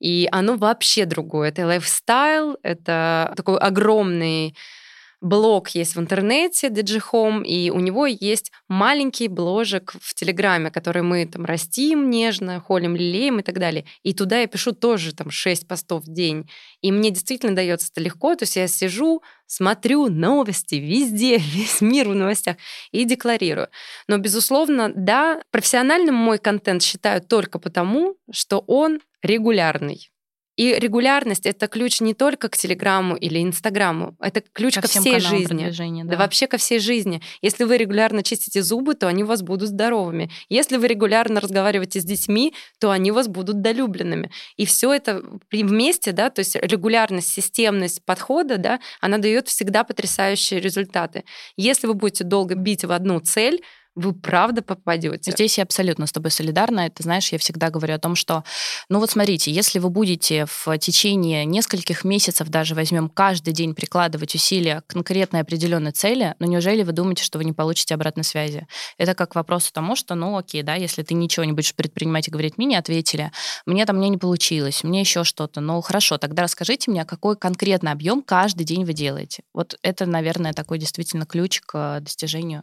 И 0.00 0.28
оно 0.30 0.56
вообще 0.56 1.06
другое. 1.06 1.48
Это 1.48 1.66
лайфстайл, 1.66 2.56
это 2.62 3.32
такой 3.36 3.58
огромный 3.58 4.54
блог 5.20 5.70
есть 5.70 5.96
в 5.96 6.00
интернете, 6.00 6.68
Digihome, 6.68 7.44
и 7.44 7.70
у 7.70 7.80
него 7.80 8.06
есть 8.06 8.52
маленький 8.68 9.28
бложек 9.28 9.94
в 10.00 10.14
Телеграме, 10.14 10.70
который 10.70 11.02
мы 11.02 11.26
там 11.26 11.44
растим 11.44 12.10
нежно, 12.10 12.60
холим, 12.60 12.94
лелеем 12.94 13.40
и 13.40 13.42
так 13.42 13.58
далее. 13.58 13.84
И 14.02 14.14
туда 14.14 14.40
я 14.40 14.46
пишу 14.46 14.72
тоже 14.72 15.14
там 15.14 15.30
6 15.30 15.66
постов 15.66 16.04
в 16.04 16.12
день. 16.12 16.48
И 16.80 16.92
мне 16.92 17.10
действительно 17.10 17.56
дается 17.56 17.88
это 17.92 18.00
легко, 18.00 18.34
то 18.36 18.44
есть 18.44 18.56
я 18.56 18.68
сижу, 18.68 19.22
смотрю 19.46 20.08
новости 20.08 20.76
везде, 20.76 21.38
весь 21.38 21.80
мир 21.80 22.08
в 22.08 22.14
новостях 22.14 22.56
и 22.92 23.04
декларирую. 23.04 23.68
Но, 24.06 24.18
безусловно, 24.18 24.92
да, 24.94 25.42
профессиональным 25.50 26.14
мой 26.14 26.38
контент 26.38 26.82
считаю 26.82 27.20
только 27.22 27.58
потому, 27.58 28.16
что 28.30 28.58
он 28.66 29.00
регулярный. 29.22 30.10
И 30.58 30.74
регулярность 30.74 31.46
это 31.46 31.68
ключ 31.68 32.00
не 32.00 32.14
только 32.14 32.48
к 32.48 32.56
Телеграму 32.56 33.14
или 33.14 33.40
Инстаграму, 33.40 34.16
это 34.20 34.40
ключ 34.40 34.74
ко, 34.74 34.80
ко 34.82 34.88
всей 34.88 35.20
жизни. 35.20 35.70
Да. 36.02 36.10
да, 36.10 36.16
вообще 36.16 36.48
ко 36.48 36.56
всей 36.56 36.80
жизни. 36.80 37.22
Если 37.42 37.62
вы 37.62 37.76
регулярно 37.76 38.24
чистите 38.24 38.64
зубы, 38.64 38.96
то 38.96 39.06
они 39.06 39.22
у 39.22 39.26
вас 39.26 39.42
будут 39.42 39.68
здоровыми. 39.68 40.30
Если 40.48 40.76
вы 40.76 40.88
регулярно 40.88 41.40
разговариваете 41.40 42.00
с 42.00 42.04
детьми, 42.04 42.54
то 42.80 42.90
они 42.90 43.12
у 43.12 43.14
вас 43.14 43.28
будут 43.28 43.62
долюбленными. 43.62 44.32
И 44.56 44.66
все 44.66 44.92
это 44.92 45.22
вместе, 45.52 46.10
да, 46.10 46.28
то 46.28 46.40
есть 46.40 46.56
регулярность, 46.56 47.28
системность 47.28 48.04
подхода, 48.04 48.58
да, 48.58 48.80
она 49.00 49.18
дает 49.18 49.46
всегда 49.46 49.84
потрясающие 49.84 50.58
результаты. 50.58 51.22
Если 51.56 51.86
вы 51.86 51.94
будете 51.94 52.24
долго 52.24 52.56
бить 52.56 52.84
в 52.84 52.90
одну 52.90 53.20
цель, 53.20 53.62
вы 53.98 54.12
правда 54.12 54.62
попадете. 54.62 55.32
Здесь 55.32 55.58
я 55.58 55.64
абсолютно 55.64 56.06
с 56.06 56.12
тобой 56.12 56.30
солидарна. 56.30 56.86
Это, 56.86 57.02
знаешь, 57.02 57.32
я 57.32 57.38
всегда 57.38 57.68
говорю 57.68 57.94
о 57.94 57.98
том, 57.98 58.14
что, 58.14 58.44
ну 58.88 59.00
вот 59.00 59.10
смотрите, 59.10 59.50
если 59.50 59.80
вы 59.80 59.90
будете 59.90 60.46
в 60.46 60.78
течение 60.78 61.44
нескольких 61.44 62.04
месяцев 62.04 62.48
даже 62.48 62.76
возьмем 62.76 63.08
каждый 63.08 63.52
день 63.52 63.74
прикладывать 63.74 64.36
усилия 64.36 64.82
к 64.86 64.92
конкретной 64.92 65.40
определенной 65.40 65.90
цели, 65.90 66.36
ну 66.38 66.46
неужели 66.46 66.84
вы 66.84 66.92
думаете, 66.92 67.24
что 67.24 67.38
вы 67.38 67.44
не 67.44 67.52
получите 67.52 67.94
обратной 67.94 68.22
связи? 68.22 68.68
Это 68.98 69.14
как 69.14 69.34
вопрос 69.34 69.68
к 69.68 69.72
тому, 69.72 69.96
что, 69.96 70.14
ну 70.14 70.36
окей, 70.36 70.62
да, 70.62 70.76
если 70.76 71.02
ты 71.02 71.14
ничего 71.14 71.44
не 71.44 71.52
будешь 71.52 71.74
предпринимать 71.74 72.28
и 72.28 72.30
говорить, 72.30 72.56
мне 72.56 72.66
не 72.66 72.76
ответили, 72.76 73.32
мне 73.66 73.84
там 73.84 73.96
мне 73.96 74.10
не 74.10 74.18
получилось, 74.18 74.84
мне 74.84 75.00
еще 75.00 75.24
что-то, 75.24 75.60
ну 75.60 75.80
хорошо, 75.80 76.18
тогда 76.18 76.44
расскажите 76.44 76.90
мне, 76.90 77.04
какой 77.04 77.36
конкретный 77.36 77.90
объем 77.90 78.22
каждый 78.22 78.62
день 78.62 78.84
вы 78.84 78.92
делаете. 78.92 79.42
Вот 79.52 79.76
это, 79.82 80.06
наверное, 80.06 80.52
такой 80.52 80.78
действительно 80.78 81.26
ключ 81.26 81.60
к 81.66 81.98
достижению 82.00 82.62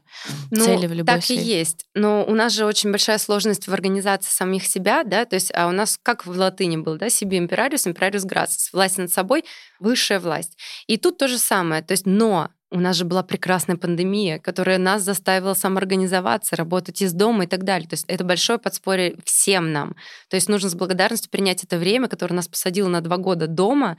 ну, 0.50 0.64
цели 0.64 0.88
в 0.88 0.94
любой 0.94 1.16
так 1.16 1.25
и 1.30 1.36
есть. 1.36 1.86
Но 1.94 2.26
у 2.26 2.34
нас 2.34 2.54
же 2.54 2.66
очень 2.66 2.92
большая 2.92 3.18
сложность 3.18 3.68
в 3.68 3.74
организации 3.74 4.30
самих 4.30 4.66
себя, 4.66 5.04
да, 5.04 5.26
то 5.26 5.36
есть 5.36 5.52
а 5.54 5.68
у 5.68 5.72
нас 5.72 6.00
как 6.02 6.26
в 6.26 6.32
латыни 6.32 6.78
был, 6.78 6.98
да, 6.98 7.10
себе 7.10 7.38
имперариус, 7.38 7.88
имперариус 7.88 8.24
грацис, 8.24 8.72
власть 8.74 8.98
над 8.98 9.12
собой, 9.12 9.46
высшая 9.80 10.20
власть. 10.20 10.58
И 10.88 10.98
тут 10.98 11.18
то 11.18 11.28
же 11.28 11.38
самое, 11.38 11.82
то 11.82 11.92
есть 11.92 12.06
но 12.06 12.50
у 12.72 12.80
нас 12.80 12.98
же 12.98 13.06
была 13.06 13.24
прекрасная 13.24 13.78
пандемия, 13.78 14.40
которая 14.40 14.78
нас 14.78 15.04
заставила 15.04 15.54
самоорганизоваться, 15.54 16.56
работать 16.56 17.02
из 17.02 17.14
дома 17.14 17.46
и 17.46 17.48
так 17.48 17.64
далее. 17.64 17.88
То 17.88 17.94
есть 17.94 18.06
это 18.08 18.24
большое 18.24 18.60
подспорье 18.60 19.16
всем 19.24 19.72
нам. 19.72 19.96
То 20.30 20.36
есть 20.36 20.50
нужно 20.50 20.70
с 20.70 20.76
благодарностью 20.76 21.32
принять 21.32 21.64
это 21.64 21.78
время, 21.78 22.08
которое 22.08 22.34
нас 22.34 22.48
посадило 22.48 22.90
на 22.90 23.02
два 23.02 23.18
года 23.18 23.48
дома, 23.48 23.98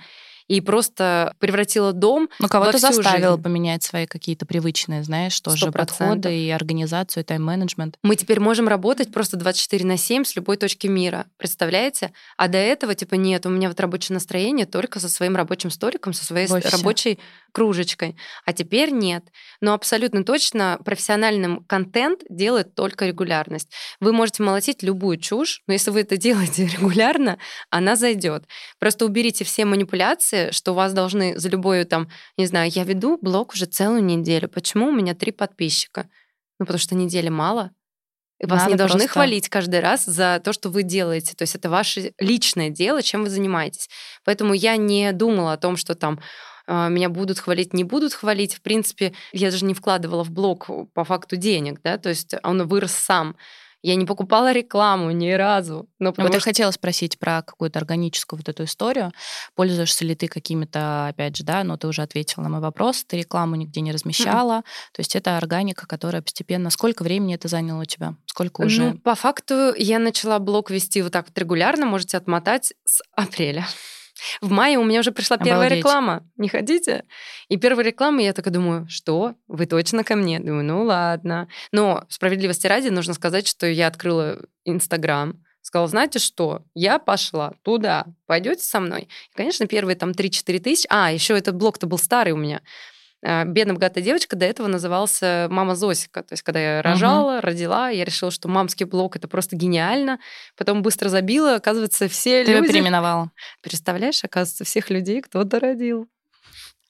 и 0.48 0.60
просто 0.60 1.34
превратила 1.38 1.92
дом 1.92 2.28
Ну, 2.38 2.48
кого-то 2.48 2.78
заставила 2.78 3.32
жизнь. 3.32 3.42
поменять 3.42 3.82
свои 3.82 4.06
какие-то 4.06 4.46
привычные, 4.46 5.02
знаешь, 5.02 5.38
тоже 5.40 5.66
100%. 5.66 5.72
подходы 5.72 6.36
и 6.38 6.50
организацию, 6.50 7.22
и 7.22 7.26
тайм-менеджмент. 7.26 7.96
Мы 8.02 8.16
теперь 8.16 8.40
можем 8.40 8.68
работать 8.68 9.12
просто 9.12 9.36
24 9.36 9.84
на 9.84 9.96
7 9.96 10.24
с 10.24 10.36
любой 10.36 10.56
точки 10.56 10.86
мира, 10.86 11.26
представляете? 11.36 12.12
А 12.36 12.48
до 12.48 12.58
этого, 12.58 12.94
типа, 12.94 13.14
нет, 13.14 13.46
у 13.46 13.48
меня 13.48 13.68
вот 13.68 13.80
рабочее 13.80 14.14
настроение 14.14 14.66
только 14.66 15.00
со 15.00 15.08
своим 15.08 15.36
рабочим 15.36 15.70
столиком, 15.70 16.12
со 16.12 16.24
своей 16.24 16.46
Вовсе. 16.46 16.68
рабочей 16.68 17.18
кружечкой. 17.52 18.16
А 18.44 18.52
теперь 18.52 18.90
нет. 18.90 19.24
Но 19.62 19.72
абсолютно 19.72 20.24
точно 20.24 20.78
профессиональным 20.84 21.64
контент 21.64 22.20
делает 22.28 22.74
только 22.74 23.06
регулярность. 23.06 23.70
Вы 23.98 24.12
можете 24.12 24.42
молотить 24.42 24.82
любую 24.82 25.16
чушь, 25.16 25.62
но 25.66 25.72
если 25.72 25.90
вы 25.90 26.00
это 26.00 26.16
делаете 26.26 26.66
регулярно, 26.66 27.38
она 27.70 27.96
зайдет. 27.96 28.44
Просто 28.78 29.06
уберите 29.06 29.44
все 29.44 29.64
манипуляции, 29.64 30.35
что 30.52 30.74
вас 30.74 30.92
должны 30.92 31.38
за 31.38 31.48
любую 31.48 31.86
там, 31.86 32.08
не 32.36 32.46
знаю, 32.46 32.70
я 32.72 32.84
веду 32.84 33.18
блог 33.20 33.54
уже 33.54 33.66
целую 33.66 34.04
неделю. 34.04 34.48
Почему 34.48 34.88
у 34.88 34.92
меня 34.92 35.14
три 35.14 35.32
подписчика? 35.32 36.08
Ну, 36.58 36.66
потому 36.66 36.78
что 36.78 36.94
недели 36.94 37.28
мало. 37.28 37.70
Вас 38.42 38.60
Надо 38.60 38.72
не 38.72 38.76
должны 38.76 38.98
просто... 38.98 39.12
хвалить 39.12 39.48
каждый 39.48 39.80
раз 39.80 40.04
за 40.04 40.40
то, 40.44 40.52
что 40.52 40.68
вы 40.68 40.82
делаете. 40.82 41.34
То 41.34 41.42
есть 41.42 41.54
это 41.54 41.70
ваше 41.70 42.12
личное 42.18 42.68
дело, 42.68 43.02
чем 43.02 43.22
вы 43.22 43.30
занимаетесь. 43.30 43.88
Поэтому 44.24 44.52
я 44.52 44.76
не 44.76 45.12
думала 45.12 45.54
о 45.54 45.56
том, 45.56 45.76
что 45.76 45.94
там 45.94 46.20
а, 46.66 46.88
меня 46.88 47.08
будут 47.08 47.38
хвалить, 47.38 47.72
не 47.72 47.84
будут 47.84 48.12
хвалить. 48.12 48.54
В 48.54 48.60
принципе, 48.60 49.14
я 49.32 49.50
даже 49.50 49.64
не 49.64 49.74
вкладывала 49.74 50.24
в 50.24 50.30
блог 50.30 50.68
по 50.92 51.04
факту 51.04 51.36
денег, 51.36 51.80
да, 51.82 51.96
то 51.96 52.08
есть 52.08 52.34
он 52.42 52.66
вырос 52.66 52.92
сам. 52.92 53.36
Я 53.86 53.94
не 53.94 54.04
покупала 54.04 54.52
рекламу 54.52 55.12
ни 55.12 55.30
разу. 55.30 55.88
Но 56.00 56.12
вот 56.16 56.34
я 56.34 56.40
хотела 56.40 56.72
спросить 56.72 57.20
про 57.20 57.42
какую-то 57.42 57.78
органическую 57.78 58.36
вот 58.36 58.48
эту 58.48 58.64
историю. 58.64 59.12
Пользуешься 59.54 60.04
ли 60.04 60.16
ты 60.16 60.26
какими-то, 60.26 61.06
опять 61.06 61.36
же, 61.36 61.44
да, 61.44 61.62
но 61.62 61.76
ты 61.76 61.86
уже 61.86 62.02
ответила 62.02 62.42
на 62.42 62.48
мой 62.48 62.58
вопрос, 62.58 63.04
ты 63.04 63.18
рекламу 63.18 63.54
нигде 63.54 63.80
не 63.82 63.92
размещала. 63.92 64.54
Mm-hmm. 64.58 64.92
То 64.94 65.00
есть 65.00 65.14
это 65.14 65.36
органика, 65.36 65.86
которая 65.86 66.20
постепенно... 66.20 66.70
Сколько 66.70 67.04
времени 67.04 67.36
это 67.36 67.46
заняло 67.46 67.82
у 67.82 67.84
тебя? 67.84 68.16
Сколько 68.26 68.62
уже? 68.62 68.82
Ну, 68.82 68.98
по 68.98 69.14
факту 69.14 69.72
я 69.78 70.00
начала 70.00 70.40
блог 70.40 70.68
вести 70.68 71.00
вот 71.00 71.12
так 71.12 71.26
вот 71.28 71.38
регулярно, 71.38 71.86
можете 71.86 72.16
отмотать 72.16 72.72
с 72.84 73.00
апреля. 73.12 73.68
В 74.40 74.50
мае 74.50 74.78
у 74.78 74.84
меня 74.84 75.00
уже 75.00 75.12
пришла 75.12 75.36
Обалдеть. 75.36 75.52
первая 75.52 75.68
реклама. 75.68 76.28
Не 76.36 76.48
хотите? 76.48 77.04
И 77.48 77.56
первая 77.56 77.86
реклама, 77.86 78.22
я 78.22 78.32
такая 78.32 78.52
думаю, 78.52 78.86
что? 78.88 79.34
Вы 79.48 79.66
точно 79.66 80.04
ко 80.04 80.16
мне? 80.16 80.40
Думаю, 80.40 80.64
ну 80.64 80.82
ладно. 80.82 81.48
Но 81.72 82.04
справедливости 82.08 82.66
ради 82.66 82.88
нужно 82.88 83.14
сказать, 83.14 83.46
что 83.46 83.66
я 83.66 83.86
открыла 83.86 84.40
Инстаграм, 84.64 85.42
сказала, 85.62 85.88
знаете 85.88 86.18
что, 86.18 86.62
я 86.74 86.98
пошла 86.98 87.52
туда, 87.62 88.06
пойдете 88.26 88.62
со 88.62 88.80
мной? 88.80 89.08
И, 89.32 89.36
конечно, 89.36 89.66
первые 89.66 89.96
там 89.96 90.10
3-4 90.10 90.60
тысячи. 90.60 90.86
А, 90.90 91.12
еще 91.12 91.36
этот 91.36 91.56
блог-то 91.56 91.86
был 91.86 91.98
старый 91.98 92.32
у 92.32 92.36
меня. 92.36 92.62
А, 93.28 93.44
бедная 93.44 93.74
богатая 93.74 94.02
девочка 94.02 94.36
до 94.36 94.46
этого 94.46 94.68
назывался 94.68 95.48
«Мама 95.50 95.74
Зосика». 95.74 96.22
То 96.22 96.34
есть, 96.34 96.44
когда 96.44 96.60
я 96.60 96.82
рожала, 96.82 97.38
угу. 97.38 97.46
родила, 97.46 97.88
я 97.88 98.04
решила, 98.04 98.30
что 98.30 98.46
мамский 98.46 98.86
блог— 98.86 99.16
это 99.18 99.26
просто 99.26 99.56
гениально. 99.56 100.20
Потом 100.56 100.80
быстро 100.80 101.08
забила. 101.08 101.56
Оказывается, 101.56 102.06
все 102.06 102.44
Ты 102.44 102.52
люди... 102.52 102.68
Ты 102.68 102.72
переименовала. 102.74 103.32
Представляешь, 103.62 104.22
оказывается, 104.22 104.62
всех 104.62 104.90
людей 104.90 105.20
кто-то 105.22 105.58
родил. 105.58 106.08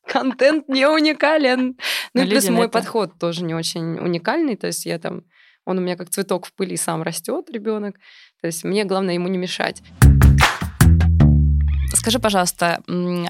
Контент 0.06 0.68
не 0.68 0.86
уникален. 0.86 1.78
Ну 2.12 2.22
и 2.22 2.28
плюс 2.28 2.46
мой 2.50 2.68
подход 2.68 3.18
тоже 3.18 3.42
не 3.42 3.54
очень 3.54 3.98
уникальный. 3.98 4.56
То 4.56 4.66
есть 4.66 4.84
я 4.84 4.98
там... 4.98 5.22
Он 5.64 5.78
у 5.78 5.80
меня 5.80 5.96
как 5.96 6.10
цветок 6.10 6.44
в 6.44 6.52
пыли 6.52 6.76
сам 6.76 7.02
растет, 7.02 7.48
ребенок. 7.50 7.96
То 8.42 8.46
есть 8.46 8.62
мне 8.62 8.84
главное 8.84 9.14
ему 9.14 9.28
не 9.28 9.38
мешать. 9.38 9.82
Скажи, 11.96 12.18
пожалуйста, 12.18 12.82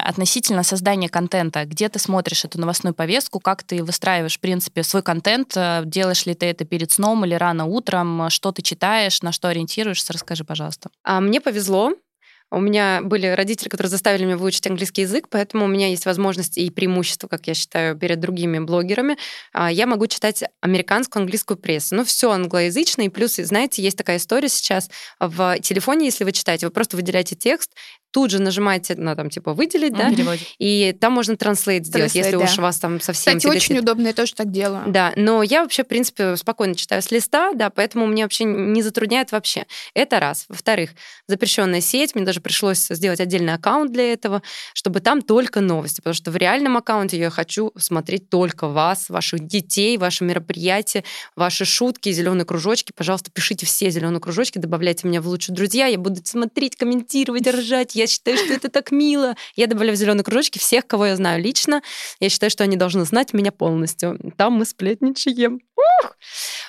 относительно 0.03 0.61
создания 0.61 1.07
контента, 1.07 1.63
где 1.63 1.87
ты 1.87 1.99
смотришь 1.99 2.43
эту 2.43 2.59
новостную 2.59 2.93
повестку, 2.93 3.39
как 3.39 3.63
ты 3.63 3.81
выстраиваешь, 3.81 4.35
в 4.35 4.41
принципе, 4.41 4.83
свой 4.83 5.01
контент, 5.01 5.53
э, 5.55 5.83
делаешь 5.85 6.25
ли 6.25 6.33
ты 6.33 6.47
это 6.47 6.65
перед 6.65 6.91
сном 6.91 7.23
или 7.23 7.33
рано 7.33 7.65
утром, 7.65 8.29
что 8.29 8.51
ты 8.51 8.61
читаешь, 8.61 9.21
на 9.21 9.31
что 9.31 9.47
ориентируешься, 9.47 10.11
расскажи, 10.11 10.43
пожалуйста. 10.43 10.89
А 11.05 11.21
мне 11.21 11.39
повезло, 11.39 11.93
у 12.49 12.61
меня 12.61 13.01
были 13.03 13.27
родители, 13.27 13.67
которые 13.67 13.89
заставили 13.89 14.23
меня 14.23 14.37
выучить 14.37 14.65
английский 14.67 15.01
язык, 15.01 15.27
поэтому 15.29 15.65
у 15.65 15.67
меня 15.67 15.89
есть 15.89 16.05
возможность 16.05 16.57
и 16.57 16.69
преимущество, 16.69 17.27
как 17.27 17.45
я 17.47 17.53
считаю, 17.53 17.97
перед 17.97 18.21
другими 18.21 18.59
блогерами. 18.59 19.17
А, 19.51 19.69
я 19.69 19.85
могу 19.85 20.07
читать 20.07 20.45
американскую 20.61 21.21
английскую 21.21 21.57
прессу. 21.57 21.95
Ну, 21.95 22.05
все 22.05 22.31
англоязычно. 22.31 23.01
И 23.01 23.09
плюс, 23.09 23.35
знаете, 23.35 23.81
есть 23.81 23.97
такая 23.97 24.17
история 24.17 24.47
сейчас 24.47 24.89
в 25.19 25.59
телефоне, 25.59 26.05
если 26.05 26.23
вы 26.23 26.31
читаете, 26.31 26.67
вы 26.67 26.71
просто 26.71 26.95
выделяете 26.95 27.35
текст, 27.35 27.71
тут 28.17 28.31
же 28.31 28.41
нажимаете 28.41 28.95
на 28.95 29.15
там 29.15 29.29
типа 29.29 29.53
выделить, 29.53 29.93
да, 29.93 30.09
переводит. 30.09 30.41
и 30.57 30.91
там 30.99 31.13
можно 31.13 31.33
translate 31.33 31.83
сделать, 31.83 32.15
если 32.15 32.31
да. 32.31 32.39
уж 32.39 32.57
у 32.57 32.63
вас 32.63 32.79
там 32.79 32.99
совсем. 32.99 33.37
Кстати, 33.37 33.55
очень 33.55 33.77
удобно, 33.77 34.07
я 34.07 34.13
тоже 34.13 34.33
так 34.33 34.49
делаю. 34.51 34.85
Да, 34.87 35.13
но 35.15 35.43
я 35.43 35.61
вообще 35.61 35.83
в 35.83 35.87
принципе 35.87 36.35
спокойно 36.35 36.73
читаю 36.73 37.03
с 37.03 37.11
листа, 37.11 37.53
да, 37.53 37.69
поэтому 37.69 38.07
мне 38.07 38.23
вообще 38.23 38.45
не 38.45 38.81
затрудняет 38.81 39.31
вообще. 39.31 39.67
Это 39.93 40.19
раз. 40.19 40.45
Во-вторых, 40.49 40.95
запрещенная 41.27 41.79
сеть, 41.79 42.15
мне 42.15 42.25
даже 42.25 42.41
пришлось 42.41 42.87
сделать 42.89 43.19
отдельный 43.19 43.53
аккаунт 43.53 43.91
для 43.91 44.11
этого, 44.13 44.41
чтобы 44.73 44.99
там 44.99 45.21
только 45.21 45.61
новости, 45.61 45.97
потому 45.97 46.15
что 46.15 46.31
в 46.31 46.37
реальном 46.37 46.75
аккаунте 46.75 47.19
я 47.19 47.29
хочу 47.29 47.71
смотреть 47.77 48.31
только 48.31 48.67
вас, 48.67 49.09
ваших 49.09 49.45
детей, 49.45 49.95
ваши 49.99 50.23
мероприятия, 50.23 51.03
ваши 51.35 51.65
шутки, 51.65 52.11
зеленые 52.11 52.45
кружочки. 52.45 52.93
Пожалуйста, 52.95 53.29
пишите 53.29 53.67
все 53.67 53.91
зеленые 53.91 54.21
кружочки, 54.21 54.57
добавляйте 54.57 55.07
меня 55.07 55.21
в 55.21 55.27
лучшие 55.27 55.53
друзья, 55.53 55.85
я 55.85 55.99
буду 55.99 56.19
смотреть, 56.23 56.75
комментировать, 56.75 57.47
ржать 57.47 57.93
я 57.93 58.06
считаю, 58.07 58.37
что 58.37 58.53
это 58.53 58.69
так 58.69 58.91
мило. 58.91 59.35
Я 59.55 59.67
добавляю 59.67 59.95
в 59.95 59.99
зеленые 59.99 60.23
кружочки 60.23 60.57
всех, 60.57 60.87
кого 60.87 61.07
я 61.07 61.15
знаю 61.15 61.41
лично. 61.41 61.81
Я 62.19 62.29
считаю, 62.29 62.49
что 62.49 62.63
они 62.63 62.75
должны 62.77 63.05
знать 63.05 63.33
меня 63.33 63.51
полностью. 63.51 64.19
Там 64.37 64.53
мы 64.53 64.65
сплетничаем. 64.65 65.61
Ух! 65.77 66.15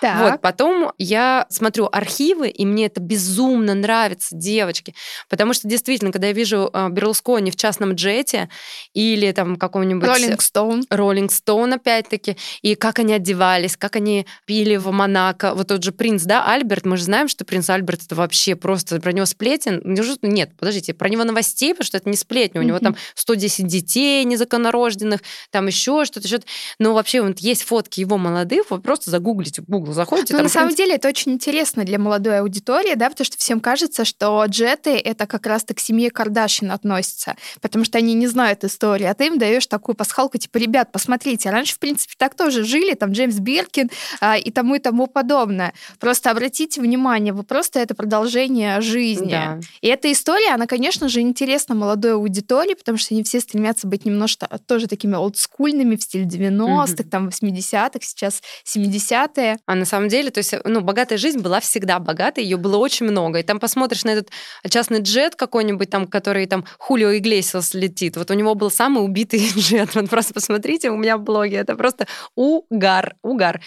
Так. 0.01 0.21
Вот, 0.21 0.41
потом 0.41 0.93
я 0.99 1.47
смотрю 1.49 1.89
архивы, 1.91 2.49
и 2.49 2.65
мне 2.65 2.87
это 2.87 3.01
безумно 3.01 3.75
нравится, 3.75 4.37
девочки. 4.37 4.95
Потому 5.29 5.55
что 5.55 5.67
действительно, 5.67 6.13
когда 6.13 6.29
я 6.29 6.33
вижу 6.33 6.71
э, 6.73 6.89
Берлускони 6.91 7.51
в 7.51 7.57
частном 7.57 7.95
джете 7.95 8.49
или 8.93 9.33
там 9.33 9.57
каком-нибудь... 9.57 10.07
Роллинг 10.07 10.43
Стоун. 10.43 10.85
Роллинг 10.91 11.33
Стоун, 11.33 11.73
опять-таки. 11.73 12.37
И 12.63 12.75
как 12.75 12.99
они 12.99 13.15
одевались, 13.15 13.77
как 13.77 13.97
они 13.97 14.27
пили 14.45 14.77
в 14.77 14.91
Монако. 14.91 15.55
Вот 15.55 15.69
тот 15.69 15.83
же 15.83 15.93
принц, 15.93 16.23
да, 16.23 16.47
Альберт. 16.47 16.85
Мы 16.85 16.97
же 16.97 17.05
знаем, 17.05 17.29
что 17.29 17.45
принц 17.45 17.69
Альберт 17.71 18.03
это 18.05 18.15
вообще 18.15 18.57
просто 18.57 19.01
про 19.01 19.13
него 19.13 19.27
сплетен. 19.27 19.83
Нет, 20.23 20.57
подождите, 20.57 20.95
про 20.95 21.09
него 21.09 21.18
новостей, 21.25 21.75
потому 21.75 21.87
что 21.87 21.97
это 21.97 22.09
не 22.09 22.17
сплетня. 22.17 22.61
У 22.61 22.65
него 22.65 22.79
там 22.79 22.97
110 23.15 23.67
детей 23.67 24.25
незаконнорожденных, 24.25 25.21
там 25.51 25.67
еще 25.67 26.05
что-то, 26.05 26.29
что-то. 26.29 26.47
Но 26.79 26.95
вообще 26.95 27.23
вот 27.23 27.39
есть 27.39 27.63
фотки 27.63 28.01
его 28.01 28.19
молодых, 28.19 28.71
вы 28.71 28.81
просто 28.81 29.11
загуглите, 29.11 29.63
в 29.63 29.67
Google 29.67 29.93
заходите. 29.93 30.35
Ну, 30.35 30.43
на 30.43 30.49
самом 30.49 30.75
деле 30.75 30.95
это 30.95 31.09
очень 31.09 31.33
интересно 31.33 31.85
для 31.85 31.99
молодой 31.99 32.41
аудитории, 32.41 32.95
да, 32.95 33.11
потому 33.11 33.25
что 33.25 33.37
всем 33.37 33.61
кажется, 33.61 34.05
что 34.05 34.45
джеты 34.47 34.91
это 34.97 35.27
как 35.27 35.47
раз-то 35.47 35.75
к 35.75 35.81
семье 35.81 36.11
Кардашин 36.11 36.71
относятся, 36.71 37.37
потому 37.61 37.85
что 37.85 37.99
они 37.99 38.15
не 38.15 38.27
знают 38.27 38.65
истории, 38.65 39.05
а 39.05 39.15
ты 39.15 39.27
им 39.27 39.39
даешь 39.39 39.67
такую 39.67 39.95
пасхалку, 39.97 40.39
типа, 40.39 40.59
ребят, 40.59 40.93
посмотрите, 40.93 41.51
раньше, 41.51 41.75
в 41.75 41.79
принципе, 41.79 42.15
так 42.17 42.35
тоже 42.35 42.65
жили, 42.65 42.95
там 42.95 43.13
Джеймс 43.13 43.37
Биркин 43.37 43.91
а, 44.21 44.37
и 44.37 44.51
тому 44.51 44.77
и 44.77 44.79
тому 44.79 45.07
подобное. 45.07 45.73
Просто 45.99 46.31
обратите 46.31 46.81
внимание, 46.81 47.33
вы 47.33 47.43
просто 47.43 47.81
это 47.81 47.95
продолжение 47.95 48.81
жизни. 48.81 49.31
Да. 49.31 49.61
И 49.81 49.89
эта 49.89 50.11
история, 50.13 50.55
она, 50.55 50.67
конечно 50.67 51.08
же, 51.09 51.21
интересна 51.21 51.75
молодой 51.75 52.15
аудитории, 52.15 52.75
потому 52.75 52.99
что 52.99 53.15
они 53.15 53.23
все 53.23 53.41
стремятся 53.41 53.87
быть 53.87 54.05
немножко 54.05 54.49
тоже 54.67 54.87
такими 54.87 55.15
олдскульными 55.15 55.97
в 55.97 56.03
стиле 56.03 56.25
90-х, 56.25 56.95
mm-hmm. 56.95 57.09
там 57.09 57.29
80-х, 57.29 57.99
сейчас 58.03 58.43
70-е. 58.65 59.59
А 59.67 59.75
на 59.75 59.85
самом 59.85 60.09
деле, 60.09 60.31
то 60.31 60.39
есть, 60.39 60.55
ну, 60.65 60.81
богатая 60.81 61.19
жизнь 61.19 61.41
была 61.41 61.61
всегда 61.61 61.99
богатой, 61.99 62.45
ее 62.45 62.57
было 62.57 62.77
очень 62.77 63.07
много. 63.07 63.41
И 63.41 63.43
там 63.43 63.61
посмотришь 63.61 64.05
на 64.05 64.11
этот 64.11 64.31
частный 64.69 65.01
джет 65.01 65.35
какой-нибудь 65.37 65.91
там, 65.91 66.07
который 66.07 66.47
там 66.47 66.65
Хулио 66.79 67.17
Иглесиас 67.17 67.75
летит. 67.75 68.17
Вот 68.17 68.31
у 68.31 68.35
него 68.35 68.55
был 68.55 68.71
самый 68.71 69.05
убитый 69.05 69.49
джет. 69.57 69.95
Вот 69.95 70.09
просто 70.09 70.35
посмотрите 70.35 70.91
у 70.91 70.97
меня 70.97 71.17
в 71.17 71.23
блоге. 71.23 71.57
Это 71.57 71.77
просто 71.77 72.07
угар, 72.35 73.17
угар. 73.23 73.61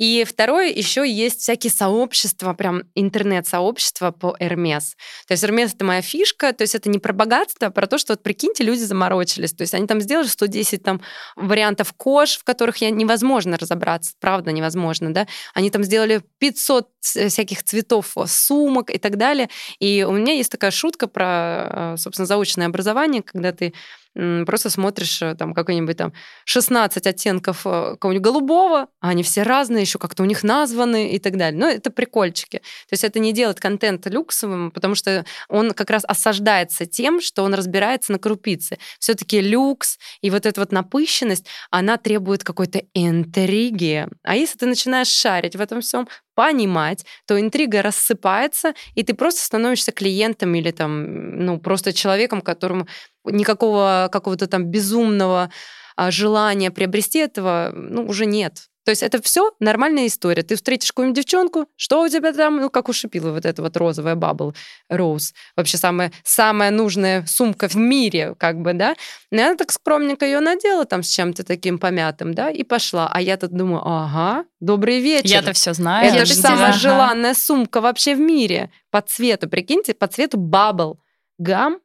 И 0.00 0.24
второе, 0.24 0.70
еще 0.70 1.06
есть 1.06 1.42
всякие 1.42 1.70
сообщества, 1.70 2.54
прям 2.54 2.84
интернет-сообщества 2.94 4.12
по 4.12 4.34
Hermes. 4.40 4.94
То 5.28 5.32
есть 5.32 5.44
Hermes— 5.44 5.72
это 5.74 5.84
моя 5.84 6.00
фишка, 6.00 6.54
то 6.54 6.62
есть 6.62 6.74
это 6.74 6.88
не 6.88 6.98
про 6.98 7.12
богатство, 7.12 7.66
а 7.66 7.70
про 7.70 7.86
то, 7.86 7.98
что 7.98 8.14
вот 8.14 8.22
прикиньте, 8.22 8.64
люди 8.64 8.80
заморочились. 8.80 9.52
То 9.52 9.60
есть 9.60 9.74
они 9.74 9.86
там 9.86 10.00
сделали 10.00 10.26
110 10.26 10.82
там 10.82 11.02
вариантов 11.36 11.92
кож, 11.92 12.38
в 12.38 12.44
которых 12.44 12.78
я 12.78 12.88
невозможно 12.90 13.58
разобраться, 13.58 14.14
правда 14.20 14.52
невозможно, 14.52 15.12
да. 15.12 15.26
Они 15.52 15.70
там 15.70 15.84
сделали 15.84 16.22
500 16.38 16.88
всяких 17.00 17.62
цветов 17.62 18.16
сумок 18.26 18.88
и 18.88 18.96
так 18.96 19.18
далее. 19.18 19.50
И 19.80 20.06
у 20.08 20.12
меня 20.12 20.32
есть 20.32 20.50
такая 20.50 20.70
шутка 20.70 21.08
про, 21.08 21.92
э, 21.94 21.96
собственно, 21.98 22.24
заочное 22.24 22.68
образование, 22.68 23.22
когда 23.22 23.52
ты 23.52 23.74
просто 24.14 24.70
смотришь 24.70 25.22
э, 25.22 25.34
там 25.34 25.54
какой-нибудь 25.54 25.96
там 25.96 26.12
16 26.44 27.06
оттенков 27.06 27.66
э, 27.66 27.92
какого-нибудь 27.92 28.24
голубого, 28.24 28.88
а 29.00 29.08
они 29.10 29.22
все 29.22 29.42
разные, 29.42 29.82
еще 29.82 29.98
как-то 29.98 30.22
у 30.22 30.26
них 30.26 30.42
названы 30.42 31.12
и 31.12 31.18
так 31.18 31.36
далее. 31.36 31.58
Но 31.58 31.68
это 31.68 31.90
прикольчики. 31.90 32.58
То 32.58 32.92
есть 32.92 33.04
это 33.04 33.18
не 33.18 33.32
делает 33.32 33.60
контент 33.60 34.06
люксовым, 34.06 34.70
потому 34.70 34.94
что 34.94 35.24
он 35.48 35.72
как 35.72 35.90
раз 35.90 36.04
осаждается 36.06 36.86
тем, 36.86 37.20
что 37.20 37.44
он 37.44 37.54
разбирается 37.54 38.12
на 38.12 38.18
крупицы. 38.18 38.78
Все-таки 38.98 39.40
люкс 39.40 39.98
и 40.20 40.30
вот 40.30 40.46
эта 40.46 40.60
вот 40.60 40.72
напыщенность, 40.72 41.46
она 41.70 41.96
требует 41.96 42.44
какой-то 42.44 42.82
интриги. 42.94 44.08
А 44.22 44.36
если 44.36 44.58
ты 44.58 44.66
начинаешь 44.66 45.08
шарить 45.08 45.56
в 45.56 45.60
этом 45.60 45.80
всем, 45.80 46.08
понимать, 46.40 47.04
то 47.26 47.38
интрига 47.38 47.82
рассыпается, 47.82 48.72
и 48.94 49.02
ты 49.02 49.12
просто 49.12 49.42
становишься 49.42 49.92
клиентом 49.92 50.54
или 50.54 50.70
там, 50.70 51.44
ну, 51.44 51.60
просто 51.60 51.92
человеком, 51.92 52.40
которому 52.40 52.86
никакого 53.24 54.08
какого-то 54.10 54.46
там 54.46 54.64
безумного 54.64 55.50
а, 55.96 56.10
желания 56.10 56.70
приобрести 56.70 57.18
этого, 57.18 57.72
ну, 57.74 58.06
уже 58.06 58.24
нет. 58.24 58.69
То 58.84 58.90
есть 58.90 59.02
это 59.02 59.20
все 59.22 59.52
нормальная 59.60 60.06
история. 60.06 60.42
Ты 60.42 60.56
встретишь 60.56 60.90
какую-нибудь 60.90 61.16
девчонку, 61.16 61.66
что 61.76 62.02
у 62.02 62.08
тебя 62.08 62.32
там, 62.32 62.56
ну, 62.56 62.70
как 62.70 62.88
у 62.88 62.92
Шипила, 62.92 63.32
вот 63.32 63.44
эта 63.44 63.62
вот 63.62 63.76
розовая 63.76 64.14
bubble, 64.14 64.54
rose, 64.88 65.34
вообще 65.56 65.76
самая, 65.76 66.12
самая 66.24 66.70
нужная 66.70 67.26
сумка 67.26 67.68
в 67.68 67.76
мире, 67.76 68.34
как 68.38 68.60
бы, 68.60 68.72
да. 68.72 68.94
И 69.30 69.36
она 69.36 69.54
так 69.56 69.70
скромненько 69.70 70.24
ее 70.24 70.40
надела 70.40 70.86
там 70.86 71.02
с 71.02 71.08
чем-то 71.08 71.44
таким 71.44 71.78
помятым, 71.78 72.32
да, 72.34 72.50
и 72.50 72.64
пошла. 72.64 73.10
А 73.12 73.20
я 73.20 73.36
тут 73.36 73.52
думаю, 73.52 73.82
ага, 73.84 74.44
добрый 74.60 75.00
вечер. 75.00 75.28
Я-то 75.28 75.52
все 75.52 75.74
знаю. 75.74 76.12
Это 76.12 76.24
же 76.24 76.34
самая 76.34 76.70
ага. 76.70 76.78
желанная 76.78 77.34
сумка 77.34 77.80
вообще 77.80 78.14
в 78.14 78.20
мире 78.20 78.70
по 78.90 79.00
цвету. 79.02 79.48
Прикиньте, 79.48 79.94
по 79.94 80.06
цвету 80.06 80.38
bubble. 80.38 81.00
Гам 81.38 81.80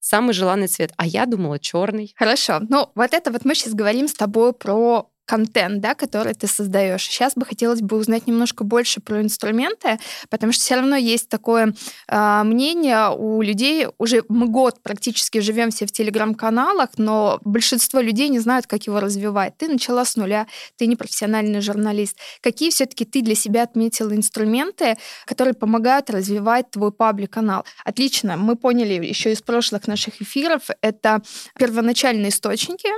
самый 0.00 0.32
желанный 0.32 0.66
цвет. 0.66 0.92
А 0.96 1.06
я 1.06 1.26
думала 1.26 1.58
черный. 1.58 2.14
Хорошо. 2.16 2.60
Ну, 2.68 2.90
вот 2.94 3.12
это 3.12 3.30
вот 3.30 3.44
мы 3.44 3.54
сейчас 3.54 3.74
говорим 3.74 4.08
с 4.08 4.14
тобой 4.14 4.52
про 4.52 5.09
контент, 5.30 5.80
да, 5.80 5.94
который 5.94 6.34
ты 6.34 6.48
создаешь. 6.48 7.04
Сейчас 7.04 7.34
бы 7.36 7.46
хотелось 7.46 7.82
бы 7.82 7.96
узнать 7.96 8.26
немножко 8.26 8.64
больше 8.64 9.00
про 9.00 9.22
инструменты, 9.22 10.00
потому 10.28 10.52
что 10.52 10.64
все 10.64 10.74
равно 10.74 10.96
есть 10.96 11.28
такое 11.28 11.72
э, 12.08 12.42
мнение 12.42 13.10
у 13.16 13.40
людей, 13.40 13.86
уже 13.98 14.24
мы 14.28 14.48
год 14.48 14.82
практически 14.82 15.38
живем 15.38 15.70
все 15.70 15.86
в 15.86 15.92
телеграм-каналах, 15.92 16.88
но 16.96 17.38
большинство 17.44 18.00
людей 18.00 18.28
не 18.28 18.40
знают, 18.40 18.66
как 18.66 18.88
его 18.88 18.98
развивать. 18.98 19.56
Ты 19.56 19.68
начала 19.68 20.04
с 20.04 20.16
нуля, 20.16 20.48
ты 20.76 20.88
не 20.88 20.96
профессиональный 20.96 21.60
журналист. 21.60 22.16
Какие 22.40 22.70
все-таки 22.70 23.04
ты 23.04 23.22
для 23.22 23.36
себя 23.36 23.62
отметила 23.62 24.12
инструменты, 24.12 24.96
которые 25.26 25.54
помогают 25.54 26.10
развивать 26.10 26.72
твой 26.72 26.90
паблик-канал? 26.90 27.64
Отлично, 27.84 28.36
мы 28.36 28.56
поняли 28.56 29.06
еще 29.06 29.30
из 29.30 29.42
прошлых 29.42 29.86
наших 29.86 30.20
эфиров, 30.20 30.62
это 30.82 31.22
первоначальные 31.56 32.30
источники, 32.30 32.88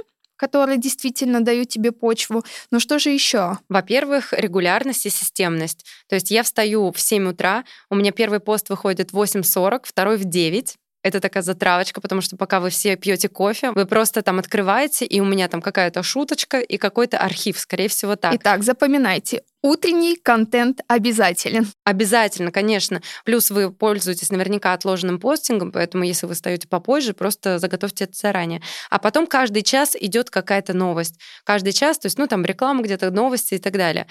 которые 0.42 0.76
действительно 0.76 1.40
дают 1.40 1.68
тебе 1.68 1.92
почву. 1.92 2.42
Но 2.72 2.80
что 2.80 2.98
же 2.98 3.10
еще? 3.10 3.58
Во-первых, 3.68 4.32
регулярность 4.32 5.06
и 5.06 5.08
системность. 5.08 5.86
То 6.08 6.16
есть 6.16 6.32
я 6.32 6.42
встаю 6.42 6.90
в 6.90 7.00
7 7.00 7.28
утра, 7.28 7.62
у 7.90 7.94
меня 7.94 8.10
первый 8.10 8.40
пост 8.40 8.68
выходит 8.68 9.12
в 9.12 9.22
8.40, 9.22 9.82
второй 9.84 10.16
в 10.16 10.24
9, 10.24 10.74
это 11.04 11.20
такая 11.20 11.44
затравочка, 11.44 12.00
потому 12.00 12.20
что 12.22 12.36
пока 12.36 12.58
вы 12.58 12.70
все 12.70 12.96
пьете 12.96 13.28
кофе, 13.28 13.70
вы 13.70 13.86
просто 13.86 14.22
там 14.22 14.40
открываете, 14.40 15.04
и 15.04 15.20
у 15.20 15.24
меня 15.24 15.46
там 15.46 15.62
какая-то 15.62 16.02
шуточка 16.02 16.58
и 16.58 16.76
какой-то 16.76 17.18
архив, 17.18 17.58
скорее 17.58 17.88
всего, 17.88 18.16
так. 18.16 18.34
Итак, 18.34 18.64
запоминайте. 18.64 19.42
Утренний 19.62 20.16
контент 20.16 20.80
обязателен. 20.88 21.68
Обязательно, 21.84 22.50
конечно. 22.50 23.00
Плюс 23.24 23.50
вы 23.50 23.72
пользуетесь 23.72 24.30
наверняка 24.30 24.72
отложенным 24.72 25.20
постингом, 25.20 25.70
поэтому 25.70 26.02
если 26.02 26.26
вы 26.26 26.34
встаете 26.34 26.66
попозже, 26.66 27.12
просто 27.12 27.60
заготовьте 27.60 28.04
это 28.04 28.14
заранее. 28.14 28.60
А 28.90 28.98
потом 28.98 29.26
каждый 29.28 29.62
час 29.62 29.96
идет 29.98 30.30
какая-то 30.30 30.74
новость. 30.74 31.20
Каждый 31.44 31.72
час, 31.72 32.00
то 32.00 32.06
есть, 32.06 32.18
ну, 32.18 32.26
там 32.26 32.44
реклама 32.44 32.82
где-то, 32.82 33.12
новости 33.12 33.54
и 33.54 33.58
так 33.58 33.74
далее. 33.74 34.08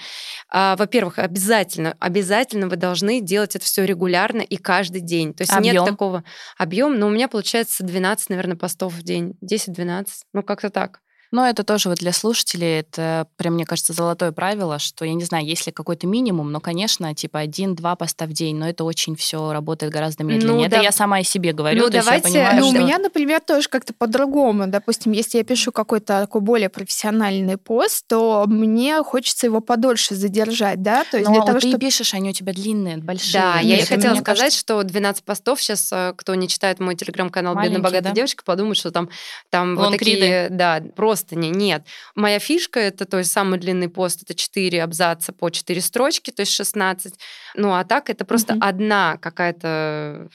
А, 0.48 0.74
во-первых, 0.76 1.18
обязательно, 1.18 1.96
обязательно 2.00 2.68
вы 2.68 2.76
должны 2.76 3.20
делать 3.20 3.54
это 3.54 3.64
все 3.66 3.84
регулярно 3.84 4.40
и 4.40 4.56
каждый 4.56 5.02
день. 5.02 5.34
То 5.34 5.42
есть 5.42 5.52
объем. 5.52 5.74
нет 5.74 5.84
такого 5.84 6.24
объема. 6.56 6.96
Но 6.96 7.08
у 7.08 7.10
меня 7.10 7.28
получается 7.28 7.84
12, 7.84 8.30
наверное, 8.30 8.56
постов 8.56 8.94
в 8.94 9.02
день. 9.02 9.34
10-12. 9.44 10.06
Ну, 10.32 10.42
как-то 10.42 10.70
так. 10.70 11.00
Но 11.32 11.48
это 11.48 11.64
тоже 11.64 11.88
вот 11.88 11.98
для 11.98 12.12
слушателей, 12.12 12.80
это 12.80 13.26
прям, 13.36 13.54
мне 13.54 13.64
кажется, 13.64 13.94
золотое 13.94 14.32
правило, 14.32 14.78
что, 14.78 15.06
я 15.06 15.14
не 15.14 15.24
знаю, 15.24 15.46
есть 15.46 15.66
ли 15.66 15.72
какой-то 15.72 16.06
минимум, 16.06 16.52
но, 16.52 16.60
конечно, 16.60 17.14
типа 17.14 17.40
один-два 17.40 17.96
поста 17.96 18.26
в 18.26 18.34
день, 18.34 18.56
но 18.56 18.68
это 18.68 18.84
очень 18.84 19.16
все 19.16 19.50
работает 19.50 19.90
гораздо 19.90 20.24
медленнее. 20.24 20.56
Ну, 20.56 20.62
это 20.62 20.76
да. 20.76 20.82
я 20.82 20.92
сама 20.92 21.16
о 21.16 21.24
себе 21.24 21.54
говорю. 21.54 21.84
Ну, 21.84 21.90
давайте, 21.90 22.24
понимаю, 22.24 22.60
ну, 22.60 22.70
что... 22.70 22.78
у 22.78 22.84
меня, 22.84 22.98
например, 22.98 23.40
тоже 23.40 23.70
как-то 23.70 23.94
по-другому. 23.94 24.66
Допустим, 24.66 25.12
если 25.12 25.38
я 25.38 25.44
пишу 25.44 25.72
какой-то 25.72 26.20
такой 26.20 26.42
более 26.42 26.68
профессиональный 26.68 27.56
пост, 27.56 28.06
то 28.06 28.44
мне 28.46 29.02
хочется 29.02 29.46
его 29.46 29.60
подольше 29.60 30.14
задержать, 30.14 30.82
да? 30.82 31.04
То 31.10 31.16
есть 31.16 31.30
но 31.30 31.36
для 31.36 31.46
того, 31.46 31.60
ты 31.60 31.68
чтобы... 31.68 31.80
пишешь, 31.80 32.12
они 32.12 32.28
у 32.28 32.32
тебя 32.34 32.52
длинные, 32.52 32.98
большие. 32.98 33.40
Да, 33.40 33.62
Нет, 33.62 33.78
я 33.78 33.84
и 33.84 33.86
хотела 33.86 34.14
сказать, 34.16 34.38
кажется... 34.38 34.58
что 34.58 34.82
12 34.82 35.24
постов 35.24 35.62
сейчас, 35.62 35.90
э, 35.92 36.12
кто 36.14 36.34
не 36.34 36.46
читает 36.46 36.78
мой 36.78 36.94
телеграм-канал 36.94 37.54
«Бедная 37.54 37.78
богатая 37.78 38.10
да? 38.10 38.12
девочка», 38.12 38.44
подумает, 38.44 38.76
что 38.76 38.90
там, 38.90 39.08
там 39.48 39.76
вот 39.76 39.92
такие, 39.92 40.48
да, 40.50 40.82
просто 40.94 41.21
простыни. 41.22 41.48
Нет. 41.48 41.86
Моя 42.14 42.38
фишка— 42.38 42.80
это, 42.80 43.04
то 43.04 43.18
есть, 43.18 43.32
самый 43.32 43.58
длинный 43.58 43.88
пост— 43.88 44.22
это 44.24 44.34
4 44.34 44.82
абзаца 44.82 45.32
по 45.32 45.50
4 45.50 45.80
строчки, 45.80 46.30
то 46.30 46.42
есть 46.42 46.52
16. 46.52 47.14
Ну, 47.54 47.72
а 47.72 47.84
так 47.84 48.10
это 48.10 48.24
просто 48.24 48.54
угу. 48.54 48.62
одна 48.62 49.16
какая-то 49.18 50.28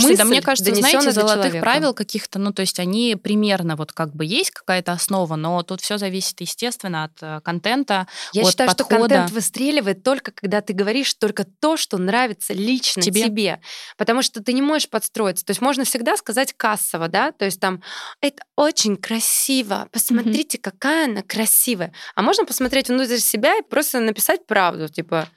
Слушайте, 0.00 0.24
мысль, 0.24 0.24
да 0.24 0.24
мне 0.24 0.42
кажется, 0.42 0.74
знаете, 0.74 1.10
золотых 1.10 1.44
человека. 1.44 1.60
правил 1.60 1.94
каких-то, 1.94 2.38
ну, 2.38 2.52
то 2.52 2.60
есть 2.60 2.78
они 2.78 3.16
примерно 3.16 3.76
вот 3.76 3.92
как 3.92 4.14
бы 4.14 4.24
есть 4.24 4.50
какая-то 4.50 4.92
основа, 4.92 5.36
но 5.36 5.62
тут 5.62 5.80
все 5.80 5.98
зависит, 5.98 6.40
естественно, 6.40 7.04
от 7.04 7.12
э, 7.22 7.40
контента, 7.42 8.06
Я 8.32 8.42
от 8.42 8.48
считаю, 8.48 8.68
подхода. 8.68 8.94
что 8.94 9.00
контент 9.00 9.30
выстреливает 9.30 10.02
только 10.02 10.32
когда 10.32 10.60
ты 10.60 10.72
говоришь 10.72 11.12
только 11.14 11.44
то, 11.44 11.76
что 11.76 11.98
нравится 11.98 12.52
лично 12.52 13.02
тебе. 13.02 13.24
тебе. 13.24 13.60
Потому 13.96 14.22
что 14.22 14.42
ты 14.42 14.52
не 14.52 14.62
можешь 14.62 14.88
подстроиться. 14.88 15.44
То 15.44 15.50
есть 15.50 15.60
можно 15.60 15.84
всегда 15.84 16.16
сказать 16.16 16.52
кассово, 16.56 17.08
да, 17.08 17.32
то 17.32 17.44
есть 17.44 17.60
там, 17.60 17.82
это 18.20 18.42
очень 18.56 18.96
красиво, 18.96 19.88
посмотрите, 19.92 20.58
mm-hmm. 20.58 20.62
какая 20.62 21.06
она 21.06 21.22
красивая. 21.22 21.92
А 22.14 22.22
можно 22.22 22.44
посмотреть 22.44 22.88
внутрь 22.88 23.18
себя 23.18 23.58
и 23.58 23.62
просто 23.62 24.00
написать 24.00 24.46
правду, 24.46 24.88
типа, 24.88 25.28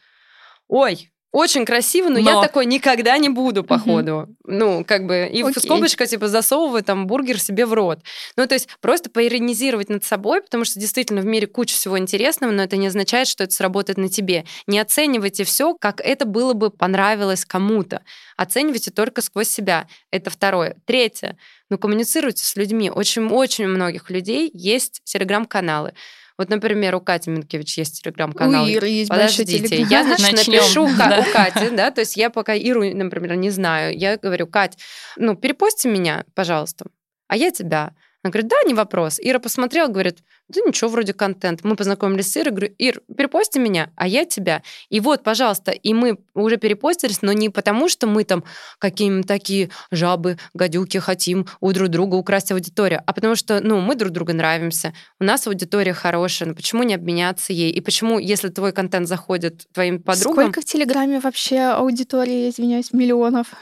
ой, 0.67 1.11
очень 1.31 1.65
красиво, 1.65 2.09
но, 2.09 2.19
но 2.19 2.31
я 2.31 2.41
такой 2.41 2.65
никогда 2.65 3.17
не 3.17 3.29
буду, 3.29 3.63
походу. 3.63 4.15
Угу. 4.15 4.35
Ну, 4.45 4.83
как 4.83 5.05
бы, 5.05 5.29
и 5.31 5.43
Окей. 5.43 5.61
скобочка, 5.61 6.07
типа, 6.07 6.27
засовываю 6.27 6.83
там 6.83 7.05
бургер 7.05 7.39
себе 7.39 7.67
в 7.67 7.73
рот. 7.73 7.99
Ну, 8.35 8.47
то 8.47 8.55
есть 8.55 8.67
просто 8.81 9.11
поиронизировать 9.11 9.89
над 9.89 10.03
собой, 10.03 10.41
потому 10.41 10.65
что 10.65 10.79
действительно 10.79 11.21
в 11.21 11.25
мире 11.25 11.45
куча 11.45 11.75
всего 11.75 11.99
интересного, 11.99 12.51
но 12.51 12.63
это 12.63 12.77
не 12.77 12.87
означает, 12.87 13.27
что 13.27 13.43
это 13.43 13.53
сработает 13.53 13.99
на 13.99 14.09
тебе. 14.09 14.45
Не 14.65 14.79
оценивайте 14.79 15.43
все, 15.43 15.75
как 15.75 16.01
это 16.01 16.25
было 16.25 16.53
бы 16.53 16.71
понравилось 16.71 17.45
кому-то. 17.45 18.01
Оценивайте 18.35 18.89
только 18.89 19.21
сквозь 19.21 19.49
себя. 19.49 19.87
Это 20.11 20.31
второе. 20.31 20.77
Третье. 20.85 21.37
Ну, 21.69 21.77
коммуницируйте 21.77 22.43
с 22.43 22.55
людьми. 22.55 22.89
Очень-очень 22.89 23.65
у 23.65 23.69
многих 23.69 24.09
людей 24.09 24.49
есть 24.53 25.01
телеграм-каналы. 25.03 25.93
Вот, 26.39 26.47
например, 26.47 26.95
у 26.95 27.01
Кати 27.01 27.29
Минкевич 27.29 27.77
есть 27.77 28.01
телеграм-канал. 28.01 28.63
У 28.63 28.67
Иры 28.69 28.87
есть 28.87 29.09
Подождите, 29.09 29.81
я, 29.81 30.05
значит, 30.05 30.31
Начнем. 30.31 30.53
напишу 30.53 30.87
да. 30.97 31.19
у 31.19 31.33
Кати, 31.33 31.69
да, 31.75 31.91
то 31.91 31.99
есть 31.99 32.15
я 32.15 32.29
пока 32.29 32.53
Иру, 32.53 32.85
например, 32.95 33.35
не 33.35 33.49
знаю, 33.49 33.93
я 33.97 34.15
говорю, 34.15 34.47
Кать, 34.47 34.77
ну, 35.17 35.35
перепости 35.35 35.87
меня, 35.87 36.23
пожалуйста, 36.35 36.85
а 37.27 37.35
я 37.35 37.51
тебя. 37.51 37.91
Она 38.21 38.31
говорит, 38.31 38.49
да, 38.49 38.57
не 38.65 38.73
вопрос. 38.73 39.17
Ира 39.21 39.39
посмотрела, 39.39 39.87
говорит, 39.87 40.19
да 40.49 40.61
ничего, 40.65 40.89
вроде 40.89 41.13
контент. 41.13 41.63
Мы 41.63 41.75
познакомились 41.75 42.31
с 42.31 42.37
Ирой, 42.37 42.51
говорю, 42.51 42.73
Ир, 42.77 43.01
перепости 43.15 43.59
меня, 43.59 43.91
а 43.95 44.07
я 44.07 44.25
тебя. 44.25 44.61
И 44.89 44.99
вот, 44.99 45.23
пожалуйста, 45.23 45.71
и 45.71 45.93
мы 45.93 46.17
уже 46.33 46.57
перепостились, 46.57 47.21
но 47.21 47.31
не 47.31 47.49
потому, 47.49 47.87
что 47.87 48.07
мы 48.07 48.25
там 48.25 48.43
какие-то 48.77 49.25
такие 49.25 49.69
жабы, 49.91 50.37
гадюки 50.53 50.97
хотим 50.97 51.47
у 51.61 51.71
друг 51.71 51.89
друга 51.89 52.15
украсть 52.15 52.51
аудиторию, 52.51 53.01
а 53.05 53.13
потому 53.13 53.35
что, 53.35 53.61
ну, 53.61 53.79
мы 53.79 53.95
друг 53.95 54.11
другу 54.11 54.33
нравимся, 54.33 54.93
у 55.19 55.23
нас 55.23 55.47
аудитория 55.47 55.93
хорошая, 55.93 56.49
ну 56.49 56.55
почему 56.55 56.83
не 56.83 56.95
обменяться 56.95 57.53
ей? 57.53 57.71
И 57.71 57.79
почему, 57.79 58.19
если 58.19 58.49
твой 58.49 58.73
контент 58.73 59.07
заходит 59.07 59.65
твоим 59.71 60.01
подругам... 60.01 60.45
Сколько 60.51 60.61
в 60.61 60.65
Телеграме 60.65 61.19
вообще 61.19 61.59
аудитории, 61.59 62.49
извиняюсь, 62.49 62.91
миллионов? 62.91 63.53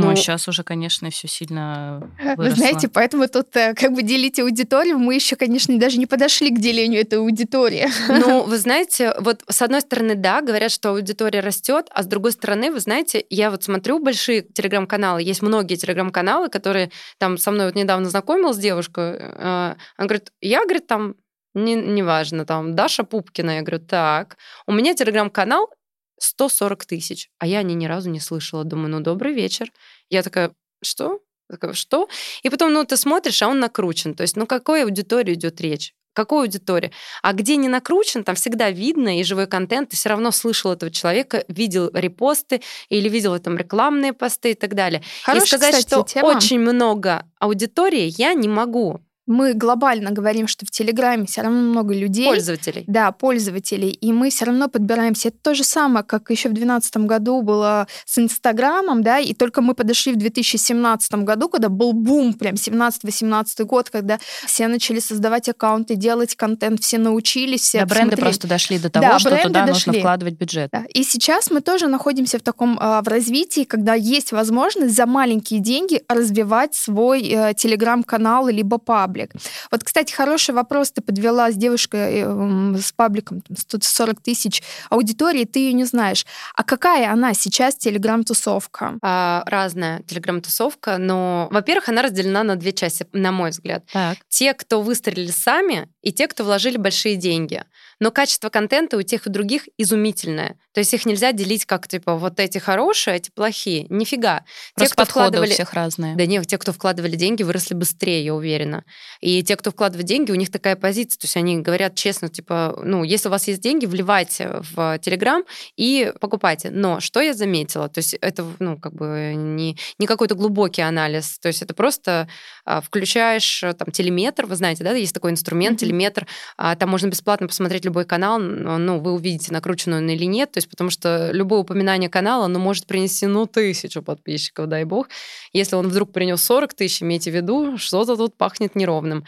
Ну, 0.00 0.10
ну 0.10 0.16
сейчас 0.16 0.46
уже, 0.48 0.62
конечно, 0.62 1.10
все 1.10 1.26
сильно 1.26 2.10
выросло. 2.18 2.42
Вы 2.42 2.50
знаете, 2.50 2.88
поэтому 2.88 3.26
тут 3.28 3.56
э, 3.56 3.74
как 3.74 3.92
бы 3.92 4.02
делить 4.02 4.38
аудиторию. 4.38 4.98
Мы 4.98 5.14
еще, 5.14 5.36
конечно, 5.36 5.78
даже 5.78 5.98
не 5.98 6.06
подошли 6.06 6.50
к 6.50 6.58
делению 6.58 7.00
этой 7.00 7.18
аудитории. 7.18 7.88
Ну, 8.08 8.42
вы 8.46 8.58
знаете, 8.58 9.14
вот 9.20 9.42
с 9.48 9.62
одной 9.62 9.80
стороны, 9.80 10.14
да, 10.14 10.42
говорят, 10.42 10.70
что 10.70 10.90
аудитория 10.90 11.40
растет, 11.40 11.86
а 11.90 12.02
с 12.02 12.06
другой 12.06 12.32
стороны, 12.32 12.70
вы 12.70 12.80
знаете, 12.80 13.24
я 13.30 13.50
вот 13.50 13.64
смотрю 13.64 13.98
большие 13.98 14.42
телеграм-каналы, 14.42 15.22
есть 15.22 15.42
многие 15.42 15.76
телеграм-каналы, 15.76 16.48
которые 16.48 16.90
там 17.18 17.38
со 17.38 17.50
мной 17.50 17.66
вот 17.66 17.74
недавно 17.74 18.08
знакомилась 18.10 18.58
девушка, 18.58 19.00
э, 19.00 19.74
она 19.96 20.06
говорит, 20.06 20.30
я, 20.40 20.62
говорит, 20.64 20.86
там 20.86 21.14
не, 21.54 21.74
неважно, 21.74 22.44
там, 22.44 22.74
Даша 22.74 23.02
Пупкина. 23.02 23.56
Я 23.56 23.62
говорю, 23.62 23.84
так, 23.84 24.36
у 24.66 24.72
меня 24.72 24.94
телеграм-канал, 24.94 25.70
140 26.18 26.84
тысяч, 26.86 27.28
а 27.38 27.46
я 27.46 27.58
о 27.58 27.62
ней 27.62 27.74
ни 27.74 27.86
разу 27.86 28.10
не 28.10 28.20
слышала. 28.20 28.64
Думаю, 28.64 28.90
ну, 28.90 29.00
добрый 29.00 29.32
вечер. 29.32 29.72
Я 30.10 30.22
такая, 30.22 30.52
что? 30.82 31.20
Такая, 31.48 31.74
что? 31.74 32.08
И 32.42 32.50
потом, 32.50 32.72
ну, 32.72 32.84
ты 32.84 32.96
смотришь, 32.96 33.42
а 33.42 33.48
он 33.48 33.60
накручен. 33.60 34.14
То 34.14 34.22
есть, 34.22 34.36
ну, 34.36 34.46
какой 34.46 34.84
аудитории 34.84 35.34
идет 35.34 35.60
речь? 35.60 35.94
Какой 36.16 36.44
аудитории? 36.44 36.92
А 37.22 37.34
где 37.34 37.56
не 37.56 37.68
накручен, 37.68 38.24
там 38.24 38.36
всегда 38.36 38.70
видно 38.70 39.20
и 39.20 39.22
живой 39.22 39.46
контент, 39.46 39.90
ты 39.90 39.96
все 39.96 40.08
равно 40.08 40.30
слышал 40.30 40.72
этого 40.72 40.90
человека, 40.90 41.44
видел 41.48 41.90
репосты 41.92 42.62
или 42.88 43.06
видел 43.10 43.38
там 43.38 43.58
рекламные 43.58 44.14
посты 44.14 44.52
и 44.52 44.54
так 44.54 44.74
далее. 44.74 45.02
Хорошая, 45.22 45.44
и 45.44 45.46
сказать, 45.46 45.74
кстати, 45.74 45.88
что 45.88 46.14
тема. 46.14 46.26
очень 46.28 46.58
много 46.58 47.26
аудитории 47.38 48.14
я 48.16 48.32
не 48.32 48.48
могу 48.48 49.02
мы 49.26 49.54
глобально 49.54 50.12
говорим, 50.12 50.46
что 50.46 50.64
в 50.64 50.70
Телеграме 50.70 51.26
все 51.26 51.42
равно 51.42 51.60
много 51.60 51.94
людей. 51.94 52.26
Пользователей. 52.26 52.84
Да, 52.86 53.10
пользователей. 53.10 53.90
И 53.90 54.12
мы 54.12 54.30
все 54.30 54.44
равно 54.44 54.68
подбираемся. 54.68 55.28
Это 55.28 55.38
то 55.42 55.54
же 55.54 55.64
самое, 55.64 56.04
как 56.04 56.30
еще 56.30 56.48
в 56.48 56.52
2012 56.52 56.96
году 56.98 57.42
было 57.42 57.88
с 58.04 58.18
Инстаграмом, 58.18 59.02
да, 59.02 59.18
и 59.18 59.34
только 59.34 59.62
мы 59.62 59.74
подошли 59.74 60.12
в 60.12 60.16
2017 60.16 61.14
году, 61.16 61.48
когда 61.48 61.68
был 61.68 61.92
бум, 61.92 62.34
прям 62.34 62.54
17-18 62.54 63.64
год, 63.64 63.90
когда 63.90 64.18
все 64.46 64.68
начали 64.68 65.00
создавать 65.00 65.48
аккаунты, 65.48 65.96
делать 65.96 66.36
контент, 66.36 66.80
все 66.82 66.98
научились. 66.98 67.62
Все 67.62 67.80
да, 67.80 67.86
бренды 67.86 68.16
просто 68.16 68.46
дошли 68.46 68.78
до 68.78 68.90
того, 68.90 69.06
да, 69.06 69.18
что 69.18 69.30
туда 69.30 69.66
дошли. 69.66 69.90
нужно 69.90 69.92
вкладывать 69.94 70.34
бюджет. 70.34 70.70
Да. 70.72 70.84
И 70.94 71.02
сейчас 71.02 71.50
мы 71.50 71.60
тоже 71.60 71.88
находимся 71.88 72.38
в 72.38 72.42
таком 72.42 72.78
э, 72.78 73.00
в 73.02 73.08
развитии, 73.08 73.64
когда 73.64 73.94
есть 73.94 74.30
возможность 74.30 74.94
за 74.94 75.06
маленькие 75.06 75.60
деньги 75.60 76.02
развивать 76.08 76.74
свой 76.74 77.22
э, 77.22 77.54
телеграм-канал 77.54 78.48
либо 78.48 78.78
паб 78.78 79.15
паблик. 79.16 79.32
Вот, 79.70 79.84
кстати, 79.84 80.12
хороший 80.12 80.54
вопрос 80.54 80.90
ты 80.92 81.00
подвела 81.00 81.50
с 81.50 81.54
девушкой 81.54 82.22
э, 82.22 82.78
с 82.78 82.92
пабликом 82.92 83.40
там, 83.40 83.56
140 83.56 84.20
тысяч 84.20 84.62
аудитории, 84.90 85.44
ты 85.44 85.60
ее 85.60 85.72
не 85.72 85.84
знаешь. 85.84 86.26
А 86.54 86.62
какая 86.62 87.10
она 87.10 87.34
сейчас 87.34 87.76
телеграм-тусовка? 87.76 88.98
А, 89.02 89.42
разная 89.46 90.02
телеграм-тусовка, 90.02 90.98
но, 90.98 91.48
во-первых, 91.50 91.88
она 91.88 92.02
разделена 92.02 92.42
на 92.42 92.56
две 92.56 92.72
части, 92.72 93.06
на 93.12 93.32
мой 93.32 93.50
взгляд. 93.50 93.84
Так. 93.92 94.18
Те, 94.28 94.54
кто 94.54 94.82
выстрелили 94.82 95.30
сами, 95.30 95.88
и 96.02 96.12
те, 96.12 96.28
кто 96.28 96.44
вложили 96.44 96.76
большие 96.76 97.16
деньги. 97.16 97.64
Но 97.98 98.10
качество 98.10 98.48
контента 98.50 98.96
у 98.96 99.02
тех 99.02 99.26
и 99.26 99.30
других 99.30 99.68
изумительное. 99.78 100.58
То 100.72 100.80
есть 100.80 100.92
их 100.92 101.06
нельзя 101.06 101.32
делить 101.32 101.64
как, 101.64 101.88
типа, 101.88 102.16
вот 102.16 102.38
эти 102.38 102.58
хорошие, 102.58 103.16
эти 103.16 103.30
плохие. 103.30 103.86
Нифига. 103.88 104.44
Просто 104.74 104.94
те, 104.94 105.02
кто 105.02 105.10
вкладывали... 105.10 105.50
у 105.50 105.52
всех 105.54 105.72
разные. 105.72 106.14
Да 106.16 106.26
нет, 106.26 106.46
те, 106.46 106.58
кто 106.58 106.72
вкладывали 106.72 107.16
деньги, 107.16 107.42
выросли 107.42 107.74
быстрее, 107.74 108.22
я 108.22 108.34
уверена. 108.34 108.84
И 109.20 109.42
те, 109.42 109.56
кто 109.56 109.70
вкладывает 109.70 110.06
деньги, 110.06 110.32
у 110.32 110.34
них 110.34 110.50
такая 110.50 110.76
позиция. 110.76 111.18
То 111.18 111.24
есть 111.24 111.36
они 111.38 111.58
говорят 111.58 111.94
честно, 111.94 112.28
типа, 112.28 112.78
ну, 112.84 113.02
если 113.04 113.28
у 113.28 113.30
вас 113.30 113.48
есть 113.48 113.62
деньги, 113.62 113.86
вливайте 113.86 114.60
в 114.74 114.98
Телеграм 114.98 115.44
и 115.76 116.12
покупайте. 116.20 116.70
Но 116.70 117.00
что 117.00 117.20
я 117.20 117.32
заметила? 117.32 117.88
То 117.88 117.98
есть 117.98 118.12
это, 118.14 118.46
ну, 118.58 118.78
как 118.78 118.92
бы 118.94 119.32
не, 119.34 119.78
не 119.98 120.06
какой-то 120.06 120.34
глубокий 120.34 120.82
анализ. 120.82 121.38
То 121.38 121.48
есть 121.48 121.62
это 121.62 121.72
просто 121.72 122.28
а, 122.66 122.82
включаешь 122.82 123.60
там 123.78 123.90
телеметр, 123.90 124.44
вы 124.44 124.56
знаете, 124.56 124.84
да, 124.84 124.92
есть 124.92 125.14
такой 125.14 125.30
инструмент, 125.30 125.78
mm-hmm. 125.78 125.86
телеметр, 125.86 126.26
а, 126.58 126.76
там 126.76 126.90
можно 126.90 127.08
бесплатно 127.08 127.46
посмотреть 127.46 127.85
любой 127.86 128.04
канал, 128.04 128.38
ну, 128.38 129.00
вы 129.00 129.12
увидите, 129.12 129.52
накрученный 129.52 129.98
он 129.98 130.08
или 130.08 130.24
нет, 130.24 130.52
то 130.52 130.58
есть 130.58 130.68
потому 130.68 130.90
что 130.90 131.30
любое 131.32 131.60
упоминание 131.60 132.10
канала, 132.10 132.46
ну, 132.46 132.58
может 132.58 132.86
принести, 132.86 133.26
ну, 133.26 133.46
тысячу 133.46 134.02
подписчиков, 134.02 134.68
дай 134.68 134.84
бог. 134.84 135.08
Если 135.52 135.74
он 135.74 135.88
вдруг 135.88 136.12
принес 136.12 136.42
40 136.42 136.74
тысяч, 136.74 137.02
имейте 137.02 137.30
в 137.30 137.34
виду, 137.34 137.78
что-то 137.78 138.16
тут 138.16 138.36
пахнет 138.36 138.74
неровным. 138.76 139.24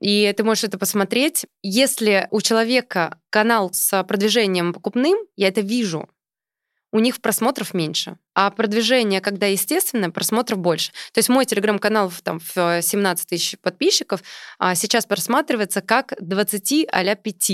И 0.00 0.32
ты 0.36 0.42
можешь 0.42 0.64
это 0.64 0.78
посмотреть. 0.78 1.46
Если 1.62 2.26
у 2.32 2.40
человека 2.40 3.18
канал 3.30 3.70
с 3.72 4.02
продвижением 4.02 4.72
покупным, 4.72 5.16
я 5.36 5.48
это 5.48 5.60
вижу, 5.60 6.08
у 6.92 6.98
них 6.98 7.20
просмотров 7.20 7.72
меньше. 7.72 8.18
А 8.34 8.50
продвижение, 8.50 9.20
когда 9.20 9.46
естественно, 9.46 10.10
просмотров 10.10 10.58
больше. 10.58 10.92
То 11.12 11.18
есть 11.18 11.28
мой 11.28 11.46
телеграм-канал 11.46 12.12
там, 12.22 12.38
в 12.40 12.82
17 12.82 13.28
тысяч 13.28 13.58
подписчиков 13.60 14.22
а 14.58 14.74
сейчас 14.74 15.06
просматривается 15.06 15.80
как 15.80 16.14
20 16.20 16.86
а 16.90 17.14
5 17.14 17.52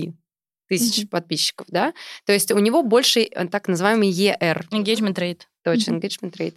тысяч 0.68 1.04
mm-hmm. 1.04 1.08
подписчиков, 1.08 1.66
да, 1.70 1.92
то 2.24 2.32
есть 2.32 2.50
у 2.52 2.58
него 2.58 2.82
больше 2.82 3.20
э, 3.20 3.46
так 3.48 3.68
называемый 3.68 4.10
ER. 4.10 4.64
Engagement 4.70 5.14
rate. 5.14 5.42
Точно, 5.64 5.92
mm-hmm. 5.92 6.00
engagement 6.00 6.36
rate. 6.38 6.56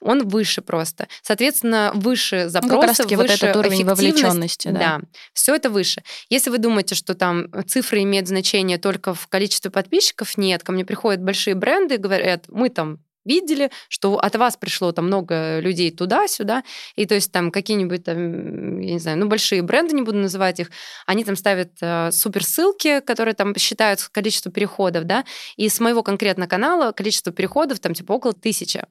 Он 0.00 0.28
выше 0.28 0.62
просто. 0.62 1.08
Соответственно, 1.22 1.90
выше 1.94 2.48
запросы, 2.48 2.74
ну, 2.74 2.80
как 2.80 2.88
раз 2.88 2.98
выше 2.98 3.16
вот 3.16 3.30
этот 3.30 3.56
уровень 3.56 3.84
вовлеченности. 3.84 4.68
Да. 4.68 4.78
да, 4.78 5.00
все 5.32 5.54
это 5.54 5.70
выше. 5.70 6.02
Если 6.28 6.50
вы 6.50 6.58
думаете, 6.58 6.94
что 6.94 7.14
там 7.14 7.48
цифры 7.66 8.02
имеют 8.02 8.28
значение 8.28 8.78
только 8.78 9.14
в 9.14 9.26
количестве 9.28 9.70
подписчиков, 9.70 10.36
нет. 10.36 10.62
Ко 10.62 10.72
мне 10.72 10.84
приходят 10.84 11.22
большие 11.22 11.54
бренды 11.54 11.94
и 11.94 11.98
говорят, 11.98 12.44
мы 12.48 12.68
там 12.68 12.98
видели, 13.24 13.70
что 13.88 14.18
от 14.18 14.36
вас 14.36 14.56
пришло 14.56 14.92
там 14.92 15.06
много 15.06 15.60
людей 15.60 15.90
туда-сюда, 15.90 16.62
и 16.96 17.06
то 17.06 17.14
есть 17.14 17.32
там 17.32 17.50
какие-нибудь 17.50 18.04
там, 18.04 18.80
я 18.80 18.94
не 18.94 18.98
знаю, 18.98 19.18
ну 19.18 19.28
большие 19.28 19.62
бренды, 19.62 19.94
не 19.94 20.02
буду 20.02 20.18
называть 20.18 20.60
их, 20.60 20.70
они 21.06 21.24
там 21.24 21.36
ставят 21.36 21.72
э, 21.80 22.10
суперссылки, 22.12 23.00
которые 23.00 23.34
там 23.34 23.54
считают 23.56 24.02
количество 24.12 24.50
переходов, 24.50 25.04
да, 25.04 25.24
и 25.56 25.68
с 25.68 25.80
моего 25.80 26.02
конкретно 26.02 26.46
канала 26.46 26.92
количество 26.92 27.32
переходов 27.32 27.80
там 27.80 27.94
типа 27.94 28.12
около 28.12 28.32
тысячи. 28.32 28.84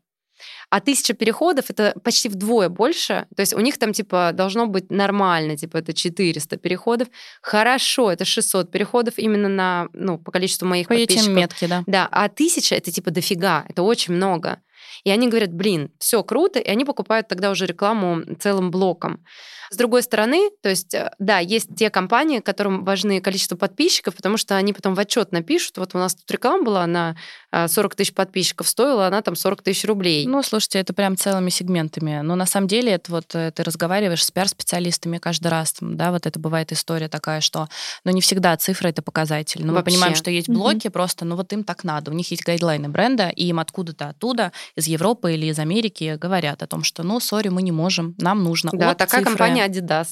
А 0.69 0.79
тысяча 0.79 1.13
переходов 1.13 1.69
это 1.69 1.93
почти 2.03 2.29
вдвое 2.29 2.69
больше. 2.69 3.27
То 3.35 3.41
есть 3.41 3.53
у 3.53 3.59
них 3.59 3.77
там 3.77 3.93
типа 3.93 4.31
должно 4.33 4.67
быть 4.67 4.91
нормально, 4.91 5.57
типа 5.57 5.77
это 5.77 5.93
400 5.93 6.57
переходов. 6.57 7.07
Хорошо, 7.41 8.11
это 8.11 8.25
600 8.25 8.71
переходов 8.71 9.15
именно 9.17 9.49
на, 9.49 9.87
ну, 9.93 10.17
по 10.17 10.31
количеству 10.31 10.67
моих 10.67 10.87
по 10.87 10.95
подписчиков. 10.95 11.27
По 11.27 11.31
метки, 11.31 11.65
да. 11.65 11.83
Да, 11.87 12.07
а 12.11 12.29
тысяча 12.29 12.75
это 12.75 12.91
типа 12.91 13.11
дофига, 13.11 13.65
это 13.67 13.83
очень 13.83 14.13
много. 14.13 14.59
И 15.03 15.11
они 15.11 15.27
говорят, 15.27 15.53
блин, 15.53 15.91
все 15.99 16.23
круто, 16.23 16.59
и 16.59 16.69
они 16.69 16.85
покупают 16.85 17.27
тогда 17.27 17.51
уже 17.51 17.65
рекламу 17.65 18.23
целым 18.39 18.71
блоком. 18.71 19.23
С 19.71 19.77
другой 19.77 20.03
стороны, 20.03 20.49
то 20.61 20.67
есть, 20.67 20.93
э, 20.93 21.11
да, 21.17 21.39
есть 21.39 21.69
те 21.77 21.89
компании, 21.89 22.39
которым 22.39 22.83
важны 22.83 23.21
количество 23.21 23.55
подписчиков, 23.55 24.17
потому 24.17 24.35
что 24.35 24.57
они 24.57 24.73
потом 24.73 24.95
в 24.95 24.99
отчет 24.99 25.31
напишут, 25.31 25.77
вот 25.77 25.95
у 25.95 25.97
нас 25.97 26.13
тут 26.13 26.29
реклама 26.29 26.63
была 26.63 26.85
на 26.85 27.15
40 27.53 27.93
э, 27.93 27.95
тысяч 27.95 28.13
подписчиков, 28.13 28.67
стоила 28.67 29.07
она 29.07 29.21
там 29.21 29.37
40 29.37 29.61
тысяч 29.61 29.85
рублей. 29.85 30.27
Ну, 30.27 30.43
слушайте, 30.43 30.79
это 30.79 30.93
прям 30.93 31.15
целыми 31.15 31.49
сегментами. 31.49 32.19
Но 32.19 32.35
на 32.35 32.45
самом 32.45 32.67
деле 32.67 32.91
это 32.91 33.11
вот 33.13 33.33
э, 33.33 33.51
ты 33.51 33.63
разговариваешь 33.63 34.25
с 34.25 34.31
пиар-специалистами 34.31 35.19
каждый 35.19 35.47
раз, 35.47 35.75
да, 35.79 36.11
вот 36.11 36.25
это 36.25 36.37
бывает 36.37 36.73
история 36.73 37.07
такая, 37.07 37.39
что, 37.39 37.69
ну, 38.03 38.11
не 38.11 38.19
всегда 38.19 38.57
цифра 38.57 38.89
это 38.89 39.01
показатель. 39.01 39.65
Но 39.65 39.71
Вообще. 39.71 39.79
мы 39.79 39.95
понимаем, 39.95 40.15
что 40.15 40.29
есть 40.31 40.49
блоки, 40.49 40.87
mm-hmm. 40.87 40.91
просто, 40.91 41.23
ну, 41.23 41.37
вот 41.37 41.53
им 41.53 41.63
так 41.63 41.85
надо. 41.85 42.11
У 42.11 42.13
них 42.13 42.29
есть 42.29 42.43
гайдлайны 42.43 42.89
бренда, 42.89 43.29
и 43.29 43.45
им 43.45 43.59
откуда-то 43.61 44.09
оттуда, 44.09 44.51
из 44.81 44.87
Европы 44.87 45.33
или 45.33 45.45
из 45.45 45.59
Америки 45.59 46.17
говорят 46.19 46.61
о 46.61 46.67
том, 46.67 46.83
что, 46.83 47.03
ну, 47.03 47.19
сори, 47.19 47.47
мы 47.47 47.61
не 47.61 47.71
можем, 47.71 48.15
нам 48.17 48.43
нужно. 48.43 48.71
Да, 48.73 48.93
такая 48.93 49.21
цифры. 49.21 49.37
компания 49.37 49.65
Adidas. 49.65 50.07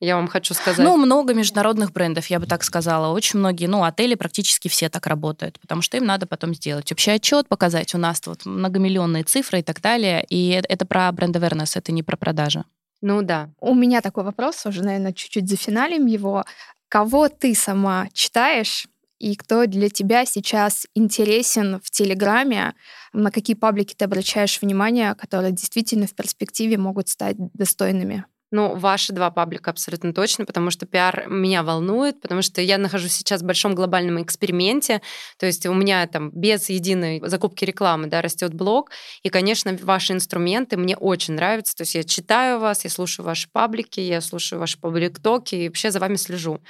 Я 0.00 0.16
вам 0.16 0.28
хочу 0.28 0.54
сказать. 0.54 0.84
Ну, 0.84 0.96
много 0.96 1.34
международных 1.34 1.92
брендов, 1.92 2.26
я 2.26 2.38
бы 2.38 2.46
так 2.46 2.64
сказала. 2.64 3.12
Очень 3.14 3.38
многие, 3.38 3.66
ну, 3.66 3.84
отели 3.84 4.14
практически 4.14 4.68
все 4.68 4.88
так 4.88 5.06
работают, 5.06 5.58
потому 5.60 5.82
что 5.82 5.96
им 5.96 6.04
надо 6.04 6.26
потом 6.26 6.54
сделать 6.54 6.90
общий 6.92 7.12
отчет, 7.12 7.48
показать. 7.48 7.94
У 7.94 7.98
нас 7.98 8.20
вот 8.26 8.44
многомиллионные 8.44 9.24
цифры 9.24 9.60
и 9.60 9.62
так 9.62 9.80
далее. 9.80 10.24
И 10.28 10.60
это 10.68 10.84
про 10.84 11.10
бренд 11.12 11.36
awareness, 11.36 11.72
это 11.74 11.92
не 11.92 12.02
про 12.02 12.16
продажи. 12.16 12.64
Ну 13.00 13.22
да. 13.22 13.50
У 13.60 13.74
меня 13.74 14.00
такой 14.00 14.24
вопрос, 14.24 14.66
уже, 14.66 14.82
наверное, 14.82 15.12
чуть-чуть 15.12 15.48
зафиналим 15.48 16.06
его. 16.06 16.44
Кого 16.88 17.28
ты 17.28 17.54
сама 17.54 18.08
читаешь 18.12 18.86
и 19.18 19.36
кто 19.36 19.66
для 19.66 19.88
тебя 19.88 20.26
сейчас 20.26 20.86
интересен 20.94 21.80
в 21.82 21.90
Телеграме, 21.90 22.74
на 23.14 23.30
какие 23.30 23.56
паблики 23.56 23.94
ты 23.94 24.04
обращаешь 24.04 24.60
внимание, 24.60 25.14
которые 25.14 25.52
действительно 25.52 26.06
в 26.06 26.14
перспективе 26.14 26.76
могут 26.78 27.08
стать 27.08 27.36
достойными? 27.54 28.26
Ну, 28.56 28.76
ваши 28.76 29.12
два 29.12 29.32
паблика 29.32 29.72
абсолютно 29.72 30.14
точно, 30.14 30.44
потому 30.44 30.70
что 30.70 30.86
пиар 30.86 31.24
меня 31.26 31.64
волнует, 31.64 32.20
потому 32.20 32.40
что 32.40 32.60
я 32.60 32.78
нахожусь 32.78 33.10
сейчас 33.10 33.42
в 33.42 33.44
большом 33.44 33.74
глобальном 33.74 34.22
эксперименте, 34.22 35.02
то 35.40 35.46
есть 35.46 35.66
у 35.66 35.74
меня 35.74 36.06
там 36.06 36.30
без 36.30 36.68
единой 36.68 37.20
закупки 37.24 37.64
рекламы, 37.64 38.06
да, 38.06 38.22
растет 38.22 38.54
блог, 38.54 38.92
и, 39.24 39.28
конечно, 39.28 39.76
ваши 39.82 40.12
инструменты 40.12 40.76
мне 40.76 40.96
очень 40.96 41.34
нравятся, 41.34 41.74
то 41.74 41.82
есть 41.82 41.96
я 41.96 42.04
читаю 42.04 42.60
вас, 42.60 42.84
я 42.84 42.90
слушаю 42.90 43.26
ваши 43.26 43.48
паблики, 43.50 43.98
я 43.98 44.20
слушаю 44.20 44.60
ваши 44.60 44.78
паблик-токи 44.78 45.56
и 45.56 45.68
вообще 45.68 45.90
за 45.90 45.98
вами 45.98 46.14
слежу. 46.14 46.60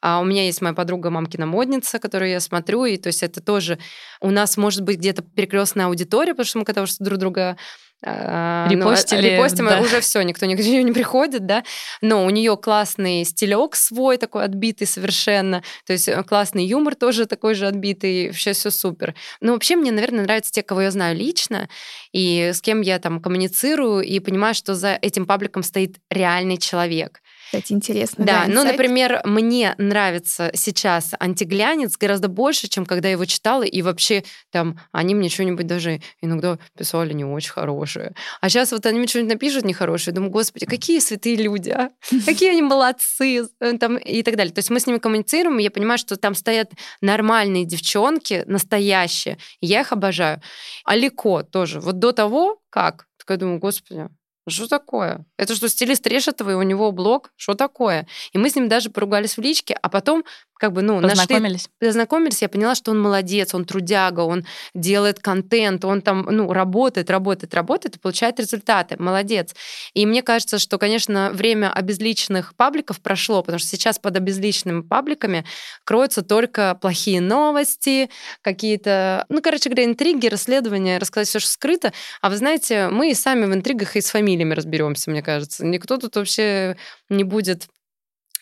А 0.00 0.20
у 0.20 0.24
меня 0.24 0.46
есть 0.46 0.62
моя 0.62 0.72
подруга 0.72 1.10
мамкина 1.10 1.44
модница, 1.44 1.98
которую 1.98 2.30
я 2.30 2.40
смотрю, 2.40 2.86
и 2.86 2.96
то 2.96 3.08
есть 3.08 3.22
это 3.22 3.42
тоже 3.42 3.78
у 4.22 4.30
нас 4.30 4.56
может 4.56 4.80
быть 4.80 4.96
где-то 4.96 5.20
перекрестная 5.20 5.88
аудитория, 5.88 6.32
потому 6.32 6.46
что 6.46 6.58
мы 6.60 6.64
когда 6.64 6.86
друг 7.00 7.18
друга 7.18 7.58
Репостили, 8.04 9.20
ну, 9.20 9.36
репостим, 9.36 9.66
да. 9.66 9.80
уже 9.80 10.00
все, 10.00 10.20
никто 10.22 10.46
никто 10.46 10.62
не 10.64 10.92
приходит, 10.92 11.46
да. 11.46 11.64
Но 12.02 12.24
у 12.26 12.30
нее 12.30 12.56
классный 12.56 13.24
стилек 13.24 13.74
свой 13.76 14.18
такой 14.18 14.44
отбитый 14.44 14.86
совершенно, 14.86 15.62
то 15.86 15.92
есть 15.92 16.08
э, 16.08 16.22
классный 16.22 16.66
юмор 16.66 16.94
тоже 16.94 17.26
такой 17.26 17.54
же 17.54 17.66
отбитый, 17.66 18.28
вообще 18.28 18.52
все 18.52 18.70
супер. 18.70 19.14
Но 19.40 19.52
вообще 19.52 19.76
мне, 19.76 19.90
наверное, 19.90 20.24
нравятся 20.24 20.52
те, 20.52 20.62
кого 20.62 20.82
я 20.82 20.90
знаю 20.90 21.16
лично, 21.16 21.68
и 22.12 22.50
с 22.52 22.60
кем 22.60 22.82
я 22.82 22.98
там 22.98 23.20
коммуницирую, 23.20 24.02
и 24.02 24.20
понимаю, 24.20 24.54
что 24.54 24.74
за 24.74 24.98
этим 25.00 25.26
пабликом 25.26 25.62
стоит 25.62 25.96
реальный 26.10 26.58
человек 26.58 27.20
кстати, 27.54 27.72
интересно. 27.72 28.24
Да, 28.24 28.46
да 28.46 28.52
ну, 28.52 28.64
например, 28.64 29.20
мне 29.24 29.74
нравится 29.78 30.50
сейчас 30.54 31.12
антиглянец 31.20 31.96
гораздо 31.96 32.28
больше, 32.28 32.68
чем 32.68 32.84
когда 32.84 33.08
я 33.08 33.12
его 33.12 33.24
читала, 33.24 33.62
и 33.62 33.80
вообще 33.82 34.24
там 34.50 34.80
они 34.92 35.14
мне 35.14 35.28
что-нибудь 35.28 35.66
даже 35.66 36.00
иногда 36.20 36.58
писали 36.76 37.12
не 37.12 37.24
очень 37.24 37.52
хорошее. 37.52 38.14
А 38.40 38.48
сейчас 38.48 38.72
вот 38.72 38.86
они 38.86 38.98
мне 38.98 39.08
что-нибудь 39.08 39.34
напишут 39.34 39.64
нехорошее, 39.64 40.14
думаю, 40.14 40.32
господи, 40.32 40.66
какие 40.66 40.98
святые 40.98 41.36
люди, 41.36 41.70
а? 41.70 41.90
Какие 42.26 42.50
они 42.50 42.62
молодцы, 42.62 43.46
э, 43.60 43.78
там, 43.78 43.96
и 43.98 44.22
так 44.22 44.36
далее. 44.36 44.52
То 44.52 44.58
есть 44.58 44.70
мы 44.70 44.80
с 44.80 44.86
ними 44.86 44.98
коммуницируем, 44.98 45.58
и 45.58 45.62
я 45.62 45.70
понимаю, 45.70 45.98
что 45.98 46.16
там 46.16 46.34
стоят 46.34 46.72
нормальные 47.00 47.64
девчонки, 47.64 48.42
настоящие, 48.46 49.38
я 49.60 49.82
их 49.82 49.92
обожаю. 49.92 50.40
Алико 50.84 51.42
тоже. 51.42 51.80
Вот 51.80 51.98
до 51.98 52.12
того, 52.12 52.60
как, 52.70 53.06
такая 53.18 53.38
думаю, 53.38 53.58
господи, 53.60 54.08
что 54.48 54.68
такое? 54.68 55.24
Это 55.38 55.54
что, 55.54 55.68
стилист 55.68 56.06
Решетова, 56.06 56.56
у 56.56 56.62
него 56.62 56.92
блог? 56.92 57.32
Что 57.36 57.54
такое? 57.54 58.06
И 58.32 58.38
мы 58.38 58.50
с 58.50 58.56
ним 58.56 58.68
даже 58.68 58.90
поругались 58.90 59.36
в 59.36 59.40
личке, 59.40 59.74
а 59.80 59.88
потом 59.88 60.24
как 60.64 60.72
бы, 60.72 60.80
ну, 60.80 60.98
познакомились. 61.02 61.68
Нашли, 61.68 61.88
познакомились, 61.88 62.40
я 62.40 62.48
поняла, 62.48 62.74
что 62.74 62.92
он 62.92 62.98
молодец, 62.98 63.54
он 63.54 63.66
трудяга, 63.66 64.20
он 64.20 64.46
делает 64.74 65.18
контент, 65.18 65.84
он 65.84 66.00
там, 66.00 66.26
ну, 66.30 66.50
работает, 66.54 67.10
работает, 67.10 67.52
работает 67.52 67.96
и 67.96 67.98
получает 67.98 68.40
результаты. 68.40 68.96
Молодец. 68.98 69.54
И 69.92 70.06
мне 70.06 70.22
кажется, 70.22 70.58
что, 70.58 70.78
конечно, 70.78 71.30
время 71.34 71.70
обезличенных 71.70 72.54
пабликов 72.56 73.02
прошло, 73.02 73.42
потому 73.42 73.58
что 73.58 73.68
сейчас 73.68 73.98
под 73.98 74.16
обезличенными 74.16 74.80
пабликами 74.80 75.44
кроются 75.84 76.22
только 76.22 76.78
плохие 76.80 77.20
новости, 77.20 78.08
какие-то, 78.40 79.26
ну, 79.28 79.42
короче 79.42 79.68
говоря, 79.68 79.84
интриги, 79.84 80.28
расследования, 80.28 80.96
рассказать 80.96 81.28
все, 81.28 81.40
что 81.40 81.50
скрыто. 81.50 81.92
А 82.22 82.30
вы 82.30 82.38
знаете, 82.38 82.88
мы 82.88 83.10
и 83.10 83.14
сами 83.14 83.44
в 83.44 83.52
интригах 83.52 83.96
и 83.96 84.00
с 84.00 84.08
фамилиями 84.08 84.54
разберемся, 84.54 85.10
мне 85.10 85.20
кажется. 85.20 85.66
Никто 85.66 85.98
тут 85.98 86.16
вообще 86.16 86.78
не 87.10 87.22
будет 87.22 87.68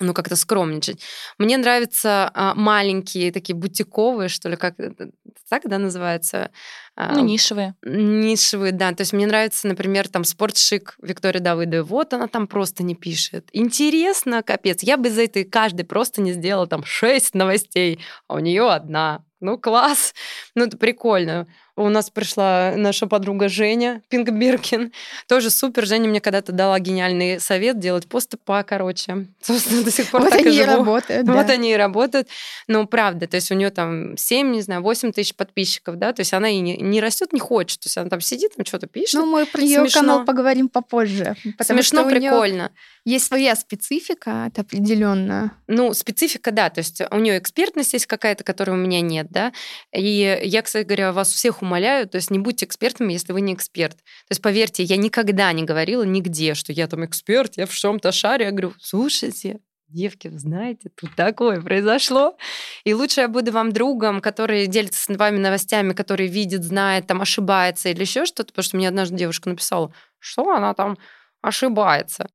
ну, 0.02 0.14
как-то 0.14 0.36
скромничать. 0.36 1.00
Мне 1.38 1.56
нравятся 1.56 2.30
а, 2.34 2.54
маленькие, 2.54 3.32
такие 3.32 3.54
бутиковые, 3.54 4.28
что 4.28 4.48
ли, 4.48 4.56
как 4.56 4.78
это 4.78 5.10
так, 5.52 5.62
да, 5.66 5.76
называется? 5.78 6.50
А, 6.96 7.14
ну, 7.14 7.24
нишевые. 7.24 7.74
Нишевые, 7.82 8.72
да. 8.72 8.92
То 8.92 9.02
есть 9.02 9.12
мне 9.12 9.26
нравится, 9.26 9.68
например, 9.68 10.08
там 10.08 10.24
спортшик 10.24 10.96
Виктория 11.02 11.42
Давыдовой. 11.42 11.84
Вот 11.84 12.14
она 12.14 12.26
там 12.26 12.46
просто 12.46 12.82
не 12.82 12.94
пишет. 12.94 13.50
Интересно, 13.52 14.42
капец. 14.42 14.82
Я 14.82 14.96
бы 14.96 15.08
из 15.08 15.18
этой 15.18 15.44
каждой 15.44 15.84
просто 15.84 16.22
не 16.22 16.32
сделала 16.32 16.66
там 16.66 16.84
шесть 16.84 17.34
новостей, 17.34 18.00
а 18.28 18.36
у 18.36 18.38
нее 18.38 18.70
одна. 18.70 19.26
Ну, 19.40 19.58
класс. 19.58 20.14
Ну, 20.54 20.64
это 20.64 20.78
прикольно. 20.78 21.46
У 21.74 21.88
нас 21.88 22.10
пришла 22.10 22.74
наша 22.76 23.06
подруга 23.06 23.48
Женя 23.48 24.02
Пингберкин. 24.10 24.92
Тоже 25.26 25.48
супер. 25.48 25.86
Женя 25.86 26.06
мне 26.06 26.20
когда-то 26.20 26.52
дала 26.52 26.78
гениальный 26.78 27.40
совет 27.40 27.78
делать 27.78 28.06
посты 28.06 28.36
покороче. 28.36 29.26
Собственно, 29.40 29.82
до 29.82 29.90
сих 29.90 30.10
пор 30.10 30.20
вот 30.20 30.30
так 30.30 30.40
они 30.40 30.50
и 30.50 30.60
живу. 30.60 30.76
работают. 30.76 31.26
Вот 31.26 31.46
да. 31.46 31.52
они 31.54 31.72
и 31.72 31.76
работают. 31.76 32.28
Ну, 32.68 32.86
правда, 32.86 33.26
то 33.26 33.36
есть 33.36 33.50
у 33.50 33.54
нее 33.54 33.70
там 33.70 34.18
7, 34.18 34.50
не 34.52 34.60
знаю, 34.60 34.82
8 34.82 35.12
тысяч 35.12 35.34
подписчиков, 35.34 35.96
да, 35.96 36.12
то 36.12 36.20
есть 36.20 36.34
она 36.34 36.50
и 36.50 36.58
не, 36.58 36.76
не 36.76 37.00
растет, 37.00 37.32
не 37.32 37.40
хочет. 37.40 37.80
То 37.80 37.86
есть 37.86 37.96
она 37.96 38.10
там 38.10 38.20
сидит, 38.20 38.54
там 38.54 38.66
что-то 38.66 38.86
пишет. 38.86 39.14
Ну, 39.14 39.24
мы 39.24 39.46
про 39.46 39.62
ее 39.62 39.80
Смешно. 39.80 40.00
канал 40.00 40.24
поговорим 40.26 40.68
попозже. 40.68 41.36
Смешно, 41.58 42.04
прикольно. 42.04 42.70
есть 43.06 43.26
своя 43.26 43.56
специфика, 43.56 44.44
это 44.48 44.60
определенно. 44.60 45.52
Ну, 45.68 45.94
специфика, 45.94 46.50
да, 46.50 46.68
то 46.68 46.80
есть 46.80 47.00
у 47.10 47.18
нее 47.18 47.38
экспертность 47.38 47.94
есть 47.94 48.04
какая-то, 48.06 48.44
которой 48.44 48.72
у 48.72 48.76
меня 48.76 49.00
нет, 49.00 49.28
да. 49.30 49.54
И 49.94 50.38
я, 50.44 50.60
кстати 50.60 50.84
говоря, 50.84 51.12
вас 51.12 51.32
всех 51.32 51.61
умоляю, 51.62 52.08
то 52.08 52.16
есть 52.16 52.30
не 52.30 52.38
будьте 52.38 52.66
экспертами, 52.66 53.12
если 53.12 53.32
вы 53.32 53.40
не 53.40 53.54
эксперт. 53.54 53.96
То 53.96 54.30
есть 54.30 54.42
поверьте, 54.42 54.82
я 54.82 54.96
никогда 54.96 55.52
не 55.52 55.62
говорила 55.62 56.02
нигде, 56.02 56.54
что 56.54 56.72
я 56.72 56.86
там 56.86 57.04
эксперт, 57.04 57.56
я 57.56 57.66
в 57.66 57.74
чем-то 57.74 58.12
шарю. 58.12 58.44
Я 58.44 58.50
говорю, 58.50 58.74
слушайте, 58.80 59.60
девки, 59.88 60.28
вы 60.28 60.38
знаете, 60.38 60.88
тут 60.88 61.14
такое 61.14 61.60
произошло. 61.60 62.36
И 62.84 62.94
лучше 62.94 63.20
я 63.22 63.28
буду 63.28 63.52
вам 63.52 63.72
другом, 63.72 64.20
который 64.20 64.66
делится 64.66 65.02
с 65.02 65.16
вами 65.16 65.38
новостями, 65.38 65.92
который 65.92 66.26
видит, 66.26 66.64
знает, 66.64 67.06
там 67.06 67.22
ошибается 67.22 67.90
или 67.90 68.00
еще 68.00 68.24
что-то, 68.24 68.52
потому 68.52 68.64
что 68.64 68.76
мне 68.76 68.88
однажды 68.88 69.16
девушка 69.16 69.48
написала, 69.48 69.92
что 70.18 70.50
она 70.50 70.74
там 70.74 70.98
ошибается. 71.42 72.28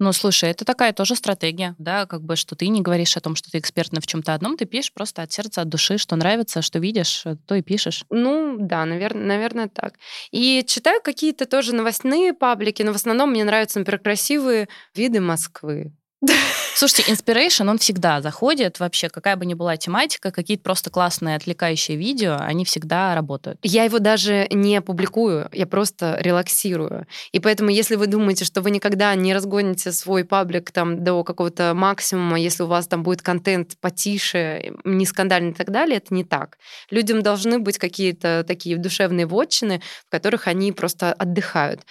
Ну, 0.00 0.14
слушай, 0.14 0.48
это 0.48 0.64
такая 0.64 0.94
тоже 0.94 1.14
стратегия, 1.14 1.74
да, 1.78 2.06
как 2.06 2.22
бы, 2.22 2.34
что 2.34 2.56
ты 2.56 2.68
не 2.68 2.80
говоришь 2.80 3.18
о 3.18 3.20
том, 3.20 3.36
что 3.36 3.50
ты 3.50 3.58
эксперт 3.58 3.90
в 3.92 4.06
чем-то 4.06 4.32
одном, 4.32 4.56
ты 4.56 4.64
пишешь 4.64 4.94
просто 4.94 5.20
от 5.20 5.30
сердца, 5.30 5.60
от 5.60 5.68
души, 5.68 5.98
что 5.98 6.16
нравится, 6.16 6.62
что 6.62 6.78
видишь, 6.78 7.20
э, 7.26 7.36
то 7.46 7.54
и 7.54 7.60
пишешь. 7.60 8.04
Ну, 8.08 8.56
да, 8.58 8.86
наверное, 8.86 9.26
наверное, 9.26 9.68
так. 9.68 9.98
И 10.30 10.64
читаю 10.66 11.02
какие-то 11.02 11.44
тоже 11.44 11.74
новостные 11.74 12.32
паблики, 12.32 12.82
но 12.82 12.92
в 12.92 12.96
основном 12.96 13.30
мне 13.30 13.44
нравятся, 13.44 13.78
например, 13.78 14.00
красивые 14.00 14.68
виды 14.94 15.20
Москвы. 15.20 15.92
Слушайте, 16.74 17.12
Inspiration, 17.12 17.68
он 17.68 17.76
всегда 17.78 18.22
заходит 18.22 18.80
вообще, 18.80 19.10
какая 19.10 19.36
бы 19.36 19.44
ни 19.44 19.52
была 19.54 19.76
тематика, 19.76 20.30
какие-то 20.30 20.62
просто 20.62 20.88
классные 20.88 21.36
отвлекающие 21.36 21.96
видео, 21.96 22.36
они 22.40 22.64
всегда 22.64 23.14
работают. 23.14 23.58
Я 23.62 23.84
его 23.84 23.98
даже 23.98 24.46
не 24.50 24.80
публикую, 24.80 25.48
я 25.52 25.66
просто 25.66 26.16
релаксирую. 26.20 27.06
И 27.32 27.40
поэтому, 27.40 27.70
если 27.70 27.96
вы 27.96 28.06
думаете, 28.06 28.44
что 28.46 28.62
вы 28.62 28.70
никогда 28.70 29.14
не 29.14 29.34
разгоните 29.34 29.92
свой 29.92 30.24
паблик 30.24 30.70
там 30.70 31.04
до 31.04 31.22
какого-то 31.22 31.72
максимума, 31.74 32.40
если 32.40 32.62
у 32.62 32.66
вас 32.66 32.86
там 32.86 33.02
будет 33.02 33.20
контент 33.20 33.76
потише, 33.80 34.72
не 34.84 35.04
скандальный 35.04 35.50
и 35.50 35.54
так 35.54 35.70
далее, 35.70 35.98
это 35.98 36.14
не 36.14 36.24
так. 36.24 36.56
Людям 36.90 37.22
должны 37.22 37.58
быть 37.58 37.76
какие-то 37.78 38.44
такие 38.46 38.78
душевные 38.78 39.26
вотчины, 39.26 39.82
в 40.06 40.10
которых 40.10 40.46
они 40.46 40.72
просто 40.72 41.12
отдыхают. 41.12 41.82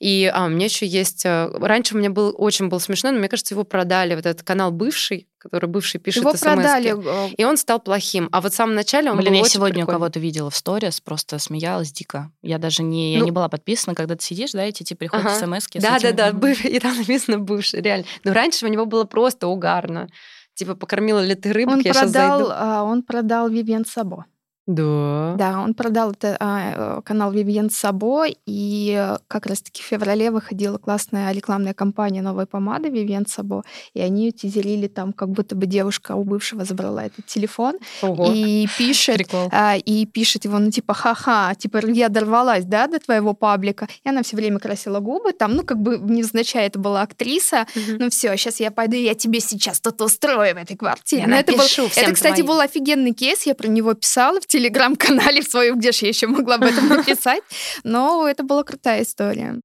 И 0.00 0.30
а, 0.32 0.44
у 0.44 0.48
меня 0.48 0.66
еще 0.66 0.86
есть... 0.86 1.24
э, 1.24 1.48
Раньше 1.60 1.94
у 1.94 1.98
меня 1.98 2.10
был 2.10 2.34
очень 2.36 2.68
был 2.68 2.80
смешной, 2.80 3.12
но 3.12 3.18
мне 3.20 3.28
кажется, 3.28 3.54
его 3.54 3.64
продали, 3.64 4.14
вот 4.24 4.30
этот 4.30 4.42
канал 4.46 4.72
бывший, 4.72 5.28
который 5.38 5.66
бывший 5.68 5.98
пишет 6.00 6.22
Его 6.22 6.30
смски. 6.32 6.44
продали. 6.44 6.94
э, 7.30 7.34
И 7.36 7.44
он 7.44 7.56
стал 7.56 7.80
плохим. 7.80 8.28
А 8.32 8.40
вот 8.40 8.52
в 8.52 8.56
самом 8.56 8.74
начале 8.74 9.10
он 9.10 9.16
Блин, 9.18 9.28
был 9.30 9.36
я 9.36 9.42
очень 9.42 9.52
сегодня 9.52 9.76
у 9.84 9.86
прикольный. 9.86 9.94
кого-то 9.98 10.20
видела 10.20 10.50
в 10.50 10.56
сторис, 10.56 11.00
просто 11.00 11.38
смеялась 11.38 11.92
дико. 11.92 12.30
Я 12.42 12.58
даже 12.58 12.82
не, 12.82 13.12
я 13.14 13.18
Ну- 13.18 13.24
не 13.26 13.30
была 13.30 13.48
подписана, 13.48 13.94
когда 13.94 14.16
ты 14.16 14.24
сидишь, 14.24 14.52
да, 14.52 14.62
эти 14.62 14.82
тебе 14.82 14.96
приходят 14.98 15.26
Ага. 15.26 15.36
смс 15.46 15.66
Да, 15.74 15.98
да, 16.00 16.12
да, 16.12 16.32
быв- 16.32 16.64
и 16.64 16.78
там 16.80 16.96
написано 16.96 17.38
бывший, 17.38 17.80
реально. 17.82 18.06
Но 18.24 18.32
раньше 18.32 18.66
у 18.66 18.68
него 18.68 18.86
было 18.86 19.04
просто 19.04 19.46
угарно. 19.48 20.08
Типа, 20.54 20.74
покормила 20.76 21.18
ли 21.24 21.34
ты 21.34 21.52
рыбок, 21.52 21.74
Он 21.74 21.80
я 21.80 21.92
сейчас 21.92 22.12
продал, 22.12 22.38
зайду. 22.38 22.52
а, 22.54 22.82
он 22.84 23.02
продал 23.02 23.48
Вивьен 23.48 23.84
Сабо. 23.84 24.26
Да. 24.66 25.34
Да, 25.36 25.60
он 25.60 25.74
продал 25.74 26.12
это, 26.12 26.36
а, 26.40 26.98
э, 26.98 27.02
канал 27.02 27.32
Вивьен 27.32 27.68
Сабо, 27.68 28.24
и 28.46 28.94
э, 28.96 29.18
как 29.28 29.44
раз-таки 29.44 29.82
в 29.82 29.84
феврале 29.84 30.30
выходила 30.30 30.78
классная 30.78 31.32
рекламная 31.32 31.74
кампания 31.74 32.22
новой 32.22 32.46
помады 32.46 32.88
Вивьен 32.88 33.26
Сабо, 33.26 33.62
и 33.92 34.00
они 34.00 34.26
ее 34.26 34.32
тизерили 34.32 34.86
там, 34.86 35.12
как 35.12 35.28
будто 35.28 35.54
бы 35.54 35.66
девушка 35.66 36.14
у 36.14 36.24
бывшего 36.24 36.64
забрала 36.64 37.04
этот 37.04 37.26
телефон 37.26 37.74
Ого. 38.00 38.32
и 38.34 38.66
пишет, 38.78 39.18
Прикол. 39.18 39.48
а, 39.52 39.76
и 39.76 40.06
пишет 40.06 40.46
его, 40.46 40.58
ну, 40.58 40.70
типа, 40.70 40.94
ха-ха, 40.94 41.54
типа, 41.56 41.86
я 41.86 42.08
дорвалась, 42.08 42.64
да, 42.64 42.86
до 42.86 42.98
твоего 42.98 43.34
паблика. 43.34 43.86
И 44.02 44.08
она 44.08 44.22
все 44.22 44.36
время 44.36 44.60
красила 44.60 45.00
губы, 45.00 45.32
там, 45.32 45.56
ну, 45.56 45.62
как 45.62 45.78
бы, 45.78 45.98
невзначай, 45.98 46.66
это 46.66 46.78
была 46.78 47.02
актриса. 47.02 47.66
Мгм. 47.74 47.96
Ну, 47.98 48.10
все, 48.10 48.34
сейчас 48.38 48.60
я 48.60 48.70
пойду, 48.70 48.96
я 48.96 49.14
тебе 49.14 49.40
сейчас 49.40 49.80
тут 49.80 50.00
устрою 50.00 50.54
в 50.54 50.58
этой 50.58 50.76
квартире. 50.76 51.22
Я 51.22 51.28
Но 51.28 51.36
это, 51.36 51.52
был, 51.52 51.60
это, 51.60 52.12
кстати, 52.12 52.36
твоим. 52.36 52.46
был 52.46 52.60
офигенный 52.60 53.12
кейс, 53.12 53.42
я 53.42 53.54
про 53.54 53.68
него 53.68 53.92
писала 53.92 54.40
в 54.40 54.46
телеграм-канале 54.54 55.42
в 55.42 55.46
своем, 55.48 55.78
где 55.78 55.92
же 55.92 55.98
я 56.02 56.08
еще 56.08 56.26
могла 56.26 56.54
об 56.56 56.62
этом 56.64 56.88
написать. 56.96 57.42
Но 57.82 58.26
это 58.28 58.42
была 58.42 58.62
крутая 58.62 59.02
история. 59.02 59.60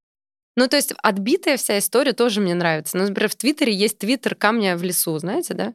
Ну, 0.56 0.68
то 0.68 0.76
есть 0.76 0.94
отбитая 1.04 1.58
вся 1.58 1.78
история 1.80 2.14
тоже 2.14 2.42
мне 2.42 2.54
нравится. 2.54 2.98
Ну, 2.98 3.08
например, 3.08 3.30
в 3.30 3.36
Твиттере 3.36 3.74
есть 3.74 4.00
твиттер 4.00 4.36
камня 4.36 4.76
в 4.76 4.84
лесу, 4.84 5.18
знаете, 5.20 5.54
да? 5.54 5.74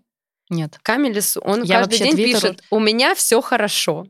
Нет. 0.50 0.78
Камень 0.82 1.12
в 1.12 1.16
лесу. 1.16 1.40
Он 1.40 1.62
Я 1.62 1.78
каждый 1.78 1.98
вообще 1.98 2.04
день 2.04 2.16
Твиттер- 2.16 2.40
пишет, 2.40 2.64
у 2.70 2.78
меня 2.80 3.14
все 3.14 3.40
хорошо. 3.40 4.06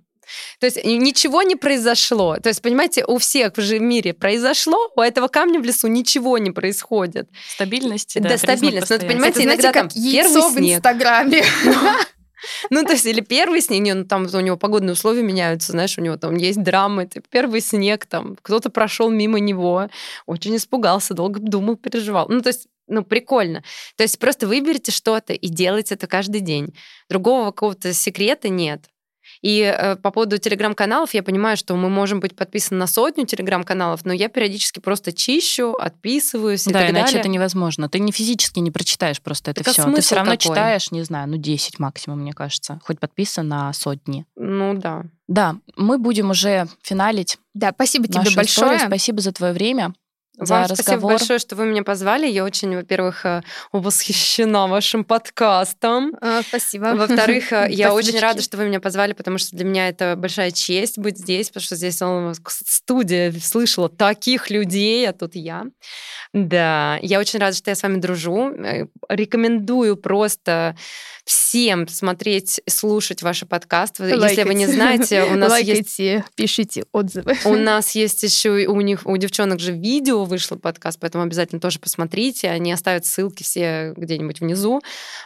То 0.59 0.67
есть 0.67 0.83
ничего 0.85 1.43
не 1.43 1.55
произошло. 1.55 2.39
То 2.39 2.49
есть, 2.49 2.63
понимаете, 2.63 3.05
у 3.05 3.19
всех 3.19 3.53
же 3.57 3.79
в 3.79 3.83
мире 3.83 4.15
произошло, 4.15 4.91
у 4.97 5.01
этого 5.03 5.29
камня 5.29 5.61
в 5.61 5.65
лесу 5.65 5.87
ничего 5.87 6.39
не 6.39 6.51
происходит. 6.51 7.29
Стабильность. 7.49 8.19
Да, 8.21 8.37
стабильность. 8.39 8.75
Но 8.91 8.97
постоянства. 8.97 9.09
понимаете, 9.09 9.41
Это, 9.41 9.43
знаете, 9.43 9.63
иногда 9.63 9.73
там 9.73 9.89
как 9.89 9.97
яйцо 9.97 10.33
первый 10.33 10.51
в 10.51 10.59
снег. 10.59 10.77
Инстаграме. 10.79 11.45
Ну, 12.71 12.83
то 12.85 12.93
есть, 12.93 13.07
или 13.07 13.21
первый 13.21 13.61
снег, 13.61 13.83
не, 13.83 13.95
ну, 13.95 14.05
там 14.05 14.27
у 14.33 14.41
него 14.41 14.57
погодные 14.57 14.93
условия 14.93 15.23
меняются, 15.23 15.73
знаешь, 15.73 15.99
у 15.99 16.01
него 16.01 16.17
там 16.17 16.37
есть 16.37 16.63
драмы, 16.63 17.07
типа, 17.07 17.27
первый 17.31 17.61
снег, 17.61 18.07
там, 18.07 18.37
кто-то 18.43 18.71
прошел 18.71 19.11
мимо 19.11 19.39
него, 19.39 19.89
очень 20.27 20.57
испугался, 20.57 21.15
долго 21.15 21.41
думал, 21.41 21.77
переживал. 21.77 22.27
Ну, 22.29 22.41
то 22.41 22.49
есть, 22.49 22.67
ну, 22.87 23.03
прикольно. 23.03 23.63
То 23.97 24.03
есть 24.03 24.19
просто 24.19 24.47
выберите 24.47 24.93
что-то 24.93 25.33
и 25.33 25.49
делайте 25.49 25.95
это 25.95 26.07
каждый 26.07 26.41
день. 26.41 26.75
Другого 27.09 27.47
какого-то 27.47 27.93
секрета 27.93 28.49
нет. 28.49 28.87
И 29.45 29.61
э, 29.61 29.97
по 29.97 30.11
поводу 30.11 30.39
телеграм-каналов 30.39 31.13
я 31.13 31.23
понимаю, 31.23 31.59
что 31.59 31.77
мы 31.77 31.91
можем 31.91 32.19
быть 32.21 32.35
подписаны 32.35 32.79
на 32.79 32.87
сотню 32.87 33.27
телеграм-каналов, 33.27 34.07
но 34.07 34.15
я 34.15 34.31
периодически 34.31 34.81
просто 34.81 35.13
чищу, 35.13 35.73
отписываюсь 35.75 36.67
и 36.67 36.73
Да, 36.73 36.81
так 36.81 36.91
иначе 36.91 37.05
далее. 37.07 37.21
это 37.21 37.29
невозможно. 37.29 37.91
Ты 37.91 37.99
не 37.99 38.11
физически 38.11 38.61
не 38.61 38.71
прочитаешь 38.71 39.21
просто 39.21 39.51
это 39.51 39.61
Так 39.63 39.69
а 39.69 39.73
все. 39.73 39.83
Ты 39.83 39.89
смысл 39.91 40.01
все 40.07 40.15
равно 40.17 40.33
какой? 40.33 40.43
читаешь, 40.43 40.91
не 40.93 41.03
знаю, 41.03 41.29
ну 41.29 41.37
10 41.37 41.79
максимум, 41.79 42.21
мне 42.21 42.33
кажется. 42.33 42.81
Хоть 42.85 42.99
подписан 42.99 43.47
на 43.47 43.71
сотни. 43.75 44.25
Ну 44.35 44.73
да. 44.79 45.03
Да, 45.29 45.57
мы 45.77 45.99
будем 45.99 46.31
уже 46.31 46.67
финалить 46.83 47.37
Да, 47.53 47.73
спасибо 47.75 48.07
тебе 48.09 48.21
большое. 48.35 48.47
историю. 48.47 48.87
Спасибо 48.87 49.21
за 49.21 49.33
твое 49.33 49.53
время. 49.53 49.93
За 50.39 50.55
Вам 50.55 50.65
спасибо 50.67 50.93
разговор. 50.95 51.13
большое, 51.13 51.39
что 51.39 51.55
вы 51.55 51.67
меня 51.67 51.83
позвали. 51.85 52.27
Я 52.27 52.45
очень, 52.45 52.75
во-первых, 52.75 53.25
э, 53.25 53.43
восхищена 53.73 54.67
вашим 54.67 55.05
подкастом. 55.05 56.13
А, 56.21 56.43
Спасибо. 56.43 56.95
Во-вторых, 56.95 57.53
э, 57.53 57.67
я 57.71 57.91
Спасибо, 57.91 57.93
очень 57.93 58.21
рада, 58.21 58.43
что 58.43 58.57
вы 58.57 58.67
меня 58.67 58.81
позвали, 58.81 59.13
потому 59.13 59.39
что 59.39 59.57
для 59.57 59.65
меня 59.65 59.89
это 59.89 60.17
большая 60.17 60.51
честь 60.51 60.99
быть 60.99 61.19
здесь, 61.19 61.49
потому 61.49 61.63
что 61.63 61.77
здесь 61.77 61.99
э, 62.01 62.33
студия 62.47 63.33
слышала 63.41 63.89
таких 63.89 64.51
людей, 64.51 65.09
а 65.09 65.13
тут 65.13 65.37
я. 65.37 65.67
Да, 66.33 66.99
я 67.01 67.21
очень 67.21 67.39
рада, 67.39 67.57
что 67.57 67.71
я 67.71 67.77
с 67.77 67.83
вами 67.83 68.01
дружу. 68.01 68.53
Рекомендую 69.09 69.97
просто 69.97 70.77
всем 71.25 71.89
смотреть, 71.89 72.61
слушать 72.69 73.23
ваши 73.23 73.47
подкасты. 73.47 74.05
Если 74.05 74.43
вы 74.43 74.55
не 74.55 74.67
знаете, 74.67 75.23
у 75.25 75.35
нас 75.37 75.59
есть 75.61 75.99
Лайкайте, 75.99 76.25
пишите 76.35 76.85
отзывы. 76.93 77.37
у 77.45 77.55
нас 77.55 77.93
есть 77.93 78.23
еще 78.23 78.67
у 78.67 78.81
них, 78.81 79.03
у 79.05 79.17
девчонок 79.17 79.61
же 79.61 79.73
видео 79.73 80.24
вышло 80.25 80.57
подкаст, 80.57 80.99
поэтому 81.01 81.25
обязательно 81.25 81.61
тоже 81.61 81.79
посмотрите. 81.79 82.51
Они 82.51 82.73
оставят 82.73 83.07
ссылки 83.07 83.43
все 83.43 83.93
где-нибудь 83.97 84.41
внизу. 84.41 84.81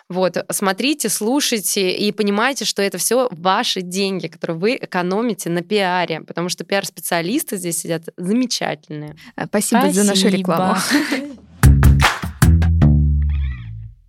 Вот, 0.09 0.37
смотрите, 0.51 1.09
слушайте 1.09 1.93
и 1.97 2.13
понимайте, 2.13 2.65
что 2.65 2.83
это 2.83 2.99
все 2.99 3.29
ваши 3.31 3.83
деньги, 3.83 4.27
которые 4.27 4.57
вы 4.59 4.79
экономите 4.81 5.51
на 5.51 5.63
пиаре, 5.63 6.21
потому 6.23 6.49
что 6.49 6.65
пиар-специалисты 6.65 7.57
здесь 7.57 7.79
сидят 7.79 8.05
замечательные. 8.17 9.17
А, 9.37 9.47
Спасибо, 9.47 9.91
за 9.91 10.05
нашу 10.05 10.21
Спасибо. 10.21 10.39
рекламу. 10.39 10.77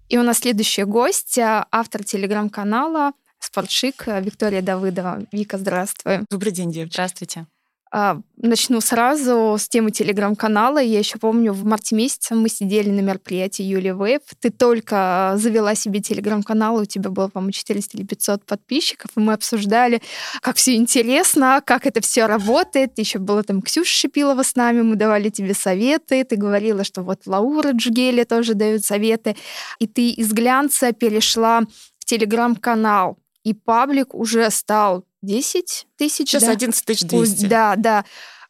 И 0.10 0.18
у 0.18 0.24
нас 0.24 0.40
следующий 0.40 0.84
гость, 0.84 1.38
а, 1.38 1.68
автор 1.72 2.03
телеграм-канала 2.03 3.14
Спортшик 3.40 4.07
Виктория 4.07 4.61
Давыдова. 4.61 5.26
Вика, 5.32 5.57
здравствуй. 5.57 6.20
Добрый 6.30 6.52
день, 6.52 6.72
девочки. 6.72 6.94
Здравствуйте. 6.94 7.45
А, 7.91 8.20
начну 8.38 8.82
сразу 8.82 9.56
с 9.60 9.68
темы 9.68 9.90
телеграм-канала. 9.90 10.78
Я 10.78 10.99
еще 10.99 11.18
помню, 11.18 11.53
в 11.53 11.66
марте 11.66 11.95
месяце 11.95 12.36
мы 12.36 12.48
сидели 12.48 12.91
на 12.91 12.99
мероприятии 12.99 13.64
Юли 13.64 13.90
Вейв. 13.90 14.22
Ты 14.40 14.52
только 14.52 15.34
завела 15.38 15.74
себе 15.74 15.99
телеграм-канал, 15.99 16.76
у 16.76 16.86
тебя 16.86 17.10
было, 17.10 17.30
по-моему, 17.30 17.52
400 17.52 17.98
или 17.98 18.06
500 18.06 18.45
подписчиков, 18.45 19.10
и 19.16 19.20
мы 19.20 19.34
обсуждали, 19.34 20.03
как 20.41 20.57
все 20.57 20.76
интересно, 20.76 21.64
как 21.66 21.88
это 21.88 21.99
все 22.02 22.28
работает. 22.28 22.99
Еще 22.99 23.18
была 23.18 23.41
там 23.41 23.64
Ксюша 23.64 23.91
Шипилова 23.91 24.44
с 24.44 24.56
нами, 24.56 24.84
мы 24.84 24.95
давали 24.95 25.30
тебе 25.30 25.56
советы. 25.56 26.24
Ты 26.24 26.36
говорила, 26.36 26.84
что 26.84 27.02
вот 27.02 27.22
Лаура 27.26 27.72
Джгели 27.72 28.24
тоже 28.24 28.53
дают 28.53 28.86
советы. 28.86 29.36
И 29.80 29.88
ты 29.88 30.11
из 30.11 30.32
глянца 30.32 30.91
перешла 30.91 31.61
в 31.98 32.06
телеграм-канал 32.06 33.18
и 33.44 33.53
паблик 33.53 34.14
уже 34.14 34.49
стал 34.52 35.06
10 35.22 35.88
тысяч. 35.98 36.30
Сейчас 36.30 36.44
да? 36.44 36.52
11 36.52 36.86
тысяч 36.86 37.08
200. 37.08 37.46
Да, 37.46 37.76
да. 37.76 38.06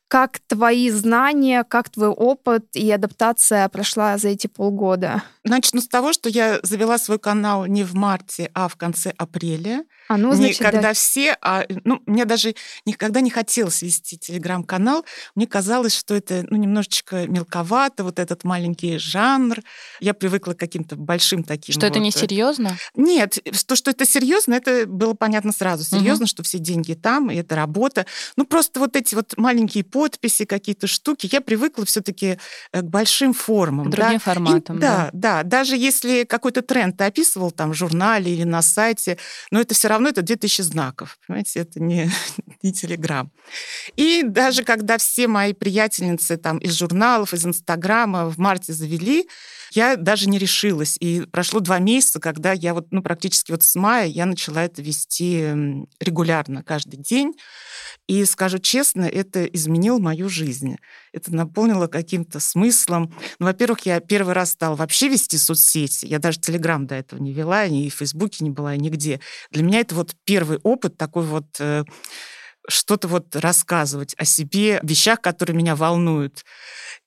Как 0.07 0.39
твои 0.47 0.89
знания, 0.89 1.63
как 1.63 1.89
твой 1.89 2.09
опыт 2.09 2.65
и 2.73 2.89
адаптация 2.91 3.69
прошла 3.69 4.17
за 4.17 4.29
эти 4.29 4.47
полгода? 4.47 5.21
Начну 5.43 5.81
с 5.81 5.87
того, 5.87 6.13
что 6.13 6.29
я 6.29 6.59
завела 6.63 6.97
свой 6.97 7.19
канал 7.19 7.67
не 7.67 7.83
в 7.83 7.93
марте, 7.93 8.49
а 8.55 8.67
в 8.67 8.75
конце 8.75 9.11
апреля. 9.17 9.85
А 10.09 10.17
ну, 10.17 10.33
значит, 10.33 10.59
не 10.59 10.65
когда 10.65 10.81
да. 10.81 10.93
все, 10.93 11.37
а 11.39 11.65
ну 11.83 12.01
мне 12.07 12.25
даже 12.25 12.55
никогда 12.83 13.21
не 13.21 13.29
хотелось 13.29 13.83
вести 13.83 14.17
телеграм-канал. 14.17 15.05
Мне 15.35 15.45
казалось, 15.45 15.95
что 15.95 16.15
это 16.15 16.47
ну 16.49 16.57
немножечко 16.57 17.27
мелковато, 17.27 18.03
вот 18.03 18.17
этот 18.17 18.43
маленький 18.43 18.97
жанр. 18.97 19.59
Я 19.99 20.15
привыкла 20.15 20.53
к 20.53 20.57
каким-то 20.57 20.95
большим 20.95 21.43
таким. 21.43 21.73
Что 21.73 21.85
это 21.85 21.99
вот, 21.99 22.05
не 22.05 22.09
э, 22.09 22.11
серьезно? 22.11 22.75
Нет, 22.95 23.37
то, 23.67 23.75
что 23.75 23.91
это 23.91 24.03
серьезно, 24.03 24.55
это 24.55 24.87
было 24.87 25.13
понятно 25.13 25.51
сразу. 25.51 25.83
Серьезно, 25.83 26.25
что 26.25 26.41
все 26.41 26.57
деньги 26.57 26.93
там, 26.93 27.29
и 27.29 27.35
это 27.35 27.55
работа. 27.55 28.07
Ну, 28.35 28.45
просто 28.45 28.79
вот 28.79 28.95
эти 28.95 29.13
вот 29.13 29.37
маленькие 29.37 29.83
подписи, 29.83 30.45
какие-то 30.45 30.87
штуки. 30.87 31.29
Я 31.31 31.41
привыкла 31.41 31.85
все-таки 31.85 32.39
к 32.73 32.81
большим 32.81 33.33
формам. 33.33 33.87
К 33.87 33.91
другим 33.91 34.13
да. 34.13 34.19
форматам, 34.19 34.77
И- 34.77 34.79
да. 34.79 35.09
да, 35.13 35.41
да. 35.41 35.43
Даже 35.43 35.77
если 35.77 36.23
какой-то 36.23 36.63
тренд 36.63 36.97
ты 36.97 37.03
описывал 37.03 37.51
там 37.51 37.73
в 37.73 37.75
журнале 37.75 38.33
или 38.33 38.43
на 38.43 38.63
сайте, 38.63 39.19
но 39.51 39.61
это 39.61 39.75
все 39.75 39.87
равно 39.99 40.09
это 40.09 40.21
2000 40.21 40.61
знаков. 40.61 41.17
Понимаете, 41.27 41.59
это 41.59 41.79
не, 41.79 42.09
не 42.63 42.73
Телеграм. 42.73 43.31
И 43.95 44.23
даже 44.23 44.63
когда 44.63 44.97
все 44.97 45.27
мои 45.27 45.53
приятельницы 45.53 46.37
там 46.37 46.57
из 46.57 46.73
журналов, 46.77 47.33
из 47.33 47.45
Инстаграма 47.45 48.29
в 48.29 48.37
марте 48.37 48.73
завели, 48.73 49.27
я 49.71 49.95
даже 49.95 50.29
не 50.29 50.37
решилась. 50.37 50.97
И 50.99 51.21
прошло 51.31 51.59
два 51.59 51.79
месяца, 51.79 52.19
когда 52.19 52.53
я 52.53 52.73
вот, 52.73 52.87
ну, 52.91 53.01
практически 53.01 53.51
вот 53.51 53.63
с 53.63 53.75
мая 53.75 54.07
я 54.07 54.25
начала 54.25 54.63
это 54.63 54.81
вести 54.81 55.85
регулярно, 55.99 56.63
каждый 56.63 56.97
день. 56.97 57.33
И 58.09 58.25
скажу 58.25 58.57
честно, 58.57 59.03
это 59.03 59.45
изменило 59.45 59.99
мою 59.99 60.29
жизнь. 60.29 60.77
Это 61.13 61.31
наполнило 61.31 61.85
каким-то 61.85 62.39
смыслом. 62.39 63.13
Ну, 63.37 63.45
во-первых, 63.45 63.81
я 63.81 63.99
первый 63.99 64.33
раз 64.33 64.49
стала 64.49 64.75
вообще 64.75 65.09
вести 65.09 65.37
соцсети. 65.37 66.07
Я 66.07 66.17
даже 66.17 66.39
Телеграм 66.39 66.87
до 66.87 66.95
этого 66.95 67.21
не 67.21 67.33
вела, 67.33 67.67
ни 67.67 67.87
в 67.87 67.93
Фейсбуке 67.93 68.43
не 68.43 68.49
была, 68.49 68.75
нигде. 68.77 69.19
Для 69.51 69.61
меня 69.61 69.81
это 69.81 69.93
вот 69.93 70.15
первый 70.23 70.57
опыт 70.63 70.97
такой 70.97 71.23
вот 71.23 71.45
э, 71.59 71.83
что-то 72.67 73.07
вот 73.07 73.35
рассказывать 73.35 74.15
о 74.17 74.25
себе, 74.25 74.79
вещах, 74.81 75.21
которые 75.21 75.55
меня 75.55 75.75
волнуют. 75.75 76.45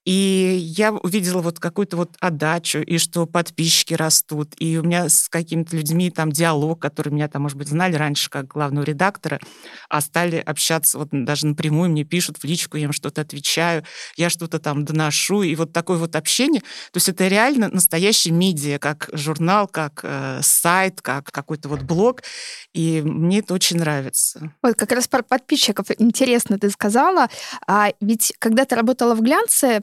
И 0.04 0.58
я 0.76 0.92
увидела 0.92 1.42
вот 1.42 1.60
какую-то 1.60 1.96
вот 1.96 2.16
отдачу, 2.20 2.78
и 2.78 2.98
что 2.98 3.26
подписчики 3.26 3.94
растут, 3.94 4.54
и 4.58 4.76
у 4.78 4.82
меня 4.82 5.08
с 5.08 5.28
какими-то 5.28 5.76
людьми 5.76 6.10
там 6.10 6.32
диалог, 6.32 6.80
которые 6.80 7.14
меня 7.14 7.28
там, 7.28 7.42
может 7.42 7.56
быть, 7.56 7.68
знали 7.68 7.94
раньше 7.94 8.28
как 8.28 8.48
главного 8.48 8.84
редактора, 8.84 9.38
а 9.88 10.00
стали 10.00 10.36
общаться 10.36 10.98
вот 10.98 11.08
даже 11.12 11.46
напрямую, 11.46 11.90
мне 11.90 12.04
пишут 12.04 12.38
в 12.38 12.44
личку, 12.44 12.76
я 12.76 12.84
им 12.84 12.92
что-то 12.92 13.20
отвечаю, 13.20 13.84
я 14.16 14.28
что-то 14.28 14.58
там 14.58 14.84
доношу, 14.84 15.42
и 15.42 15.54
вот 15.54 15.72
такое 15.72 15.98
вот 15.98 16.16
общение. 16.16 16.62
То 16.62 16.96
есть 16.96 17.08
это 17.08 17.28
реально 17.28 17.68
настоящий 17.68 18.32
медиа, 18.32 18.78
как 18.78 19.08
журнал, 19.12 19.68
как 19.68 20.00
э, 20.02 20.40
сайт, 20.42 21.00
как 21.00 21.30
какой-то 21.30 21.68
вот 21.68 21.82
блог, 21.82 22.22
и 22.72 23.02
мне 23.04 23.38
это 23.38 23.54
очень 23.54 23.78
нравится. 23.78 24.52
Вот 24.62 24.74
как 24.74 24.90
раз 24.90 25.06
про 25.06 25.22
подписчиков 25.22 25.86
интересно 25.98 26.58
ты 26.58 26.70
сказала. 26.70 27.28
А 27.66 27.92
ведь 28.00 28.32
когда 28.38 28.64
ты 28.64 28.74
работала 28.74 29.14
в 29.14 29.20
глянце, 29.20 29.82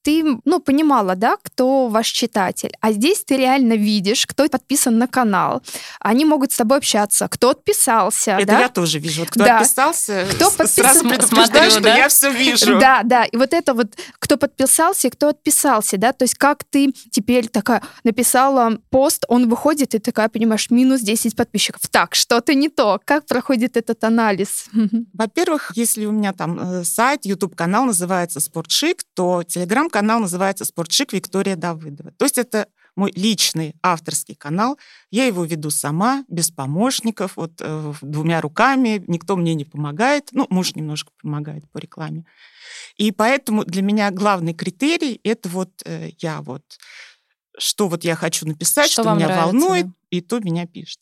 ты, 0.03 0.23
ну, 0.45 0.59
понимала, 0.59 1.15
да, 1.15 1.35
кто 1.43 1.87
ваш 1.87 2.07
читатель. 2.07 2.71
А 2.81 2.91
здесь 2.91 3.23
ты 3.23 3.37
реально 3.37 3.73
видишь, 3.73 4.25
кто 4.25 4.47
подписан 4.47 4.97
на 4.97 5.07
канал. 5.07 5.61
Они 5.99 6.25
могут 6.25 6.51
с 6.51 6.57
тобой 6.57 6.77
общаться, 6.79 7.27
кто 7.27 7.51
отписался, 7.51 8.31
это 8.31 8.45
да? 8.47 8.59
я 8.59 8.69
тоже 8.69 8.99
вижу. 8.99 9.21
Вот 9.21 9.29
кто 9.29 9.43
Да. 9.45 9.59
отписался, 9.59 10.25
Кто 10.35 10.49
подписан? 10.51 10.85
сразу 10.85 11.07
предупреждаю, 11.09 11.71
что 11.71 11.79
да? 11.81 11.97
я 11.97 12.07
все 12.09 12.31
вижу. 12.31 12.79
Да, 12.79 13.01
да. 13.03 13.25
И 13.25 13.37
вот 13.37 13.53
это 13.53 13.73
вот, 13.73 13.87
кто 14.19 14.37
подписался 14.37 15.07
и 15.07 15.11
кто 15.11 15.29
отписался, 15.29 15.97
да, 15.97 16.13
то 16.13 16.23
есть 16.23 16.35
как 16.35 16.63
ты 16.63 16.93
теперь 17.11 17.47
такая 17.47 17.81
написала 18.03 18.77
пост, 18.89 19.25
он 19.27 19.49
выходит, 19.49 19.95
и 19.95 19.99
такая, 19.99 20.29
понимаешь, 20.29 20.69
минус 20.69 21.01
10 21.01 21.35
подписчиков. 21.35 21.81
Так, 21.89 22.15
что-то 22.15 22.53
не 22.53 22.69
то. 22.69 22.99
Как 23.05 23.25
проходит 23.25 23.77
этот 23.77 24.03
анализ? 24.03 24.65
Во-первых, 25.13 25.71
если 25.75 26.05
у 26.05 26.11
меня 26.11 26.33
там 26.33 26.59
э, 26.59 26.83
сайт, 26.83 27.25
YouTube-канал 27.25 27.85
называется 27.85 28.39
«Спортшик», 28.39 29.03
то 29.13 29.43
Телеграм-канал 29.91 30.21
называется 30.21 30.65
«Спортшик 30.65 31.13
Виктория 31.13 31.55
Давыдова». 31.55 32.11
То 32.11 32.25
есть 32.25 32.37
это 32.37 32.67
мой 32.95 33.11
личный 33.15 33.75
авторский 33.83 34.35
канал. 34.35 34.77
Я 35.11 35.25
его 35.25 35.43
веду 35.43 35.69
сама, 35.69 36.23
без 36.27 36.49
помощников, 36.49 37.35
вот 37.35 37.53
э, 37.59 37.93
двумя 38.01 38.41
руками. 38.41 39.03
Никто 39.07 39.35
мне 39.35 39.53
не 39.53 39.65
помогает. 39.65 40.29
Ну, 40.31 40.47
муж 40.49 40.75
немножко 40.75 41.11
помогает 41.21 41.69
по 41.71 41.77
рекламе. 41.77 42.25
И 42.97 43.11
поэтому 43.11 43.65
для 43.65 43.81
меня 43.81 44.11
главный 44.11 44.53
критерий— 44.53 45.19
это 45.23 45.49
вот 45.49 45.69
э, 45.85 46.11
я 46.19 46.41
вот 46.41 46.63
что 47.57 47.89
вот 47.89 48.05
я 48.05 48.15
хочу 48.15 48.47
написать, 48.47 48.89
Что 48.89 49.03
что, 49.03 49.13
меня 49.13 49.27
нравится, 49.27 49.45
волнует, 49.45 49.85
да. 49.87 49.93
И 50.11 50.21
то 50.21 50.39
меня 50.39 50.67
пишет. 50.67 50.99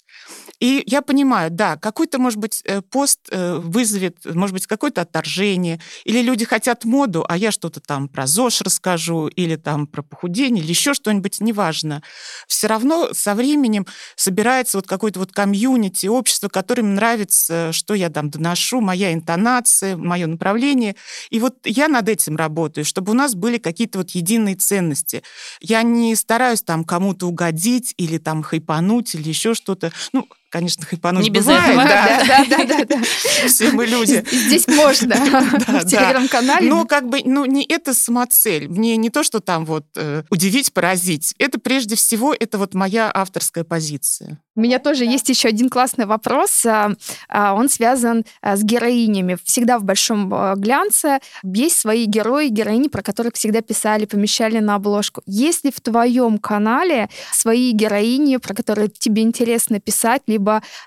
И 0.60 0.84
я 0.86 1.02
понимаю, 1.02 1.50
да, 1.52 1.76
какой-то, 1.78 2.20
может 2.20 2.38
быть, 2.38 2.62
э, 2.64 2.82
пост 2.82 3.20
э, 3.32 3.56
вызовет, 3.56 4.24
может 4.26 4.54
быть, 4.54 4.68
какое-то 4.68 5.02
отторжение, 5.02 5.82
или 6.06 6.22
люди 6.22 6.46
хотят 6.46 6.86
моду, 6.86 7.26
а 7.28 7.36
я 7.36 7.52
что-то 7.52 7.80
там 7.80 8.08
про 8.08 8.28
ЗОЖ 8.28 8.62
расскажу, 8.62 9.28
или 9.28 9.56
там 9.56 9.88
про 9.88 10.04
похудение, 10.04 10.64
или 10.64 10.70
еще 10.70 10.94
что-нибудь, 10.94 11.42
неважно. 11.42 12.04
Все 12.48 12.68
равно 12.68 13.10
со 13.14 13.34
временем 13.34 13.88
собирается 14.16 14.78
вот 14.78 14.88
какое-то 14.88 15.20
вот 15.20 15.32
комьюнити, 15.32 16.06
общество, 16.06 16.48
которым 16.48 16.94
нравится, 16.94 17.72
что 17.72 17.96
я 17.96 18.10
там 18.10 18.30
доношу, 18.30 18.80
моя 18.80 19.12
интонация, 19.14 19.98
мое 19.98 20.28
направление. 20.28 20.96
И 21.32 21.40
вот 21.40 21.56
я 21.66 21.88
над 21.88 22.10
этим 22.10 22.36
работаю, 22.36 22.86
чтобы 22.86 23.12
у 23.14 23.16
нас 23.16 23.34
были 23.34 23.58
какие-то 23.58 24.00
вот 24.00 24.12
единые 24.12 24.56
ценности. 24.56 25.24
Я 25.62 25.82
не 25.82 26.16
стараюсь 26.16 26.62
там 26.62 26.84
кому-то 26.84 27.28
угодить 27.28 27.96
или 27.98 28.20
там 28.20 28.44
хайпануть 28.44 28.99
или 29.16 29.30
еще 29.30 29.54
что-то. 29.54 29.92
Ну, 30.14 30.28
конечно, 30.50 30.86
хайпануть 30.86 31.24
Не 31.24 31.30
без 31.30 31.46
бывает, 31.46 31.70
этого. 31.70 31.84
да. 31.86 32.24
Да, 32.28 32.46
да, 32.50 32.66
да, 32.66 32.86
да. 32.86 33.02
Все 33.48 33.72
мы 33.72 33.86
люди. 33.86 34.24
Здесь 34.32 34.68
можно. 34.68 35.16
В 35.68 35.86
телеграм-канале. 35.86 36.70
Но 36.70 36.86
как 36.86 37.08
бы, 37.08 37.22
ну, 37.24 37.46
не 37.46 37.64
это 37.64 37.94
самоцель. 37.94 38.68
Мне 38.68 38.98
не 38.98 39.10
то, 39.10 39.24
что 39.24 39.40
там 39.40 39.66
вот 39.66 39.86
э, 39.96 40.24
удивить, 40.30 40.74
поразить. 40.74 41.36
Это 41.38 41.60
прежде 41.60 41.96
всего, 41.96 42.36
это 42.38 42.58
вот 42.58 42.74
моя 42.74 43.12
авторская 43.14 43.64
позиция. 43.64 44.40
У 44.60 44.62
меня 44.62 44.80
тоже 44.80 45.06
есть 45.06 45.30
еще 45.30 45.48
один 45.48 45.70
классный 45.70 46.06
вопрос. 46.06 46.66
А, 46.66 46.92
а, 47.30 47.54
Он 47.54 47.70
связан 47.70 48.26
а, 48.42 48.58
с 48.58 48.64
героинями. 48.64 49.38
Всегда 49.46 49.80
в 49.80 49.86
большом 49.86 50.34
а, 50.34 50.56
глянце 50.56 51.20
есть 51.44 51.80
свои 51.80 52.04
герои, 52.04 52.50
героини, 52.50 52.90
про 52.90 53.02
которых 53.02 53.36
всегда 53.36 53.62
писали, 53.62 54.04
помещали 54.04 54.60
на 54.60 54.76
обложку. 54.76 55.22
Есть 55.26 55.64
ли 55.64 55.72
в 55.72 55.80
твоем 55.80 56.40
канале 56.40 57.10
свои 57.32 57.72
героини, 57.72 58.36
про 58.36 58.54
которые 58.54 58.90
тебе 58.90 59.22
интересно 59.22 59.80
писать, 59.80 60.24
либо 60.28 60.39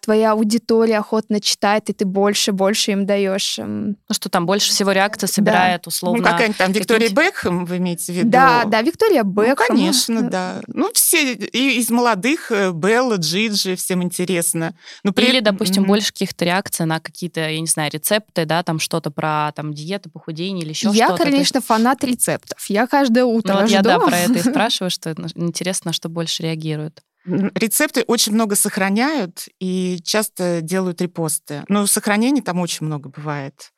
твоя 0.02 0.32
аудитория 0.32 0.98
охотно 0.98 1.40
читает, 1.40 1.90
и 1.90 1.92
ты 1.92 2.04
больше, 2.04 2.52
больше 2.52 2.92
им 2.92 3.06
даешь? 3.06 3.58
м, 3.58 3.96
Ну 4.08 4.14
что 4.14 4.28
там 4.28 4.46
больше 4.46 4.70
всего 4.70 4.92
реакций 4.92 5.28
собирает 5.28 5.86
условно. 5.86 6.18
ну, 6.18 6.24
какая-нибудь 6.24 6.56
там 6.58 6.72
Виктория 6.72 7.08
Бекхэм, 7.10 7.64
вы 7.64 7.76
имеете 7.78 8.12
в 8.12 8.16
виду? 8.16 8.30
Да, 8.30 8.64
да, 8.64 8.82
Виктория 8.82 9.22
Ну, 9.24 9.30
Бекхэм. 9.32 9.66
конечно, 9.68 10.22
да. 10.22 10.60
Ну, 10.66 10.90
все 10.94 11.32
и 11.34 11.78
из 11.78 11.90
молодых, 11.90 12.50
э, 12.50 12.72
Белла, 12.72 13.16
Джиджи, 13.16 13.76
всем 13.76 14.02
интересно. 14.02 14.74
Но 15.04 15.12
при 15.12 15.26
Или, 15.26 15.40
допустим, 15.40 15.82
Мгм. 15.82 15.88
больше 15.88 16.12
каких-то 16.12 16.44
реакций 16.44 16.86
на 16.86 17.00
какие-то, 17.00 17.40
я 17.40 17.60
не 17.60 17.66
знаю, 17.66 17.90
рецепты, 17.92 18.44
да, 18.44 18.62
там 18.62 18.78
что-то 18.78 19.10
про 19.10 19.52
там 19.54 19.72
диету, 19.74 20.10
похудение 20.10 20.62
или 20.64 20.70
еще 20.70 20.88
Я, 20.92 21.06
что-то. 21.06 21.22
То 21.24 21.28
есть- 21.28 21.32
конечно, 21.52 21.60
фанат 21.60 22.04
рецептов. 22.04 22.64
Я 22.68 22.86
каждое 22.86 23.24
утро 23.24 23.52
Ну 23.54 23.60
вот 23.60 23.66
жду. 23.68 23.74
я, 23.76 23.82
да, 23.82 23.98
про 23.98 24.18
это 24.18 24.32
и 24.34 24.42
спрашиваю, 24.42 24.90
что 24.90 25.14
интересно, 25.34 25.90
на 25.90 25.92
что 25.92 26.08
больше 26.08 26.42
реагируют. 26.42 27.00
Рецепты 27.24 28.02
очень 28.06 28.32
много 28.32 28.56
сохраняют 28.56 29.46
и 29.60 30.00
часто 30.04 30.60
делают 30.60 31.00
репосты. 31.00 31.64
Но 31.68 31.86
сохранений 31.86 32.42
там 32.42 32.58
очень 32.60 32.86
много 32.86 33.08
бывает. 33.08 33.72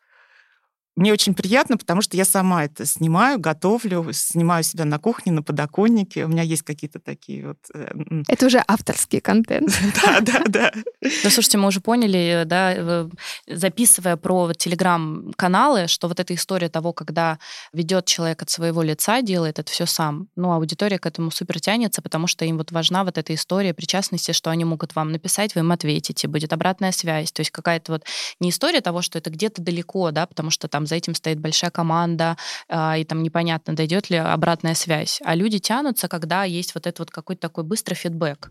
Мне 0.96 1.12
очень 1.12 1.34
приятно, 1.34 1.76
потому 1.76 2.02
что 2.02 2.16
я 2.16 2.24
сама 2.24 2.64
это 2.64 2.86
снимаю, 2.86 3.40
готовлю, 3.40 4.12
снимаю 4.12 4.62
себя 4.62 4.84
на 4.84 4.98
кухне, 4.98 5.32
на 5.32 5.42
подоконнике. 5.42 6.24
У 6.24 6.28
меня 6.28 6.42
есть 6.42 6.62
какие-то 6.62 7.00
такие 7.00 7.48
вот... 7.48 7.58
Э, 7.74 7.90
это 8.28 8.46
уже 8.46 8.62
авторский 8.66 9.20
контент. 9.20 9.70
Да, 10.04 10.20
да, 10.20 10.42
да. 10.48 10.72
Да, 11.00 11.30
слушайте, 11.30 11.58
мы 11.58 11.68
уже 11.68 11.80
поняли, 11.80 12.42
да, 12.46 13.08
записывая 13.46 14.16
про 14.16 14.52
телеграм-каналы, 14.52 15.88
что 15.88 16.08
вот 16.08 16.20
эта 16.20 16.34
история 16.34 16.68
того, 16.68 16.92
когда 16.92 17.38
ведет 17.72 18.06
человек 18.06 18.42
от 18.42 18.50
своего 18.50 18.82
лица, 18.82 19.22
делает 19.22 19.58
это 19.58 19.70
все 19.70 19.86
сам, 19.86 20.28
ну, 20.36 20.52
аудитория 20.52 20.98
к 20.98 21.06
этому 21.06 21.30
супер 21.30 21.60
тянется, 21.60 22.02
потому 22.02 22.26
что 22.26 22.44
им 22.44 22.58
вот 22.58 22.72
важна 22.72 23.04
вот 23.04 23.18
эта 23.18 23.34
история 23.34 23.72
причастности, 23.74 24.32
что 24.32 24.50
они 24.50 24.64
могут 24.64 24.94
вам 24.94 25.12
написать, 25.12 25.54
вы 25.54 25.60
им 25.60 25.72
ответите, 25.72 26.28
будет 26.28 26.52
обратная 26.52 26.92
связь. 26.92 27.32
То 27.32 27.40
есть 27.40 27.50
какая-то 27.50 27.92
вот 27.92 28.04
не 28.40 28.50
история 28.50 28.80
того, 28.80 29.02
что 29.02 29.18
это 29.18 29.30
где-то 29.30 29.62
далеко, 29.62 30.10
да, 30.10 30.26
потому 30.26 30.50
что 30.50 30.68
там 30.68 30.84
за 30.86 30.97
этим 30.97 31.15
стоит 31.15 31.40
большая 31.40 31.70
команда, 31.70 32.36
э, 32.69 33.01
и 33.01 33.05
там 33.05 33.23
непонятно, 33.23 33.74
дойдет 33.74 34.11
ли 34.11 34.16
обратная 34.16 34.74
связь. 34.74 35.20
А 35.24 35.35
люди 35.35 35.59
тянутся, 35.59 36.09
когда 36.09 36.44
есть 36.44 36.74
вот 36.74 36.86
этот 36.86 37.01
вот 37.01 37.11
какой-то 37.11 37.43
такой 37.43 37.65
быстрый 37.65 37.94
фидбэк. 37.94 38.51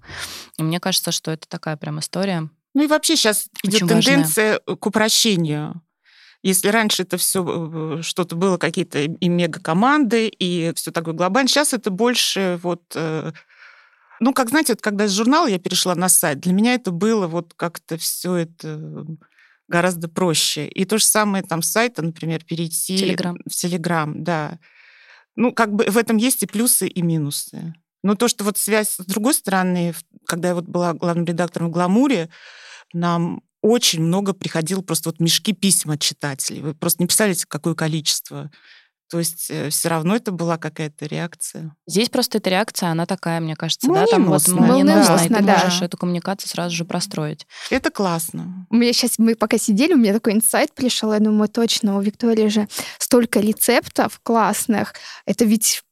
И 0.57 0.63
мне 0.63 0.79
кажется, 0.79 1.11
что 1.11 1.31
это 1.31 1.47
такая 1.47 1.77
прям 1.77 1.99
история. 1.99 2.49
Ну 2.73 2.83
и 2.83 2.87
вообще 2.87 3.15
сейчас 3.15 3.47
идет 3.63 3.87
тенденция 3.87 4.59
важная. 4.65 4.77
к 4.77 4.85
упрощению. 4.85 5.81
Если 6.41 6.67
раньше 6.67 7.03
это 7.03 7.17
все 7.17 7.97
э, 7.97 8.01
что-то 8.01 8.35
было 8.35 8.57
какие-то 8.57 8.99
и 8.99 9.29
мега-команды, 9.29 10.27
и 10.27 10.73
все 10.75 10.91
такое 10.91 11.13
глобальное, 11.13 11.47
сейчас 11.47 11.73
это 11.73 11.89
больше 11.89 12.59
вот 12.61 12.81
э, 12.95 13.31
ну, 14.19 14.33
как 14.33 14.49
знаете, 14.49 14.73
вот 14.73 14.81
когда 14.81 15.05
из 15.05 15.11
журнала 15.11 15.47
я 15.47 15.59
перешла 15.59 15.95
на 15.95 16.09
сайт, 16.09 16.39
для 16.39 16.53
меня 16.53 16.75
это 16.75 16.91
было 16.91 17.27
вот 17.27 17.53
как-то 17.55 17.97
все 17.97 18.35
это 18.35 19.05
гораздо 19.67 20.07
проще. 20.07 20.67
И 20.67 20.85
то 20.85 20.97
же 20.97 21.05
самое 21.05 21.43
там 21.43 21.61
с 21.61 21.71
сайта, 21.71 22.01
например, 22.01 22.43
перейти 22.43 22.97
Телеграм. 22.97 23.37
в 23.45 23.51
Телеграм, 23.51 24.23
да. 24.23 24.59
Ну, 25.35 25.51
как 25.51 25.73
бы 25.73 25.85
в 25.85 25.97
этом 25.97 26.17
есть 26.17 26.43
и 26.43 26.47
плюсы, 26.47 26.87
и 26.87 27.01
минусы. 27.01 27.73
Но 28.03 28.15
то, 28.15 28.27
что 28.27 28.43
вот 28.43 28.57
связь 28.57 28.89
с 28.89 29.05
другой 29.05 29.33
стороны, 29.33 29.93
когда 30.27 30.49
я 30.49 30.55
вот 30.55 30.65
была 30.65 30.93
главным 30.93 31.25
редактором 31.25 31.69
в 31.69 31.71
«Гламуре», 31.71 32.29
нам 32.93 33.41
очень 33.61 34.03
много 34.03 34.33
приходило 34.33 34.81
просто 34.81 35.09
вот 35.09 35.19
мешки 35.21 35.53
писем 35.53 35.91
от 35.91 36.01
читателей. 36.01 36.61
Вы 36.61 36.75
просто 36.75 37.01
не 37.01 37.07
представляете, 37.07 37.45
какое 37.47 37.73
количество. 37.73 38.51
То 39.13 39.19
есть 39.19 39.51
э, 39.51 39.69
все 39.69 39.89
равно 39.89 40.15
это 40.15 40.31
была 40.31 40.57
какая-то 40.57 41.05
реакция. 41.05 41.75
Здесь 41.85 42.09
просто 42.09 42.39
эта 42.39 42.49
реакция, 42.49 42.89
она 42.89 43.05
такая, 43.05 43.39
мне 43.41 43.55
кажется, 43.55 43.87
ну, 43.87 43.93
да, 43.93 44.07
там 44.07 44.25
вот 44.25 44.47
молниеносно, 44.47 45.23
и 45.23 45.27
ты 45.27 45.43
да. 45.43 45.59
можешь 45.63 45.83
эту 45.83 45.97
коммуникацию 45.97 46.49
сразу 46.49 46.75
же 46.75 46.83
простроить. 46.83 47.45
Это 47.69 47.91
классно. 47.91 48.65
У 48.71 48.75
меня 48.75 48.91
сейчас, 48.91 49.19
мы 49.19 49.35
пока 49.35 49.59
сидели, 49.59 49.93
у 49.93 49.97
меня 49.97 50.13
такой 50.13 50.33
инсайт 50.33 50.73
пришел, 50.73 51.13
я 51.13 51.19
думаю, 51.19 51.47
точно, 51.47 51.95
у 51.95 52.01
Виктории 52.01 52.47
же 52.47 52.67
столько 52.97 53.39
рецептов 53.39 54.19
классных. 54.23 54.95
Это 55.27 55.45
ведь 55.45 55.83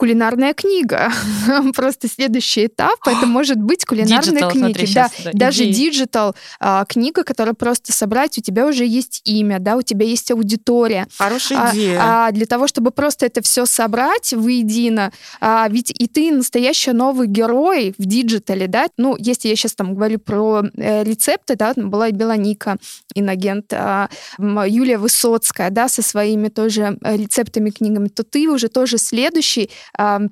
кулинарная 0.00 0.54
книга. 0.54 1.12
Просто 1.74 2.08
следующий 2.08 2.66
этап 2.66 3.06
это 3.06 3.26
может 3.26 3.58
быть 3.58 3.84
кулинарная 3.84 4.40
digital, 4.40 4.50
книга. 4.50 4.86
Смотри, 4.86 4.94
да, 4.94 5.10
даже 5.34 5.66
digital 5.66 6.34
а, 6.58 6.86
книга, 6.86 7.22
которая 7.22 7.52
просто 7.52 7.92
собрать, 7.92 8.38
у 8.38 8.40
тебя 8.40 8.66
уже 8.66 8.86
есть 8.86 9.20
имя, 9.26 9.58
да, 9.58 9.76
у 9.76 9.82
тебя 9.82 10.06
есть 10.06 10.30
аудитория. 10.30 11.06
Хорошая 11.18 11.58
а, 11.58 11.70
идея. 11.74 11.98
А 12.00 12.30
для 12.32 12.46
того, 12.46 12.66
чтобы 12.66 12.92
просто 12.92 13.26
это 13.26 13.42
все 13.42 13.66
собрать 13.66 14.32
воедино, 14.32 15.12
а, 15.38 15.68
ведь 15.68 15.90
и 15.90 16.06
ты 16.06 16.32
настоящий 16.32 16.92
новый 16.92 17.28
герой 17.28 17.94
в 17.98 18.06
digital 18.06 18.54
е, 18.54 18.68
да, 18.68 18.86
ну, 18.96 19.16
если 19.18 19.48
я 19.48 19.56
сейчас 19.56 19.74
там 19.74 19.94
говорю 19.94 20.18
про 20.18 20.62
э, 20.78 21.04
рецепты, 21.04 21.56
да, 21.56 21.74
была 21.76 22.08
и 22.08 22.12
Белоника, 22.12 22.78
инагент, 23.14 23.70
а, 23.74 24.08
Юлия 24.38 24.96
Высоцкая, 24.96 25.68
да, 25.68 25.88
со 25.88 26.00
своими 26.00 26.48
тоже 26.48 26.96
э, 27.02 27.16
рецептами, 27.18 27.68
книгами, 27.68 28.08
то 28.08 28.24
ты 28.24 28.48
уже 28.48 28.68
тоже 28.68 28.96
следующий 28.96 29.68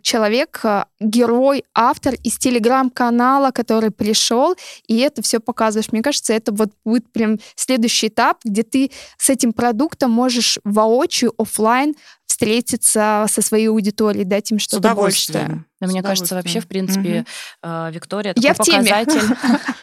человек, 0.02 0.60
э, 0.64 0.84
герой, 1.00 1.64
автор 1.74 2.14
из 2.22 2.38
телеграм-канала, 2.38 3.50
который 3.50 3.90
пришел, 3.90 4.54
и 4.86 4.98
это 4.98 5.22
все 5.22 5.40
показываешь. 5.40 5.92
Мне 5.92 6.02
кажется, 6.02 6.32
это 6.32 6.52
вот 6.52 6.70
будет 6.84 7.10
прям 7.12 7.38
следующий 7.54 8.08
этап, 8.08 8.38
где 8.44 8.62
ты 8.62 8.90
с 9.16 9.30
этим 9.30 9.52
продуктом 9.52 10.10
можешь 10.10 10.58
воочию, 10.64 11.32
офлайн 11.38 11.94
встретиться 12.26 13.26
со 13.28 13.42
своей 13.42 13.68
аудиторией, 13.68 14.24
дать 14.24 14.50
им 14.52 14.58
что-то 14.58 14.94
большее. 14.94 15.64
Да, 15.80 15.86
мне 15.86 16.02
кажется, 16.02 16.34
вообще, 16.34 16.60
в 16.60 16.66
принципе, 16.66 17.24
угу. 17.62 17.70
Виктория 17.90 18.34
такой 18.34 18.48
Я 18.48 18.54
показатель. 18.54 19.20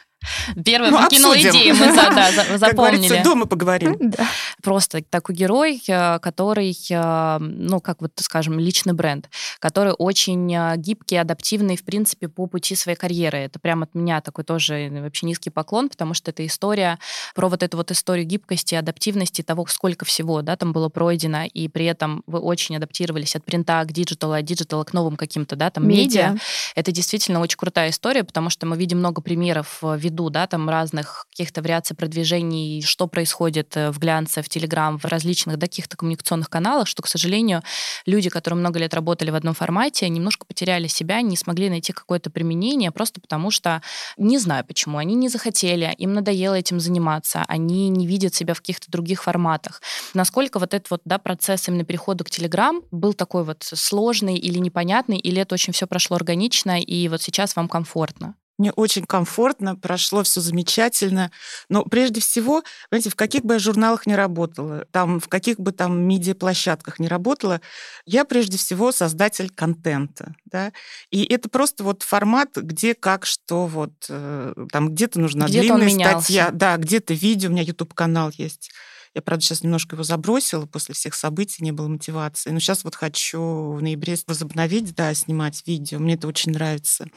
Первый 0.63 0.91
ну, 0.91 1.07
прикинул 1.07 1.33
идею, 1.33 1.75
мы 1.75 1.93
за, 1.93 2.09
да, 2.09 2.31
за, 2.31 2.57
запомнили. 2.57 3.07
Как 3.15 3.23
дома 3.23 3.45
поговорим. 3.45 3.95
Да. 3.99 4.27
Просто 4.61 5.01
такой 5.03 5.35
герой, 5.35 5.81
э, 5.87 6.19
который, 6.19 6.75
э, 6.89 7.37
ну, 7.39 7.79
как 7.79 8.01
вот, 8.01 8.11
скажем, 8.17 8.59
личный 8.59 8.93
бренд, 8.93 9.29
который 9.59 9.93
очень 9.97 10.53
э, 10.53 10.77
гибкий, 10.77 11.17
адаптивный, 11.17 11.77
в 11.77 11.83
принципе, 11.83 12.27
по 12.27 12.47
пути 12.47 12.75
своей 12.75 12.97
карьеры. 12.97 13.39
Это 13.39 13.59
прям 13.59 13.83
от 13.83 13.93
меня 13.95 14.21
такой 14.21 14.43
тоже 14.43 14.89
вообще 14.91 15.25
низкий 15.25 15.49
поклон, 15.49 15.89
потому 15.89 16.13
что 16.13 16.31
это 16.31 16.45
история 16.45 16.99
про 17.33 17.49
вот 17.49 17.63
эту 17.63 17.77
вот 17.77 17.91
историю 17.91 18.25
гибкости, 18.25 18.75
адаптивности, 18.75 19.41
того, 19.41 19.65
сколько 19.67 20.05
всего, 20.05 20.41
да, 20.41 20.55
там 20.55 20.73
было 20.73 20.89
пройдено, 20.89 21.43
и 21.45 21.67
при 21.67 21.85
этом 21.85 22.23
вы 22.27 22.39
очень 22.39 22.75
адаптировались 22.75 23.35
от 23.35 23.43
принта 23.43 23.83
к 23.83 23.91
digital 23.91 24.24
у, 24.24 24.33
от 24.33 24.45
digital 24.45 24.79
а 24.79 24.83
к 24.83 24.93
новым 24.93 25.15
каким-то, 25.15 25.55
да, 25.55 25.69
там, 25.69 25.87
медиа. 25.87 26.31
медиа. 26.31 26.41
Это 26.75 26.91
действительно 26.91 27.39
очень 27.39 27.57
крутая 27.57 27.89
история, 27.89 28.23
потому 28.23 28.49
что 28.49 28.65
мы 28.65 28.77
видим 28.77 28.99
много 28.99 29.21
примеров 29.21 29.79
виду 29.81 30.14
виду, 30.15 30.29
да, 30.29 30.47
там 30.47 30.69
разных 30.69 31.25
каких-то 31.29 31.61
вариаций 31.61 31.95
продвижений, 31.95 32.81
что 32.81 33.07
происходит 33.07 33.75
э, 33.75 33.91
в 33.91 33.99
глянце, 33.99 34.41
в 34.41 34.49
Телеграм, 34.49 34.97
в 34.97 35.05
различных 35.05 35.57
да, 35.57 35.67
каких-то 35.67 35.97
коммуникационных 35.97 36.49
каналах, 36.49 36.87
что, 36.87 37.03
к 37.03 37.07
сожалению, 37.07 37.61
люди, 38.05 38.29
которые 38.29 38.57
много 38.59 38.79
лет 38.79 38.93
работали 38.93 39.31
в 39.31 39.35
одном 39.35 39.53
формате, 39.53 40.07
немножко 40.09 40.45
потеряли 40.45 40.87
себя, 40.87 41.21
не 41.21 41.35
смогли 41.35 41.69
найти 41.69 41.93
какое-то 41.93 42.29
применение, 42.29 42.91
просто 42.91 43.19
потому 43.19 43.51
что, 43.51 43.81
не 44.17 44.37
знаю 44.37 44.63
почему, 44.65 44.97
они 44.97 45.15
не 45.15 45.29
захотели, 45.29 45.93
им 45.97 46.13
надоело 46.13 46.55
этим 46.55 46.79
заниматься, 46.79 47.43
они 47.47 47.89
не 47.89 48.07
видят 48.07 48.33
себя 48.33 48.53
в 48.53 48.59
каких-то 48.59 48.89
других 48.89 49.23
форматах. 49.23 49.81
Насколько 50.13 50.59
вот 50.59 50.73
этот 50.73 50.89
вот, 50.89 51.01
да, 51.05 51.17
процесс 51.17 51.67
именно 51.67 51.83
перехода 51.83 52.23
к 52.23 52.29
Телеграм 52.29 52.81
был 52.91 53.13
такой 53.13 53.43
вот 53.43 53.63
сложный 53.63 54.37
или 54.37 54.59
непонятный, 54.59 55.17
или 55.17 55.41
это 55.41 55.55
очень 55.55 55.73
все 55.73 55.87
прошло 55.87 56.15
органично, 56.15 56.79
и 56.79 57.07
вот 57.09 57.21
сейчас 57.21 57.55
вам 57.55 57.67
комфортно? 57.67 58.35
Мне 58.57 58.71
очень 58.71 59.05
комфортно, 59.05 59.75
прошло 59.75 60.23
все 60.23 60.39
замечательно. 60.39 61.31
Но 61.69 61.83
прежде 61.83 62.21
всего, 62.21 62.63
знаете, 62.89 63.09
в 63.09 63.15
каких 63.15 63.43
бы 63.43 63.55
я 63.55 63.59
журналах 63.59 64.05
не 64.05 64.15
работала, 64.15 64.85
там, 64.91 65.19
в 65.19 65.27
каких 65.27 65.59
бы 65.59 65.71
там 65.71 65.99
медиаплощадках 66.07 66.99
не 66.99 67.07
работала, 67.07 67.59
я 68.05 68.23
прежде 68.23 68.57
всего 68.57 68.91
создатель 68.91 69.49
контента. 69.49 70.35
Да? 70.45 70.71
И 71.11 71.23
это 71.25 71.49
просто 71.49 71.83
вот 71.83 72.03
формат, 72.03 72.55
где 72.55 72.93
как 72.93 73.25
что, 73.25 73.67
вот 73.67 73.93
э, 74.09 74.53
там 74.71 74.89
где-то 74.89 75.19
нужна 75.19 75.47
где 75.47 75.61
длинная 75.61 75.89
статья, 75.89 76.49
да, 76.51 76.77
где-то 76.77 77.13
видео, 77.13 77.49
у 77.49 77.51
меня 77.51 77.63
YouTube-канал 77.63 78.31
есть. 78.37 78.71
Я, 79.15 79.21
правда, 79.21 79.45
сейчас 79.45 79.63
немножко 79.63 79.95
его 79.95 80.03
забросила 80.03 80.65
после 80.65 80.93
всех 80.93 81.15
событий, 81.15 81.63
не 81.63 81.71
было 81.71 81.87
мотивации. 81.87 82.49
Но 82.51 82.59
сейчас 82.59 82.83
вот 82.83 82.95
хочу 82.95 83.71
в 83.71 83.81
ноябре 83.81 84.17
возобновить, 84.27 84.93
да, 84.93 85.13
снимать 85.13 85.63
видео. 85.65 85.99
Мне 85.99 86.15
это 86.15 86.27
очень 86.27 86.51
нравится. 86.51 87.07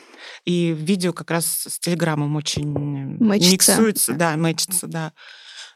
И 0.44 0.72
видео 0.72 1.12
как 1.12 1.32
раз 1.32 1.66
с 1.66 1.78
Телеграмом 1.80 2.36
очень 2.36 2.68
мэчится. 2.68 3.72
миксуется, 3.72 4.12
да, 4.14 4.36
мэчится, 4.36 4.86
да. 4.86 5.12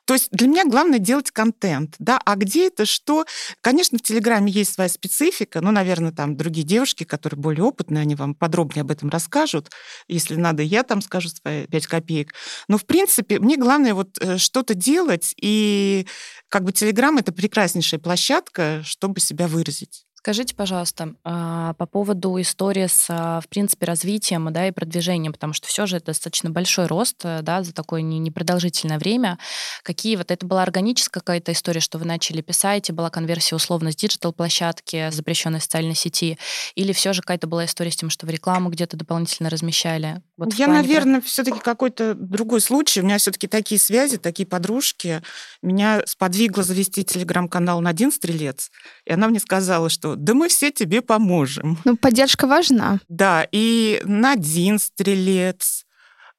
То 0.04 0.14
есть 0.14 0.28
для 0.32 0.48
меня 0.48 0.64
главное 0.64 0.98
делать 0.98 1.30
контент, 1.30 1.94
да, 1.98 2.20
а 2.24 2.36
где 2.36 2.66
это, 2.66 2.86
что? 2.86 3.24
Конечно, 3.60 3.98
в 3.98 4.02
Телеграме 4.02 4.50
есть 4.50 4.74
своя 4.74 4.88
специфика, 4.88 5.60
но, 5.60 5.70
наверное, 5.70 6.12
там 6.12 6.36
другие 6.36 6.66
девушки, 6.66 7.04
которые 7.04 7.38
более 7.38 7.64
опытные, 7.64 8.02
они 8.02 8.14
вам 8.16 8.34
подробнее 8.34 8.82
об 8.82 8.90
этом 8.90 9.10
расскажут. 9.10 9.70
Если 10.08 10.34
надо, 10.34 10.62
я 10.62 10.82
там 10.82 11.02
скажу 11.02 11.28
свои 11.28 11.66
пять 11.66 11.86
копеек. 11.86 12.34
Но, 12.68 12.78
в 12.78 12.84
принципе, 12.84 13.38
мне 13.38 13.56
главное 13.56 13.94
вот 13.94 14.18
э, 14.20 14.38
что-то 14.38 14.74
делать, 14.74 15.34
и 15.40 16.06
как 16.48 16.64
бы 16.64 16.72
Телеграм— 16.72 17.16
это 17.18 17.32
прекраснейшая 17.32 18.00
площадка, 18.00 18.82
чтобы 18.84 19.20
себя 19.20 19.46
выразить. 19.46 20.04
Скажите, 20.22 20.54
пожалуйста, 20.54 21.14
а, 21.24 21.74
по 21.74 21.84
поводу 21.84 22.40
истории 22.40 22.86
с, 22.86 23.06
а, 23.08 23.40
в 23.40 23.48
принципе, 23.48 23.86
развитием 23.86 24.52
да, 24.52 24.68
и 24.68 24.70
продвижением, 24.70 25.32
потому 25.32 25.52
что 25.52 25.66
все 25.66 25.84
же 25.86 25.96
это 25.96 26.06
достаточно 26.06 26.48
большой 26.48 26.86
рост 26.86 27.16
э, 27.24 27.40
да, 27.42 27.64
за 27.64 27.74
такое 27.74 28.02
непродолжительное 28.02 29.00
время. 29.00 29.40
Какие 29.82 30.14
вот 30.14 30.30
это 30.30 30.46
была 30.46 30.62
органическая 30.62 31.20
какая-то 31.20 31.50
история, 31.50 31.80
что 31.80 31.98
вы 31.98 32.04
начали 32.04 32.40
писать, 32.40 32.88
и 32.88 32.92
была 32.92 33.10
конверсия 33.10 33.56
условно 33.56 33.90
с 33.90 33.96
digital-площадки, 33.96 35.10
запрещенной 35.10 35.60
социальной 35.60 35.96
сети, 35.96 36.38
или 36.76 36.92
все 36.92 37.12
же 37.14 37.20
какая-то 37.22 37.48
была 37.48 37.64
история 37.64 37.90
с 37.90 37.96
тем, 37.96 38.08
что 38.08 38.24
вы 38.24 38.30
рекламу 38.30 38.70
где-то 38.70 38.96
дополнительно 38.96 39.50
размещали? 39.50 40.22
Вот 40.36 40.54
Я, 40.54 40.68
наверное, 40.68 41.20
про... 41.20 41.26
все-таки 41.26 41.58
какой-то 41.58 42.14
другой 42.14 42.60
случай. 42.60 43.00
У 43.00 43.04
меня 43.04 43.18
все-таки 43.18 43.48
такие 43.48 43.80
связи, 43.80 44.18
такие 44.18 44.46
подружки. 44.46 45.20
Меня 45.62 46.02
сподвигло 46.06 46.62
завести 46.62 47.02
телеграм-канал 47.02 47.80
«Надин 47.80 48.12
Стрелец», 48.12 48.70
и 49.04 49.12
она 49.12 49.26
мне 49.26 49.40
сказала, 49.40 49.88
что 49.88 50.11
да 50.16 50.34
мы 50.34 50.48
все 50.48 50.70
тебе 50.70 51.02
поможем. 51.02 51.78
Ну, 51.84 51.96
поддержка 51.96 52.46
важна. 52.46 53.00
Да, 53.08 53.46
и 53.50 54.00
Надин 54.04 54.78
Стрелец, 54.78 55.84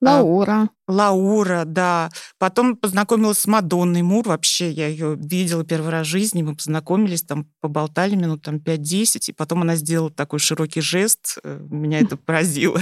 Лаура. 0.03 0.69
Лаура, 0.87 1.63
да. 1.65 2.09
Потом 2.37 2.75
познакомилась 2.75 3.39
с 3.39 3.47
Мадонной 3.47 4.01
Мур. 4.01 4.27
Вообще, 4.27 4.69
я 4.69 4.87
ее 4.87 5.15
видела 5.17 5.63
первый 5.63 5.91
раз 5.91 6.07
в 6.07 6.09
жизни. 6.09 6.43
Мы 6.43 6.55
познакомились, 6.55 7.23
там, 7.23 7.47
поболтали 7.61 8.15
минут 8.15 8.41
там 8.43 8.57
5-10. 8.57 9.29
И 9.29 9.31
потом 9.31 9.61
она 9.61 9.75
сделала 9.75 10.11
такой 10.11 10.39
широкий 10.39 10.81
жест. 10.81 11.37
Э, 11.43 11.59
меня 11.69 11.99
это 11.99 12.17
поразило. 12.17 12.81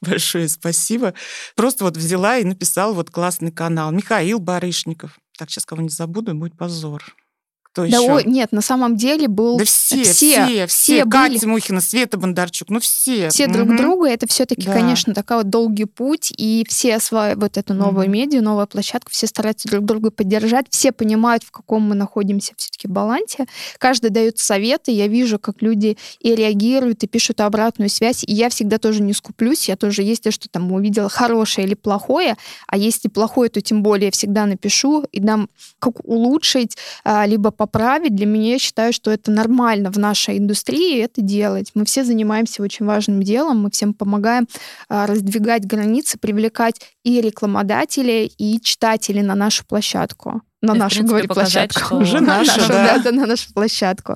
Большое 0.00 0.48
спасибо. 0.48 1.14
Просто 1.56 1.84
вот 1.84 1.96
взяла 1.96 2.38
и 2.38 2.44
написала 2.44 2.92
вот 2.92 3.10
классный 3.10 3.50
канал. 3.50 3.90
Михаил 3.90 4.38
Барышников. 4.38 5.18
Так, 5.36 5.50
сейчас 5.50 5.64
кого 5.64 5.82
не 5.82 5.88
забуду, 5.88 6.34
будет 6.34 6.56
позор. 6.56 7.02
Кто 7.72 7.82
да, 7.82 7.98
еще? 7.98 8.16
О, 8.16 8.20
нет, 8.22 8.50
на 8.50 8.62
самом 8.62 8.96
деле 8.96 9.28
был... 9.28 9.56
Да 9.56 9.64
все, 9.64 10.02
все, 10.02 10.46
все. 10.46 10.66
все 10.66 11.04
были... 11.04 11.34
Катя 11.34 11.48
Мухина, 11.48 11.80
Света 11.80 12.18
Бондарчук, 12.18 12.68
ну 12.68 12.80
все. 12.80 13.28
Все 13.28 13.46
угу. 13.46 13.54
друг 13.54 13.76
друга. 13.76 14.08
Это 14.08 14.26
все-таки, 14.26 14.66
да. 14.66 14.72
конечно, 14.72 15.14
такой 15.14 15.38
вот 15.38 15.50
долгий 15.50 15.84
путь, 15.84 16.32
и 16.36 16.66
все 16.68 16.96
осваивают 16.96 17.40
вот 17.40 17.56
эту 17.56 17.74
новую 17.74 18.06
угу. 18.06 18.12
медиа, 18.12 18.40
новую 18.40 18.66
площадку, 18.66 19.12
все 19.12 19.28
стараются 19.28 19.68
друг 19.68 19.84
друга 19.84 20.10
поддержать, 20.10 20.66
все 20.70 20.90
понимают, 20.90 21.44
в 21.44 21.52
каком 21.52 21.82
мы 21.82 21.94
находимся 21.94 22.54
все-таки 22.56 22.88
балансе. 22.88 23.46
Каждый 23.78 24.10
дает 24.10 24.38
советы, 24.38 24.90
я 24.90 25.06
вижу, 25.06 25.38
как 25.38 25.62
люди 25.62 25.96
и 26.18 26.34
реагируют, 26.34 27.04
и 27.04 27.06
пишут 27.06 27.40
обратную 27.40 27.88
связь, 27.88 28.24
и 28.24 28.32
я 28.32 28.48
всегда 28.48 28.78
тоже 28.78 29.00
не 29.02 29.12
скуплюсь, 29.12 29.68
я 29.68 29.76
тоже, 29.76 30.02
если 30.02 30.30
что 30.30 30.48
там 30.48 30.72
увидела 30.72 31.08
хорошее 31.08 31.68
или 31.68 31.74
плохое, 31.74 32.36
а 32.66 32.76
если 32.76 33.08
плохое, 33.08 33.48
то 33.48 33.60
тем 33.60 33.82
более 33.82 34.06
я 34.06 34.10
всегда 34.10 34.46
напишу 34.46 35.04
и 35.12 35.20
дам, 35.20 35.48
как 35.78 36.04
улучшить, 36.04 36.76
а, 37.04 37.26
либо 37.26 37.52
поправить. 37.70 38.14
Для 38.14 38.26
меня 38.26 38.52
я 38.52 38.58
считаю, 38.58 38.92
что 38.92 39.10
это 39.10 39.30
нормально 39.30 39.90
в 39.90 39.98
нашей 39.98 40.38
индустрии 40.38 41.00
это 41.00 41.22
делать. 41.22 41.70
Мы 41.74 41.84
все 41.84 42.04
занимаемся 42.04 42.62
очень 42.62 42.86
важным 42.86 43.22
делом, 43.22 43.62
мы 43.62 43.70
всем 43.70 43.94
помогаем 43.94 44.46
а, 44.88 45.06
раздвигать 45.06 45.64
границы, 45.64 46.18
привлекать 46.18 46.80
и 47.04 47.20
рекламодателей, 47.20 48.26
и 48.38 48.60
читателей 48.60 49.22
на 49.22 49.34
нашу 49.34 49.64
площадку. 49.64 50.42
На 50.62 50.74
нашу, 50.74 51.04
говорю, 51.04 51.28
площадку. 51.28 51.80
Что... 51.80 51.96
Уже 51.98 52.20
нашу, 52.20 52.58
нашу 52.58 52.68
да. 52.68 52.98
да, 52.98 53.12
на 53.12 53.26
нашу 53.26 53.52
площадку. 53.54 54.14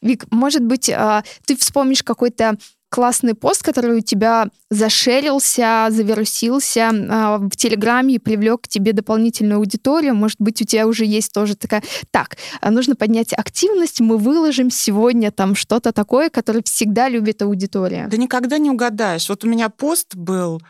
Вик, 0.00 0.24
может 0.30 0.64
быть, 0.64 0.90
а, 0.90 1.22
ты 1.46 1.56
вспомнишь 1.56 2.02
какой-то 2.02 2.56
классный 2.92 3.34
пост, 3.34 3.62
который 3.62 3.96
у 3.96 4.00
тебя 4.00 4.48
зашерился, 4.70 5.88
завирусился 5.88 6.90
э, 6.92 7.38
в 7.38 7.56
Телеграме 7.56 8.16
и 8.16 8.18
привлек 8.18 8.62
к 8.62 8.68
тебе 8.68 8.92
дополнительную 8.92 9.56
аудиторию. 9.56 10.14
Может 10.14 10.36
быть, 10.38 10.60
у 10.60 10.64
тебя 10.66 10.86
уже 10.86 11.06
есть 11.06 11.32
тоже 11.32 11.56
такая... 11.56 11.82
Так, 12.10 12.36
а 12.60 12.70
нужно 12.70 12.94
поднять 12.94 13.32
активность, 13.32 14.00
мы 14.00 14.18
выложим 14.18 14.70
сегодня 14.70 15.30
там 15.30 15.54
что-то 15.54 15.92
такое, 15.92 16.28
которое 16.28 16.62
всегда 16.62 17.08
любит 17.08 17.40
аудитория. 17.40 18.08
Да 18.10 18.18
никогда 18.18 18.58
не 18.58 18.70
угадаешь. 18.70 19.26
Вот 19.30 19.42
у 19.42 19.48
меня 19.48 19.70
пост 19.70 20.14
был 20.14 20.60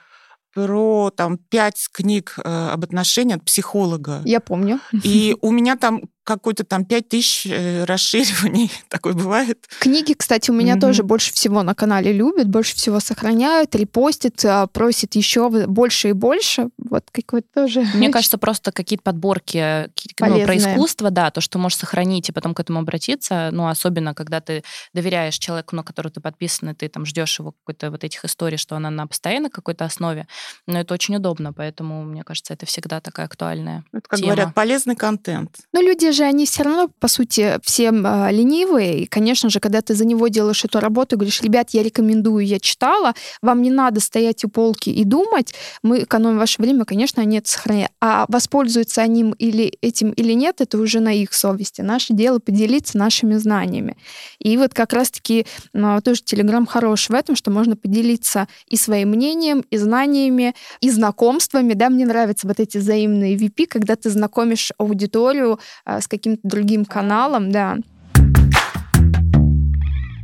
про 0.54 1.10
там 1.16 1.38
пять 1.38 1.88
книг 1.90 2.34
э, 2.38 2.68
об 2.72 2.84
отношениях 2.84 3.38
от 3.38 3.44
психолога. 3.44 4.22
Я 4.24 4.38
помню. 4.38 4.78
И 5.02 5.36
у 5.40 5.50
меня 5.50 5.76
там 5.76 6.02
какой-то 6.24 6.64
там 6.64 6.84
5 6.84 7.08
тысяч 7.08 7.46
э, 7.46 7.84
расшириваний. 7.84 8.70
Такое 8.88 9.14
бывает. 9.14 9.66
Книги, 9.80 10.12
кстати, 10.12 10.50
у 10.50 10.54
меня 10.54 10.74
mm-hmm. 10.74 10.80
тоже 10.80 11.02
больше 11.02 11.32
всего 11.32 11.62
на 11.62 11.74
канале 11.74 12.12
любят, 12.12 12.48
больше 12.48 12.76
всего 12.76 13.00
сохраняют, 13.00 13.74
репостят, 13.74 14.44
а, 14.44 14.66
просят 14.66 15.14
еще 15.14 15.48
больше 15.48 16.10
и 16.10 16.12
больше. 16.12 16.68
Вот 16.78 17.04
какой-то 17.10 17.48
тоже... 17.52 17.80
Мне 17.94 18.10
кажется, 18.10 18.38
просто 18.38 18.70
какие-то 18.72 19.02
подборки 19.02 19.88
ну, 20.20 20.44
про 20.44 20.56
искусство, 20.56 21.10
да, 21.10 21.30
то, 21.30 21.40
что 21.40 21.58
можешь 21.58 21.78
сохранить 21.78 22.28
и 22.28 22.32
потом 22.32 22.54
к 22.54 22.60
этому 22.60 22.80
обратиться, 22.80 23.50
ну, 23.52 23.66
особенно, 23.66 24.14
когда 24.14 24.40
ты 24.40 24.62
доверяешь 24.94 25.38
человеку, 25.38 25.74
на 25.74 25.82
которого 25.82 26.12
ты 26.12 26.20
подписан, 26.20 26.70
и 26.70 26.74
ты 26.74 26.88
там 26.88 27.04
ждешь 27.04 27.38
его 27.38 27.52
какой-то 27.52 27.90
вот 27.90 28.04
этих 28.04 28.24
историй, 28.24 28.58
что 28.58 28.76
она 28.76 28.90
на 28.90 29.06
постоянной 29.06 29.50
какой-то 29.50 29.84
основе, 29.84 30.26
но 30.66 30.78
это 30.78 30.94
очень 30.94 31.16
удобно, 31.16 31.52
поэтому, 31.52 32.04
мне 32.04 32.22
кажется, 32.22 32.54
это 32.54 32.66
всегда 32.66 33.00
такая 33.00 33.26
актуальная 33.26 33.84
Это, 33.92 34.08
как 34.08 34.20
тема. 34.20 34.32
говорят, 34.32 34.54
полезный 34.54 34.94
контент. 34.96 35.56
Ну, 35.72 35.82
люди 35.82 36.11
же, 36.12 36.24
они 36.24 36.46
все 36.46 36.62
равно, 36.62 36.88
по 37.00 37.08
сути, 37.08 37.58
все 37.62 37.84
э, 37.90 38.32
ленивые. 38.32 39.00
И, 39.00 39.06
конечно 39.06 39.50
же, 39.50 39.60
когда 39.60 39.82
ты 39.82 39.94
за 39.94 40.04
него 40.04 40.28
делаешь 40.28 40.64
эту 40.64 40.80
работу, 40.80 41.16
говоришь, 41.16 41.42
ребят, 41.42 41.70
я 41.70 41.82
рекомендую, 41.82 42.46
я 42.46 42.60
читала, 42.60 43.14
вам 43.40 43.62
не 43.62 43.70
надо 43.70 44.00
стоять 44.00 44.44
у 44.44 44.48
полки 44.48 44.90
и 44.90 45.04
думать, 45.04 45.54
мы 45.82 46.04
экономим 46.04 46.38
ваше 46.38 46.60
время, 46.60 46.84
конечно, 46.84 47.22
они 47.22 47.38
это 47.38 47.50
сохраняют. 47.50 47.92
А 48.00 48.26
воспользуются 48.28 49.02
они 49.02 49.34
или 49.38 49.76
этим 49.80 50.10
или 50.10 50.32
нет, 50.32 50.60
это 50.60 50.78
уже 50.78 51.00
на 51.00 51.12
их 51.12 51.32
совести. 51.32 51.80
Наше 51.80 52.12
дело 52.12 52.38
поделиться 52.38 52.98
нашими 52.98 53.34
знаниями. 53.36 53.96
И 54.38 54.56
вот 54.56 54.74
как 54.74 54.92
раз-таки 54.92 55.46
ну, 55.72 56.00
тоже 56.00 56.22
Телеграм 56.22 56.66
хорош 56.66 57.08
в 57.08 57.14
этом, 57.14 57.36
что 57.36 57.50
можно 57.50 57.76
поделиться 57.76 58.48
и 58.66 58.76
своим 58.76 59.10
мнением, 59.10 59.64
и 59.70 59.76
знаниями, 59.76 60.54
и 60.80 60.90
знакомствами. 60.90 61.74
Да, 61.74 61.88
мне 61.88 62.06
нравятся 62.06 62.46
вот 62.46 62.60
эти 62.60 62.78
взаимные 62.78 63.36
VP, 63.36 63.66
когда 63.66 63.96
ты 63.96 64.10
знакомишь 64.10 64.72
аудиторию 64.78 65.58
э, 65.84 66.00
с 66.02 66.08
каким-то 66.08 66.40
другим 66.42 66.84
каналом, 66.84 67.50
да. 67.50 67.78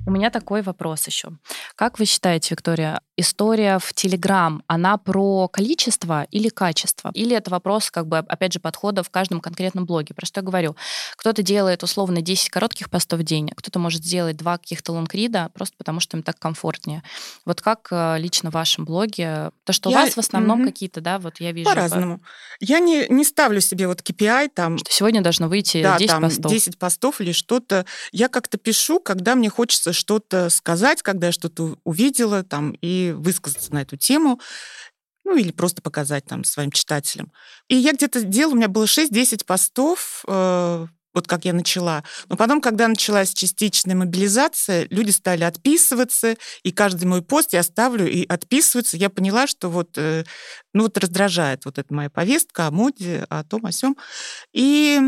У 0.07 0.11
меня 0.11 0.31
такой 0.31 0.63
вопрос 0.63 1.07
еще. 1.07 1.31
Как 1.75 1.99
вы 1.99 2.05
считаете, 2.05 2.55
Виктория, 2.55 3.01
история 3.19 3.79
в 3.81 3.93
Телеграм, 3.93 4.63
она 4.69 4.97
про 4.97 5.49
количество 5.49 6.25
или 6.31 6.49
качество? 6.49 7.11
Или 7.15 7.37
это 7.37 7.51
вопрос, 7.51 7.91
как 7.91 8.07
бы, 8.07 8.19
опять 8.19 8.53
же, 8.53 8.61
подхода 8.61 9.03
в 9.03 9.11
каждом 9.11 9.41
конкретном 9.41 9.85
блоге? 9.85 10.15
Про 10.15 10.25
что 10.25 10.41
я 10.41 10.45
говорю? 10.45 10.77
Кто-то 11.17 11.43
делает 11.43 11.83
условно 11.83 12.23
10 12.23 12.49
коротких 12.49 12.89
постов 12.89 13.21
в 13.21 13.23
день, 13.25 13.51
кто-то 13.55 13.81
может 13.81 14.05
сделать 14.05 14.37
два 14.37 14.57
каких-то 14.57 14.93
лонгрида, 14.93 15.51
просто 15.53 15.75
потому 15.77 15.99
что 15.99 16.17
им 16.17 16.23
так 16.23 16.39
комфортнее. 16.39 17.03
Вот 17.45 17.61
как 17.61 17.89
э, 17.91 18.19
лично 18.19 18.51
в 18.51 18.55
вашем 18.55 18.85
блоге? 18.85 19.51
То, 19.65 19.73
что 19.73 19.91
я... 19.91 19.97
у 19.97 20.01
вас 20.01 20.15
в 20.15 20.19
основном 20.19 20.61
угу. 20.61 20.69
какие-то, 20.69 21.01
да, 21.01 21.19
вот 21.19 21.41
я 21.41 21.51
вижу. 21.51 21.69
По-разному. 21.69 22.19
По... 22.19 22.25
Я 22.61 22.79
не, 22.79 23.09
не 23.09 23.25
ставлю 23.25 23.61
себе 23.61 23.89
вот 23.89 24.01
KPI 24.01 24.51
там. 24.55 24.79
Что 24.79 24.93
сегодня 24.93 25.23
должно 25.23 25.49
выйти 25.49 25.83
да, 25.83 25.99
10 25.99 26.11
там, 26.11 26.23
постов. 26.23 26.53
10 26.53 26.79
постов 26.79 27.21
или 27.21 27.33
что-то. 27.33 27.85
Я 28.13 28.29
как-то 28.29 28.59
пишу, 28.59 29.01
когда 29.01 29.35
мне 29.35 29.51
хочется 29.51 29.93
что-то 29.93 30.51
сказать, 30.51 31.03
когда 31.03 31.27
я 31.27 31.33
что-то 31.33 31.79
увидела 31.83 32.45
там 32.45 32.77
и 32.81 33.08
высказаться 33.15 33.73
на 33.73 33.83
эту 33.83 33.97
тему, 33.97 34.41
ну 35.25 35.37
или 35.37 35.53
просто 35.53 35.83
показать 35.83 36.25
там 36.25 36.45
своим 36.45 36.71
читателям. 36.71 37.33
И 37.69 37.77
я 37.77 37.93
где-то 37.93 38.23
делала, 38.23 38.55
у 38.55 38.57
меня 38.57 38.69
было 38.69 38.87
6-10 38.87 39.45
постов, 39.45 40.25
э, 40.27 40.87
вот 41.15 41.27
как 41.27 41.45
я 41.45 41.53
начала. 41.53 42.05
Но 42.29 42.37
потом, 42.37 42.61
когда 42.61 42.87
началась 42.87 43.35
частичная 43.35 43.97
мобилизация, 43.97 44.87
люди 44.91 45.11
стали 45.11 45.43
отписываться, 45.45 46.37
и 46.63 46.71
каждый 46.71 47.07
мой 47.07 47.23
пост 47.23 47.53
я 47.53 47.63
ставлю 47.63 48.09
и 48.09 48.25
отписываются. 48.27 48.97
Я 48.97 49.11
поняла, 49.11 49.47
что 49.47 49.69
вот, 49.69 49.97
э, 49.97 50.25
ну 50.73 50.85
вот 50.85 50.97
раздражает 50.97 51.65
вот 51.65 51.79
эта 51.79 51.93
моя 51.93 52.09
повестка 52.11 52.67
о 52.67 52.71
моде, 52.71 53.27
о 53.29 53.43
том, 53.45 53.67
о 53.67 53.73
сём. 53.73 53.97
И 54.53 55.01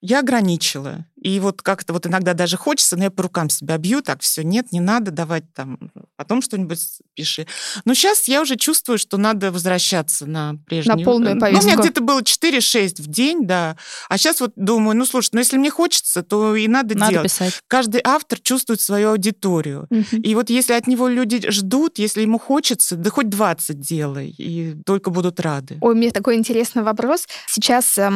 я 0.00 0.20
ограничила. 0.20 1.06
И 1.22 1.38
вот 1.38 1.62
как-то 1.62 1.92
вот 1.92 2.04
иногда 2.04 2.34
даже 2.34 2.56
хочется, 2.56 2.96
но 2.96 3.04
я 3.04 3.10
по 3.10 3.22
рукам 3.22 3.48
себя 3.48 3.78
бью, 3.78 4.02
так, 4.02 4.22
все, 4.22 4.42
нет, 4.42 4.72
не 4.72 4.80
надо, 4.80 5.12
давать 5.12 5.44
там, 5.54 5.78
потом 6.16 6.42
что-нибудь 6.42 6.80
пиши. 7.14 7.46
Но 7.84 7.94
сейчас 7.94 8.26
я 8.26 8.42
уже 8.42 8.56
чувствую, 8.56 8.98
что 8.98 9.18
надо 9.18 9.52
возвращаться 9.52 10.26
на 10.26 10.56
прежнюю... 10.66 10.98
На 10.98 11.04
полную 11.04 11.38
повестку. 11.38 11.64
Ну, 11.64 11.72
у 11.72 11.74
меня 11.74 11.82
где-то 11.82 12.00
было 12.02 12.22
4-6 12.22 13.02
в 13.02 13.06
день, 13.06 13.46
да. 13.46 13.76
А 14.08 14.18
сейчас 14.18 14.40
вот 14.40 14.52
думаю, 14.56 14.96
ну, 14.96 15.06
слушай, 15.06 15.30
ну, 15.32 15.38
если 15.38 15.58
мне 15.58 15.70
хочется, 15.70 16.24
то 16.24 16.56
и 16.56 16.66
надо, 16.66 16.98
надо 16.98 17.12
делать. 17.12 17.32
Писать. 17.32 17.62
Каждый 17.68 18.00
автор 18.02 18.40
чувствует 18.40 18.80
свою 18.80 19.10
аудиторию. 19.10 19.86
Угу. 19.90 20.22
И 20.22 20.34
вот 20.34 20.50
если 20.50 20.72
от 20.72 20.88
него 20.88 21.06
люди 21.06 21.48
ждут, 21.50 21.98
если 21.98 22.22
ему 22.22 22.40
хочется, 22.40 22.96
да 22.96 23.10
хоть 23.10 23.28
20 23.28 23.78
делай, 23.78 24.34
и 24.36 24.74
только 24.84 25.10
будут 25.10 25.38
рады. 25.38 25.78
Ой, 25.80 25.94
у 25.94 25.96
меня 25.96 26.10
такой 26.10 26.34
интересный 26.34 26.82
вопрос. 26.82 27.28
Сейчас 27.46 27.96
э, 27.96 28.10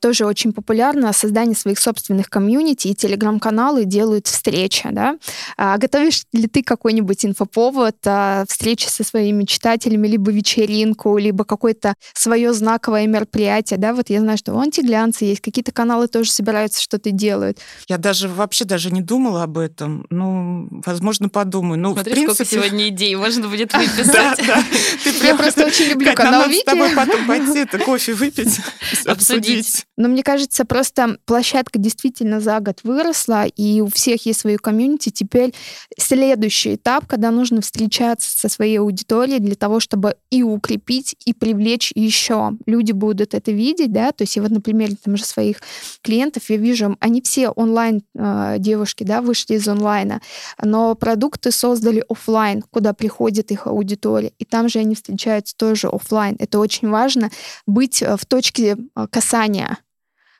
тоже 0.00 0.26
очень 0.26 0.52
популярно 0.52 1.12
создание 1.12 1.56
своих 1.56 1.80
собственных 1.80 2.30
комьюнити 2.30 2.51
комьюнити 2.52 2.88
и 2.88 2.94
телеграм-каналы 2.94 3.86
делают 3.86 4.26
встречи, 4.26 4.86
да. 4.92 5.16
А 5.56 5.78
готовишь 5.78 6.24
ли 6.32 6.46
ты 6.46 6.62
какой-нибудь 6.62 7.24
инфоповод, 7.24 7.96
а, 8.04 8.44
встречи 8.46 8.88
со 8.88 9.04
своими 9.04 9.44
читателями, 9.44 10.06
либо 10.06 10.30
вечеринку, 10.30 11.16
либо 11.16 11.44
какое-то 11.44 11.94
свое 12.12 12.52
знаковое 12.52 13.06
мероприятие, 13.06 13.78
да? 13.78 13.94
Вот 13.94 14.10
я 14.10 14.20
знаю, 14.20 14.36
что 14.36 14.52
у 14.52 14.58
антиглянцы 14.58 15.24
есть, 15.24 15.40
какие-то 15.40 15.72
каналы 15.72 16.08
тоже 16.08 16.30
собираются, 16.30 16.82
что-то 16.82 17.10
делают. 17.10 17.58
Я 17.88 17.96
даже 17.96 18.28
вообще 18.28 18.64
даже 18.64 18.90
не 18.90 19.00
думала 19.00 19.44
об 19.44 19.56
этом. 19.56 20.06
Ну, 20.10 20.68
возможно, 20.84 21.30
подумаю. 21.30 21.80
Ну, 21.80 21.94
Смотри, 21.94 22.12
в 22.12 22.14
принципе... 22.14 22.44
сколько 22.44 22.66
сегодня 22.66 22.88
идей 22.88 23.14
можно 23.16 23.48
будет 23.48 23.72
выписать. 23.74 24.40
Я 25.22 25.36
просто 25.36 25.64
очень 25.64 25.86
люблю 25.86 26.12
канал 26.14 26.48
Вики. 26.48 26.60
с 26.60 26.64
тобой 26.64 26.90
потом 26.94 27.26
пойти, 27.26 27.60
это 27.60 27.78
кофе 27.84 28.12
выпить, 28.12 28.60
обсудить. 29.06 29.86
Но 29.96 30.08
мне 30.08 30.22
кажется, 30.22 30.66
просто 30.66 31.16
площадка 31.24 31.78
действительно 31.78 32.41
за 32.42 32.60
год 32.60 32.80
выросла, 32.82 33.46
и 33.46 33.80
у 33.80 33.86
всех 33.86 34.26
есть 34.26 34.40
свои 34.40 34.56
комьюнити. 34.56 35.10
Теперь 35.10 35.54
следующий 35.98 36.74
этап, 36.74 37.06
когда 37.06 37.30
нужно 37.30 37.60
встречаться 37.60 38.30
со 38.36 38.48
своей 38.48 38.78
аудиторией 38.78 39.38
для 39.38 39.54
того, 39.54 39.80
чтобы 39.80 40.16
и 40.30 40.42
укрепить, 40.42 41.16
и 41.24 41.32
привлечь 41.32 41.92
еще. 41.94 42.52
Люди 42.66 42.92
будут 42.92 43.34
это 43.34 43.52
видеть, 43.52 43.92
да, 43.92 44.12
то 44.12 44.22
есть 44.22 44.36
я 44.36 44.42
вот 44.42 44.50
на 44.50 44.60
примере 44.60 44.96
там 45.02 45.16
же 45.16 45.24
своих 45.24 45.58
клиентов 46.02 46.50
я 46.50 46.56
вижу, 46.56 46.96
они 47.00 47.22
все 47.22 47.48
онлайн 47.50 48.02
э, 48.14 48.56
девушки, 48.58 49.04
да, 49.04 49.22
вышли 49.22 49.54
из 49.54 49.66
онлайна, 49.68 50.20
но 50.62 50.94
продукты 50.94 51.50
создали 51.50 52.04
офлайн, 52.08 52.62
куда 52.70 52.92
приходит 52.92 53.50
их 53.50 53.66
аудитория, 53.66 54.32
и 54.38 54.44
там 54.44 54.68
же 54.68 54.78
они 54.78 54.94
встречаются 54.94 55.56
тоже 55.56 55.88
офлайн. 55.88 56.36
Это 56.38 56.58
очень 56.58 56.88
важно 56.88 57.30
быть 57.66 58.02
э, 58.02 58.16
в 58.16 58.26
точке 58.26 58.76
э, 58.76 59.06
касания 59.10 59.78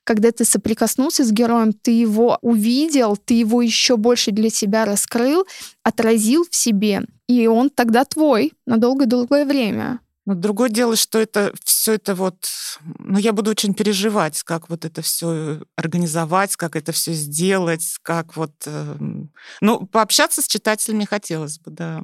когда 0.05 0.33
ты 0.33 0.45
соприкоснулся 0.45 1.25
с 1.25 1.33
героем, 1.33 1.73
ты 1.73 1.91
его 1.93 2.39
увидел, 2.43 3.17
ты 3.17 3.35
его 3.35 3.63
еще 3.63 3.97
больше 3.97 4.31
для 4.31 4.51
себя 4.51 4.85
раскрыл, 4.85 5.47
отразил 5.83 6.45
в 6.51 6.55
себе, 6.57 7.03
и 7.29 7.47
он 7.47 7.71
тогда 7.71 8.05
твой 8.05 8.53
на 8.67 8.79
долгое-долгое 8.79 9.45
время. 9.45 10.01
Но 10.25 10.35
другое 10.35 10.69
дело, 10.69 10.95
что 10.95 11.19
это 11.19 11.53
все 11.65 11.95
это 11.95 12.15
вот, 12.15 12.49
ну 12.99 13.19
я 13.19 13.33
буду 13.33 13.51
очень 13.51 13.75
переживать, 13.75 14.43
как 14.45 14.71
вот 14.71 14.85
это 14.85 15.03
все 15.03 15.63
организовать, 15.77 16.55
как 16.55 16.77
это 16.77 16.93
все 16.93 17.13
сделать, 17.13 17.97
как 18.03 18.37
вот, 18.37 18.53
э, 18.67 18.97
ну 19.61 19.87
пообщаться 19.87 20.41
с 20.41 20.47
читателями 20.47 21.05
хотелось 21.05 21.59
бы, 21.59 21.73
да. 21.73 22.03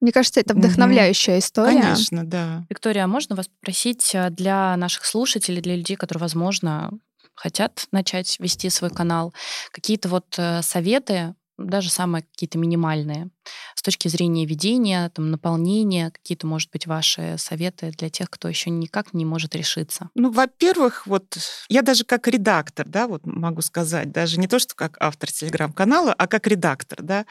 Мне 0.00 0.12
кажется, 0.12 0.38
это 0.38 0.54
вдохновляющая 0.54 1.34
угу. 1.34 1.40
история. 1.40 1.82
Конечно, 1.82 2.24
да. 2.24 2.64
Виктория, 2.70 3.04
а 3.04 3.08
можно 3.08 3.34
вас 3.34 3.48
попросить 3.48 4.14
э, 4.14 4.30
для 4.30 4.76
наших 4.76 5.04
слушателей, 5.04 5.60
для 5.60 5.74
людей, 5.74 5.96
которые, 5.96 6.20
возможно, 6.20 6.92
хотят 7.38 7.86
начать 7.92 8.38
вести 8.40 8.68
свой 8.70 8.90
канал, 8.90 9.32
какие-то 9.72 10.08
вот 10.08 10.34
э, 10.38 10.62
советы 10.62 11.34
даже 11.58 11.90
самые 11.90 12.22
какие-то 12.22 12.56
минимальные. 12.56 13.30
С 13.74 13.82
точки 13.82 14.08
зрения 14.08 14.46
ведения, 14.46 15.10
там, 15.10 15.30
наполнения, 15.30 16.10
какие-то, 16.10 16.46
может 16.46 16.70
быть, 16.70 16.86
ваши 16.86 17.36
советы 17.38 17.90
для 17.98 18.10
тех, 18.10 18.30
кто 18.30 18.48
еще 18.48 18.70
никак 18.70 19.12
не 19.12 19.24
может 19.24 19.56
решиться? 19.56 20.10
Ну, 20.14 20.30
во-первых, 20.30 21.06
вот 21.06 21.36
я 21.68 21.82
даже 21.82 22.04
как 22.04 22.28
редактор, 22.28 22.86
да, 22.88 23.08
вот 23.08 23.26
могу 23.26 23.62
сказать, 23.62 24.12
даже 24.12 24.38
не 24.38 24.46
то, 24.46 24.58
что 24.58 24.74
как 24.74 24.96
автор 25.00 25.30
телеграм-канала, 25.30 26.14
а 26.16 26.26
как 26.28 26.46
редактор, 26.46 27.02
да. 27.02 27.26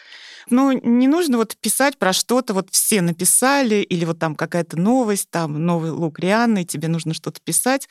Ну, 0.49 0.71
не 0.71 1.07
нужно 1.07 1.38
вот 1.38 1.55
писать 1.57 1.97
про 1.97 2.11
что-то, 2.11 2.53
вот 2.53 2.69
все 2.71 3.01
написали, 3.01 3.75
или 3.75 4.03
вот 4.03 4.19
там 4.19 4.35
какая-то 4.35 4.77
новость, 4.77 5.29
там 5.29 5.65
новый 5.65 5.91
лук 5.91 6.19
Рианны, 6.19 6.65
тебе 6.65 6.88
нужно 6.89 7.13
что-то 7.13 7.39
писать. 7.41 7.88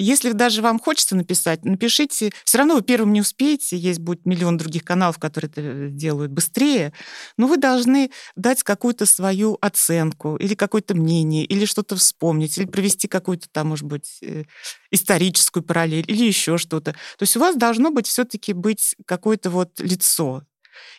Если 0.00 0.32
даже 0.32 0.62
вам 0.62 0.78
хочется 0.78 1.14
написать, 1.14 1.64
напишите. 1.64 2.32
Все 2.44 2.58
равно 2.58 2.74
вы 2.74 2.82
первым 2.82 3.12
не 3.12 3.20
успеете. 3.20 3.76
Есть 3.76 4.00
будет 4.00 4.24
миллион 4.24 4.56
других 4.56 4.82
каналов, 4.82 5.18
которые 5.18 5.50
это 5.50 5.88
делают 5.88 6.32
быстрее. 6.32 6.92
Но 7.36 7.46
вы 7.46 7.58
должны 7.58 8.10
дать 8.34 8.62
какую-то 8.62 9.04
свою 9.04 9.58
оценку 9.60 10.36
или 10.36 10.54
какое-то 10.54 10.94
мнение, 10.94 11.44
или 11.44 11.66
что-то 11.66 11.96
вспомнить, 11.96 12.56
или 12.56 12.64
провести 12.64 13.08
какую-то 13.08 13.48
там, 13.52 13.68
может 13.68 13.84
быть, 13.84 14.18
э, 14.22 14.44
историческую 14.90 15.62
параллель, 15.62 16.04
или 16.08 16.24
еще 16.24 16.56
что-то. 16.56 16.92
То 16.92 17.22
есть 17.22 17.36
у 17.36 17.40
вас 17.40 17.56
должно 17.56 17.90
быть 17.90 18.06
все-таки 18.06 18.54
быть 18.54 18.96
какое-то 19.06 19.50
вот 19.50 19.80
лицо, 19.80 20.44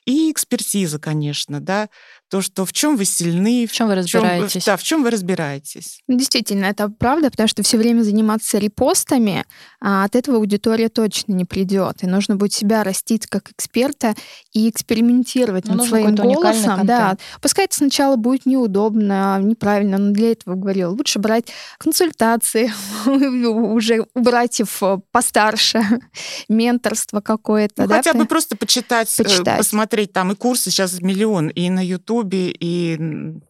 и 0.05 0.31
экспертиза, 0.31 0.99
конечно, 0.99 1.59
да, 1.59 1.89
то, 2.31 2.41
что 2.41 2.65
в 2.65 2.71
чем 2.71 2.95
вы 2.95 3.03
сильны, 3.03 3.67
в 3.67 3.73
чем 3.73 3.89
вы 3.89 3.95
разбираетесь. 3.95 4.49
В 4.49 4.53
чем, 4.53 4.61
да, 4.65 4.77
в 4.77 4.83
чем 4.83 5.03
вы 5.03 5.09
разбираетесь. 5.09 5.99
Действительно, 6.07 6.63
это 6.63 6.87
правда, 6.87 7.29
потому 7.29 7.49
что 7.49 7.61
все 7.61 7.77
время 7.77 8.03
заниматься 8.03 8.57
репостами, 8.57 9.43
а 9.81 10.05
от 10.05 10.15
этого 10.15 10.37
аудитория 10.37 10.87
точно 10.87 11.33
не 11.33 11.43
придет. 11.43 12.03
И 12.03 12.07
нужно 12.07 12.37
будет 12.37 12.53
себя 12.53 12.85
растить 12.85 13.27
как 13.27 13.51
эксперта 13.51 14.15
и 14.53 14.69
экспериментировать 14.69 15.65
ну, 15.65 15.75
над 15.75 15.87
своим 15.87 16.15
голосом. 16.15 16.85
Да, 16.85 17.17
пускай 17.41 17.65
это 17.65 17.75
сначала 17.75 18.15
будет 18.15 18.45
неудобно, 18.45 19.37
неправильно, 19.41 19.97
но 19.97 20.13
для 20.13 20.31
этого 20.31 20.55
говорил, 20.55 20.91
лучше 20.93 21.19
брать 21.19 21.47
консультации 21.79 22.71
уже 23.05 24.05
у 24.13 24.21
братьев 24.21 24.81
постарше, 25.11 25.83
менторство 26.47 27.19
какое-то. 27.19 27.81
Ну, 27.81 27.87
да, 27.89 27.97
хотя 27.97 28.13
бы 28.13 28.25
просто 28.25 28.55
почитать, 28.55 29.13
э, 29.19 29.23
почитать, 29.23 29.57
посмотреть 29.57 30.13
там 30.13 30.31
и 30.31 30.35
курсы 30.35 30.71
сейчас 30.71 31.01
миллион, 31.01 31.49
и 31.49 31.69
на 31.69 31.85
YouTube 31.85 32.20
Ютубе 32.21 32.51
и 32.51 32.97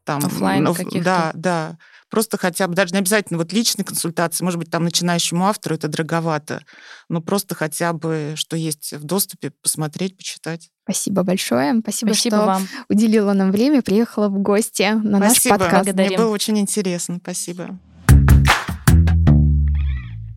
там... 0.03 0.25
Оффлайн 0.25 0.63
ну, 0.63 0.73
каких-то. 0.73 1.03
Да, 1.03 1.31
да. 1.33 1.77
Просто 2.09 2.37
хотя 2.37 2.67
бы, 2.67 2.73
даже 2.73 2.93
не 2.93 2.99
обязательно 2.99 3.37
вот 3.37 3.53
личные 3.53 3.85
консультации, 3.85 4.43
может 4.43 4.59
быть, 4.59 4.69
там 4.69 4.83
начинающему 4.83 5.47
автору 5.47 5.75
это 5.75 5.87
дороговато, 5.87 6.61
но 7.07 7.21
просто 7.21 7.55
хотя 7.55 7.93
бы, 7.93 8.33
что 8.35 8.57
есть 8.57 8.91
в 8.91 9.05
доступе, 9.05 9.53
посмотреть, 9.61 10.17
почитать. 10.17 10.69
Спасибо 10.83 11.23
большое. 11.23 11.79
Спасибо, 11.79 12.09
Спасибо 12.09 12.37
что 12.37 12.45
вам. 12.45 12.67
уделила 12.89 13.31
нам 13.31 13.51
время, 13.51 13.81
приехала 13.81 14.27
в 14.27 14.39
гости 14.39 14.91
на 14.91 15.19
Спасибо. 15.19 15.53
наш 15.53 15.59
подкаст. 15.59 15.85
Благодарим. 15.85 16.09
Мне 16.09 16.17
было 16.17 16.31
очень 16.31 16.59
интересно. 16.59 17.17
Спасибо. 17.21 17.79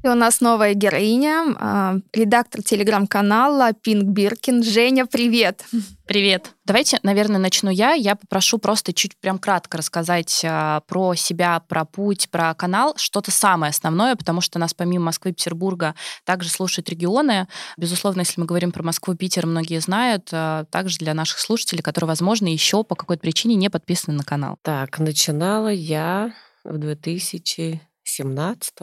И 0.05 0.07
у 0.07 0.15
нас 0.15 0.43
новая 0.43 0.75
героиня, 0.75 1.47
а, 1.59 1.95
редактор 2.13 2.63
телеграм-канала 2.63 3.73
Пинк 3.73 4.05
Биркин. 4.05 4.63
Женя, 4.63 5.07
привет! 5.07 5.65
Привет. 6.07 6.53
Давайте, 6.67 6.99
наверное, 7.03 7.39
начну 7.39 7.71
я. 7.71 7.95
Я 7.95 8.15
попрошу 8.15 8.59
просто 8.59 8.93
чуть 8.93 9.17
прям 9.17 9.39
кратко 9.39 9.79
рассказать 9.79 10.45
а, 10.45 10.81
про 10.81 11.15
себя, 11.15 11.59
про 11.61 11.87
путь, 11.87 12.29
про 12.29 12.53
канал, 12.53 12.93
что-то 12.99 13.31
самое 13.31 13.71
основное, 13.71 14.15
потому 14.15 14.43
что 14.43 14.59
нас 14.59 14.75
помимо 14.75 15.07
Москвы 15.07 15.31
и 15.31 15.33
Петербурга 15.33 15.95
также 16.25 16.51
слушают 16.51 16.91
регионы. 16.91 17.49
Безусловно, 17.79 18.21
если 18.21 18.39
мы 18.39 18.47
говорим 18.47 18.73
про 18.73 18.83
Москву 18.83 19.15
и 19.15 19.17
Питер, 19.17 19.47
многие 19.47 19.81
знают. 19.81 20.29
А, 20.33 20.67
также 20.67 20.99
для 20.99 21.15
наших 21.15 21.39
слушателей, 21.39 21.83
которые, 21.83 22.09
возможно, 22.09 22.49
еще 22.49 22.85
по 22.85 22.95
какой-то 22.95 23.23
причине 23.23 23.55
не 23.55 23.71
подписаны 23.71 24.19
на 24.19 24.25
канал. 24.25 24.59
Так, 24.61 24.99
начинала 24.99 25.73
я 25.73 26.35
в 26.63 26.77
2017 26.77 28.75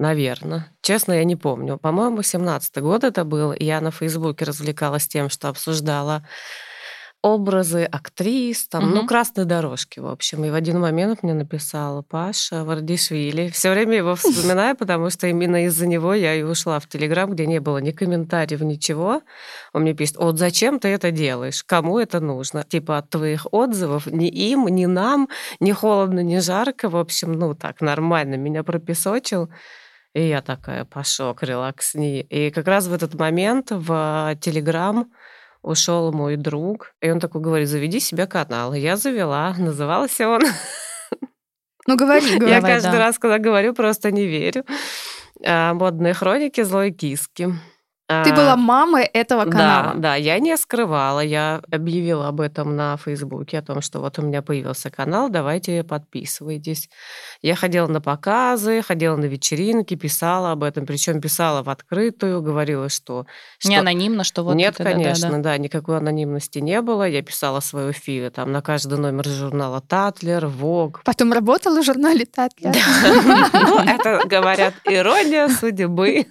Наверное. 0.00 0.72
Честно, 0.80 1.12
я 1.12 1.24
не 1.24 1.36
помню. 1.36 1.76
По-моему, 1.76 2.22
17 2.22 2.78
год 2.78 3.04
это 3.04 3.22
был. 3.22 3.52
Я 3.52 3.82
на 3.82 3.90
Фейсбуке 3.90 4.46
развлекалась 4.46 5.06
тем, 5.06 5.28
что 5.28 5.50
обсуждала 5.50 6.24
образы 7.20 7.84
актрис, 7.84 8.66
там, 8.66 8.84
угу. 8.84 8.94
ну, 8.94 9.06
красные 9.06 9.44
дорожки, 9.44 10.00
в 10.00 10.06
общем. 10.06 10.42
И 10.46 10.50
в 10.50 10.54
один 10.54 10.80
момент 10.80 11.22
мне 11.22 11.34
написала 11.34 12.00
Паша 12.00 12.64
Вардишвили. 12.64 13.50
Все 13.50 13.70
время 13.72 13.98
его 13.98 14.14
вспоминаю, 14.14 14.74
потому 14.74 15.10
что 15.10 15.26
именно 15.26 15.66
из-за 15.66 15.86
него 15.86 16.14
я 16.14 16.34
и 16.34 16.42
ушла 16.42 16.78
в 16.78 16.88
Телеграм, 16.88 17.30
где 17.30 17.46
не 17.46 17.60
было 17.60 17.76
ни 17.76 17.90
комментариев, 17.90 18.62
ничего. 18.62 19.20
Он 19.74 19.82
мне 19.82 19.92
пишет, 19.92 20.16
вот 20.16 20.38
зачем 20.38 20.78
ты 20.78 20.88
это 20.88 21.10
делаешь? 21.10 21.62
Кому 21.62 21.98
это 21.98 22.20
нужно? 22.20 22.64
Типа 22.64 22.96
от 22.96 23.10
твоих 23.10 23.46
отзывов 23.52 24.06
ни 24.06 24.28
им, 24.28 24.66
ни 24.68 24.86
нам, 24.86 25.28
ни 25.60 25.72
холодно, 25.72 26.20
ни 26.20 26.38
жарко. 26.38 26.88
В 26.88 26.96
общем, 26.96 27.34
ну, 27.34 27.54
так, 27.54 27.82
нормально 27.82 28.36
меня 28.36 28.62
пропесочил. 28.62 29.50
И 30.14 30.22
я 30.26 30.42
такая, 30.42 30.84
пошок, 30.84 31.42
релаксни. 31.42 32.20
И 32.20 32.50
как 32.50 32.66
раз 32.66 32.86
в 32.86 32.92
этот 32.92 33.14
момент 33.14 33.70
в 33.70 34.36
Телеграм 34.40 35.10
ушел 35.62 36.12
мой 36.12 36.36
друг, 36.36 36.94
и 37.00 37.10
он 37.10 37.20
такой 37.20 37.40
говорит, 37.40 37.68
заведи 37.68 38.00
себе 38.00 38.26
канал. 38.26 38.74
Я 38.74 38.96
завела, 38.96 39.54
назывался 39.56 40.28
он... 40.28 40.42
Ну, 41.86 41.96
говори, 41.96 42.36
говори. 42.36 42.52
Я 42.52 42.60
каждый 42.60 42.92
да. 42.92 42.98
раз, 42.98 43.18
когда 43.18 43.38
говорю, 43.38 43.74
просто 43.74 44.10
не 44.12 44.26
верю. 44.26 44.64
А, 45.44 45.72
Модные 45.74 46.14
хроники 46.14 46.62
злой 46.62 46.92
киски. 46.92 47.48
Ты 48.24 48.34
была 48.34 48.56
мамой 48.56 49.04
этого 49.04 49.44
канала. 49.44 49.92
Да, 49.94 50.00
да, 50.00 50.14
я 50.16 50.38
не 50.40 50.56
скрывала, 50.56 51.20
я 51.20 51.62
объявила 51.70 52.26
об 52.28 52.40
этом 52.40 52.74
на 52.74 52.96
Фейсбуке, 52.96 53.58
о 53.58 53.62
том, 53.62 53.80
что 53.80 54.00
вот 54.00 54.18
у 54.18 54.22
меня 54.22 54.42
появился 54.42 54.90
канал, 54.90 55.28
давайте 55.28 55.84
подписывайтесь. 55.84 56.90
Я 57.40 57.54
ходила 57.54 57.86
на 57.86 58.00
показы, 58.00 58.82
ходила 58.82 59.16
на 59.16 59.26
вечеринки, 59.26 59.94
писала 59.94 60.52
об 60.52 60.64
этом, 60.64 60.86
причем 60.86 61.20
писала 61.20 61.62
в 61.62 61.70
открытую, 61.70 62.42
говорила, 62.42 62.88
что... 62.88 63.26
что... 63.58 63.68
Не 63.68 63.76
анонимно, 63.76 64.24
что 64.24 64.42
вот 64.42 64.54
Нет, 64.54 64.74
это, 64.74 64.84
конечно, 64.84 65.30
да, 65.30 65.36
да, 65.36 65.42
да, 65.42 65.58
никакой 65.58 65.98
анонимности 65.98 66.58
не 66.58 66.82
было. 66.82 67.08
Я 67.08 67.22
писала 67.22 67.60
свою 67.60 67.92
фи 67.92 68.30
там 68.34 68.50
на 68.50 68.60
каждый 68.60 68.98
номер 68.98 69.26
журнала 69.26 69.80
«Татлер», 69.80 70.46
«Вог». 70.46 71.02
Потом 71.04 71.32
работала 71.32 71.80
в 71.80 71.84
журнале 71.84 72.26
«Татлер». 72.26 72.74
Ну, 73.52 73.78
это, 73.78 74.22
говорят, 74.26 74.74
ирония 74.84 75.48
судьбы. 75.48 76.26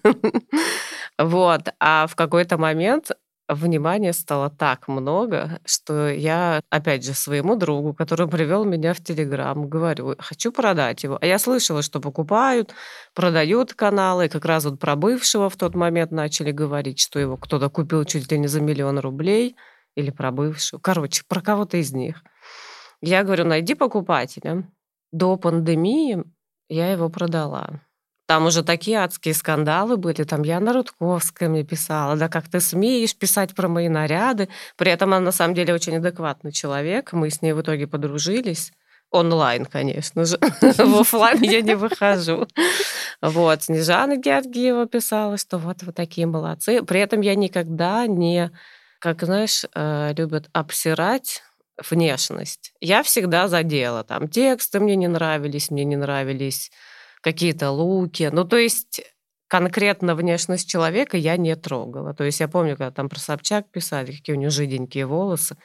Вот. 1.19 1.61
А 1.79 2.07
в 2.07 2.15
какой-то 2.15 2.57
момент 2.57 3.11
внимания 3.49 4.13
стало 4.13 4.49
так 4.49 4.87
много, 4.87 5.59
что 5.65 6.07
я, 6.09 6.61
опять 6.69 7.03
же, 7.03 7.13
своему 7.13 7.55
другу, 7.55 7.93
который 7.93 8.27
привел 8.29 8.63
меня 8.63 8.93
в 8.93 9.03
Телеграм, 9.03 9.67
говорю, 9.67 10.15
хочу 10.17 10.51
продать 10.53 11.03
его. 11.03 11.17
А 11.19 11.25
я 11.25 11.37
слышала, 11.37 11.81
что 11.81 11.99
покупают, 11.99 12.73
продают 13.13 13.73
каналы, 13.73 14.25
и 14.25 14.29
как 14.29 14.45
раз 14.45 14.63
вот 14.63 14.79
про 14.79 14.95
бывшего 14.95 15.49
в 15.49 15.57
тот 15.57 15.75
момент 15.75 16.11
начали 16.11 16.51
говорить, 16.51 16.99
что 16.99 17.19
его 17.19 17.35
кто-то 17.37 17.69
купил 17.69 18.05
чуть 18.05 18.31
ли 18.31 18.39
не 18.39 18.47
за 18.47 18.61
миллион 18.61 18.99
рублей, 18.99 19.55
или 19.95 20.11
про 20.11 20.31
бывшего. 20.31 20.79
Короче, 20.79 21.23
про 21.27 21.41
кого-то 21.41 21.77
из 21.77 21.91
них. 21.91 22.23
Я 23.01 23.23
говорю, 23.23 23.45
найди 23.45 23.75
покупателя. 23.75 24.69
До 25.11 25.35
пандемии 25.35 26.23
я 26.69 26.91
его 26.91 27.09
продала. 27.09 27.81
Там 28.30 28.45
уже 28.45 28.61
такие 28.61 28.99
адские 28.99 29.34
скандалы 29.34 29.97
были. 29.97 30.22
Там 30.23 30.43
Яна 30.43 30.72
Рудковская 30.72 31.49
мне 31.49 31.64
писала, 31.64 32.15
да 32.15 32.30
как 32.30 32.47
ты 32.47 32.60
смеешь 32.60 33.15
писать 33.15 33.56
про 33.56 33.68
мои 33.68 33.89
наряды. 33.89 34.49
При 34.77 34.91
этом 34.91 35.15
она 35.15 35.19
на 35.19 35.31
самом 35.31 35.56
деле 35.56 35.73
очень 35.73 35.97
адекватный 35.97 36.51
человек. 36.51 37.11
Мы 37.11 37.31
с 37.31 37.41
ней 37.41 37.53
в 37.53 37.61
итоге 37.61 37.88
подружились. 37.88 38.72
Онлайн, 39.10 39.65
конечно 39.65 40.26
же. 40.26 40.38
В 40.61 40.99
офлайн 40.99 41.41
я 41.41 41.61
не 41.61 41.73
выхожу. 41.76 42.47
Вот. 43.19 43.64
Снежана 43.64 44.15
Георгиева 44.15 44.85
писала, 44.85 45.39
что 45.39 45.57
вот 45.57 45.81
вы 45.81 45.91
такие 45.91 46.27
молодцы. 46.27 46.84
При 46.84 46.99
этом 46.99 47.22
я 47.22 47.34
никогда 47.34 48.06
не, 48.06 48.51
как 48.99 49.23
знаешь, 49.23 49.65
э, 49.73 50.14
любят 50.15 50.51
обсирать 50.53 51.41
внешность. 51.89 52.73
Я 52.80 53.01
всегда 53.01 53.47
задела. 53.47 54.03
Там 54.03 54.27
тексты 54.27 54.80
мне 54.80 54.95
не 54.95 55.07
нравились, 55.07 55.72
мне 55.72 55.84
не 55.84 55.95
нравились 55.95 56.69
какие-то 57.21 57.71
луки. 57.71 58.29
Ну, 58.31 58.45
то 58.45 58.57
есть 58.57 59.01
конкретно 59.47 60.15
внешность 60.15 60.69
человека 60.69 61.17
я 61.17 61.37
не 61.37 61.55
трогала. 61.55 62.13
То 62.13 62.23
есть 62.23 62.39
я 62.39 62.47
помню, 62.47 62.71
когда 62.77 62.91
там 62.91 63.09
про 63.09 63.19
Собчак 63.19 63.71
писали, 63.71 64.11
какие 64.13 64.35
у 64.35 64.39
нее 64.39 64.49
жиденькие 64.51 65.05
волосы. 65.05 65.57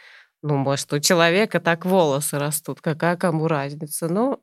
Ну, 0.42 0.56
может, 0.56 0.92
у 0.92 1.00
человека 1.00 1.60
так 1.60 1.86
волосы 1.86 2.38
растут, 2.38 2.80
какая 2.80 3.16
кому 3.16 3.48
разница. 3.48 4.08
Но 4.08 4.40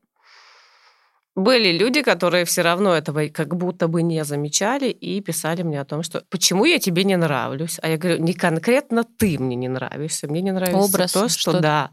были 1.36 1.72
люди, 1.72 2.02
которые 2.02 2.44
все 2.44 2.62
равно 2.62 2.94
этого 2.94 3.28
как 3.28 3.56
будто 3.56 3.88
бы 3.88 4.02
не 4.04 4.26
замечали 4.26 4.90
и 4.90 5.22
писали 5.22 5.62
мне 5.64 5.80
о 5.80 5.86
том, 5.86 6.04
что 6.04 6.24
почему 6.30 6.66
я 6.66 6.78
тебе 6.78 7.06
не 7.06 7.16
нравлюсь. 7.16 7.80
А 7.82 7.88
я 7.88 7.98
говорю, 7.98 8.22
не 8.22 8.34
конкретно 8.34 9.06
ты 9.06 9.40
мне 9.40 9.56
не 9.56 9.70
нравишься, 9.70 10.28
мне 10.28 10.42
не 10.42 10.52
нравится 10.52 10.78
Образ, 10.78 11.12
то, 11.14 11.30
что, 11.30 11.52
что 11.52 11.60
да. 11.62 11.92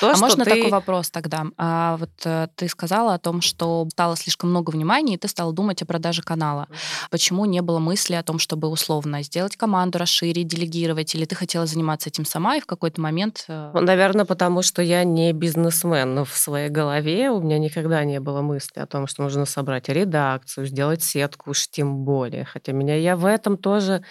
То, 0.00 0.10
а 0.10 0.14
что 0.14 0.24
можно 0.24 0.44
ты... 0.44 0.50
такой 0.50 0.70
вопрос 0.70 1.10
тогда? 1.10 1.44
А 1.58 1.98
вот 1.98 2.10
э, 2.24 2.48
ты 2.56 2.68
сказала 2.68 3.14
о 3.14 3.18
том, 3.18 3.42
что 3.42 3.86
стало 3.90 4.16
слишком 4.16 4.48
много 4.48 4.70
внимания, 4.70 5.14
и 5.14 5.18
ты 5.18 5.28
стала 5.28 5.52
думать 5.52 5.82
о 5.82 5.86
продаже 5.86 6.22
канала. 6.22 6.66
Почему 7.10 7.44
не 7.44 7.60
было 7.60 7.80
мысли 7.80 8.14
о 8.14 8.22
том, 8.22 8.38
чтобы 8.38 8.68
условно 8.68 9.22
сделать 9.22 9.56
команду, 9.56 9.98
расширить, 9.98 10.46
делегировать, 10.46 11.14
или 11.14 11.26
ты 11.26 11.34
хотела 11.34 11.66
заниматься 11.66 12.08
этим 12.08 12.24
сама, 12.24 12.56
и 12.56 12.60
в 12.60 12.66
какой-то 12.66 12.98
момент... 13.02 13.44
э, 13.48 13.72
Наверное, 13.74 14.24
потому 14.24 14.62
что 14.62 14.80
я 14.80 15.04
не 15.04 15.34
бизнесмен, 15.34 16.24
в 16.24 16.34
своей 16.34 16.70
голове 16.70 17.30
у 17.30 17.42
меня 17.42 17.58
никогда 17.58 18.04
не 18.04 18.20
было 18.20 18.40
мысли 18.40 18.69
о 18.76 18.86
том, 18.86 19.06
что 19.06 19.22
нужно 19.22 19.44
собрать 19.46 19.88
редакцию, 19.88 20.66
сделать 20.66 21.02
сетку, 21.02 21.50
уж 21.50 21.68
тем 21.68 22.04
более. 22.04 22.44
Хотя 22.44 22.72
меня 22.72 22.96
я 22.96 23.16
в 23.16 23.24
этом 23.24 23.56
тоже 23.56 24.02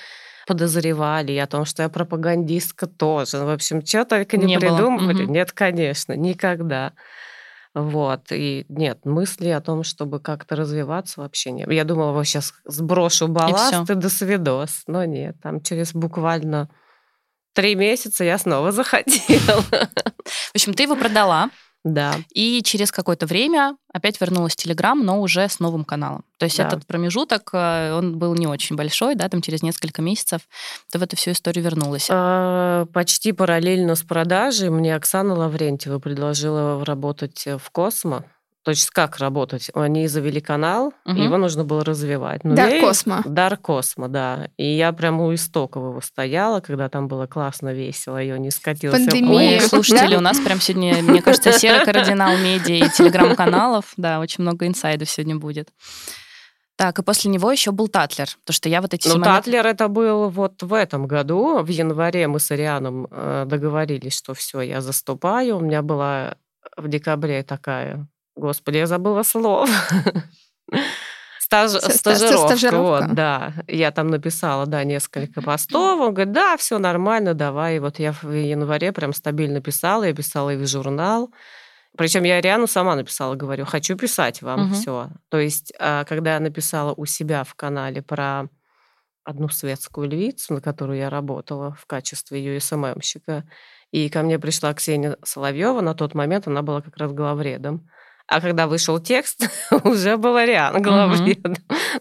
подозревали, 0.48 1.32
и 1.32 1.38
о 1.38 1.48
том, 1.48 1.66
что 1.66 1.84
я 1.84 1.90
пропагандистка 1.90 2.88
тоже. 2.88 3.38
В 3.38 3.50
общем, 3.50 3.86
что 3.86 4.04
только 4.04 4.36
не, 4.38 4.46
Не 4.46 4.60
придумывали. 4.60 5.24
Мгм. 5.24 5.32
Нет, 5.34 5.52
конечно, 5.52 6.14
никогда. 6.14 6.94
Вот. 7.76 8.32
И 8.32 8.66
нет, 8.68 9.06
мысли 9.06 9.50
о 9.50 9.62
том, 9.62 9.84
чтобы 9.84 10.20
как-то 10.20 10.56
развиваться 10.56 11.22
вообще 11.22 11.52
нет. 11.52 11.72
Я 11.72 11.84
думала, 11.84 12.14
вот 12.14 12.26
сейчас 12.26 12.54
сброшу 12.66 13.28
балласт 13.28 13.84
всё. 13.86 13.94
и, 13.94 13.96
до 13.96 14.10
свидос. 14.10 14.84
Но 14.88 15.06
нет, 15.06 15.36
там 15.42 15.62
через 15.62 15.94
буквально 15.94 16.70
три 17.54 17.76
месяца 17.76 18.24
я 18.24 18.38
снова 18.38 18.72
захотела. 18.72 19.62
В 19.62 20.56
общем, 20.56 20.74
ты 20.74 20.84
его 20.84 20.96
продала, 20.96 21.50
Да. 21.94 22.16
и 22.34 22.62
через 22.64 22.92
какое-то 22.92 23.26
время 23.26 23.76
опять 23.92 24.20
вернулась 24.22 24.56
Телеграм, 24.56 25.04
но 25.04 25.20
уже 25.22 25.48
с 25.48 25.60
новым 25.60 25.84
каналом. 25.84 26.24
То 26.38 26.46
есть 26.46 26.58
Да. 26.58 26.68
этот 26.68 26.86
промежуток, 26.86 27.50
э, 27.54 27.94
он 27.94 28.18
был 28.18 28.36
не 28.36 28.48
очень 28.48 28.76
большой, 28.76 29.16
да, 29.16 29.28
там 29.30 29.42
через 29.42 29.64
несколько 29.64 30.02
месяцев 30.02 30.42
ты 30.92 31.00
в 31.00 31.04
эту 31.04 31.16
всю 31.16 31.32
историю 31.32 31.64
вернулась. 31.64 32.08
А, 32.10 32.86
Почти 32.94 33.32
параллельно 33.32 33.96
с 33.96 34.04
продажей 34.04 34.70
мне 34.70 34.96
Оксана 34.96 35.34
Лаврентьева 35.36 36.00
предложила 36.00 36.84
работать 36.86 37.46
в 37.46 37.70
Космо. 37.72 38.24
То 38.70 38.72
есть 38.72 38.92
как 38.92 39.18
работать? 39.18 39.72
Они 39.74 40.08
завели 40.08 40.40
канал, 40.40 40.94
Мгм. 41.04 41.18
его 41.24 41.38
нужно 41.38 41.64
было 41.64 41.84
развивать. 41.84 42.44
Ну, 42.44 42.54
Дар 42.56 42.70
я 42.70 42.82
Космо. 42.82 43.24
Дар 43.26 43.58
Космо, 43.58 44.08
да. 44.10 44.50
И 44.58 44.64
я 44.78 44.94
прямо 44.94 45.26
у 45.26 45.34
истоков 45.34 45.82
его 45.90 46.02
стояла, 46.02 46.60
когда 46.60 46.88
там 46.88 47.08
было 47.08 47.26
классно, 47.26 47.74
весело, 47.74 48.18
ее 48.18 48.38
не 48.38 48.52
скатился. 48.52 48.96
Пандемия. 49.00 49.58
Ой, 49.58 49.62
слушатели, 49.62 50.12
Да? 50.12 50.18
у 50.20 50.22
нас 50.22 50.40
прям 50.40 50.62
сегодня, 50.62 51.02
мне 51.02 51.24
кажется, 51.24 51.52
серый 51.54 51.84
кардинал 51.84 52.38
медиа 52.38 52.86
и 52.86 52.90
телеграм-каналов. 52.92 53.86
Да, 53.98 54.20
очень 54.20 54.44
много 54.44 54.68
инсайдов 54.68 55.10
сегодня 55.10 55.36
будет. 55.36 55.70
Так, 56.76 57.00
и 57.00 57.02
после 57.02 57.32
него 57.32 57.52
еще 57.52 57.72
был 57.72 57.88
Татлер, 57.88 58.28
потому 58.42 58.54
что 58.54 58.70
я 58.70 58.82
вот 58.82 58.94
эти 58.94 59.08
Ну, 59.08 59.16
моменты- 59.16 59.46
Татлер 59.46 59.66
это 59.66 59.88
был 59.88 60.30
вот 60.30 60.62
в 60.62 60.74
этом 60.76 61.08
году. 61.08 61.64
В 61.64 61.68
январе 61.70 62.28
мы 62.28 62.40
с 62.40 62.52
Арианом 62.52 63.08
э, 63.10 63.46
договорились, 63.48 64.16
что 64.16 64.36
все, 64.36 64.62
я 64.62 64.80
заступаю. 64.82 65.58
У 65.58 65.62
меня 65.62 65.82
была 65.82 66.36
в 66.78 66.88
декабре 66.88 67.42
такая... 67.42 68.08
Господи, 68.40 68.78
я 68.78 68.88
забыла 68.88 69.24
слово. 69.24 69.68
Стаж- 71.42 71.70
Ста- 71.70 71.80
ста- 71.80 71.92
Стажировка, 72.16 72.48
стажировка. 72.58 72.82
вот, 73.08 73.16
да. 73.16 73.54
Я 73.68 73.92
там 73.92 74.08
написала, 74.10 74.66
да, 74.68 74.84
несколько 74.84 75.42
постов. 75.42 76.00
Он 76.00 76.14
говорит, 76.14 76.32
да, 76.34 76.58
все 76.58 76.78
нормально, 76.78 77.34
давай. 77.34 77.78
И 77.78 77.80
вот 77.80 77.98
я 78.00 78.12
в 78.14 78.24
январе 78.32 78.92
прям 78.92 79.14
стабильно 79.14 79.60
писала. 79.62 80.04
Я 80.04 80.14
писала 80.14 80.52
и 80.52 80.58
в 80.58 80.68
журнал. 80.68 81.32
Причем 81.98 82.24
я 82.24 82.36
Ариану 82.36 82.68
сама 82.68 82.96
написала, 82.96 83.34
говорю, 83.36 83.66
хочу 83.66 83.98
писать 83.98 84.42
вам 84.44 84.66
Мгм. 84.68 84.74
все. 84.76 85.10
То 85.30 85.40
есть, 85.40 85.74
а, 85.80 86.04
когда 86.06 86.36
я 86.36 86.40
написала 86.40 86.94
у 86.96 87.06
себя 87.06 87.44
в 87.44 87.56
канале 87.56 88.04
про 88.04 88.44
одну 89.24 89.50
светскую 89.50 90.08
львицу, 90.08 90.54
на 90.54 90.62
которую 90.62 91.00
я 91.00 91.10
работала 91.10 91.76
в 91.80 91.88
качестве 91.88 92.40
ее 92.44 92.60
СММщика, 92.60 93.44
и 93.92 94.08
ко 94.10 94.22
мне 94.22 94.38
пришла 94.38 94.72
Ксения 94.76 95.18
Соловьева, 95.24 95.82
на 95.82 95.96
тот 95.96 96.14
момент 96.14 96.48
она 96.48 96.62
была 96.62 96.82
как 96.82 96.96
раз 96.98 97.12
главредом. 97.12 97.90
А 98.30 98.42
когда 98.42 98.68
вышел 98.68 99.00
текст, 99.00 99.50
уже 99.84 100.18
был 100.18 100.36
Ариан 100.36 100.82
главредом. 100.82 101.56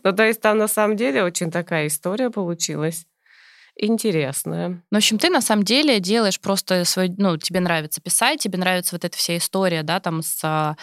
Ну, 0.05 0.12
то 0.12 0.26
есть 0.26 0.40
там 0.40 0.59
на 0.59 0.68
самом 0.68 0.96
деле 0.96 1.24
очень 1.24 1.50
такая 1.50 1.86
история 1.86 2.30
получилась 2.30 3.06
интересная. 3.78 4.68
Ну, 4.68 4.82
в 4.90 4.96
общем, 4.96 5.18
ты 5.18 5.30
на 5.30 5.40
самом 5.40 5.64
деле 5.64 6.00
делаешь 6.00 6.40
просто 6.40 6.84
свой, 6.84 7.14
ну, 7.16 7.36
тебе 7.36 7.60
нравится 7.60 8.00
писать, 8.00 8.40
тебе 8.40 8.59
нравится 8.59 8.94
вот 8.94 9.05
эта 9.05 9.16
вся 9.16 9.36
история, 9.36 9.82
да, 9.82 10.00
там 10.00 10.22
с 10.22 10.40
а, 10.42 10.76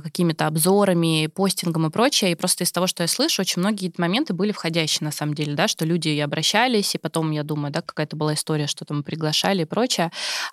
какими-то 0.00 0.46
обзорами, 0.46 1.28
постингом 1.28 1.86
и 1.86 1.90
прочее. 1.90 2.32
И 2.32 2.34
просто 2.34 2.64
из 2.64 2.72
того, 2.72 2.86
что 2.86 3.02
я 3.02 3.08
слышу, 3.08 3.42
очень 3.42 3.60
многие 3.60 3.92
моменты 3.96 4.34
были 4.34 4.52
входящие 4.52 5.04
на 5.04 5.12
самом 5.12 5.34
деле, 5.34 5.54
да, 5.54 5.68
что 5.68 5.84
люди 5.84 6.08
и 6.08 6.20
обращались, 6.20 6.94
и 6.94 6.98
потом, 6.98 7.30
я 7.30 7.42
думаю, 7.42 7.72
да, 7.72 7.80
какая-то 7.82 8.16
была 8.16 8.34
история, 8.34 8.66
что 8.66 8.84
там 8.84 9.02
приглашали 9.02 9.62
и 9.62 9.64
прочее. 9.64 10.10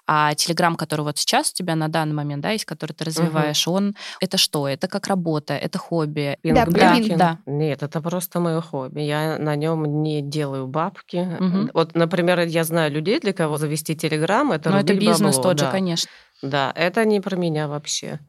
А 0.07 0.33
Телеграм, 0.35 0.75
который 0.75 1.01
вот 1.01 1.17
сейчас 1.17 1.51
у 1.51 1.53
тебя 1.53 1.75
на 1.75 1.87
данный 1.87 2.13
момент, 2.13 2.43
да, 2.43 2.51
есть, 2.51 2.65
который 2.65 2.93
ты 2.93 3.05
развиваешь, 3.05 3.67
он 3.67 3.95
это 4.19 4.37
что? 4.37 4.67
Это 4.67 4.87
как 4.87 5.07
работа, 5.07 5.55
это 5.55 5.77
хобби. 5.77 6.37
Да, 6.43 6.65
Пингблюкин? 6.65 7.17
да. 7.17 7.39
Нет, 7.45 7.83
это 7.83 8.01
просто 8.01 8.39
мое 8.39 8.61
хобби. 8.61 9.01
Я 9.01 9.37
на 9.37 9.55
нем 9.55 10.01
не 10.01 10.21
делаю 10.21 10.67
бабки. 10.67 11.17
Мгм. 11.39 11.71
Вот, 11.79 11.95
например, 11.95 12.41
я 12.41 12.65
знаю 12.65 12.91
людей, 12.91 13.21
для 13.21 13.31
кого 13.31 13.57
завести 13.57 13.95
Телеграм, 13.95 14.51
это 14.51 14.69
Но 14.69 14.79
это 14.81 14.93
бизнес 14.93 15.37
бабло, 15.37 15.43
тот 15.43 15.59
же, 15.59 15.65
да. 15.65 15.71
конечно. 15.71 16.09
Да, 16.41 16.73
это 16.75 17.05
не 17.05 17.21
про 17.21 17.37
меня 17.37 17.69
вообще. 17.69 18.19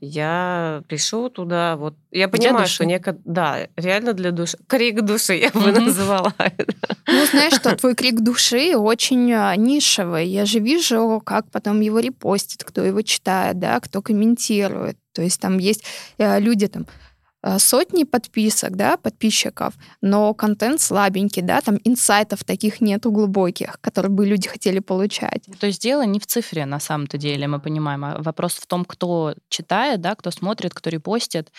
Я 0.00 0.82
пишу 0.88 1.30
туда, 1.30 1.76
вот 1.76 1.94
я 2.10 2.26
понимаю, 2.28 2.64
души. 2.64 2.74
что 2.74 2.86
неко... 2.86 3.16
да, 3.24 3.68
реально 3.76 4.14
для 4.14 4.32
души, 4.32 4.58
крик 4.66 5.02
души 5.02 5.34
я 5.34 5.50
бы 5.50 5.70
назвала 5.70 6.34
это. 6.38 6.74
Ну, 7.06 7.24
знаешь, 7.26 7.54
что 7.54 7.76
твой 7.76 7.94
крик 7.94 8.20
души 8.20 8.76
очень 8.76 9.32
а, 9.32 9.54
нишевый. 9.54 10.26
Я 10.26 10.44
же 10.44 10.58
вижу, 10.58 11.22
как 11.24 11.48
потом 11.52 11.80
его 11.80 12.00
репостят, 12.00 12.64
кто 12.64 12.84
его 12.84 13.02
читает, 13.02 13.60
да, 13.60 13.78
кто 13.78 14.02
комментирует. 14.02 14.96
То 15.12 15.22
есть 15.22 15.40
там 15.40 15.58
есть 15.58 15.84
э, 16.18 16.40
люди 16.40 16.66
там 16.66 16.86
сотни 17.58 18.04
подписок, 18.04 18.76
да, 18.76 18.96
подписчиков, 18.96 19.74
но 20.00 20.34
контент 20.34 20.80
слабенький, 20.80 21.42
да, 21.42 21.60
там 21.60 21.78
инсайтов 21.84 22.44
таких 22.44 22.80
нету 22.80 23.10
глубоких, 23.10 23.80
которые 23.80 24.10
бы 24.10 24.26
люди 24.26 24.48
хотели 24.48 24.80
получать. 24.80 25.44
То 25.60 25.66
есть 25.66 25.82
дело 25.82 26.04
не 26.04 26.20
в 26.20 26.26
цифре 26.26 26.66
на 26.66 26.80
самом-то 26.80 27.16
деле, 27.16 27.46
мы 27.46 27.60
понимаем, 27.60 28.04
а 28.04 28.22
вопрос 28.22 28.54
в 28.54 28.66
том, 28.66 28.84
кто 28.84 29.34
читает, 29.48 30.00
да, 30.00 30.14
кто 30.14 30.30
смотрит, 30.30 30.74
кто 30.74 30.90
репостит, 30.90 31.52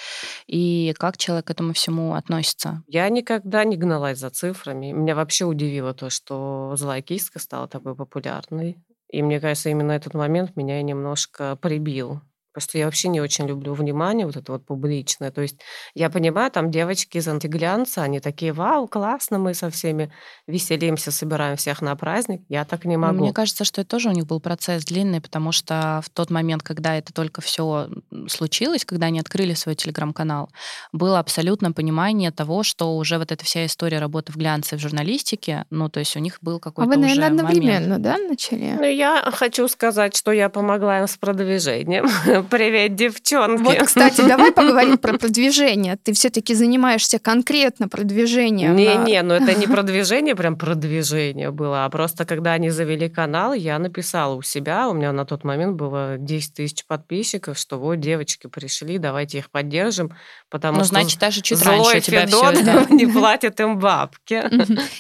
и 0.48 0.94
как 0.98 1.18
человек 1.18 1.48
к 1.48 1.52
этому 1.52 1.74
всему 1.74 2.14
относится. 2.14 2.84
Я 2.88 3.10
никогда 3.10 3.64
не 3.64 3.78
гналась 3.78 4.20
за 4.20 4.30
цифрами. 4.30 4.92
Меня 4.92 5.16
вообще 5.16 5.46
удивило 5.46 5.94
то, 5.94 6.10
что 6.10 6.74
злая 6.76 7.02
кистка 7.02 7.40
стала 7.40 7.68
такой 7.68 7.96
популярной. 7.96 8.78
И 9.10 9.24
мне 9.24 9.40
кажется, 9.40 9.70
именно 9.70 9.92
этот 9.92 10.14
момент 10.14 10.56
меня 10.56 10.80
и 10.80 10.84
немножко 10.84 11.56
прибил. 11.56 12.22
Потому 12.54 12.68
что 12.70 12.78
я 12.78 12.86
вообще 12.86 13.08
не 13.10 13.22
очень 13.22 13.48
люблю 13.48 13.74
внимание, 13.74 14.26
вот 14.26 14.36
это 14.36 14.52
вот 14.54 14.66
публичное. 14.66 15.32
То 15.32 15.42
есть 15.42 15.58
я 15.94 16.10
понимаю, 16.10 16.52
там 16.52 16.72
девочки 16.72 17.18
из 17.18 17.28
антиглянца, 17.28 18.02
они 18.04 18.20
такие, 18.20 18.54
вау, 18.54 18.88
классно, 18.88 19.38
мы 19.40 19.54
со 19.54 19.70
всеми 19.70 20.12
веселимся, 20.48 21.12
собираем 21.12 21.56
всех 21.58 21.82
на 21.82 21.96
праздник. 21.96 22.42
Я 22.50 22.66
так 22.66 22.86
не 22.86 22.96
Ну, 22.98 23.02
могу. 23.08 23.20
Мне 23.20 23.34
кажется, 23.34 23.64
что 23.66 23.82
это 23.82 23.90
тоже 23.92 24.10
у 24.10 24.12
них 24.14 24.26
был 24.26 24.40
процесс 24.40 24.84
длинный, 24.86 25.22
потому 25.22 25.52
что 25.52 26.02
в 26.04 26.10
тот 26.10 26.30
момент, 26.32 26.64
когда 26.64 26.96
это 26.96 27.14
только 27.14 27.42
все 27.42 27.90
случилось, 28.28 28.86
когда 28.86 29.08
они 29.08 29.20
открыли 29.20 29.54
свой 29.54 29.76
телеграм-канал, 29.76 30.50
было 30.92 31.20
абсолютно 31.20 31.72
понимание 31.72 32.32
того, 32.32 32.64
что 32.64 32.98
уже 32.98 33.18
вот 33.18 33.32
эта 33.32 33.46
вся 33.46 33.66
история 33.66 34.00
работы 34.00 34.32
в 34.32 34.38
глянце 34.38 34.76
в 34.76 34.80
журналистике, 34.80 35.66
ну, 35.70 35.90
то 35.90 36.00
есть 36.00 36.16
у 36.16 36.20
них 36.20 36.38
был 36.42 36.58
А 36.58 36.60
какой-то 36.60 36.90
вы, 36.90 36.98
уже 36.98 37.16
наверное, 37.16 37.44
момент. 37.44 37.50
одновременно, 37.50 38.00
да, 38.00 38.18
начали? 38.18 38.76
Ну, 38.78 38.84
я 38.84 39.30
хочу 39.34 39.68
сказать, 39.68 40.16
что 40.16 40.32
я 40.32 40.50
помогла 40.50 41.00
им 41.00 41.08
с 41.08 41.18
продвижением. 41.18 42.08
Привет, 42.44 42.96
девчонки. 42.96 43.62
Вот, 43.62 43.78
кстати, 43.78 44.22
давай 44.28 44.52
поговорим 44.52 44.98
про 44.98 45.18
продвижение. 45.18 45.98
Ты 46.02 46.14
все-таки 46.14 46.54
занимаешься 46.54 47.20
конкретно 47.20 47.88
продвижением. 47.88 48.76
Не-не, 48.76 49.22
ну 49.24 49.34
это 49.34 49.54
не 49.56 49.68
продвижение, 49.74 50.36
прям 50.36 50.58
продвижение 50.58 51.52
было, 51.52 51.86
а 51.86 51.90
просто 51.90 52.26
когда 52.26 52.54
они 52.54 52.70
завели 52.70 53.10
канал, 53.10 53.54
я 53.54 53.80
написала 53.80 54.36
у 54.36 54.42
себя, 54.42 54.90
у 54.90 54.94
меня 54.94 55.12
на 55.12 55.26
тот 55.26 55.44
момент 55.44 55.76
было 55.76 56.18
10 56.18 56.54
тысяч 56.54 56.86
подписчиков, 56.86 57.58
что 57.58 57.78
вот 57.78 57.96
девочки 57.96 58.48
пришли, 58.48 58.98
давайте 58.98 59.40
их 59.40 59.50
поддержим, 59.50 60.14
потому 60.50 60.80
ну, 60.80 60.84
что 60.84 60.94
значит, 60.96 61.20
даже 61.20 61.42
чуть 61.42 61.58
злой 61.58 61.94
раньше 61.94 62.12
Федот 62.12 62.56
все 62.56 62.64
это... 62.64 62.94
не 62.94 63.06
платит 63.08 63.60
им 63.60 63.80
бабки. 63.80 64.44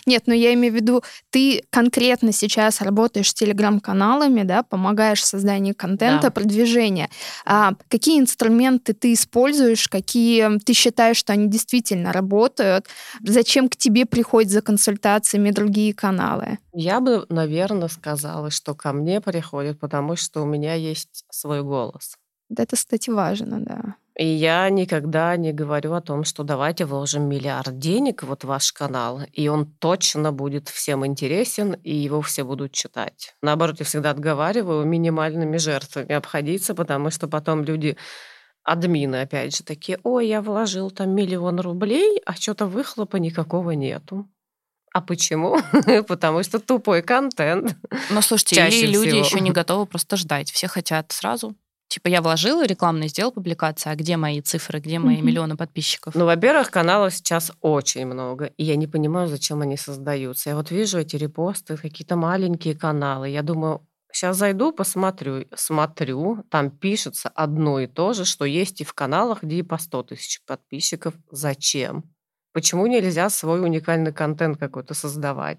Нет, 0.05 0.23
но 0.25 0.33
я 0.33 0.53
имею 0.53 0.73
в 0.73 0.75
виду, 0.75 1.03
ты 1.29 1.63
конкретно 1.69 2.31
сейчас 2.31 2.81
работаешь 2.81 3.29
с 3.29 3.33
телеграм-каналами, 3.33 4.43
да, 4.43 4.63
помогаешь 4.63 5.21
в 5.21 5.25
создании 5.25 5.73
контента, 5.73 6.27
Да. 6.27 6.31
продвижения. 6.31 7.09
А 7.45 7.73
какие 7.89 8.19
инструменты 8.19 8.93
ты 8.93 9.14
используешь, 9.14 9.88
какие 9.88 10.60
ты 10.60 10.73
считаешь, 10.73 11.18
что 11.18 11.34
они 11.34 11.47
действительно 11.47 12.11
работают? 12.11 12.88
Зачем 13.23 13.69
к 13.69 13.76
тебе 13.76 14.06
приходят 14.06 14.51
за 14.51 14.61
консультациями 14.61 15.51
другие 15.51 15.93
каналы? 15.93 16.60
Я 16.73 16.99
бы, 16.99 17.26
наверное, 17.30 17.88
сказала, 17.88 18.49
что 18.51 18.76
ко 18.76 18.93
мне 18.93 19.22
приходят, 19.22 19.80
потому 19.80 20.15
что 20.15 20.41
у 20.41 20.45
меня 20.45 20.73
есть 20.76 21.26
свой 21.30 21.64
голос. 21.64 22.15
Вот 22.49 22.60
Это, 22.60 22.76
кстати, 22.76 23.10
важно, 23.10 23.60
да. 23.60 23.95
И 24.18 24.26
я 24.26 24.69
никогда 24.69 25.38
не 25.38 25.53
говорю 25.53 25.94
о 25.94 26.02
том, 26.02 26.23
что 26.26 26.44
давайте 26.44 26.86
вложим 26.86 27.23
миллиард 27.30 27.77
денег 27.80 28.23
вот 28.23 28.44
в 28.44 28.48
ваш 28.48 28.72
канал, 28.73 29.22
и 29.31 29.48
он 29.48 29.65
точно 29.80 30.31
будет 30.31 30.68
всем 30.68 31.06
интересен, 31.06 31.73
и 31.73 31.95
его 31.95 32.22
все 32.22 32.44
будут 32.44 32.73
читать. 32.73 33.36
Наоборот, 33.41 33.80
я 33.80 33.86
всегда 33.86 34.11
отговариваю 34.11 34.86
минимальными 34.86 35.57
жертвами 35.57 36.14
обходиться, 36.14 36.76
потому 36.76 37.11
что 37.11 37.27
потом 37.27 37.64
люди 37.64 37.98
админы, 38.64 39.22
опять 39.22 39.56
же, 39.56 39.64
такие, 39.64 39.99
ой, 40.03 40.27
я 40.27 40.41
вложил 40.41 40.91
там 40.91 41.11
миллион 41.11 41.60
рублей, 41.60 42.22
а 42.26 42.36
что-то 42.36 42.65
выхлопа 42.65 43.18
никакого 43.18 43.72
нету. 43.72 44.27
А 44.91 45.02
почему? 45.02 45.57
Потому 46.07 46.44
что 46.44 46.60
тупой 46.60 47.02
контент. 47.02 47.76
Ну, 48.10 48.22
слушайте, 48.22 48.68
или 48.68 48.88
люди 48.88 49.10
всего. 49.10 49.26
еще 49.26 49.40
не 49.40 49.52
готовы 49.60 49.86
просто 49.86 50.18
ждать. 50.18 50.52
Все 50.52 50.68
хотят 50.68 51.11
сразу. 51.11 51.56
Типа, 51.89 52.07
я 52.07 52.21
вложила 52.21 52.65
рекламно, 52.67 53.07
сделал 53.07 53.31
публикацию, 53.31 53.91
а 53.93 53.95
где 53.95 54.15
мои 54.15 54.41
цифры, 54.41 54.79
где 54.79 54.99
мои 54.99 55.17
Мгм. 55.17 55.25
миллионы 55.25 55.57
подписчиков? 55.57 56.13
Ну, 56.13 56.25
во-первых, 56.25 56.69
каналов 56.69 57.15
сейчас 57.15 57.51
очень 57.61 58.05
много, 58.05 58.45
и 58.57 58.63
я 58.63 58.75
не 58.75 58.85
понимаю, 58.85 59.27
зачем 59.27 59.61
они 59.61 59.75
создаются. 59.75 60.51
Я 60.51 60.55
вот 60.55 60.69
вижу 60.69 60.99
эти 60.99 61.15
репосты, 61.15 61.77
какие-то 61.77 62.15
маленькие 62.15 62.75
каналы. 62.75 63.29
Я 63.29 63.41
думаю, 63.41 63.81
сейчас 64.11 64.37
зайду, 64.37 64.71
посмотрю. 64.71 65.45
Смотрю, 65.55 66.43
там 66.51 66.69
пишется 66.69 67.29
одно 67.29 67.79
и 67.79 67.87
то 67.87 68.13
же, 68.13 68.23
что 68.23 68.45
есть 68.45 68.81
и 68.81 68.83
в 68.83 68.93
каналах, 68.93 69.41
где 69.41 69.55
и 69.57 69.63
по 69.63 69.79
100 69.79 70.03
тысяч 70.03 70.41
подписчиков. 70.45 71.15
Зачем? 71.31 72.03
Почему 72.53 72.85
нельзя 72.85 73.29
свой 73.31 73.61
уникальный 73.63 74.13
контент 74.13 74.59
какой-то 74.59 74.93
создавать? 74.93 75.57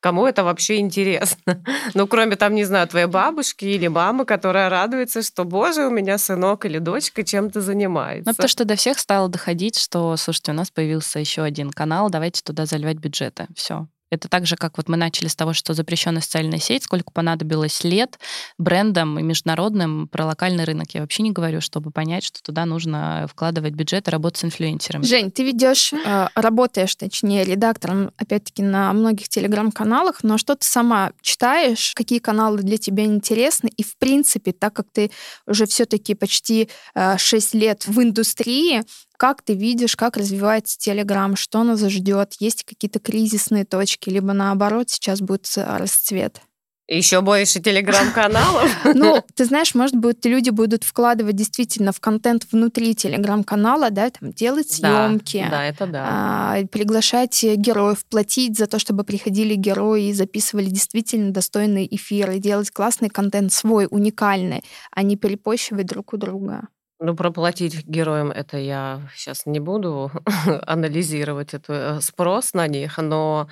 Кому 0.00 0.26
это 0.26 0.44
вообще 0.44 0.78
интересно? 0.78 1.64
Ну, 1.94 2.06
кроме 2.06 2.36
там, 2.36 2.54
не 2.54 2.64
знаю, 2.64 2.86
твоей 2.88 3.06
бабушки 3.06 3.64
или 3.64 3.86
мамы, 3.86 4.24
которая 4.24 4.68
радуется, 4.68 5.22
что, 5.22 5.44
боже, 5.44 5.86
у 5.86 5.90
меня 5.90 6.18
сынок 6.18 6.64
или 6.66 6.78
дочка 6.78 7.22
чем-то 7.24 7.60
занимается. 7.60 8.28
Ну, 8.30 8.34
потому 8.34 8.48
что 8.48 8.64
до 8.64 8.76
всех 8.76 8.98
стало 8.98 9.28
доходить, 9.28 9.78
что, 9.78 10.16
слушайте, 10.16 10.52
у 10.52 10.54
нас 10.54 10.70
появился 10.70 11.18
еще 11.18 11.42
один 11.42 11.70
канал, 11.70 12.10
давайте 12.10 12.42
туда 12.42 12.66
заливать 12.66 12.98
бюджеты. 12.98 13.46
Все. 13.54 13.88
Это 14.10 14.28
так 14.28 14.46
же, 14.46 14.56
как 14.56 14.76
вот 14.76 14.88
мы 14.88 14.96
начали 14.96 15.26
с 15.26 15.34
того, 15.34 15.52
что 15.52 15.74
запрещенная 15.74 16.22
социальная 16.22 16.58
сеть, 16.58 16.84
сколько 16.84 17.10
понадобилось 17.10 17.82
лет 17.82 18.18
брендам 18.56 19.18
и 19.18 19.22
международным 19.22 20.06
про 20.08 20.26
локальный 20.26 20.64
рынок. 20.64 20.92
Я 20.92 21.00
вообще 21.00 21.22
не 21.22 21.32
говорю, 21.32 21.60
чтобы 21.60 21.90
понять, 21.90 22.24
что 22.24 22.42
туда 22.42 22.66
нужно 22.66 23.26
вкладывать 23.28 23.74
бюджет 23.74 24.06
и 24.06 24.10
работать 24.10 24.40
с 24.40 24.44
инфлюенсерами. 24.44 25.04
Жень, 25.04 25.30
ты 25.32 25.44
ведешь, 25.44 25.92
э, 25.92 26.28
работаешь, 26.34 26.94
точнее, 26.94 27.44
редактором, 27.44 28.12
опять-таки, 28.16 28.62
на 28.62 28.92
многих 28.92 29.28
телеграм-каналах, 29.28 30.22
но 30.22 30.38
что 30.38 30.54
ты 30.54 30.64
сама 30.64 31.12
читаешь, 31.20 31.92
какие 31.96 32.20
каналы 32.20 32.58
для 32.58 32.78
тебя 32.78 33.04
интересны, 33.04 33.70
и, 33.76 33.82
в 33.82 33.96
принципе, 33.98 34.52
так 34.52 34.72
как 34.74 34.86
ты 34.92 35.10
уже 35.46 35.66
все-таки 35.66 36.14
почти 36.14 36.68
6 36.94 37.54
лет 37.54 37.86
в 37.86 38.00
индустрии, 38.00 38.84
как 39.16 39.42
ты 39.42 39.54
видишь, 39.54 39.96
как 39.96 40.16
развивается 40.16 40.78
Телеграм, 40.78 41.36
что 41.36 41.62
нас 41.64 41.80
ждет, 41.80 42.34
есть 42.40 42.64
какие-то 42.64 42.98
кризисные 42.98 43.64
точки, 43.64 44.10
либо 44.10 44.32
наоборот 44.32 44.90
сейчас 44.90 45.20
будет 45.20 45.46
э, 45.56 45.76
расцвет? 45.76 46.40
Еще 46.88 47.20
больше 47.20 47.60
телеграм-каналов. 47.60 48.70
Ну, 48.94 49.20
ты 49.34 49.44
знаешь, 49.44 49.74
может 49.74 49.96
быть, 49.96 50.24
люди 50.24 50.50
будут 50.50 50.84
вкладывать 50.84 51.34
действительно 51.34 51.90
в 51.90 51.98
контент 51.98 52.46
внутри 52.52 52.94
телеграм-канала, 52.94 53.90
да, 53.90 54.08
там 54.10 54.32
делать 54.32 54.68
Да, 54.80 55.08
съемки, 55.08 55.44
Да, 55.50 55.64
это 55.64 55.86
да. 55.86 56.04
а, 56.08 56.66
приглашать 56.70 57.42
героев, 57.42 58.04
платить 58.08 58.56
за 58.56 58.68
то, 58.68 58.78
чтобы 58.78 59.02
приходили 59.02 59.56
герои 59.56 60.10
и 60.10 60.12
записывали 60.12 60.66
действительно 60.66 61.32
достойные 61.32 61.92
эфиры, 61.94 62.38
делать 62.38 62.70
классный 62.70 63.08
контент 63.08 63.52
свой, 63.52 63.88
уникальный, 63.90 64.62
а 64.92 65.02
не 65.02 65.16
перепощивать 65.16 65.86
друг 65.86 66.12
у 66.12 66.16
друга. 66.18 66.68
Ну, 66.98 67.14
проплатить 67.14 67.86
героям 67.86 68.30
это 68.30 68.56
я 68.56 69.02
сейчас 69.14 69.44
не 69.44 69.60
буду 69.60 70.10
анализировать 70.66 71.52
это 71.52 71.96
э, 71.98 72.00
спрос 72.00 72.54
на 72.54 72.66
них, 72.68 72.96
но 72.96 73.48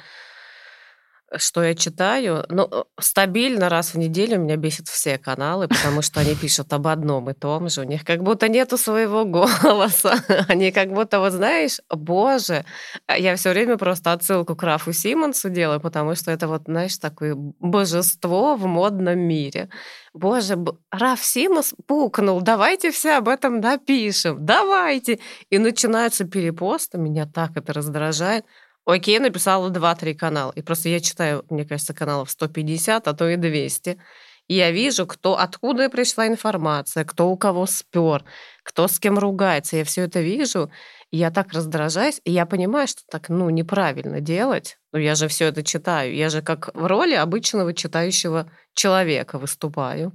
что 1.37 1.63
я 1.63 1.75
читаю, 1.75 2.45
ну, 2.49 2.69
э, 2.71 2.85
стабильно 3.01 3.69
раз 3.69 3.95
в 3.95 3.99
неделю 3.99 4.39
меня 4.39 4.57
бесит 4.57 4.89
все 4.89 5.19
каналы, 5.19 5.69
потому 5.69 6.03
что 6.03 6.21
они 6.21 6.35
пишут 6.35 6.73
об 6.73 6.87
одном 6.87 7.31
и 7.31 7.35
том 7.35 7.69
же. 7.69 7.83
У 7.83 7.85
них 7.85 8.05
как 8.05 8.23
будто 8.23 8.49
нету 8.49 8.77
своего 8.77 9.25
голоса. 9.25 10.15
Они 10.49 10.73
как 10.73 10.93
будто, 10.93 11.21
вот 11.21 11.33
знаешь, 11.33 11.81
боже, 11.91 12.65
а 13.07 13.19
я 13.19 13.37
все 13.37 13.51
время 13.51 13.77
просто 13.77 14.13
отсылку 14.13 14.57
к 14.57 14.63
Рафу 14.63 14.93
Симонсу 14.93 15.51
делаю, 15.51 15.81
потому 15.81 16.15
что 16.15 16.31
это 16.31 16.49
вот, 16.49 16.63
знаешь, 16.67 16.97
такое 16.99 17.35
божество 17.35 18.57
в 18.57 18.67
модном 18.67 19.19
мире. 19.19 19.69
Боже, 20.15 20.57
Раф 20.93 21.25
Симонс 21.25 21.75
пукнул, 21.87 22.41
давайте 22.41 22.93
все 22.93 23.17
об 23.17 23.29
этом 23.29 23.61
напишем, 23.61 24.45
давайте. 24.47 25.19
И 25.51 25.59
начинаются 25.59 26.25
перепосты, 26.25 26.99
меня 26.99 27.27
так 27.27 27.57
это 27.57 27.73
раздражает. 27.73 28.45
Окей, 28.87 29.19
написала 29.19 29.71
2-3 29.71 30.15
канала. 30.15 30.53
И 30.55 30.63
просто 30.63 30.89
я 30.89 31.01
читаю, 31.01 31.45
мне 31.49 31.65
кажется, 31.65 31.95
каналов 31.95 32.31
150, 32.31 33.09
а 33.09 33.13
то 33.15 33.29
и 33.29 33.37
200. 33.37 33.99
И 34.47 34.55
я 34.55 34.71
вижу, 34.71 35.07
кто, 35.07 35.39
откуда 35.39 35.89
пришла 35.89 36.27
информация, 36.27 37.05
кто 37.05 37.31
у 37.31 37.37
кого 37.37 37.65
спер, 37.67 38.25
кто 38.63 38.87
с 38.89 38.99
кем 38.99 39.19
ругается. 39.19 39.77
Я 39.79 39.85
все 39.85 40.03
это 40.03 40.21
вижу, 40.21 40.71
и 41.11 41.17
я 41.17 41.31
так 41.31 41.53
раздражаюсь, 41.55 42.21
и 42.25 42.33
я 42.33 42.45
понимаю, 42.45 42.87
что 42.87 43.01
так, 43.11 43.31
ну, 43.31 43.49
неправильно 43.49 44.21
делать. 44.21 44.77
Ну, 44.93 44.99
я 44.99 45.15
же 45.15 45.29
все 45.29 45.47
это 45.47 45.63
читаю. 45.63 46.15
Я 46.15 46.29
же 46.29 46.43
как 46.43 46.75
в 46.75 46.87
роли 46.87 47.15
обычного 47.15 47.73
читающего 47.73 48.51
человека 48.75 49.39
выступаю. 49.39 50.13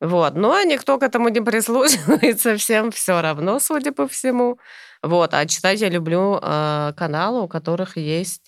Вот. 0.00 0.34
Но 0.34 0.62
никто 0.62 0.98
к 0.98 1.02
этому 1.02 1.28
не 1.28 1.40
прислушивается, 1.40 2.56
всем 2.58 2.90
все 2.90 3.20
равно, 3.20 3.58
судя 3.58 3.92
по 3.92 4.06
всему. 4.08 4.58
Вот. 5.02 5.34
А 5.34 5.46
читать 5.46 5.80
я 5.80 5.88
люблю 5.88 6.38
э, 6.40 6.92
каналы, 6.96 7.42
у 7.42 7.48
которых 7.48 7.96
есть 7.96 8.47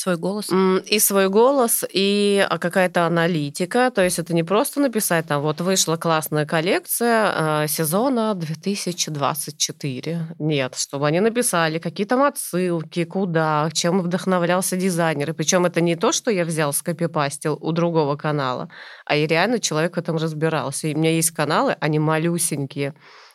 Свой 0.00 0.16
голос. 0.16 0.48
И 0.86 0.98
свой 0.98 1.28
голос, 1.28 1.84
и 1.92 2.46
а, 2.48 2.56
какая-то 2.56 3.04
аналитика. 3.04 3.92
То 3.94 4.02
есть 4.02 4.18
это 4.18 4.32
не 4.32 4.42
просто 4.42 4.80
написать, 4.80 5.26
там, 5.26 5.42
вот 5.42 5.60
вышла 5.60 5.98
классная 5.98 6.46
коллекция 6.46 7.64
э, 7.64 7.68
сезона 7.68 8.34
2024. 8.34 10.36
Нет, 10.38 10.74
чтобы 10.74 11.06
они 11.06 11.20
написали 11.20 11.78
какие 11.78 12.06
там 12.06 12.22
отсылки, 12.22 13.04
куда, 13.04 13.68
чем 13.74 14.00
вдохновлялся 14.00 14.74
дизайнер. 14.74 15.32
И 15.32 15.34
причем 15.34 15.66
это 15.66 15.82
не 15.82 15.96
то, 15.96 16.12
что 16.12 16.30
я 16.30 16.46
взял, 16.46 16.72
скопипастил 16.72 17.58
у 17.60 17.72
другого 17.72 18.16
канала, 18.16 18.70
а 19.04 19.16
и 19.16 19.26
реально 19.26 19.58
человек 19.58 19.96
в 19.96 19.98
этом 19.98 20.16
разбирался. 20.16 20.88
И 20.88 20.94
у 20.94 20.98
меня 20.98 21.10
есть 21.10 21.32
каналы, 21.32 21.76
они 21.78 21.98
малюсенькие. 21.98 22.94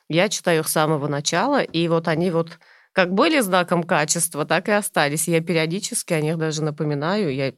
Я 0.10 0.30
читаю 0.30 0.62
их 0.62 0.68
с 0.68 0.72
самого 0.72 1.08
начала, 1.08 1.62
и 1.62 1.88
вот 1.88 2.08
они 2.08 2.32
вот 2.32 2.58
как 2.96 3.12
были 3.14 3.42
знаком 3.42 3.84
качества, 3.84 4.46
так 4.46 4.70
и 4.70 4.72
остались. 4.72 5.28
Я 5.28 5.42
периодически 5.42 6.14
о 6.14 6.22
них 6.22 6.38
даже 6.38 6.64
напоминаю. 6.64 7.36
Я 7.36 7.52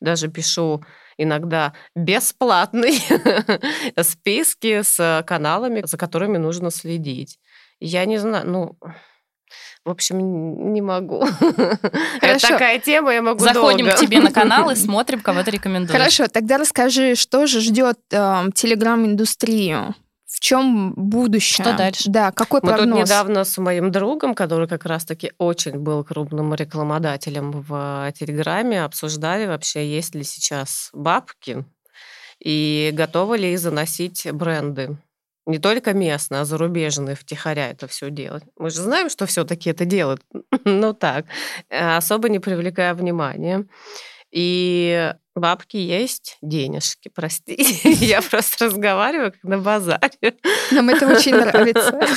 даже 0.00 0.28
пишу 0.28 0.84
иногда 1.18 1.72
бесплатные 1.96 3.00
списки 4.02 4.82
с 4.82 5.24
каналами, 5.26 5.82
за 5.84 5.98
которыми 5.98 6.36
нужно 6.36 6.70
следить. 6.70 7.40
Я 7.80 8.04
не 8.04 8.18
знаю, 8.18 8.48
ну, 8.48 8.78
в 9.84 9.90
общем, 9.90 10.72
не 10.72 10.80
могу. 10.80 11.24
Это 12.20 12.38
такая 12.40 12.78
тема, 12.78 13.12
я 13.12 13.20
могу 13.20 13.40
Заходим 13.40 13.86
долго. 13.86 13.96
к 13.96 14.00
тебе 14.00 14.20
на 14.20 14.30
канал 14.30 14.70
и 14.70 14.74
смотрим, 14.76 15.18
кого 15.18 15.42
ты 15.42 15.50
рекомендуешь. 15.50 15.90
Хорошо, 15.90 16.28
тогда 16.28 16.56
расскажи, 16.56 17.16
что 17.16 17.48
же 17.48 17.60
ждет 17.60 17.98
э, 18.12 18.44
телеграм-индустрию? 18.54 19.96
В 20.34 20.40
чем 20.40 20.92
будущее? 20.94 21.64
Что 21.64 21.76
дальше? 21.76 22.10
Да, 22.10 22.32
какой 22.32 22.58
Мы 22.60 22.70
тут 22.70 22.78
прогноз? 22.78 23.08
недавно 23.08 23.44
с 23.44 23.56
моим 23.58 23.92
другом, 23.92 24.34
который 24.34 24.66
как 24.66 24.84
раз-таки 24.84 25.30
очень 25.38 25.78
был 25.78 26.02
крупным 26.02 26.52
рекламодателем 26.54 27.52
в 27.52 28.12
Телеграме, 28.18 28.82
обсуждали 28.82 29.46
вообще, 29.46 29.88
есть 29.88 30.16
ли 30.16 30.24
сейчас 30.24 30.90
бабки 30.92 31.64
и 32.40 32.90
готовы 32.92 33.38
ли 33.38 33.56
заносить 33.56 34.26
бренды 34.32 34.98
Не 35.46 35.58
только 35.60 35.94
местные, 35.94 36.40
а 36.40 36.44
зарубежные 36.44 37.14
втихаря 37.14 37.70
это 37.70 37.86
все 37.86 38.10
делать. 38.10 38.42
Мы 38.58 38.70
же 38.70 38.82
знаем, 38.82 39.10
что 39.10 39.26
все-таки 39.26 39.70
это 39.70 39.84
делают. 39.84 40.22
ну 40.64 40.94
так, 40.94 41.26
э, 41.68 41.96
особо 41.96 42.28
не 42.28 42.40
привлекая 42.40 42.94
внимания. 42.94 43.66
И 44.34 45.14
бабки 45.36 45.76
есть, 45.76 46.38
денежки, 46.42 47.08
прости. 47.08 47.56
Я 47.84 48.20
просто 48.20 48.66
разговариваю 48.66 49.30
как 49.30 49.44
на 49.44 49.58
базаре. 49.58 50.34
Нам 50.72 50.88
это 50.88 51.06
очень 51.06 51.36
нравится. 51.36 52.00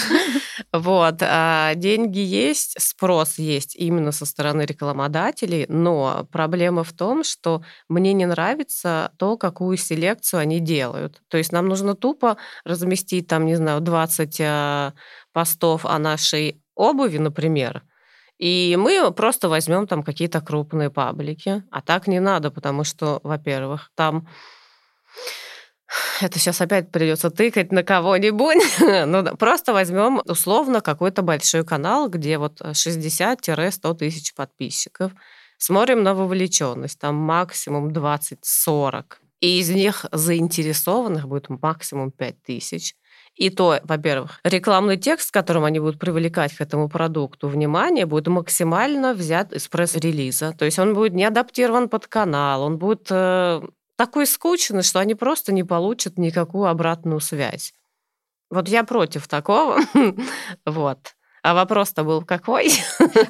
Вот. 0.74 1.20
А 1.22 1.76
деньги 1.76 2.20
есть, 2.20 2.76
спрос 2.80 3.38
есть 3.38 3.76
именно 3.76 4.12
со 4.12 4.26
стороны 4.26 4.64
рекламодателей, 4.64 5.66
но 5.70 6.28
проблема 6.32 6.84
в 6.84 6.92
том, 6.94 7.24
что 7.24 7.64
мне 7.88 8.12
не 8.14 8.26
нравится 8.26 9.12
то, 9.18 9.38
какую 9.38 9.78
селекцию 9.78 10.42
они 10.42 10.60
делают. 10.60 11.22
То 11.30 11.38
есть 11.38 11.52
нам 11.52 11.68
нужно 11.68 11.96
тупо 11.96 12.38
разместить 12.66 13.28
там, 13.28 13.46
не 13.46 13.56
знаю, 13.56 13.82
20 13.82 14.42
а, 14.42 14.94
постов 15.32 15.86
о 15.86 15.98
нашей 16.00 16.62
обуви, 16.76 17.18
например, 17.18 17.84
и 18.38 18.76
мы 18.80 19.12
просто 19.12 19.50
возьмем 19.50 19.88
там 19.88 20.04
какие-то 20.04 20.42
крупные 20.42 20.90
паблики. 20.90 21.64
А 21.72 21.82
так 21.82 22.08
не 22.08 22.20
надо, 22.20 22.52
потому 22.52 22.84
что, 22.84 23.20
во-первых, 23.24 23.92
там 23.96 24.28
это 26.22 26.38
сейчас 26.38 26.62
опять 26.62 26.92
придется 26.92 27.30
тыкать 27.30 27.72
на 27.72 27.84
кого-нибудь. 27.84 28.58
ну, 29.08 29.36
просто 29.38 29.74
возьмем 29.74 30.22
условно 30.26 30.82
какой-то 30.82 31.22
большой 31.22 31.66
канал, 31.66 32.10
где 32.10 32.38
вот 32.38 32.62
60-100 32.62 33.96
тысяч 33.96 34.34
подписчиков. 34.34 35.12
Смотрим 35.58 36.04
на 36.04 36.14
вовлеченность, 36.14 37.00
там 37.00 37.16
максимум 37.16 37.90
20-40. 37.90 39.06
И 39.40 39.60
из 39.60 39.70
них 39.70 40.06
заинтересованных 40.12 41.28
будет 41.28 41.50
максимум 41.50 42.12
5 42.12 42.44
тысяч. 42.44 42.96
И 43.38 43.52
то, 43.52 43.80
во-первых, 43.84 44.40
рекламный 44.44 44.98
текст, 44.98 45.32
которым 45.32 45.64
они 45.64 45.80
будут 45.80 46.00
привлекать 46.00 46.56
к 46.56 46.62
этому 46.62 46.90
продукту 46.90 47.48
внимание, 47.48 48.08
будет 48.08 48.28
максимально 48.28 49.14
взят 49.14 49.54
из 49.54 49.68
пресс-релиза. 49.68 50.54
То 50.58 50.66
есть 50.66 50.80
он 50.80 50.96
будет 50.96 51.14
не 51.14 51.24
адаптирован 51.24 51.88
под 51.88 52.08
канал, 52.08 52.64
он 52.64 52.78
будет 52.80 53.08
э, 53.12 53.62
такой 53.96 54.26
скучный, 54.26 54.82
что 54.82 55.00
они 55.00 55.14
просто 55.14 55.54
не 55.54 55.64
получат 55.64 56.18
никакую 56.18 56.66
обратную 56.66 57.20
связь. 57.20 57.74
Вот 58.50 58.68
я 58.70 58.84
против 58.84 59.28
такого. 59.28 59.80
вот. 60.66 61.17
А 61.48 61.54
вопрос-то 61.54 62.04
был 62.04 62.24
какой? 62.24 62.74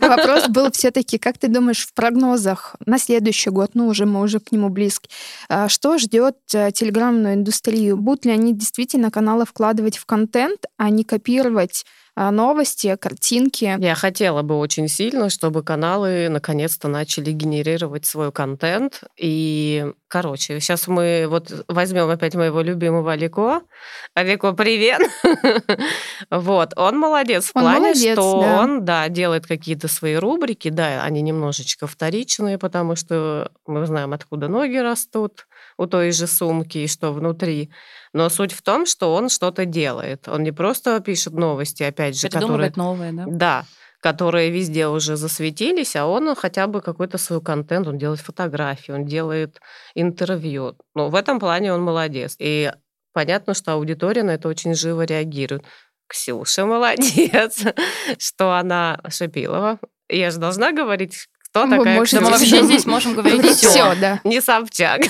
А 0.01 0.07
вопрос 0.17 0.47
был 0.47 0.71
все-таки, 0.71 1.19
как 1.19 1.37
ты 1.37 1.49
думаешь, 1.49 1.85
в 1.85 1.93
прогнозах 1.93 2.75
на 2.83 2.97
следующий 2.97 3.51
год, 3.51 3.71
ну 3.75 3.87
уже 3.87 4.07
мы 4.07 4.21
уже 4.21 4.39
к 4.39 4.51
нему 4.51 4.69
близки, 4.69 5.07
а 5.49 5.69
что 5.69 5.99
ждет 5.99 6.35
э, 6.51 6.71
телеграммную 6.71 7.35
индустрию? 7.35 7.95
Будут 7.95 8.25
ли 8.25 8.31
они 8.31 8.55
действительно 8.55 9.11
каналы 9.11 9.45
вкладывать 9.45 9.99
в 9.99 10.07
контент, 10.07 10.65
а 10.77 10.89
не 10.89 11.03
копировать 11.03 11.85
новости, 12.17 12.95
картинки. 12.95 13.75
Я 13.79 13.93
хотела 13.93 14.41
бы 14.41 14.57
очень 14.57 14.87
сильно, 14.87 15.29
чтобы 15.29 15.63
каналы 15.63 16.29
наконец-то 16.29 16.87
начали 16.87 17.31
генерировать 17.31 18.05
свой 18.05 18.31
контент. 18.31 19.03
И, 19.17 19.85
короче, 20.07 20.59
сейчас 20.59 20.87
мы 20.87 21.27
вот 21.29 21.65
возьмем 21.67 22.09
опять 22.09 22.33
моего 22.33 22.61
любимого 22.61 23.11
Алико. 23.11 23.61
Алико, 24.15 24.53
привет! 24.53 25.01
Вот, 26.29 26.73
он 26.75 26.97
молодец 26.97 27.45
в 27.45 27.53
плане, 27.53 27.93
что 27.93 28.39
он, 28.39 28.83
да, 28.83 29.07
делает 29.07 29.45
какие-то 29.45 29.87
свои 29.87 30.15
рубрики, 30.15 30.69
да, 30.69 31.03
они 31.03 31.21
немножечко 31.21 31.87
вторичные, 31.87 32.57
потому 32.57 32.95
что 32.95 33.51
мы 33.65 33.85
знаем, 33.85 34.13
откуда 34.13 34.47
ноги 34.47 34.77
растут 34.77 35.47
у 35.77 35.85
той 35.85 36.11
же 36.11 36.27
сумки 36.27 36.79
и 36.79 36.87
что 36.87 37.13
внутри. 37.13 37.69
Но 38.17 38.29
суть 38.29 38.51
в 38.51 38.63
том, 38.63 38.87
что 38.87 39.13
он 39.13 39.29
что-то 39.29 39.65
делает. 39.65 40.27
Он 40.27 40.41
не 40.41 40.51
просто 40.51 40.99
пишет 41.01 41.33
новости, 41.33 41.83
опять 41.83 42.19
же, 42.19 42.29
которые... 42.29 42.73
новые, 42.75 43.13
да? 43.13 43.25
Да, 43.27 43.65
которые 44.01 44.49
везде 44.49 44.87
уже 44.87 45.17
засветились, 45.17 45.95
а 45.95 46.07
он 46.07 46.35
хотя 46.35 46.65
бы 46.65 46.81
какой-то 46.81 47.19
свой 47.19 47.43
контент, 47.43 47.87
он 47.87 47.99
делает 47.99 48.19
фотографии, 48.19 48.91
он 48.91 49.05
делает 49.05 49.61
интервью. 49.93 50.75
Ну, 50.95 51.09
в 51.09 51.15
этом 51.15 51.39
плане 51.39 51.71
он 51.71 51.83
молодец. 51.83 52.35
И 52.39 52.71
понятно, 53.13 53.53
что 53.53 53.73
аудитория 53.73 54.23
на 54.23 54.31
это 54.31 54.47
очень 54.47 54.73
живо 54.73 55.03
реагирует. 55.03 55.63
Ксюша 56.07 56.65
молодец, 56.65 57.65
что 58.17 58.57
она 58.57 58.99
Шапилова. 59.07 59.77
Я 60.09 60.31
же 60.31 60.39
должна 60.39 60.71
говорить, 60.71 61.27
кто 61.59 61.67
мы 61.67 61.77
такая 61.77 61.97
можем, 61.97 62.23
Мы 62.23 62.29
вообще 62.31 62.63
здесь 62.63 62.85
можем 62.85 63.13
говорить 63.13 63.45
все. 63.45 63.95
да. 63.99 64.19
Не 64.23 64.41
Собчак. 64.41 65.01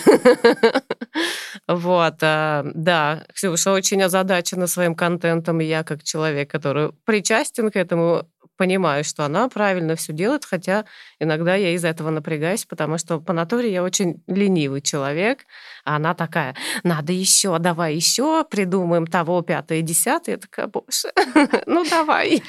вот, 1.68 2.15
а, 2.22 2.65
да. 2.74 3.24
Ксюша 3.34 3.72
очень 3.72 4.02
озадачена 4.03 4.68
своим 4.68 4.95
контентом, 4.95 5.61
и 5.61 5.65
я 5.65 5.84
как 5.84 6.03
человек, 6.03 6.49
который 6.49 6.91
причастен 7.06 7.72
к 7.72 7.76
этому, 7.76 8.28
понимаю, 8.57 9.03
что 9.03 9.23
она 9.23 9.47
правильно 9.47 9.95
все 9.95 10.13
делает, 10.13 10.43
хотя 10.45 10.85
иногда 11.19 11.55
я 11.55 11.71
из-за 11.75 11.89
этого 11.89 12.09
напрягаюсь, 12.09 12.65
потому 12.65 12.97
что 12.97 13.19
по 13.19 13.34
натуре 13.34 13.71
я 13.71 13.84
очень 13.84 14.23
ленивый 14.27 14.81
человек, 14.81 15.45
а 15.85 15.95
она 15.95 16.13
такая, 16.13 16.55
надо 16.84 17.13
еще, 17.13 17.57
давай 17.59 17.95
еще, 17.95 18.43
придумаем 18.43 19.07
того, 19.07 19.41
пятое, 19.41 19.81
десятое. 19.81 20.35
Я 20.35 20.39
такая, 20.39 20.67
боже, 20.67 21.11
ну 21.65 21.85
давай. 21.89 22.41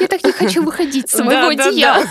Я 0.00 0.06
так 0.08 0.22
не 0.22 0.32
хочу 0.32 0.62
выходить 0.62 1.08
с 1.08 1.16
своего 1.16 1.48
одеяла. 1.48 2.04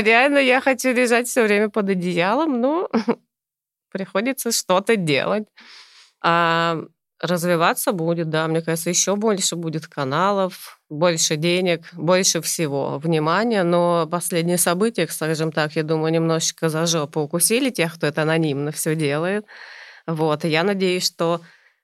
Реально, 0.00 0.38
я 0.38 0.60
хочу 0.60 0.92
лежать 0.92 1.28
все 1.28 1.44
время 1.44 1.68
под 1.70 1.88
одеялом, 1.88 2.60
но 2.60 2.90
приходится 3.90 4.52
что-то 4.52 4.96
делать. 4.96 5.46
Развиваться 7.22 7.92
будет, 7.92 8.30
да, 8.30 8.48
мне 8.48 8.62
кажется, 8.62 8.90
еще 8.90 9.14
больше 9.14 9.54
будет 9.54 9.86
каналов, 9.86 10.80
больше 10.90 11.36
денег, 11.36 11.88
больше 11.92 12.40
всего 12.40 12.98
внимания, 12.98 13.62
но 13.62 14.08
последние 14.10 14.58
события, 14.58 15.06
скажем 15.06 15.52
так, 15.52 15.76
я 15.76 15.84
думаю, 15.84 16.12
немножечко 16.12 16.68
за 16.68 16.84
жопу 16.86 17.20
укусили 17.20 17.70
тех, 17.70 17.94
кто 17.94 18.08
это 18.08 18.22
анонимно 18.22 18.72
все 18.72 18.96
делает. 18.96 19.46
Вот, 20.04 20.44
и 20.44 20.48
я 20.48 20.64
надеюсь, 20.64 21.06
что, 21.06 21.40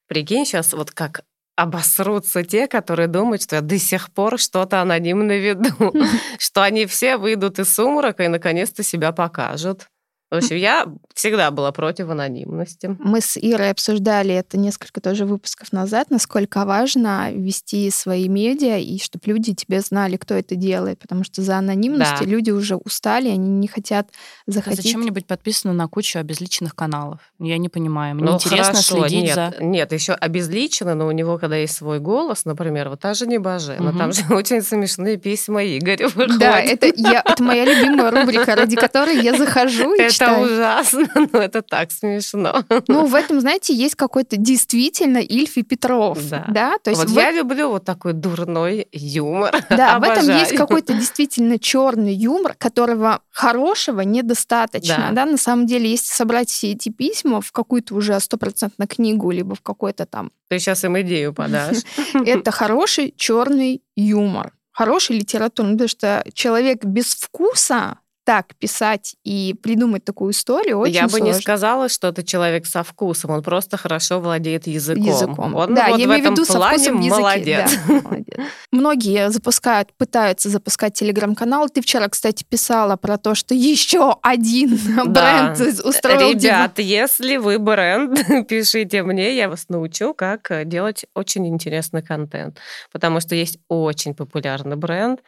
прикинь, 0.08 0.44
сейчас 0.44 0.72
вот 0.72 0.90
как 0.90 1.22
обосрутся 1.54 2.42
те, 2.42 2.66
которые 2.66 3.06
думают, 3.06 3.42
что 3.42 3.56
я 3.56 3.62
до 3.62 3.78
сих 3.78 4.12
пор 4.12 4.40
что-то 4.40 4.80
анонимно 4.80 5.38
веду, 5.38 5.94
что 6.40 6.64
они 6.64 6.86
все 6.86 7.16
выйдут 7.16 7.60
из 7.60 7.72
сумрака 7.72 8.24
и 8.24 8.28
наконец-то 8.28 8.82
себя 8.82 9.12
покажут. 9.12 9.86
В 10.30 10.36
общем, 10.36 10.56
я 10.56 10.86
всегда 11.14 11.50
была 11.50 11.72
против 11.72 12.10
анонимности. 12.10 12.94
Мы 12.98 13.22
с 13.22 13.38
Ирой 13.38 13.70
обсуждали 13.70 14.34
это 14.34 14.58
несколько 14.58 15.00
тоже 15.00 15.24
выпусков 15.24 15.72
назад, 15.72 16.10
насколько 16.10 16.66
важно 16.66 17.32
вести 17.32 17.90
свои 17.90 18.28
медиа 18.28 18.76
и 18.76 18.98
чтобы 18.98 19.22
люди 19.24 19.54
тебе 19.54 19.80
знали, 19.80 20.18
кто 20.18 20.34
это 20.34 20.54
делает, 20.54 20.98
потому 20.98 21.24
что 21.24 21.40
за 21.40 21.56
анонимностью 21.56 22.26
да. 22.26 22.30
люди 22.30 22.50
уже 22.50 22.76
устали, 22.76 23.30
они 23.30 23.48
не 23.48 23.68
хотят 23.68 24.10
заходить. 24.46 24.80
А 24.80 24.82
зачем 24.82 25.00
мне 25.00 25.10
быть 25.10 25.26
подписанным 25.26 25.78
на 25.78 25.88
кучу 25.88 26.18
обезличенных 26.18 26.74
каналов? 26.74 27.20
Я 27.38 27.56
не 27.56 27.70
понимаю. 27.70 28.14
Мне 28.14 28.26
ну, 28.26 28.34
интересно 28.34 28.74
хорошо, 28.74 29.06
следить 29.06 29.24
нет, 29.24 29.34
за... 29.34 29.54
Нет, 29.60 29.92
еще 29.92 30.12
обезличено, 30.12 30.94
но 30.94 31.06
у 31.06 31.12
него, 31.12 31.38
когда 31.38 31.56
есть 31.56 31.74
свой 31.74 32.00
голос, 32.00 32.44
например, 32.44 32.90
вот 32.90 33.00
та 33.00 33.14
же 33.14 33.26
Небоже, 33.26 33.74
угу. 33.74 33.84
но 33.84 33.92
там 33.92 34.12
же 34.12 34.22
очень 34.30 34.60
смешные 34.60 35.16
письма 35.16 35.64
Игоря 35.64 36.08
выходят. 36.08 36.38
Да, 36.38 36.60
это, 36.60 36.92
я, 36.94 37.22
это 37.24 37.42
моя 37.42 37.64
любимая 37.64 38.10
рубрика, 38.10 38.54
ради 38.54 38.76
которой 38.76 39.22
я 39.22 39.34
захожу 39.38 39.94
и 39.94 40.17
это 40.20 40.38
ужасно, 40.40 41.08
но 41.32 41.38
это 41.38 41.62
так 41.62 41.90
смешно. 41.92 42.64
Ну, 42.86 43.06
в 43.06 43.14
этом, 43.14 43.40
знаете, 43.40 43.74
есть 43.74 43.94
какой-то 43.94 44.36
действительно 44.36 45.18
Ильф 45.18 45.56
и 45.56 45.62
Петров. 45.62 46.18
Да. 46.28 46.44
да? 46.48 46.78
То 46.82 46.90
есть 46.90 47.02
вот 47.02 47.10
в... 47.10 47.16
я 47.16 47.30
люблю 47.30 47.70
вот 47.70 47.84
такой 47.84 48.12
дурной 48.12 48.88
юмор. 48.92 49.54
Да, 49.70 49.98
в 49.98 50.02
этом 50.02 50.28
есть 50.28 50.56
какой-то 50.56 50.94
действительно 50.94 51.58
черный 51.58 52.14
юмор, 52.14 52.54
которого 52.54 53.20
хорошего 53.30 54.00
недостаточно. 54.00 55.08
Да. 55.10 55.24
да, 55.24 55.26
на 55.26 55.36
самом 55.36 55.66
деле, 55.66 55.90
если 55.90 56.12
собрать 56.12 56.48
все 56.48 56.72
эти 56.72 56.88
письма 56.88 57.40
в 57.40 57.52
какую-то 57.52 57.94
уже 57.94 58.18
стопроцентно 58.18 58.86
книгу, 58.86 59.30
либо 59.30 59.54
в 59.54 59.60
какой-то 59.60 60.06
там... 60.06 60.30
Ты 60.48 60.58
сейчас 60.58 60.84
им 60.84 60.98
идею 61.00 61.32
подашь. 61.32 61.78
Это 62.14 62.50
хороший 62.50 63.14
черный 63.16 63.82
юмор 63.94 64.52
хороший 64.78 65.16
литературный, 65.16 65.72
потому 65.72 65.88
что 65.88 66.24
человек 66.34 66.84
без 66.84 67.06
вкуса 67.06 67.98
так 68.28 68.54
писать 68.56 69.16
и 69.24 69.54
придумать 69.62 70.04
такую 70.04 70.32
историю 70.32 70.80
очень 70.80 70.92
Я 70.96 71.08
бы 71.08 71.18
не 71.22 71.32
сказала, 71.32 71.88
что 71.88 72.08
это 72.08 72.22
человек 72.22 72.66
со 72.66 72.82
вкусом, 72.82 73.30
он 73.30 73.42
просто 73.42 73.78
хорошо 73.78 74.20
владеет 74.20 74.66
языком. 74.66 75.02
языком. 75.02 75.54
Он 75.54 75.74
да, 75.74 75.88
вот 75.88 75.98
я 75.98 76.04
в 76.04 76.08
имею 76.08 76.20
этом 76.20 76.34
в 76.34 76.38
виду 76.38 76.52
плане 76.52 76.78
со 76.78 76.92
вкусом 76.92 77.20
молодец. 77.20 77.78
Да, 77.88 77.94
молодец. 78.02 78.38
Многие 78.70 79.30
запускают, 79.30 79.94
пытаются 79.96 80.50
запускать 80.50 80.92
телеграм-канал. 80.92 81.70
Ты 81.70 81.80
вчера, 81.80 82.06
кстати, 82.10 82.44
писала 82.44 82.96
про 82.96 83.16
то, 83.16 83.34
что 83.34 83.54
еще 83.54 84.18
один 84.20 84.78
да. 85.06 85.54
бренд 85.54 85.82
устроил... 85.82 86.32
Ребят, 86.32 86.78
если 86.80 87.38
вы 87.38 87.58
бренд, 87.58 88.46
пишите 88.46 89.04
мне, 89.04 89.36
я 89.36 89.48
вас 89.48 89.70
научу, 89.70 90.12
как 90.12 90.50
э, 90.50 90.66
делать 90.66 91.06
очень 91.14 91.46
интересный 91.48 92.02
контент. 92.02 92.58
Потому 92.92 93.20
что 93.20 93.34
есть 93.34 93.58
очень 93.68 94.12
популярный 94.14 94.76
бренд, 94.76 95.20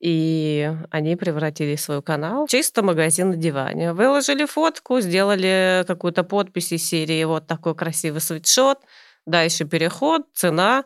и 0.00 0.72
они 0.90 1.16
превратили 1.16 1.76
свой 1.76 2.02
канал 2.02 2.46
в 2.46 2.50
чисто 2.50 2.82
магазин 2.82 3.30
на 3.30 3.36
диване. 3.36 3.92
Выложили 3.92 4.46
фотку, 4.46 5.00
сделали 5.00 5.84
какую-то 5.86 6.22
подпись 6.24 6.72
из 6.72 6.88
серии 6.88 7.24
«Вот 7.24 7.46
такой 7.46 7.74
красивый 7.74 8.20
свитшот», 8.20 8.78
Дальше 9.28 9.66
переход, 9.66 10.22
цена 10.32 10.84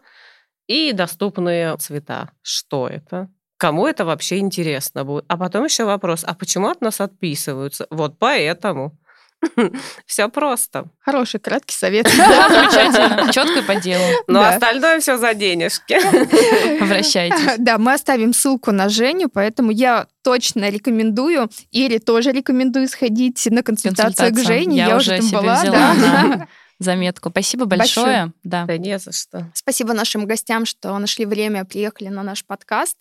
и 0.66 0.93
доступные 0.93 1.76
цвета. 1.76 2.32
Что 2.43 2.89
это? 2.89 3.30
Кому 3.56 3.86
это 3.86 4.05
вообще 4.05 4.39
интересно 4.39 5.05
будет? 5.05 5.24
А 5.28 5.36
потом 5.36 5.64
еще 5.64 5.84
вопрос, 5.84 6.24
а 6.26 6.34
почему 6.34 6.68
от 6.68 6.80
нас 6.80 7.01
отписываются? 7.01 7.86
Вот 7.90 8.18
поэтому. 8.18 8.98
Все 10.06 10.28
просто. 10.28 10.86
Хороший 11.01 11.40
краткий 11.40 11.74
совет. 11.74 12.09
Замечательно. 12.09 13.32
Четко 13.32 13.60
и 13.60 13.62
по 13.62 13.74
делу. 13.77 14.02
Но 14.27 14.43
остальное 14.43 15.01
все 15.01 15.16
за 15.19 15.35
денежки. 15.35 15.94
Обращайтесь. 16.82 17.59
Да, 17.59 17.78
мы 17.78 17.94
оставим 17.94 18.32
ссылку 18.32 18.73
на 18.73 18.89
Женю, 18.89 19.28
поэтому 19.28 19.70
я 19.70 20.06
точно 20.23 20.70
рекомендую, 20.70 21.51
Ире 21.70 21.98
тоже 21.98 22.32
рекомендую 22.32 22.89
сходить 22.89 23.47
на 23.51 23.62
консультацию 23.62 24.32
к. 24.32 24.39
Жене. 24.39 24.77
Я 24.78 24.97
уже 24.97 25.19
там 25.19 25.31
была. 25.31 26.47
заметку. 26.78 27.31
Спасибо 27.31 27.64
большое. 27.64 28.06
Большое. 28.06 28.32
Да. 28.43 28.64
Да 28.66 28.77
не 28.77 28.98
за 28.98 29.12
что. 29.12 29.51
Спасибо 29.55 29.93
нашим 29.93 30.27
гостям, 30.27 30.66
что 30.66 30.98
нашли 30.98 31.27
время, 31.27 31.64
приехали 31.64 32.09
на 32.09 32.23
наш 32.23 32.44
подкаст. 32.44 32.97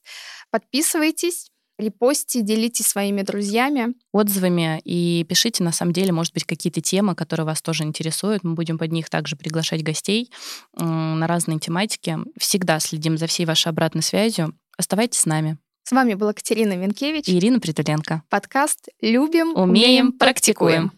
Подписывайтесь, 0.51 1.50
репостите, 1.81 2.41
делитесь 2.41 2.87
своими 2.87 3.21
друзьями. 3.21 3.93
отзывами 4.13 4.81
и 4.85 5.25
пишите, 5.27 5.63
на 5.63 5.71
самом 5.71 5.93
деле, 5.93 6.11
может 6.11 6.33
быть, 6.33 6.45
какие-то 6.45 6.81
темы, 6.81 7.15
которые 7.15 7.45
вас 7.45 7.61
тоже 7.61 7.83
интересуют. 7.83 8.43
Мы 8.43 8.53
будем 8.53 8.77
под 8.77 8.91
них 8.91 9.09
также 9.09 9.35
приглашать 9.35 9.83
гостей 9.83 10.31
на 10.77 11.27
разные 11.27 11.59
тематики. 11.59 12.17
Всегда 12.37 12.79
следим 12.79 13.17
за 13.17 13.27
всей 13.27 13.45
вашей 13.45 13.69
обратной 13.69 14.03
связью. 14.03 14.55
Оставайтесь 14.77 15.19
с 15.19 15.25
нами. 15.25 15.57
С 15.83 15.91
вами 15.91 16.13
была 16.13 16.33
Катерина 16.33 16.73
Венкевич. 16.77 17.27
И 17.27 17.37
Ирина 17.37 17.59
Притуленко. 17.59 18.23
Подкаст 18.29 18.87
«Любим, 19.01 19.55
Умеем, 19.55 20.13
практикуем. 20.13 20.91